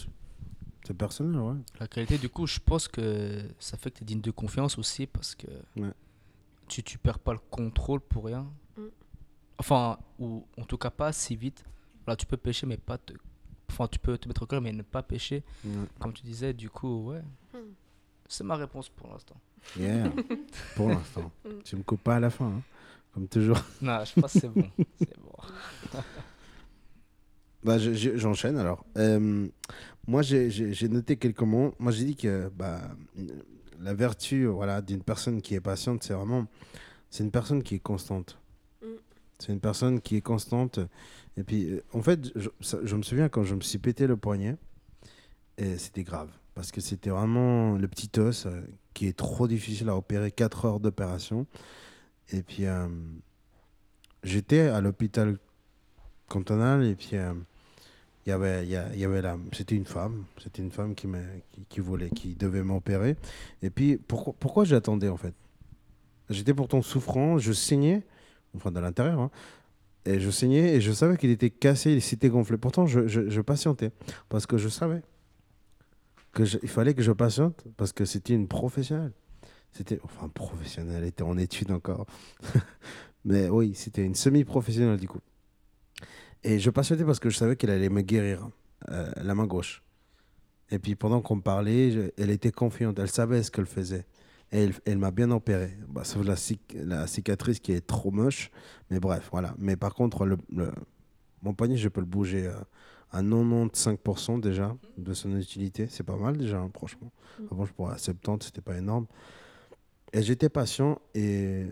C'est 0.86 0.94
personnel, 0.94 1.40
ouais. 1.40 1.54
La 1.78 1.86
qualité, 1.86 2.18
du 2.18 2.28
coup, 2.28 2.46
je 2.46 2.58
pense 2.58 2.88
que 2.88 3.42
ça 3.58 3.76
fait 3.76 3.90
que 3.90 3.98
tu 3.98 4.02
es 4.02 4.06
digne 4.06 4.20
de 4.20 4.30
confiance 4.30 4.78
aussi 4.78 5.06
parce 5.06 5.34
que 5.34 5.46
Ouais. 5.76 5.92
tu, 6.68 6.82
tu 6.82 6.98
perds 6.98 7.18
pas 7.18 7.32
le 7.32 7.38
contrôle 7.50 8.00
pour 8.00 8.24
rien. 8.26 8.46
Mm. 8.76 8.82
Enfin, 9.58 9.98
ou 10.18 10.44
en 10.58 10.64
tout 10.64 10.78
cas 10.78 10.90
pas 10.90 11.12
si 11.12 11.36
vite. 11.36 11.64
Voilà, 12.04 12.16
tu 12.16 12.26
peux 12.26 12.36
pêcher, 12.36 12.66
mais 12.66 12.76
pas 12.76 12.98
te. 12.98 13.12
Enfin, 13.70 13.86
tu 13.88 13.98
peux 13.98 14.16
te 14.18 14.26
mettre 14.26 14.42
au 14.42 14.46
cœur, 14.46 14.60
mais 14.60 14.72
ne 14.72 14.82
pas 14.82 15.02
pêcher. 15.02 15.44
Ouais. 15.64 15.72
Comme 15.98 16.12
tu 16.12 16.22
disais, 16.22 16.52
du 16.52 16.70
coup, 16.70 17.10
ouais. 17.10 17.22
Mm. 17.54 17.58
C'est 18.28 18.44
ma 18.44 18.56
réponse 18.56 18.88
pour 18.88 19.08
l'instant. 19.08 19.36
Yeah. 19.78 20.10
Pour 20.76 20.88
l'instant. 20.88 21.30
Mm. 21.44 21.48
Tu 21.64 21.76
me 21.76 21.82
coupes 21.82 22.02
pas 22.02 22.16
à 22.16 22.20
la 22.20 22.30
fin, 22.30 22.46
hein. 22.46 22.62
comme 23.12 23.28
toujours. 23.28 23.58
Non, 23.82 24.02
je 24.04 24.18
pense 24.20 24.32
que 24.32 24.40
c'est 24.40 24.48
bon. 24.48 24.70
C'est 24.98 25.18
bon. 25.20 25.32
Bah, 27.62 27.78
je- 27.78 27.92
je- 27.92 28.16
j'enchaîne 28.16 28.56
alors. 28.56 28.84
Euh, 28.96 29.46
moi, 30.06 30.22
j'ai- 30.22 30.88
noté 30.88 31.16
quelques 31.16 31.42
mots. 31.42 31.74
Moi, 31.78 31.92
j'ai 31.92 32.04
dit 32.04 32.16
que 32.16 32.48
bah, 32.56 32.80
la 33.80 33.94
vertu 33.94 34.46
voilà, 34.46 34.80
d'une 34.80 35.02
personne 35.02 35.42
qui 35.42 35.54
est 35.54 35.60
patiente, 35.60 36.02
c'est 36.02 36.14
vraiment. 36.14 36.46
C'est 37.10 37.22
une 37.24 37.30
personne 37.30 37.62
qui 37.62 37.74
est 37.76 37.80
constante. 37.80 38.38
Mm. 38.82 38.86
C'est 39.38 39.52
une 39.52 39.60
personne 39.60 40.00
qui 40.00 40.16
est 40.16 40.20
constante. 40.20 40.78
Et 41.36 41.44
puis, 41.44 41.70
euh, 41.70 41.82
en 41.92 42.02
fait, 42.02 42.30
je, 42.36 42.48
ça- 42.60 42.78
je 42.82 42.96
me 42.96 43.02
souviens 43.02 43.28
quand 43.28 43.42
je 43.44 43.54
me 43.54 43.60
suis 43.60 43.78
pété 43.78 44.06
le 44.06 44.16
poignet, 44.16 44.56
et 45.58 45.76
c'était 45.76 46.04
grave. 46.04 46.30
Parce 46.54 46.72
que 46.72 46.80
c'était 46.80 47.10
vraiment 47.10 47.76
le 47.76 47.88
petit 47.88 48.10
os 48.18 48.46
euh, 48.46 48.62
qui 48.94 49.06
est 49.06 49.16
trop 49.16 49.46
difficile 49.48 49.88
à 49.88 49.96
opérer, 49.96 50.30
4 50.30 50.64
heures 50.64 50.80
d'opération. 50.80 51.46
Et 52.32 52.42
puis, 52.42 52.66
euh, 52.66 52.88
j'étais 54.24 54.60
à 54.60 54.80
l'hôpital 54.80 55.38
cantonal 56.28 56.84
et 56.84 56.94
puis 56.94 57.10
euh, 57.14 57.32
il 58.26 58.30
y 58.30 58.32
avait 58.32 58.64
il 58.64 58.70
y, 58.70 59.04
avait 59.04 59.22
c'était 59.52 59.74
une 59.74 59.86
femme 59.86 60.24
c'était 60.42 60.62
une 60.62 60.70
femme 60.70 60.94
qui 60.94 61.08
qui, 61.52 61.64
qui 61.68 61.80
voulait 61.80 62.10
qui 62.10 62.34
devait 62.34 62.62
m'opérer. 62.62 63.16
Et 63.62 63.70
puis 63.70 63.96
pourquoi 63.96 64.34
pourquoi 64.38 64.64
j'attendais 64.64 65.08
en 65.08 65.16
fait? 65.16 65.34
J'étais 66.28 66.52
pourtant 66.52 66.82
souffrant 66.82 67.38
je 67.38 67.52
saignais 67.52 68.02
enfin 68.54 68.70
de 68.70 68.80
l'intérieur 68.80 69.20
hein, 69.20 69.30
et 70.04 70.20
je 70.20 70.30
saignais 70.30 70.74
et 70.74 70.80
je 70.80 70.92
savais 70.92 71.16
qu'il 71.16 71.30
était 71.30 71.50
cassé 71.50 71.92
il 71.92 72.02
s'était 72.02 72.28
gonflé. 72.28 72.58
Pourtant 72.58 72.86
je, 72.86 73.08
je, 73.08 73.40
patientais 73.40 73.90
parce 74.28 74.46
que 74.46 74.58
je 74.58 74.68
savais 74.68 75.02
que 76.32 76.42
il 76.62 76.68
fallait 76.68 76.94
que 76.94 77.02
je 77.02 77.12
patiente 77.12 77.64
parce 77.78 77.92
que 77.92 78.04
c'était 78.04 78.34
une 78.34 78.48
professionnelle. 78.48 79.12
C'était 79.72 79.98
enfin 80.02 80.28
professionnelle 80.28 81.02
elle 81.02 81.08
était 81.08 81.22
en 81.22 81.38
études 81.38 81.70
encore. 81.72 82.06
Mais 83.24 83.48
oui 83.48 83.72
c'était 83.74 84.04
une 84.04 84.14
semi-professionnelle 84.14 84.98
du 84.98 85.08
coup 85.08 85.20
et 86.44 86.58
je 86.58 86.70
patientais 86.70 87.04
parce 87.04 87.20
que 87.20 87.30
je 87.30 87.36
savais 87.36 87.56
qu'elle 87.56 87.70
allait 87.70 87.88
me 87.88 88.02
guérir 88.02 88.48
euh, 88.90 89.10
la 89.16 89.34
main 89.34 89.46
gauche. 89.46 89.82
Et 90.70 90.78
puis 90.78 90.94
pendant 90.94 91.20
qu'on 91.20 91.40
parlait, 91.40 92.12
elle 92.16 92.30
était 92.30 92.52
confiante, 92.52 92.98
elle 92.98 93.10
savait 93.10 93.42
ce 93.42 93.50
qu'elle 93.50 93.66
faisait. 93.66 94.06
Et 94.52 94.68
elle, 94.84 94.98
m'a 94.98 95.10
bien 95.12 95.30
opéré. 95.30 95.76
Bah, 95.88 96.02
sauf 96.04 96.26
la, 96.26 96.34
cic- 96.34 96.74
la 96.74 97.06
cicatrice 97.06 97.60
qui 97.60 97.72
est 97.72 97.86
trop 97.86 98.10
moche. 98.10 98.50
Mais 98.90 98.98
bref, 98.98 99.28
voilà. 99.30 99.54
Mais 99.58 99.76
par 99.76 99.94
contre, 99.94 100.26
mon 101.42 101.54
poignet, 101.54 101.76
je 101.76 101.88
peux 101.88 102.00
le 102.00 102.06
bouger 102.06 102.46
euh, 102.48 102.54
à 103.12 103.22
95% 103.22 104.40
déjà 104.40 104.76
de 104.98 105.14
son 105.14 105.36
utilité. 105.36 105.86
C'est 105.88 106.02
pas 106.02 106.16
mal 106.16 106.36
déjà, 106.36 106.58
hein, 106.58 106.70
franchement. 106.74 107.12
Avant, 107.50 107.64
je 107.64 107.72
pourrais 107.72 107.94
à 107.94 107.98
70, 107.98 108.46
c'était 108.46 108.60
pas 108.60 108.76
énorme. 108.76 109.06
Et 110.12 110.22
j'étais 110.22 110.48
patient. 110.48 111.00
Et... 111.14 111.66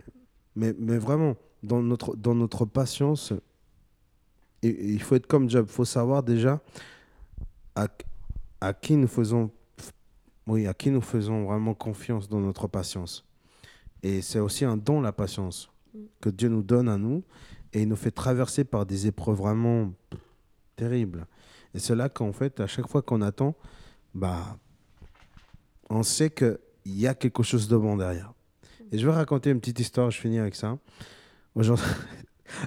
Mais, 0.54 0.74
mais 0.78 0.98
vraiment, 0.98 1.36
dans 1.62 1.82
notre, 1.82 2.16
dans 2.16 2.34
notre 2.34 2.64
patience, 2.64 3.32
il 4.62 5.02
faut 5.02 5.14
être 5.14 5.26
comme 5.26 5.48
Job. 5.48 5.66
Il 5.68 5.72
faut 5.72 5.84
savoir 5.84 6.22
déjà 6.22 6.60
à, 7.74 7.86
à 8.60 8.72
qui 8.72 8.96
nous 8.96 9.08
faisons 9.08 9.50
oui, 10.48 10.66
à 10.66 10.72
qui 10.72 10.90
nous 10.90 11.02
faisons 11.02 11.44
vraiment 11.44 11.74
confiance 11.74 12.28
dans 12.28 12.40
notre 12.40 12.66
patience. 12.68 13.24
Et 14.02 14.22
c'est 14.22 14.38
aussi 14.38 14.64
un 14.64 14.78
don, 14.78 15.02
la 15.02 15.12
patience, 15.12 15.70
que 16.20 16.30
Dieu 16.30 16.48
nous 16.48 16.62
donne 16.62 16.88
à 16.88 16.96
nous 16.96 17.22
et 17.74 17.82
il 17.82 17.88
nous 17.88 17.96
fait 17.96 18.10
traverser 18.10 18.64
par 18.64 18.86
des 18.86 19.06
épreuves 19.06 19.36
vraiment 19.36 19.92
terribles. 20.74 21.26
Et 21.74 21.78
c'est 21.78 21.94
là 21.94 22.08
qu'en 22.08 22.32
fait, 22.32 22.60
à 22.60 22.66
chaque 22.66 22.88
fois 22.88 23.02
qu'on 23.02 23.20
attend, 23.20 23.54
bah, 24.14 24.56
on 25.90 26.02
sait 26.02 26.30
qu'il 26.30 26.58
y 26.86 27.06
a 27.06 27.14
quelque 27.14 27.42
chose 27.42 27.68
de 27.68 27.76
bon 27.76 27.98
derrière. 27.98 28.32
Et 28.90 28.96
je 28.96 29.06
vais 29.06 29.12
raconter 29.12 29.50
une 29.50 29.60
petite 29.60 29.80
histoire, 29.80 30.10
je 30.10 30.18
finis 30.18 30.38
avec 30.38 30.54
ça. 30.54 30.78
Aujourd'hui, 31.54 31.84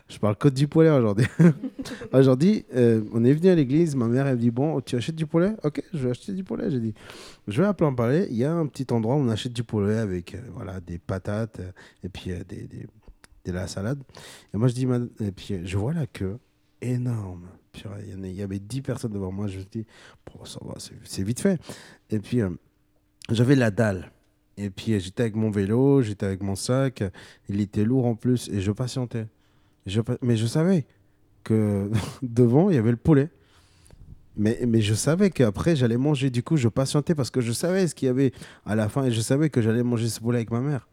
je 0.09 0.17
parle 0.19 0.35
que 0.35 0.47
du 0.47 0.67
poulet 0.67 0.89
aujourd'hui. 0.89 1.25
aujourd'hui, 2.13 2.65
euh, 2.75 3.03
on 3.13 3.23
est 3.23 3.33
venu 3.33 3.49
à 3.49 3.55
l'église, 3.55 3.95
ma 3.95 4.07
mère 4.07 4.27
elle 4.27 4.35
me 4.35 4.41
dit 4.41 4.51
Bon, 4.51 4.79
tu 4.81 4.95
achètes 4.95 5.15
du 5.15 5.25
poulet? 5.25 5.53
Ok, 5.63 5.81
je 5.93 5.97
vais 5.99 6.11
acheter 6.11 6.33
du 6.33 6.43
poulet. 6.43 6.69
J'ai 6.69 6.79
dit 6.79 6.93
Je 7.47 7.61
vais 7.61 7.67
à 7.67 7.73
Plan 7.73 7.93
Palais, 7.93 8.27
il 8.29 8.37
y 8.37 8.45
a 8.45 8.53
un 8.53 8.65
petit 8.67 8.87
endroit 8.91 9.15
où 9.15 9.19
on 9.19 9.29
achète 9.29 9.53
du 9.53 9.63
poulet 9.63 9.97
avec 9.97 10.35
euh, 10.35 10.39
voilà, 10.53 10.79
des 10.79 10.97
patates 10.97 11.59
euh, 11.59 11.71
et 12.03 12.09
puis 12.09 12.31
des, 12.47 12.63
des- 12.67 12.87
de 13.45 13.51
la 13.51 13.65
salade. 13.67 13.99
Et 14.53 14.57
moi 14.57 14.67
je 14.67 14.73
dis 14.73 14.87
Et 15.19 15.31
puis 15.31 15.61
je 15.65 15.77
vois 15.77 15.93
la 15.93 16.05
queue 16.07 16.37
énorme. 16.81 17.47
Purée, 17.71 18.03
Il 18.17 18.25
y, 18.27 18.33
y 18.35 18.41
avait 18.41 18.59
10 18.59 18.81
personnes 18.81 19.13
devant 19.13 19.31
moi. 19.31 19.47
Je 19.47 19.59
me 19.59 19.63
dis 19.63 19.85
Bon, 20.27 20.45
ça 20.45 20.59
va, 20.63 20.75
c'est- 20.77 21.23
vite 21.23 21.39
fait. 21.39 21.59
Et 22.09 22.19
puis 22.19 22.41
j'avais 23.29 23.55
la 23.55 23.71
dalle. 23.71 24.11
Et 24.57 24.69
puis 24.69 24.99
j'étais 24.99 25.23
avec 25.23 25.35
mon 25.35 25.49
vélo, 25.49 26.01
j'étais 26.01 26.25
avec 26.25 26.43
mon 26.43 26.55
sac. 26.55 27.03
Il 27.49 27.61
était 27.61 27.83
lourd 27.85 28.05
en 28.05 28.15
plus 28.15 28.49
et 28.49 28.61
je 28.61 28.71
patientais. 28.71 29.25
Mais 30.21 30.35
je 30.35 30.45
savais 30.45 30.85
que 31.43 31.89
devant, 32.21 32.69
il 32.69 32.75
y 32.75 32.79
avait 32.79 32.91
le 32.91 32.97
poulet. 32.97 33.29
Mais, 34.37 34.59
mais 34.65 34.81
je 34.81 34.93
savais 34.93 35.29
qu'après, 35.29 35.75
j'allais 35.75 35.97
manger. 35.97 36.29
Du 36.29 36.41
coup, 36.41 36.57
je 36.57 36.69
patientais 36.69 37.15
parce 37.15 37.29
que 37.29 37.41
je 37.41 37.51
savais 37.51 37.87
ce 37.87 37.95
qu'il 37.95 38.07
y 38.07 38.09
avait 38.09 38.31
à 38.65 38.75
la 38.75 38.87
fin 38.87 39.03
et 39.05 39.11
je 39.11 39.19
savais 39.19 39.49
que 39.49 39.61
j'allais 39.61 39.83
manger 39.83 40.07
ce 40.09 40.19
poulet 40.19 40.37
avec 40.37 40.51
ma 40.51 40.61
mère. 40.61 40.87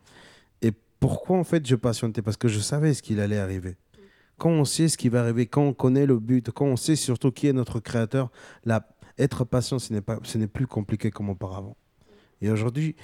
Et 0.61 0.72
pourquoi, 1.01 1.39
en 1.39 1.45
fait, 1.45 1.66
je 1.66 1.76
patientais? 1.76 2.22
Parce 2.22 2.36
que 2.36 2.49
je 2.49 2.59
savais 2.59 2.95
ce 2.95 3.03
qu'il 3.03 3.20
allait 3.20 3.39
arriver. 3.39 3.76
Quand 4.39 4.51
on 4.51 4.64
sait 4.64 4.89
ce 4.89 4.97
qui 4.97 5.09
va 5.09 5.20
arriver, 5.20 5.47
quand 5.47 5.62
on 5.62 5.72
connaît 5.72 6.07
le 6.07 6.18
but, 6.18 6.51
quand 6.51 6.66
on 6.66 6.76
sait 6.76 6.97
surtout 6.97 7.32
qui 7.32 7.49
est 7.49 7.53
notre 7.53 7.80
créateur, 7.80 8.30
être 9.18 9.45
patient, 9.45 9.78
ce 9.78 10.39
n'est 10.39 10.47
plus 10.47 10.66
compliqué 10.66 11.11
comme 11.11 11.28
auparavant. 11.30 11.76
Et 12.41 12.51
aujourd'hui, 12.51 12.95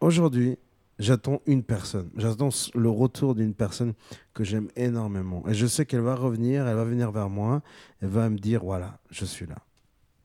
aujourd'hui, 0.00 0.58
j'attends 0.98 1.40
une 1.46 1.62
personne. 1.62 2.10
J'attends 2.16 2.48
le 2.74 2.88
retour 2.88 3.34
d'une 3.34 3.54
personne 3.54 3.94
que 4.34 4.44
j'aime 4.44 4.68
énormément. 4.76 5.46
Et 5.48 5.54
je 5.54 5.66
sais 5.66 5.86
qu'elle 5.86 6.00
va 6.00 6.14
revenir, 6.14 6.66
elle 6.66 6.76
va 6.76 6.84
venir 6.84 7.10
vers 7.12 7.28
moi, 7.28 7.62
elle 8.00 8.08
va 8.08 8.28
me 8.28 8.38
dire, 8.38 8.64
voilà, 8.64 8.98
je 9.10 9.24
suis 9.24 9.46
là. 9.46 9.58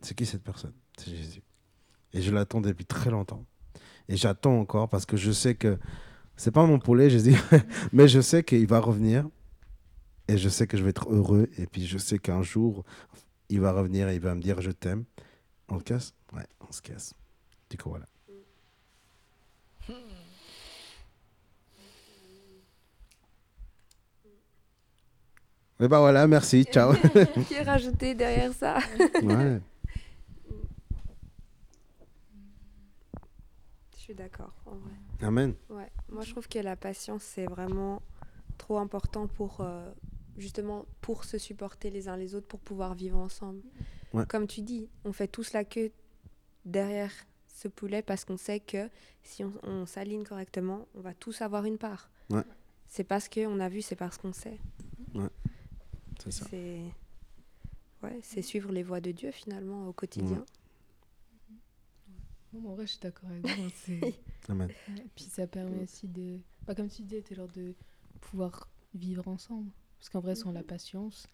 C'est 0.01 0.15
qui 0.15 0.25
cette 0.25 0.43
personne? 0.43 0.73
C'est 0.97 1.11
Jésus. 1.15 1.43
Et 2.13 2.21
je 2.21 2.31
l'attends 2.31 2.61
depuis 2.61 2.85
très 2.85 3.09
longtemps. 3.09 3.45
Et 4.09 4.17
j'attends 4.17 4.59
encore 4.59 4.89
parce 4.89 5.05
que 5.05 5.17
je 5.17 5.31
sais 5.31 5.55
que 5.55 5.77
c'est 6.35 6.51
pas 6.51 6.65
mon 6.65 6.79
poulet, 6.79 7.09
Jésus, 7.09 7.35
mais 7.93 8.07
je 8.07 8.19
sais 8.19 8.43
qu'il 8.43 8.67
va 8.67 8.79
revenir. 8.79 9.27
Et 10.27 10.37
je 10.37 10.49
sais 10.49 10.65
que 10.65 10.77
je 10.77 10.83
vais 10.83 10.89
être 10.89 11.09
heureux. 11.11 11.49
Et 11.57 11.67
puis 11.67 11.85
je 11.85 11.97
sais 11.97 12.17
qu'un 12.17 12.41
jour, 12.41 12.83
il 13.49 13.59
va 13.61 13.73
revenir 13.73 14.09
et 14.09 14.15
il 14.15 14.21
va 14.21 14.33
me 14.33 14.41
dire, 14.41 14.61
je 14.61 14.71
t'aime. 14.71 15.05
On 15.69 15.79
se 15.79 15.83
casse? 15.83 16.13
Ouais, 16.33 16.45
on 16.67 16.71
se 16.71 16.81
casse. 16.81 17.13
Du 17.69 17.77
coup, 17.77 17.89
voilà. 17.89 18.07
Et 25.81 25.87
bah 25.87 25.99
voilà, 25.99 26.27
merci, 26.27 26.63
ciao. 26.63 26.93
Qui 27.47 27.55
est 27.55 27.63
rajouté 27.63 28.13
derrière 28.13 28.53
ça 28.53 28.77
ouais. 29.23 29.59
Je 33.95 33.99
suis 33.99 34.13
d'accord, 34.13 34.53
en 34.67 34.75
vrai. 34.75 34.93
Amen. 35.23 35.55
Ouais. 35.71 35.89
Moi, 36.09 36.23
je 36.23 36.29
trouve 36.31 36.47
que 36.47 36.59
la 36.59 36.75
patience, 36.75 37.23
c'est 37.23 37.47
vraiment 37.47 38.03
trop 38.59 38.77
important 38.77 39.25
pour, 39.25 39.61
euh, 39.61 39.89
justement, 40.37 40.85
pour 41.01 41.23
se 41.23 41.39
supporter 41.39 41.89
les 41.89 42.07
uns 42.07 42.15
les 42.15 42.35
autres, 42.35 42.47
pour 42.47 42.59
pouvoir 42.59 42.93
vivre 42.93 43.17
ensemble. 43.17 43.63
Ouais. 44.13 44.25
Comme 44.27 44.45
tu 44.45 44.61
dis, 44.61 44.87
on 45.03 45.13
fait 45.13 45.27
tous 45.27 45.51
la 45.51 45.63
queue 45.63 45.91
derrière 46.63 47.11
ce 47.47 47.67
poulet 47.67 48.03
parce 48.03 48.23
qu'on 48.23 48.37
sait 48.37 48.59
que 48.59 48.87
si 49.23 49.43
on, 49.43 49.51
on 49.63 49.87
s'aligne 49.87 50.25
correctement, 50.25 50.85
on 50.93 51.01
va 51.01 51.15
tous 51.15 51.41
avoir 51.41 51.65
une 51.65 51.79
part. 51.79 52.11
Ouais. 52.29 52.43
C'est 52.87 53.03
parce 53.03 53.27
qu'on 53.27 53.59
a 53.59 53.67
vu, 53.67 53.81
c'est 53.81 53.95
parce 53.95 54.19
qu'on 54.19 54.33
sait. 54.33 54.59
Ça. 55.15 55.29
C'est 56.29 56.81
ouais, 58.03 58.19
c'est 58.21 58.41
suivre 58.41 58.71
les 58.71 58.83
voies 58.83 59.01
de 59.01 59.11
Dieu 59.11 59.31
finalement 59.31 59.87
au 59.87 59.93
quotidien. 59.93 60.45
En 62.53 62.73
vrai, 62.75 62.85
je 62.85 62.91
suis 62.91 62.99
d'accord 62.99 63.29
avec 63.29 63.47
vous. 63.47 63.63
hein, 63.63 63.67
c'est- 63.73 63.99
Amen. 64.49 64.69
Ouais, 64.89 65.05
Puis 65.15 65.23
ça 65.25 65.47
permet 65.47 65.83
aussi 65.83 66.07
de. 66.07 66.39
Bah, 66.67 66.75
comme 66.75 66.89
tu 66.89 67.01
disais, 67.03 67.23
genre 67.33 67.47
de 67.47 67.73
pouvoir 68.19 68.67
vivre 68.93 69.27
ensemble. 69.27 69.71
Parce 69.99 70.09
qu'en 70.09 70.19
vrai, 70.19 70.35
sans 70.35 70.51
la 70.51 70.61
patience, 70.63 71.27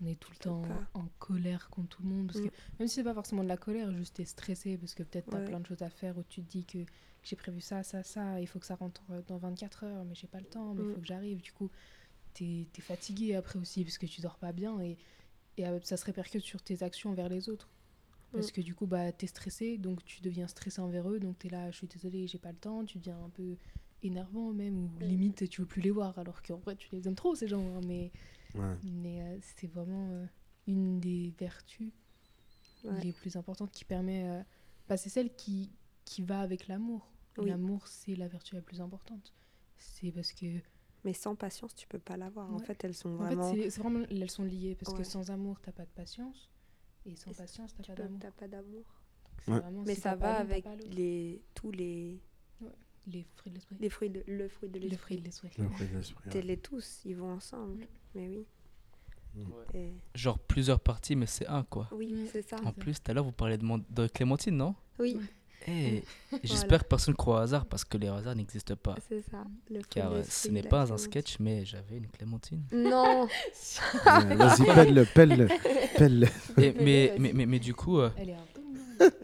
on 0.00 0.06
est 0.06 0.14
tout 0.18 0.30
le 0.30 0.36
temps 0.36 0.62
pas. 0.62 0.86
en 0.94 1.06
colère 1.18 1.68
contre 1.70 1.96
tout 1.96 2.02
le 2.04 2.08
monde. 2.10 2.26
Parce 2.28 2.40
que 2.40 2.46
Mm. 2.46 2.50
même 2.78 2.88
si 2.88 2.94
c'est 2.96 3.02
pas 3.04 3.14
forcément 3.14 3.42
de 3.42 3.48
la 3.48 3.56
colère, 3.56 3.90
juste 3.92 4.14
t'es 4.16 4.24
stressé 4.24 4.78
parce 4.78 4.94
que 4.94 5.02
peut-être 5.02 5.28
t'as 5.30 5.38
Ouais. 5.40 5.44
plein 5.46 5.58
de 5.60 5.66
choses 5.66 5.82
à 5.82 5.90
faire 5.90 6.16
où 6.16 6.22
tu 6.22 6.40
te 6.42 6.48
dis 6.50 6.64
que 6.64 6.78
j'ai 7.24 7.34
prévu 7.36 7.60
ça, 7.60 7.82
ça, 7.82 8.02
ça, 8.04 8.40
il 8.40 8.46
faut 8.46 8.58
que 8.60 8.66
ça 8.66 8.76
rentre 8.76 9.02
dans 9.26 9.38
24 9.38 9.84
heures, 9.84 10.04
mais 10.04 10.14
j'ai 10.14 10.28
pas 10.28 10.38
le 10.38 10.46
temps, 10.46 10.72
mais 10.74 10.82
il 10.84 10.88
Mm. 10.88 10.94
faut 10.94 11.00
que 11.00 11.06
j'arrive. 11.06 11.40
Du 11.40 11.52
coup, 11.52 11.68
t'es 12.34 12.66
es 12.76 12.80
fatigué 12.80 13.34
après 13.34 13.58
aussi 13.58 13.84
parce 13.84 13.98
que 13.98 14.06
tu 14.06 14.20
dors 14.20 14.38
pas 14.38 14.52
bien 14.52 14.80
et, 14.80 14.96
et 15.56 15.66
euh, 15.66 15.78
ça 15.82 15.96
se 15.96 16.04
répercute 16.04 16.42
sur 16.42 16.62
tes 16.62 16.82
actions 16.82 17.10
envers 17.10 17.28
les 17.28 17.48
autres. 17.48 17.68
Parce 18.32 18.48
Mm. 18.48 18.52
que 18.52 18.60
du 18.60 18.74
coup, 18.76 18.86
bah, 18.86 19.10
t'es 19.12 19.26
stressé, 19.26 19.76
donc 19.76 20.04
tu 20.04 20.20
deviens 20.22 20.46
stressé 20.46 20.80
envers 20.80 21.10
eux, 21.10 21.18
donc 21.18 21.38
t'es 21.38 21.48
là, 21.48 21.70
je 21.72 21.78
suis 21.78 21.86
désolée, 21.88 22.26
j'ai 22.28 22.38
pas 22.38 22.52
le 22.52 22.58
temps, 22.58 22.84
tu 22.84 22.98
deviens 22.98 23.18
un 23.24 23.28
peu 23.30 23.56
énervant 24.02 24.52
même, 24.52 24.76
ou 24.78 24.88
Mm. 25.00 25.04
limite 25.04 25.48
tu 25.48 25.60
veux 25.62 25.66
plus 25.66 25.82
les 25.82 25.90
voir, 25.90 26.16
alors 26.18 26.40
qu'en 26.42 26.58
vrai 26.58 26.76
tu 26.76 26.88
les 26.92 27.06
aimes 27.08 27.16
trop 27.16 27.34
ces 27.34 27.48
gens, 27.48 27.74
hein, 27.76 27.80
mais, 27.86 28.12
Ouais. 28.54 28.76
mais 28.84 29.20
euh, 29.22 29.38
c'est 29.40 29.66
vraiment 29.66 30.10
euh, 30.12 30.26
une 30.68 31.00
des 31.00 31.34
vertus 31.38 31.90
Ouais. 32.84 33.00
les 33.02 33.12
plus 33.12 33.36
importantes 33.36 33.72
qui 33.72 33.84
permet, 33.84 34.26
euh, 34.28 34.42
bah, 34.88 34.96
c'est 34.96 35.10
celle 35.10 35.34
qui, 35.34 35.70
qui 36.04 36.22
va 36.22 36.40
avec 36.40 36.66
l'amour. 36.68 37.12
Oui. 37.36 37.48
L'amour, 37.50 37.86
c'est 37.88 38.14
la 38.16 38.26
vertu 38.28 38.54
la 38.54 38.62
plus 38.62 38.80
importante. 38.80 39.34
C'est 39.76 40.12
parce 40.12 40.32
que, 40.32 40.46
Mais 41.04 41.12
sans 41.14 41.34
patience, 41.34 41.74
tu 41.74 41.86
peux 41.86 41.98
pas 41.98 42.16
l'avoir. 42.16 42.52
En 42.52 42.58
fait, 42.58 42.84
elles 42.84 42.94
sont 42.94 43.10
en 43.10 43.16
vraiment. 43.16 43.54
fait, 43.54 43.70
c'est- 43.70 43.80
vraiment, 43.80 44.04
elles 44.10 44.30
sont 44.30 44.44
liées, 44.44 44.74
parce 44.78 44.92
Ouais. 44.92 44.98
que 44.98 45.04
sans 45.04 45.30
amour, 45.30 45.58
t'as 45.60 45.72
pas 45.72 45.84
de 45.84 45.90
patience, 45.94 46.50
et 47.06 47.16
sans 47.16 47.30
Et 47.30 47.34
patience, 47.34 47.74
t'as 47.74 47.82
tu 47.82 47.90
pas 47.92 47.96
d'amour. 48.02 48.18
T'as 48.20 48.30
pas 48.32 48.48
d'amour. 48.48 48.84
Ouais. 49.48 49.60
Mais 49.86 49.94
si 49.94 50.00
ça 50.02 50.14
va 50.16 50.36
avec 50.38 50.66
les 50.90 51.42
tous 51.54 51.70
les 51.70 52.20
les 53.06 53.24
fruits 53.36 53.50
de 53.50 53.54
l'esprit. 53.56 53.76
les 53.80 53.88
fruits 53.88 54.10
de 54.10 54.22
le 54.26 54.48
fruit 54.48 54.68
de 54.68 54.78
Les 54.78 54.96
fruits 54.96 55.16
de 55.18 55.24
l'esprit. 55.24 55.50
Le 55.56 55.68
fruit 55.70 55.86
de 55.88 55.96
l'esprit, 55.96 56.24
ouais. 56.26 56.30
T'es 56.32 56.42
les 56.42 56.58
tous, 56.58 57.00
ils 57.06 57.16
vont 57.16 57.32
ensemble. 57.32 57.84
Mm. 57.84 57.86
Mais 58.14 58.28
oui. 58.28 58.46
Et- 59.74 59.92
Genre 60.14 60.38
plusieurs 60.38 60.80
parties, 60.80 61.16
mais 61.16 61.26
c'est 61.26 61.46
un 61.46 61.62
quoi. 61.64 61.88
Oui, 61.92 62.12
Mm. 62.12 62.26
c'est 62.32 62.42
ça. 62.42 62.56
En 62.64 62.72
plus, 62.72 63.00
tout 63.00 63.10
à 63.10 63.14
l'heure, 63.14 63.24
vous 63.24 63.32
parlez 63.32 63.56
de, 63.56 63.64
mon- 63.64 63.82
de 63.88 64.06
Clémentine, 64.08 64.56
non? 64.56 64.74
Oui, 64.98 65.16
Eh, 65.68 66.02
J'espère 66.42 66.82
que 66.82 66.88
personne 66.88 67.14
croit 67.14 67.36
au 67.36 67.38
hasard 67.38 67.66
parce 67.66 67.84
que 67.84 67.98
les 67.98 68.08
hasards 68.08 68.34
n'existent 68.34 68.76
pas. 68.76 68.96
c'est 69.08 69.20
ça. 69.22 69.44
Le 69.68 69.76
fruit 69.80 69.84
Car 69.90 70.12
euh, 70.12 70.22
ce 70.28 70.48
n'est 70.48 70.62
pas 70.62 70.90
un 70.92 70.96
sketch, 70.96 71.36
mais 71.40 71.64
j'avais 71.64 71.96
une 71.98 72.06
Clémentine. 72.08 72.62
Non, 72.72 73.26
Vas-y, 74.04 74.64
pelle-le, 74.74 75.04
pelle-le, 75.04 75.48
pelle-le. 75.96 76.26
Et- 76.62 76.72
mais, 76.80 77.06
vas-y. 77.08 77.18
mais, 77.20 77.32
mais, 77.34 77.46
mais 77.46 77.58
du 77.58 77.74
coup, 77.74 77.98
euh, 77.98 78.10
Elle 78.16 78.30
est 78.30 78.34
un 78.34 78.36
peu 78.54 78.59
mignonne. 78.59 78.59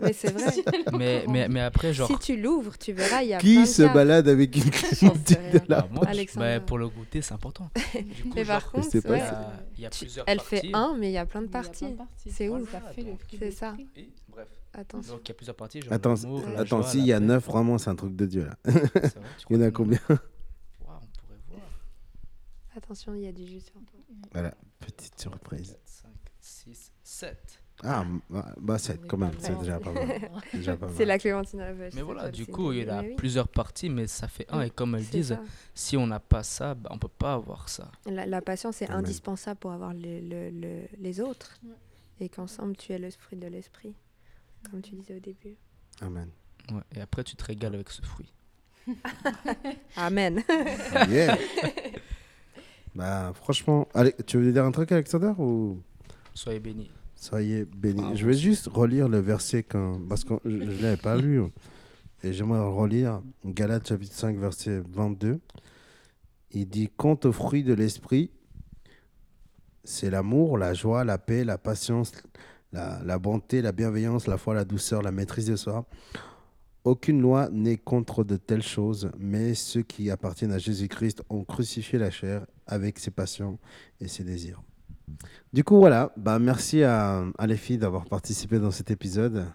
Mais 0.01 0.13
c'est 0.13 0.33
vrai. 0.33 0.53
mais, 0.97 1.25
mais, 1.29 1.49
mais 1.49 1.61
après, 1.61 1.93
genre. 1.93 2.09
Si 2.09 2.19
tu 2.19 2.37
l'ouvres, 2.41 2.77
tu 2.79 2.93
verras, 2.93 3.23
il 3.23 3.29
y 3.29 3.35
a 3.35 3.39
Qui 3.39 3.55
plein 3.55 3.63
de 3.63 3.67
se 3.67 3.83
caves. 3.83 3.95
balade 3.95 4.29
avec 4.29 4.57
une 4.57 4.71
clémentine 4.71 5.51
de 5.53 5.61
la 5.69 5.83
bah, 5.83 5.89
moi, 5.91 6.05
bah, 6.37 6.61
pour 6.61 6.79
le 6.79 6.89
goûter, 6.89 7.23
c'est 7.23 7.35
important. 7.35 7.71
Du 7.95 8.23
coup, 8.25 8.33
Mais 8.35 8.45
par 8.45 8.61
genre, 8.61 8.73
contre, 8.73 8.89
c'est 8.91 9.01
pas 9.03 9.17
il 9.17 9.21
y 9.21 9.23
ouais, 9.23 9.29
il 9.79 9.81
y 9.83 9.87
a 9.87 9.91
tu- 9.91 9.99
plusieurs 10.05 10.25
elle 10.29 10.39
parties. 10.39 10.57
fait 10.57 10.71
un, 10.75 10.97
mais 10.99 11.09
il 11.11 11.13
y 11.13 11.19
a 11.19 11.27
plein 11.27 11.41
de 11.43 11.47
Il 11.47 11.51
y 11.51 11.53
parties. 11.53 11.97
C'est 12.27 12.49
Voilà, 12.49 12.65
ouf. 12.65 12.75
Le 12.97 13.39
c'est 13.39 13.51
ça. 13.51 13.75
Et, 13.97 14.09
bref. 14.29 14.49
Attention. 14.75 15.13
Donc 15.15 15.23
il 15.25 15.29
y 15.29 15.33
a 15.33 15.35
plusieurs 15.35 15.57
parties. 15.57 15.81
Genre 15.81 15.93
Attends, 15.93 16.15
la 16.15 16.61
attends, 16.61 16.83
joie, 16.83 16.91
s'il 16.91 17.05
y 17.07 17.09
la 17.11 17.17
a. 17.17 17.21
9, 17.21 17.45
vraiment, 17.47 17.79
c'est 17.79 17.89
un 17.91 17.95
truc 17.97 18.15
de 18.15 18.27
Dieu, 18.27 18.45
là. 18.45 18.57
C'est 18.65 18.73
vrai, 18.73 18.91
tu 19.39 19.47
Il 19.51 19.57
y 19.57 19.63
en 19.63 19.63
a 19.67 19.71
combien 19.71 19.99
on 20.09 20.15
pourrait 20.17 20.19
voir. 20.81 21.01
Attention, 22.77 23.15
il 23.15 23.23
y 23.23 23.27
a 23.27 23.33
du 23.33 23.47
jus 23.47 23.61
sur 23.61 23.73
toi. 23.75 24.01
Voilà, 24.33 24.55
petite 24.81 25.19
surprise. 25.19 25.71
4, 25.73 25.81
5, 25.85 26.11
6, 26.41 26.93
7. 27.03 27.63
Ah, 27.85 28.05
bah, 28.31 28.55
bah 28.59 28.79
7 28.79 29.07
quand 29.07 29.19
même, 29.19 29.33
c'est 29.39 29.59
déjà 29.59 29.79
pas 29.79 29.93
mal. 29.93 30.09
C'est 30.53 30.79
C'est 30.97 31.05
la 31.05 31.19
clémentine 31.19 31.61
à 31.61 31.67
la 31.67 31.73
vache. 31.75 31.93
Mais 31.93 32.01
c'est 32.01 32.03
voilà, 32.03 32.31
du 32.31 32.45
c'est 32.47 32.51
coup, 32.51 32.73
il 32.73 32.85
y 32.87 32.89
a 32.89 33.03
plusieurs 33.17 33.49
parties, 33.49 33.91
mais 33.91 34.07
ça 34.07 34.29
fait 34.29 34.47
un. 34.51 34.63
Et 34.63 34.71
comme 34.71 34.95
elles 34.95 35.05
c'est 35.05 35.19
disent, 35.19 35.29
ça. 35.29 35.43
si 35.75 35.97
on 35.97 36.07
n'a 36.07 36.19
pas 36.19 36.43
ça, 36.43 36.75
bah, 36.75 36.89
on 36.93 36.99
peut 36.99 37.09
pas 37.09 37.35
avoir 37.35 37.69
ça. 37.69 37.91
La, 38.07 38.25
la 38.25 38.41
patience 38.41 38.81
est 38.81 38.87
Amen. 38.87 39.01
indispensable 39.01 39.61
pour 39.61 39.73
avoir 39.73 39.93
le- 39.93 40.21
le- 40.21 40.49
le- 40.51 40.89
les 40.99 41.21
autres. 41.21 41.59
Ouais. 41.65 41.75
Et 42.21 42.29
qu'ensemble, 42.31 42.77
tu 42.77 42.93
es 42.93 42.99
le 42.99 43.11
fruit 43.11 43.37
de 43.39 43.47
l'esprit. 43.47 43.95
Comme 44.71 44.81
tu 44.81 44.95
disais 44.95 45.17
au 45.17 45.21
début. 45.21 45.57
Amen. 46.01 46.31
Ouais, 46.73 46.81
et 46.97 47.01
après, 47.03 47.25
tu 47.25 47.37
te 47.37 47.45
régales 47.45 47.75
avec 47.75 47.91
ce 47.91 48.01
fruit. 48.01 48.33
Amen. 49.97 50.43
Yeah. 51.11 51.37
bah, 52.95 53.33
franchement, 53.35 53.87
allez, 53.95 54.15
tu 54.27 54.39
veux 54.39 54.51
dire 54.53 54.65
un 54.65 54.73
truc, 54.73 54.91
Alexander 54.93 55.33
ou? 55.39 55.83
Soyez 56.35 56.59
bénis. 56.61 56.91
Soyez 57.17 57.65
bénis. 57.65 58.01
Bravo. 58.01 58.15
Je 58.15 58.27
vais 58.27 58.35
juste 58.35 58.69
relire 58.69 59.09
le 59.09 59.19
verset 59.19 59.63
quand... 59.63 60.01
parce 60.09 60.25
que 60.25 60.35
je 60.45 60.51
ne 60.51 60.83
l'avais 60.83 60.97
pas 60.97 61.17
lu. 61.17 61.43
Et 62.23 62.33
j'aimerais 62.33 62.61
relire. 62.61 63.23
Galates 63.45 63.89
chapitre 63.89 64.15
5, 64.15 64.37
verset 64.37 64.83
22. 64.89 65.41
Il 66.53 66.69
dit 66.69 66.89
Quant 66.97 67.19
au 67.25 67.33
fruit 67.33 67.65
de 67.65 67.75
l'esprit, 67.75 68.31
c'est 69.85 70.11
l'amour, 70.11 70.59
la 70.59 70.75
joie, 70.75 71.05
la 71.05 71.19
paix, 71.19 71.45
la 71.45 71.59
patience, 71.59 72.13
la, 72.73 73.03
la 73.05 73.19
bonté, 73.19 73.63
la 73.63 73.73
bienveillance, 73.73 74.27
la 74.27 74.39
foi, 74.39 74.55
la 74.55 74.65
douceur, 74.65 75.03
la 75.03 75.13
maîtrise 75.13 75.47
de 75.47 75.57
soi. 75.57 75.87
Aucune 76.85 77.21
loi 77.21 77.49
n'est 77.51 77.79
contre 77.79 78.23
de 78.23 78.37
telles 78.37 78.63
choses, 78.63 79.11
mais 79.19 79.55
ceux 79.55 79.83
qui 79.83 80.09
appartiennent 80.11 80.53
à 80.53 80.59
Jésus-Christ 80.59 81.23
ont 81.31 81.43
crucifié 81.43 81.99
la 81.99 82.13
chair 82.13 82.47
avec 82.67 82.99
ses 83.01 83.11
passions 83.11 83.59
et 84.01 84.07
ses 84.07 84.23
désirs. 84.23 84.63
Du 85.53 85.65
coup, 85.65 85.79
voilà. 85.79 86.13
Bah, 86.17 86.39
merci 86.39 86.83
à, 86.83 87.25
à 87.39 87.47
les 87.47 87.57
filles 87.57 87.79
d'avoir 87.79 88.05
participé 88.07 88.59
dans 88.59 88.71
cet 88.71 88.91
épisode. 88.91 89.47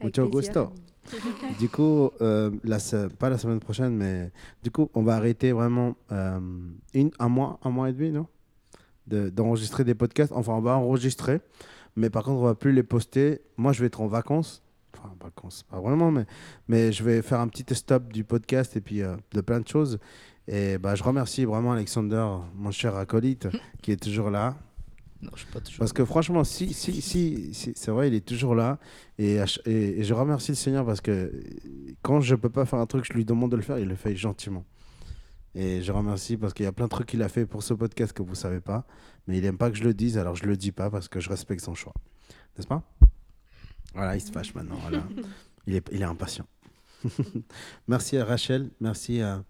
Avec 0.00 0.16
Mucho 0.18 0.28
gusto. 0.28 0.72
Du 1.58 1.68
coup, 1.68 2.10
euh, 2.22 2.50
la 2.64 2.78
pas 3.18 3.28
la 3.28 3.36
semaine 3.36 3.60
prochaine, 3.60 3.94
mais 3.94 4.32
du 4.62 4.70
coup, 4.70 4.88
on 4.94 5.02
va 5.02 5.16
arrêter 5.16 5.52
vraiment 5.52 5.96
euh, 6.12 6.40
une, 6.94 7.10
un 7.18 7.28
mois, 7.28 7.58
un 7.62 7.68
mois 7.68 7.90
et 7.90 7.92
demi, 7.92 8.10
non? 8.10 8.26
De- 9.06 9.28
D'enregistrer 9.28 9.84
des 9.84 9.94
podcasts. 9.94 10.32
Enfin, 10.34 10.54
on 10.54 10.62
va 10.62 10.78
enregistrer, 10.78 11.42
mais 11.94 12.08
par 12.08 12.22
contre, 12.24 12.40
on 12.40 12.44
va 12.44 12.54
plus 12.54 12.72
les 12.72 12.82
poster. 12.82 13.42
Moi, 13.58 13.72
je 13.74 13.80
vais 13.80 13.88
être 13.88 14.00
en 14.00 14.06
vacances. 14.06 14.62
Enfin, 14.96 15.10
en 15.20 15.22
vacances, 15.24 15.64
pas 15.64 15.78
vraiment, 15.78 16.10
mais, 16.10 16.24
mais 16.68 16.90
je 16.90 17.04
vais 17.04 17.20
faire 17.20 17.40
un 17.40 17.48
petit 17.48 17.66
stop 17.74 18.10
du 18.10 18.24
podcast 18.24 18.74
et 18.76 18.80
puis 18.80 19.02
euh, 19.02 19.14
de 19.32 19.42
plein 19.42 19.60
de 19.60 19.68
choses. 19.68 19.98
Et 20.48 20.78
bah, 20.78 20.94
je 20.94 21.02
remercie 21.02 21.44
vraiment 21.44 21.72
Alexander, 21.72 22.26
mon 22.54 22.70
cher 22.70 22.96
acolyte, 22.96 23.48
qui 23.82 23.92
est 23.92 24.02
toujours 24.02 24.30
là. 24.30 24.56
Non, 25.24 25.30
je 25.34 25.40
suis 25.40 25.50
pas 25.52 25.60
toujours. 25.60 25.78
Parce 25.78 25.92
que 25.92 26.04
franchement, 26.04 26.44
si, 26.44 26.72
si, 26.74 27.00
si, 27.00 27.52
si- 27.54 27.72
c'est 27.74 27.90
vrai, 27.90 28.08
il 28.08 28.14
est 28.14 28.24
toujours 28.24 28.54
là. 28.54 28.78
Et, 29.18 29.38
et, 29.66 29.70
et 30.00 30.04
je 30.04 30.12
remercie 30.14 30.52
le 30.52 30.56
Seigneur 30.56 30.84
parce 30.84 31.00
que 31.00 31.32
quand 32.02 32.20
je 32.20 32.34
peux 32.34 32.50
pas 32.50 32.64
faire 32.66 32.78
un 32.78 32.86
truc, 32.86 33.04
je 33.06 33.12
lui 33.14 33.24
demande 33.24 33.50
de 33.50 33.56
le 33.56 33.62
faire, 33.62 33.78
il 33.78 33.88
le 33.88 33.96
fait 33.96 34.14
gentiment. 34.14 34.64
Et 35.54 35.82
je 35.82 35.92
remercie 35.92 36.36
parce 36.36 36.52
qu'il 36.52 36.64
y 36.64 36.68
a 36.68 36.72
plein 36.72 36.86
de 36.86 36.90
trucs 36.90 37.06
qu'il 37.06 37.22
a 37.22 37.28
fait 37.28 37.46
pour 37.46 37.62
ce 37.62 37.74
podcast 37.74 38.12
que 38.12 38.22
vous 38.22 38.34
savez 38.34 38.60
pas. 38.60 38.86
Mais 39.26 39.38
il 39.38 39.44
aime 39.44 39.56
pas 39.56 39.70
que 39.70 39.76
je 39.76 39.84
le 39.84 39.94
dise, 39.94 40.18
alors 40.18 40.34
je 40.34 40.44
le 40.44 40.56
dis 40.56 40.72
pas 40.72 40.90
parce 40.90 41.08
que 41.08 41.20
je 41.20 41.28
respecte 41.30 41.62
son 41.62 41.74
choix. 41.74 41.94
N'est-ce 42.56 42.66
pas? 42.68 42.82
Voilà, 43.94 44.16
il 44.16 44.20
se 44.20 44.30
fâche 44.32 44.54
maintenant. 44.54 44.76
Voilà. 44.82 45.02
Il, 45.66 45.74
est, 45.76 45.88
il 45.92 46.02
est 46.02 46.04
impatient. 46.04 46.44
merci 47.88 48.18
à 48.18 48.24
Rachel, 48.26 48.68
merci 48.80 49.22
à, 49.22 49.42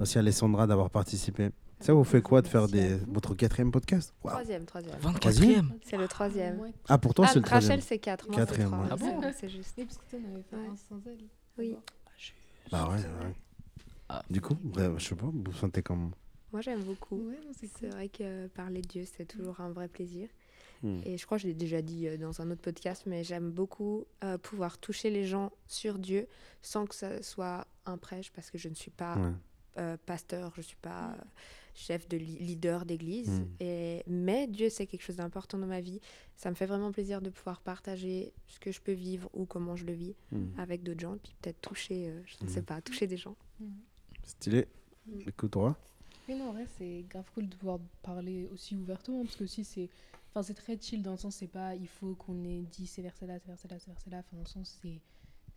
aussi 0.00 0.18
à 0.18 0.20
Alessandra 0.20 0.66
d'avoir 0.66 0.90
participé. 0.90 1.50
Ça 1.80 1.94
vous 1.94 2.04
fait 2.04 2.20
quoi 2.20 2.42
de 2.42 2.46
faire 2.48 2.68
des, 2.68 2.96
votre 3.08 3.34
quatrième 3.34 3.72
podcast? 3.72 4.12
Waouh. 4.22 4.34
Troisième, 4.34 4.64
troisième. 4.66 4.96
24e 5.00 5.70
C'est 5.82 5.96
le 5.96 6.08
troisième. 6.08 6.72
Ah, 6.88 6.98
pour 6.98 7.14
toi, 7.14 7.24
Ah, 7.26 7.32
c'est 7.32 7.38
le 7.38 7.44
troisième. 7.44 7.70
Rachel, 7.70 7.82
c'est 7.82 7.98
4. 7.98 8.26
Moi, 8.26 8.34
c'est 8.34 8.40
Quatrième, 8.40 8.68
3. 8.70 8.80
ouais. 8.82 8.88
Ah 8.90 8.96
bon 8.96 9.20
C'est 9.38 9.48
juste. 9.48 9.74
Oui, 9.78 9.84
parce 9.86 9.96
que 9.98 10.10
toi, 10.10 10.18
on 10.22 10.34
avait 10.34 10.42
fait 10.42 10.56
Ouais. 10.56 10.68
un 10.70 10.76
sans 10.76 11.00
elle. 11.06 11.18
Oui. 11.58 11.76
Bah 12.70 12.88
ouais, 12.88 12.96
ouais. 12.96 13.34
Ah. 14.08 14.22
Du 14.30 14.40
coup, 14.40 14.56
bref, 14.62 14.92
je 14.98 15.04
sais 15.08 15.14
pas, 15.14 15.26
vous 15.32 15.52
sentez 15.52 15.82
comme. 15.82 16.12
Moi, 16.52 16.60
j'aime 16.60 16.82
beaucoup. 16.82 17.28
Ouais, 17.28 17.38
c'est 17.58 17.72
cool. 17.72 17.88
vrai 17.90 18.08
que 18.08 18.22
euh, 18.22 18.48
parler 18.54 18.82
de 18.82 18.86
Dieu, 18.88 19.04
c'est 19.16 19.24
toujours 19.24 19.60
un 19.60 19.70
vrai 19.70 19.88
plaisir. 19.88 20.28
Hmm. 20.82 21.00
Et 21.04 21.16
je 21.16 21.24
crois 21.26 21.38
que 21.38 21.42
je 21.42 21.48
l'ai 21.48 21.54
déjà 21.54 21.80
dit 21.82 22.08
euh, 22.08 22.16
dans 22.16 22.40
un 22.40 22.50
autre 22.50 22.60
podcast, 22.62 23.04
mais 23.06 23.22
j'aime 23.24 23.50
beaucoup 23.50 24.04
euh, 24.24 24.36
pouvoir 24.38 24.78
toucher 24.78 25.10
les 25.10 25.26
gens 25.26 25.52
sur 25.66 25.98
Dieu 25.98 26.26
sans 26.62 26.86
que 26.86 26.94
ça 26.94 27.22
soit 27.22 27.66
un 27.86 27.96
prêche, 27.98 28.32
parce 28.32 28.50
que 28.50 28.58
je 28.58 28.68
ne 28.68 28.74
suis 28.74 28.90
pas 28.90 29.16
Ouais. 29.16 29.32
euh, 29.78 29.96
pasteur, 30.06 30.52
je 30.54 30.60
ne 30.60 30.64
suis 30.64 30.76
pas 30.76 31.10
euh, 31.10 31.22
chef 31.74 32.08
de 32.08 32.16
leader 32.16 32.84
d'église. 32.84 33.40
Mm. 33.40 33.46
Et 33.60 34.02
Mais 34.06 34.46
Dieu, 34.46 34.68
c'est 34.70 34.86
quelque 34.86 35.02
chose 35.02 35.16
d'important 35.16 35.58
dans 35.58 35.66
ma 35.66 35.80
vie. 35.80 36.00
Ça 36.36 36.50
me 36.50 36.54
fait 36.54 36.66
vraiment 36.66 36.92
plaisir 36.92 37.20
de 37.22 37.30
pouvoir 37.30 37.60
partager 37.60 38.32
ce 38.46 38.58
que 38.60 38.72
je 38.72 38.80
peux 38.80 38.92
vivre 38.92 39.28
ou 39.34 39.44
comment 39.46 39.76
je 39.76 39.84
le 39.84 39.92
vis 39.92 40.14
Hmm. 40.32 40.48
avec 40.58 40.82
d'autres 40.82 41.00
gens, 41.00 41.16
puis 41.18 41.34
peut-être 41.40 41.60
toucher, 41.60 42.08
euh, 42.08 42.20
je 42.24 42.44
ne 42.44 42.48
sais 42.50 42.62
pas, 42.62 42.80
toucher 42.80 43.06
des 43.06 43.16
gens. 43.16 43.36
Stylé. 44.24 44.66
Écoute-toi. 45.26 45.76
Oui, 46.28 46.34
non, 46.36 46.50
en 46.50 46.52
vrai, 46.52 46.66
c'est 46.78 47.04
grave 47.08 47.24
cool 47.34 47.48
de 47.48 47.54
pouvoir 47.56 47.78
parler 48.02 48.48
aussi 48.52 48.76
ouvertement, 48.76 49.24
parce 49.24 49.36
que 49.36 49.44
aussi, 49.44 49.64
c'est 49.64 49.88
enfin, 50.30 50.42
c'est 50.42 50.54
très 50.54 50.78
chill 50.80 51.02
dans 51.02 51.12
le 51.12 51.16
sens, 51.16 51.34
c'est 51.36 51.48
pas 51.48 51.74
il 51.74 51.88
faut 51.88 52.14
qu'on 52.14 52.44
ait 52.44 52.62
dit 52.62 52.86
ces 52.86 53.02
versets-là, 53.02 53.38
ces 53.40 53.48
versets-là, 53.48 53.78
ces 53.80 53.90
versets-là. 53.90 54.18
Enfin, 54.20 54.36
dans 54.36 54.42
le 54.42 54.48
sens, 54.48 54.78
c'est 54.82 55.00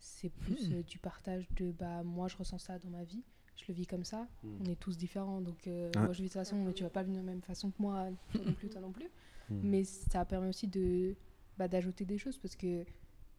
c'est 0.00 0.28
plus 0.30 0.68
Hmm. 0.68 0.74
euh, 0.74 0.82
du 0.82 0.98
partage 0.98 1.48
de 1.56 1.70
bah, 1.70 2.02
moi, 2.02 2.28
je 2.28 2.36
ressens 2.36 2.58
ça 2.58 2.78
dans 2.78 2.90
ma 2.90 3.04
vie, 3.04 3.22
je 3.56 3.64
le 3.68 3.74
vis 3.74 3.86
comme 3.86 4.04
ça. 4.04 4.26
Mm. 4.42 4.48
On 4.60 4.64
est 4.70 4.76
tous 4.80 4.96
différents, 4.96 5.40
donc 5.40 5.66
euh, 5.66 5.90
Ouais. 5.94 6.02
moi, 6.02 6.12
je 6.12 6.18
vis 6.18 6.24
de 6.24 6.28
toute 6.28 6.32
façon, 6.34 6.56
mais 6.64 6.72
tu 6.72 6.82
vas 6.82 6.90
pas 6.90 7.02
vivre 7.02 7.14
de 7.20 7.24
la 7.26 7.30
même 7.32 7.42
façon 7.42 7.70
que 7.70 7.80
moi, 7.80 8.08
toi 8.32 8.40
non 8.46 8.52
plus, 8.52 8.68
toi 8.68 8.80
non 8.80 8.92
plus. 8.92 9.08
Mm. 9.50 9.60
Mais 9.62 9.84
ça 9.84 10.24
permet 10.24 10.48
aussi 10.48 10.66
de 10.68 11.14
bah, 11.58 11.68
d'ajouter 11.68 12.04
des 12.04 12.18
choses 12.18 12.36
parce 12.38 12.56
que 12.56 12.84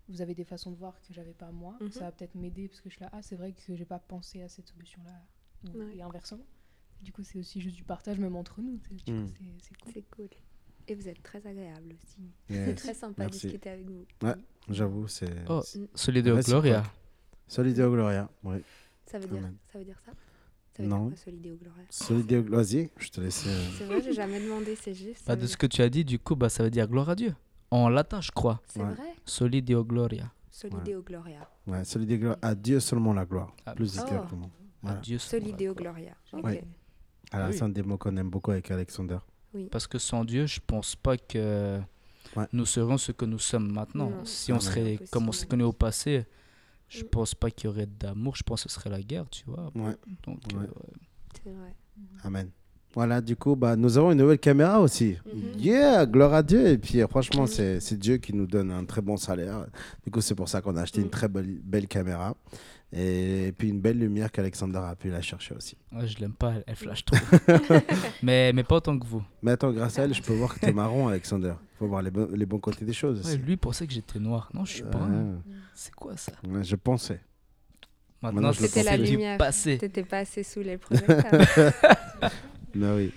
vous 0.08 0.22
avez 0.22 0.36
des 0.36 0.44
façons 0.46 0.72
de 0.72 0.76
voir 0.78 0.94
que 1.02 1.14
j'avais 1.14 1.34
pas 1.34 1.52
moi. 1.52 1.76
Mhm. 1.82 1.92
Ça 1.92 2.02
va 2.02 2.12
peut-être 2.12 2.36
m'aider 2.36 2.68
parce 2.68 2.80
que 2.80 2.90
je 2.90 2.96
suis 2.96 3.04
là, 3.04 3.10
ah, 3.12 3.22
c'est 3.22 3.36
vrai 3.36 3.54
que 3.54 3.76
j'ai 3.76 3.86
pas 3.86 3.98
pensé 4.00 4.42
à 4.44 4.48
cette 4.50 4.68
solution-là. 4.70 5.12
ou- 5.74 5.78
Ouais. 5.80 5.98
Et 5.98 6.02
inversement. 6.04 6.46
Du 7.02 7.12
coup, 7.12 7.24
c'est 7.24 7.40
aussi 7.40 7.60
juste 7.60 7.76
du 7.76 7.84
partage, 7.84 8.20
même 8.20 8.36
entre 8.36 8.62
nous. 8.62 8.80
c'est- 8.88 9.12
Mm. 9.12 9.26
coup, 9.26 9.32
c'est- 9.62 9.76
cool. 9.82 9.92
C'est 9.94 10.10
cool. 10.12 10.30
Et 10.88 10.94
vous 10.94 11.08
êtes 11.10 11.24
très 11.24 11.46
agréable 11.48 11.96
aussi. 11.96 12.22
C'est 12.48 12.76
très 12.76 12.94
sympa 12.94 13.24
Merci. 13.24 13.40
de 13.40 13.42
discuter 13.48 13.70
avec 13.72 13.86
vous. 13.90 14.06
J'avoue, 14.70 15.08
c'est. 15.08 15.28
Oh, 15.50 15.62
Réciproque. 15.62 16.46
Gloria. 16.46 16.84
Solideo 17.48 17.92
Gloria. 17.92 18.30
Oui. 18.44 18.58
Ça 19.06 19.20
veut 19.20 19.28
dire, 19.28 19.38
Amen. 19.40 19.56
ça 19.72 19.80
veut 19.80 19.86
dire 19.86 20.00
ça? 20.06 20.12
Ça 20.76 20.84
veut 20.84 20.90
Non. 20.90 21.08
dire 21.08 21.16
quoi, 21.16 21.24
Solideo 21.24 21.56
Gloria 21.58 21.84
Solideo 21.90 22.44
Gloria. 22.44 22.64
Vas-y, 22.64 22.90
je 22.98 23.10
te 23.10 23.22
laisse. 23.22 23.44
euh, 23.48 23.66
C'est 23.78 23.86
vrai, 23.86 24.02
j'ai 24.02 24.14
jamais 24.14 24.40
demandé, 24.42 24.76
c'est 24.76 24.94
juste. 24.94 25.26
Bah, 25.28 25.36
de 25.36 25.42
dire- 25.42 25.50
ce 25.50 25.58
que 25.58 25.68
tu 25.68 25.82
as 25.82 25.90
dit, 25.90 26.04
du 26.04 26.20
coup, 26.20 26.36
bah, 26.36 26.50
ça 26.50 26.64
veut 26.64 26.70
dire 26.72 26.88
gloire 26.88 27.10
à 27.10 27.16
Dieu. 27.16 27.34
En 27.72 27.90
latin, 27.90 28.22
je 28.22 28.32
crois. 28.32 28.62
C'est 28.68 28.82
Ouais. 28.82 28.94
vrai? 28.94 29.14
Solideo 29.26 29.84
Gloria. 29.84 30.32
Solideo 30.52 31.02
Gloria. 31.02 31.48
Ouais, 31.68 31.84
Solideo 31.84 32.18
Gloria. 32.18 32.40
À 32.42 32.56
Dieu 32.56 32.80
seulement 32.80 33.14
la 33.14 33.26
gloire. 33.26 33.54
Ah, 33.66 33.74
Plus 33.76 33.98
oh. 33.98 34.02
exactement. 34.04 34.50
Voilà. 34.82 35.00
Dieu 35.00 35.16
la 35.16 35.20
Solideo 35.20 35.74
gloire. 35.74 35.94
Gloria. 35.96 36.16
Ok. 36.34 36.44
Ouais. 36.44 36.64
Alors, 37.32 37.50
Oui. 37.50 37.54
c'est 37.58 37.64
un 37.64 37.70
des 37.70 37.84
mots 37.84 37.98
qu'on 37.98 38.16
aime 38.18 38.30
beaucoup 38.30 38.52
avec 38.52 38.70
Alexander. 38.72 39.18
Parce 39.72 39.88
que 39.88 39.98
sans 39.98 40.26
Dieu, 40.26 40.46
je 40.46 40.60
pense 40.66 40.96
pas 40.98 41.18
que 41.18 41.80
Ouais. 42.36 42.46
nous 42.52 42.66
serions 42.66 42.98
ce 42.98 43.12
que 43.14 43.24
nous 43.26 43.40
sommes 43.40 43.72
maintenant. 43.72 44.10
Non, 44.10 44.26
si 44.26 44.52
on 44.52 44.60
serait 44.60 44.82
impossible. 44.96 45.10
comme 45.10 45.30
on 45.30 45.32
s'est 45.32 45.46
connu 45.48 45.64
au 45.64 45.72
passé, 45.72 46.26
je 46.88 47.04
Mm. 47.04 47.08
pense 47.08 47.36
pas 47.36 47.50
qu'il 47.52 47.70
y 47.70 47.74
aurait 47.74 47.88
d'amour. 47.88 48.36
Je 48.36 48.44
pense 48.44 48.64
que 48.64 48.70
ce 48.70 48.76
serait 48.76 48.90
la 48.90 49.02
guerre, 49.02 49.26
tu 49.30 49.44
vois. 49.46 49.72
Ouais. 49.76 49.96
Donc, 50.26 50.40
Ouais. 50.54 50.60
euh, 50.60 50.62
ouais. 50.62 50.68
C'est 51.44 51.52
vrai. 51.52 51.76
Amen. 52.24 52.50
Voilà, 52.94 53.20
du 53.20 53.36
coup, 53.36 53.58
bah, 53.58 53.76
nous 53.76 53.98
avons 53.98 54.12
une 54.14 54.18
nouvelle 54.20 54.40
caméra 54.40 54.80
aussi. 54.80 55.18
Mhm. 55.26 55.60
Yeah, 55.60 56.06
gloire 56.06 56.34
à 56.34 56.42
Dieu. 56.44 56.66
Et 56.68 56.78
puis, 56.78 57.02
euh, 57.02 57.08
franchement, 57.08 57.46
c'est 57.46 57.82
c'est 57.82 57.98
Dieu 57.98 58.18
qui 58.18 58.34
nous 58.34 58.48
donne 58.48 58.72
un 58.72 58.86
très 58.86 59.02
bon 59.02 59.18
salaire. 59.18 59.66
Du 60.06 60.12
coup, 60.12 60.22
c'est 60.22 60.36
pour 60.36 60.48
ça 60.48 60.62
qu'on 60.62 60.78
a 60.78 60.82
acheté 60.84 61.00
une 61.02 61.06
Mhm. 61.08 61.12
très 61.12 61.28
belle, 61.28 61.60
belle 61.62 61.88
caméra. 61.88 62.36
Et 62.94 63.54
puis, 63.58 63.70
une 63.70 63.82
belle 63.82 64.00
lumière 64.00 64.32
qu'Alexander 64.32 64.78
a 64.80 64.96
pu 64.96 65.10
la 65.10 65.22
chercher 65.22 65.54
aussi. 65.56 65.76
Ouais, 65.92 66.08
je 66.08 66.18
l'aime 66.20 66.34
pas, 66.34 66.54
elle, 66.54 66.64
elle 66.68 66.76
flash 66.76 67.04
trop. 67.04 67.18
mais, 68.24 68.54
mais 68.54 68.64
pas 68.64 68.76
autant 68.76 68.98
que 68.98 69.06
vous. 69.06 69.24
Mais 69.42 69.52
attends, 69.52 69.72
grâce 69.74 70.00
à 70.00 70.04
elle, 70.04 70.14
je 70.14 70.22
peux 70.22 70.34
voir 70.34 70.54
que 70.54 70.60
tu 70.60 70.68
es 70.68 70.72
marron, 70.74 71.08
Alexander. 71.10 71.54
Il 71.74 71.78
faut 71.80 71.88
voir 71.88 72.02
les, 72.02 72.12
bon- 72.12 72.30
les 72.34 72.46
bons 72.46 72.60
côtés 72.60 72.86
des 72.86 72.94
choses 72.94 73.20
Ouais, 73.26 73.34
aussi. 73.34 73.38
lui 73.38 73.58
pensait 73.58 73.86
que 73.86 73.94
j'étais 73.94 74.20
noir. 74.20 74.50
Non, 74.54 74.64
je 74.64 74.74
suis. 74.76 74.84
Ouais, 74.84 74.90
C'est 75.74 75.94
quoi 75.94 76.16
ça? 76.16 76.32
Ouais, 76.48 76.64
je 76.64 76.76
pensais. 76.78 77.20
Maintenant, 78.22 78.42
Maintenant, 78.44 78.54
C'était 78.68 78.84
la 78.84 78.96
lumière. 78.98 79.38
passé. 79.38 79.78
T'étais 79.78 80.04
pas 80.04 80.20
assez 80.20 80.44
sous 80.44 80.62
les 80.62 80.78
projecteurs. 80.80 81.74
Mais 82.74 82.92
oui. 82.96 83.12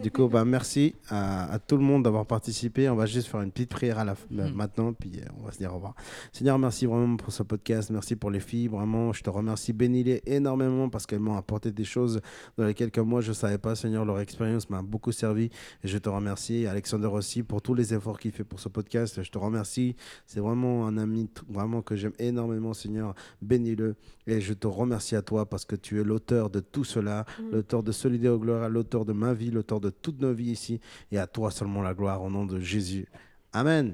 Du 0.00 0.10
coup, 0.10 0.28
bah, 0.28 0.44
merci 0.44 0.94
à, 1.08 1.52
à 1.52 1.58
tout 1.58 1.76
le 1.76 1.82
monde 1.82 2.02
d'avoir 2.04 2.24
participé. 2.26 2.88
On 2.88 2.96
va 2.96 3.06
juste 3.06 3.28
faire 3.28 3.40
une 3.42 3.50
petite 3.52 3.70
prière 3.70 3.98
à 3.98 4.04
la 4.04 4.14
fin, 4.14 4.26
Mhm. 4.30 4.54
maintenant, 4.54 4.92
puis 4.92 5.12
euh, 5.18 5.24
on 5.40 5.44
va 5.44 5.52
se 5.52 5.58
dire 5.58 5.70
au 5.72 5.74
revoir. 5.76 5.94
Seigneur, 6.32 6.58
merci 6.58 6.86
vraiment 6.86 7.16
pour 7.16 7.32
ce 7.32 7.42
podcast. 7.42 7.90
Merci 7.90 8.16
pour 8.16 8.30
les 8.30 8.40
filles. 8.40 8.68
Vraiment, 8.68 9.12
je 9.12 9.22
te 9.22 9.30
remercie. 9.30 9.72
Bénis-les 9.72 10.22
énormément 10.26 10.88
parce 10.88 11.06
qu'elles 11.06 11.20
m'ont 11.20 11.36
apporté 11.36 11.70
des 11.72 11.84
choses 11.84 12.20
dans 12.56 12.64
lesquelles 12.64 12.90
que 12.90 13.00
moi, 13.00 13.20
je 13.20 13.28
ne 13.30 13.34
savais 13.34 13.58
pas. 13.58 13.74
Seigneur, 13.74 14.04
leur 14.04 14.18
expérience 14.20 14.68
m'a 14.70 14.82
beaucoup 14.82 15.12
servi. 15.12 15.50
Et 15.84 15.88
je 15.88 15.98
te 15.98 16.08
remercie. 16.08 16.66
Alexander 16.66 17.08
aussi 17.08 17.42
pour 17.42 17.60
tous 17.60 17.74
les 17.74 17.92
efforts 17.94 18.18
qu'il 18.18 18.32
fait 18.32 18.44
pour 18.44 18.60
ce 18.60 18.68
podcast. 18.68 19.22
Je 19.22 19.30
te 19.30 19.38
remercie. 19.38 19.94
C'est 20.26 20.40
vraiment 20.40 20.86
un 20.86 20.96
ami 20.98 21.28
vraiment 21.48 21.82
que 21.82 21.96
j'aime 21.96 22.12
énormément, 22.18 22.72
Seigneur. 22.74 23.14
Bénis-le. 23.42 23.94
Et 24.26 24.40
je 24.40 24.52
te 24.54 24.66
remercie 24.68 25.16
à 25.16 25.22
toi 25.22 25.46
parce 25.46 25.64
que 25.64 25.74
tu 25.76 26.00
es 26.00 26.04
l'auteur 26.04 26.48
de 26.48 26.60
tout 26.60 26.84
cela, 26.84 27.24
l'auteur 27.50 27.82
de 27.82 27.90
Solidaire 27.90 28.38
Gloire, 28.38 28.68
l'auteur 28.68 29.04
de 29.04 29.12
ma 29.12 29.34
vie, 29.34 29.50
l'auteur 29.50 29.80
de 29.82 29.90
toutes 29.90 30.20
nos 30.20 30.32
vies 30.32 30.52
ici. 30.52 30.80
Et 31.10 31.18
à 31.18 31.26
toi 31.26 31.50
seulement 31.50 31.82
la 31.82 31.92
gloire 31.92 32.22
au 32.22 32.30
nom 32.30 32.46
de 32.46 32.58
Jésus. 32.60 33.06
Amen. 33.52 33.92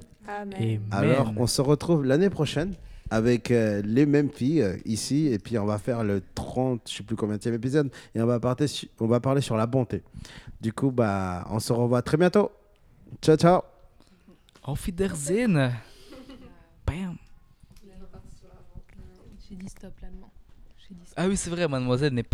Alors, 0.90 1.32
on 1.36 1.46
se 1.46 1.60
retrouve 1.60 2.04
l'année 2.04 2.30
prochaine 2.30 2.74
avec 3.10 3.50
euh, 3.50 3.80
les 3.84 4.04
mêmes 4.06 4.30
filles 4.30 4.62
euh, 4.62 4.76
ici. 4.84 5.26
Et 5.26 5.38
puis, 5.38 5.58
on 5.58 5.64
va 5.64 5.78
faire 5.78 6.04
le 6.04 6.22
30, 6.34 6.82
je 6.88 6.96
sais 6.98 7.02
plus 7.02 7.16
combien 7.16 7.38
de 7.38 7.50
épisode. 7.50 7.90
Et 8.14 8.20
on 8.20 8.26
va, 8.26 8.38
parler 8.38 8.66
su- 8.68 8.88
on 9.00 9.06
va 9.06 9.18
parler 9.20 9.40
sur 9.40 9.56
la 9.56 9.66
bonté. 9.66 10.02
Du 10.60 10.72
coup, 10.72 10.90
bah, 10.90 11.46
on 11.50 11.58
se 11.58 11.72
revoit 11.72 12.02
très 12.02 12.16
bientôt. 12.18 12.50
Ciao, 13.22 13.36
ciao. 13.36 13.62
Auf 14.62 14.84
Wiedersehen. 14.86 15.72
Bam. 16.86 17.16
J'ai 19.48 19.56
dit 19.56 19.68
stop 19.68 19.92
l'allemand. 20.02 20.30
J'ai 20.76 20.94
dit 20.94 21.00
stop. 21.06 21.14
Ah 21.16 21.26
oui, 21.26 21.36
c'est 21.36 21.48
vrai, 21.48 21.66
mademoiselle 21.66 22.12
n'est 22.12 22.22
pas 22.22 22.26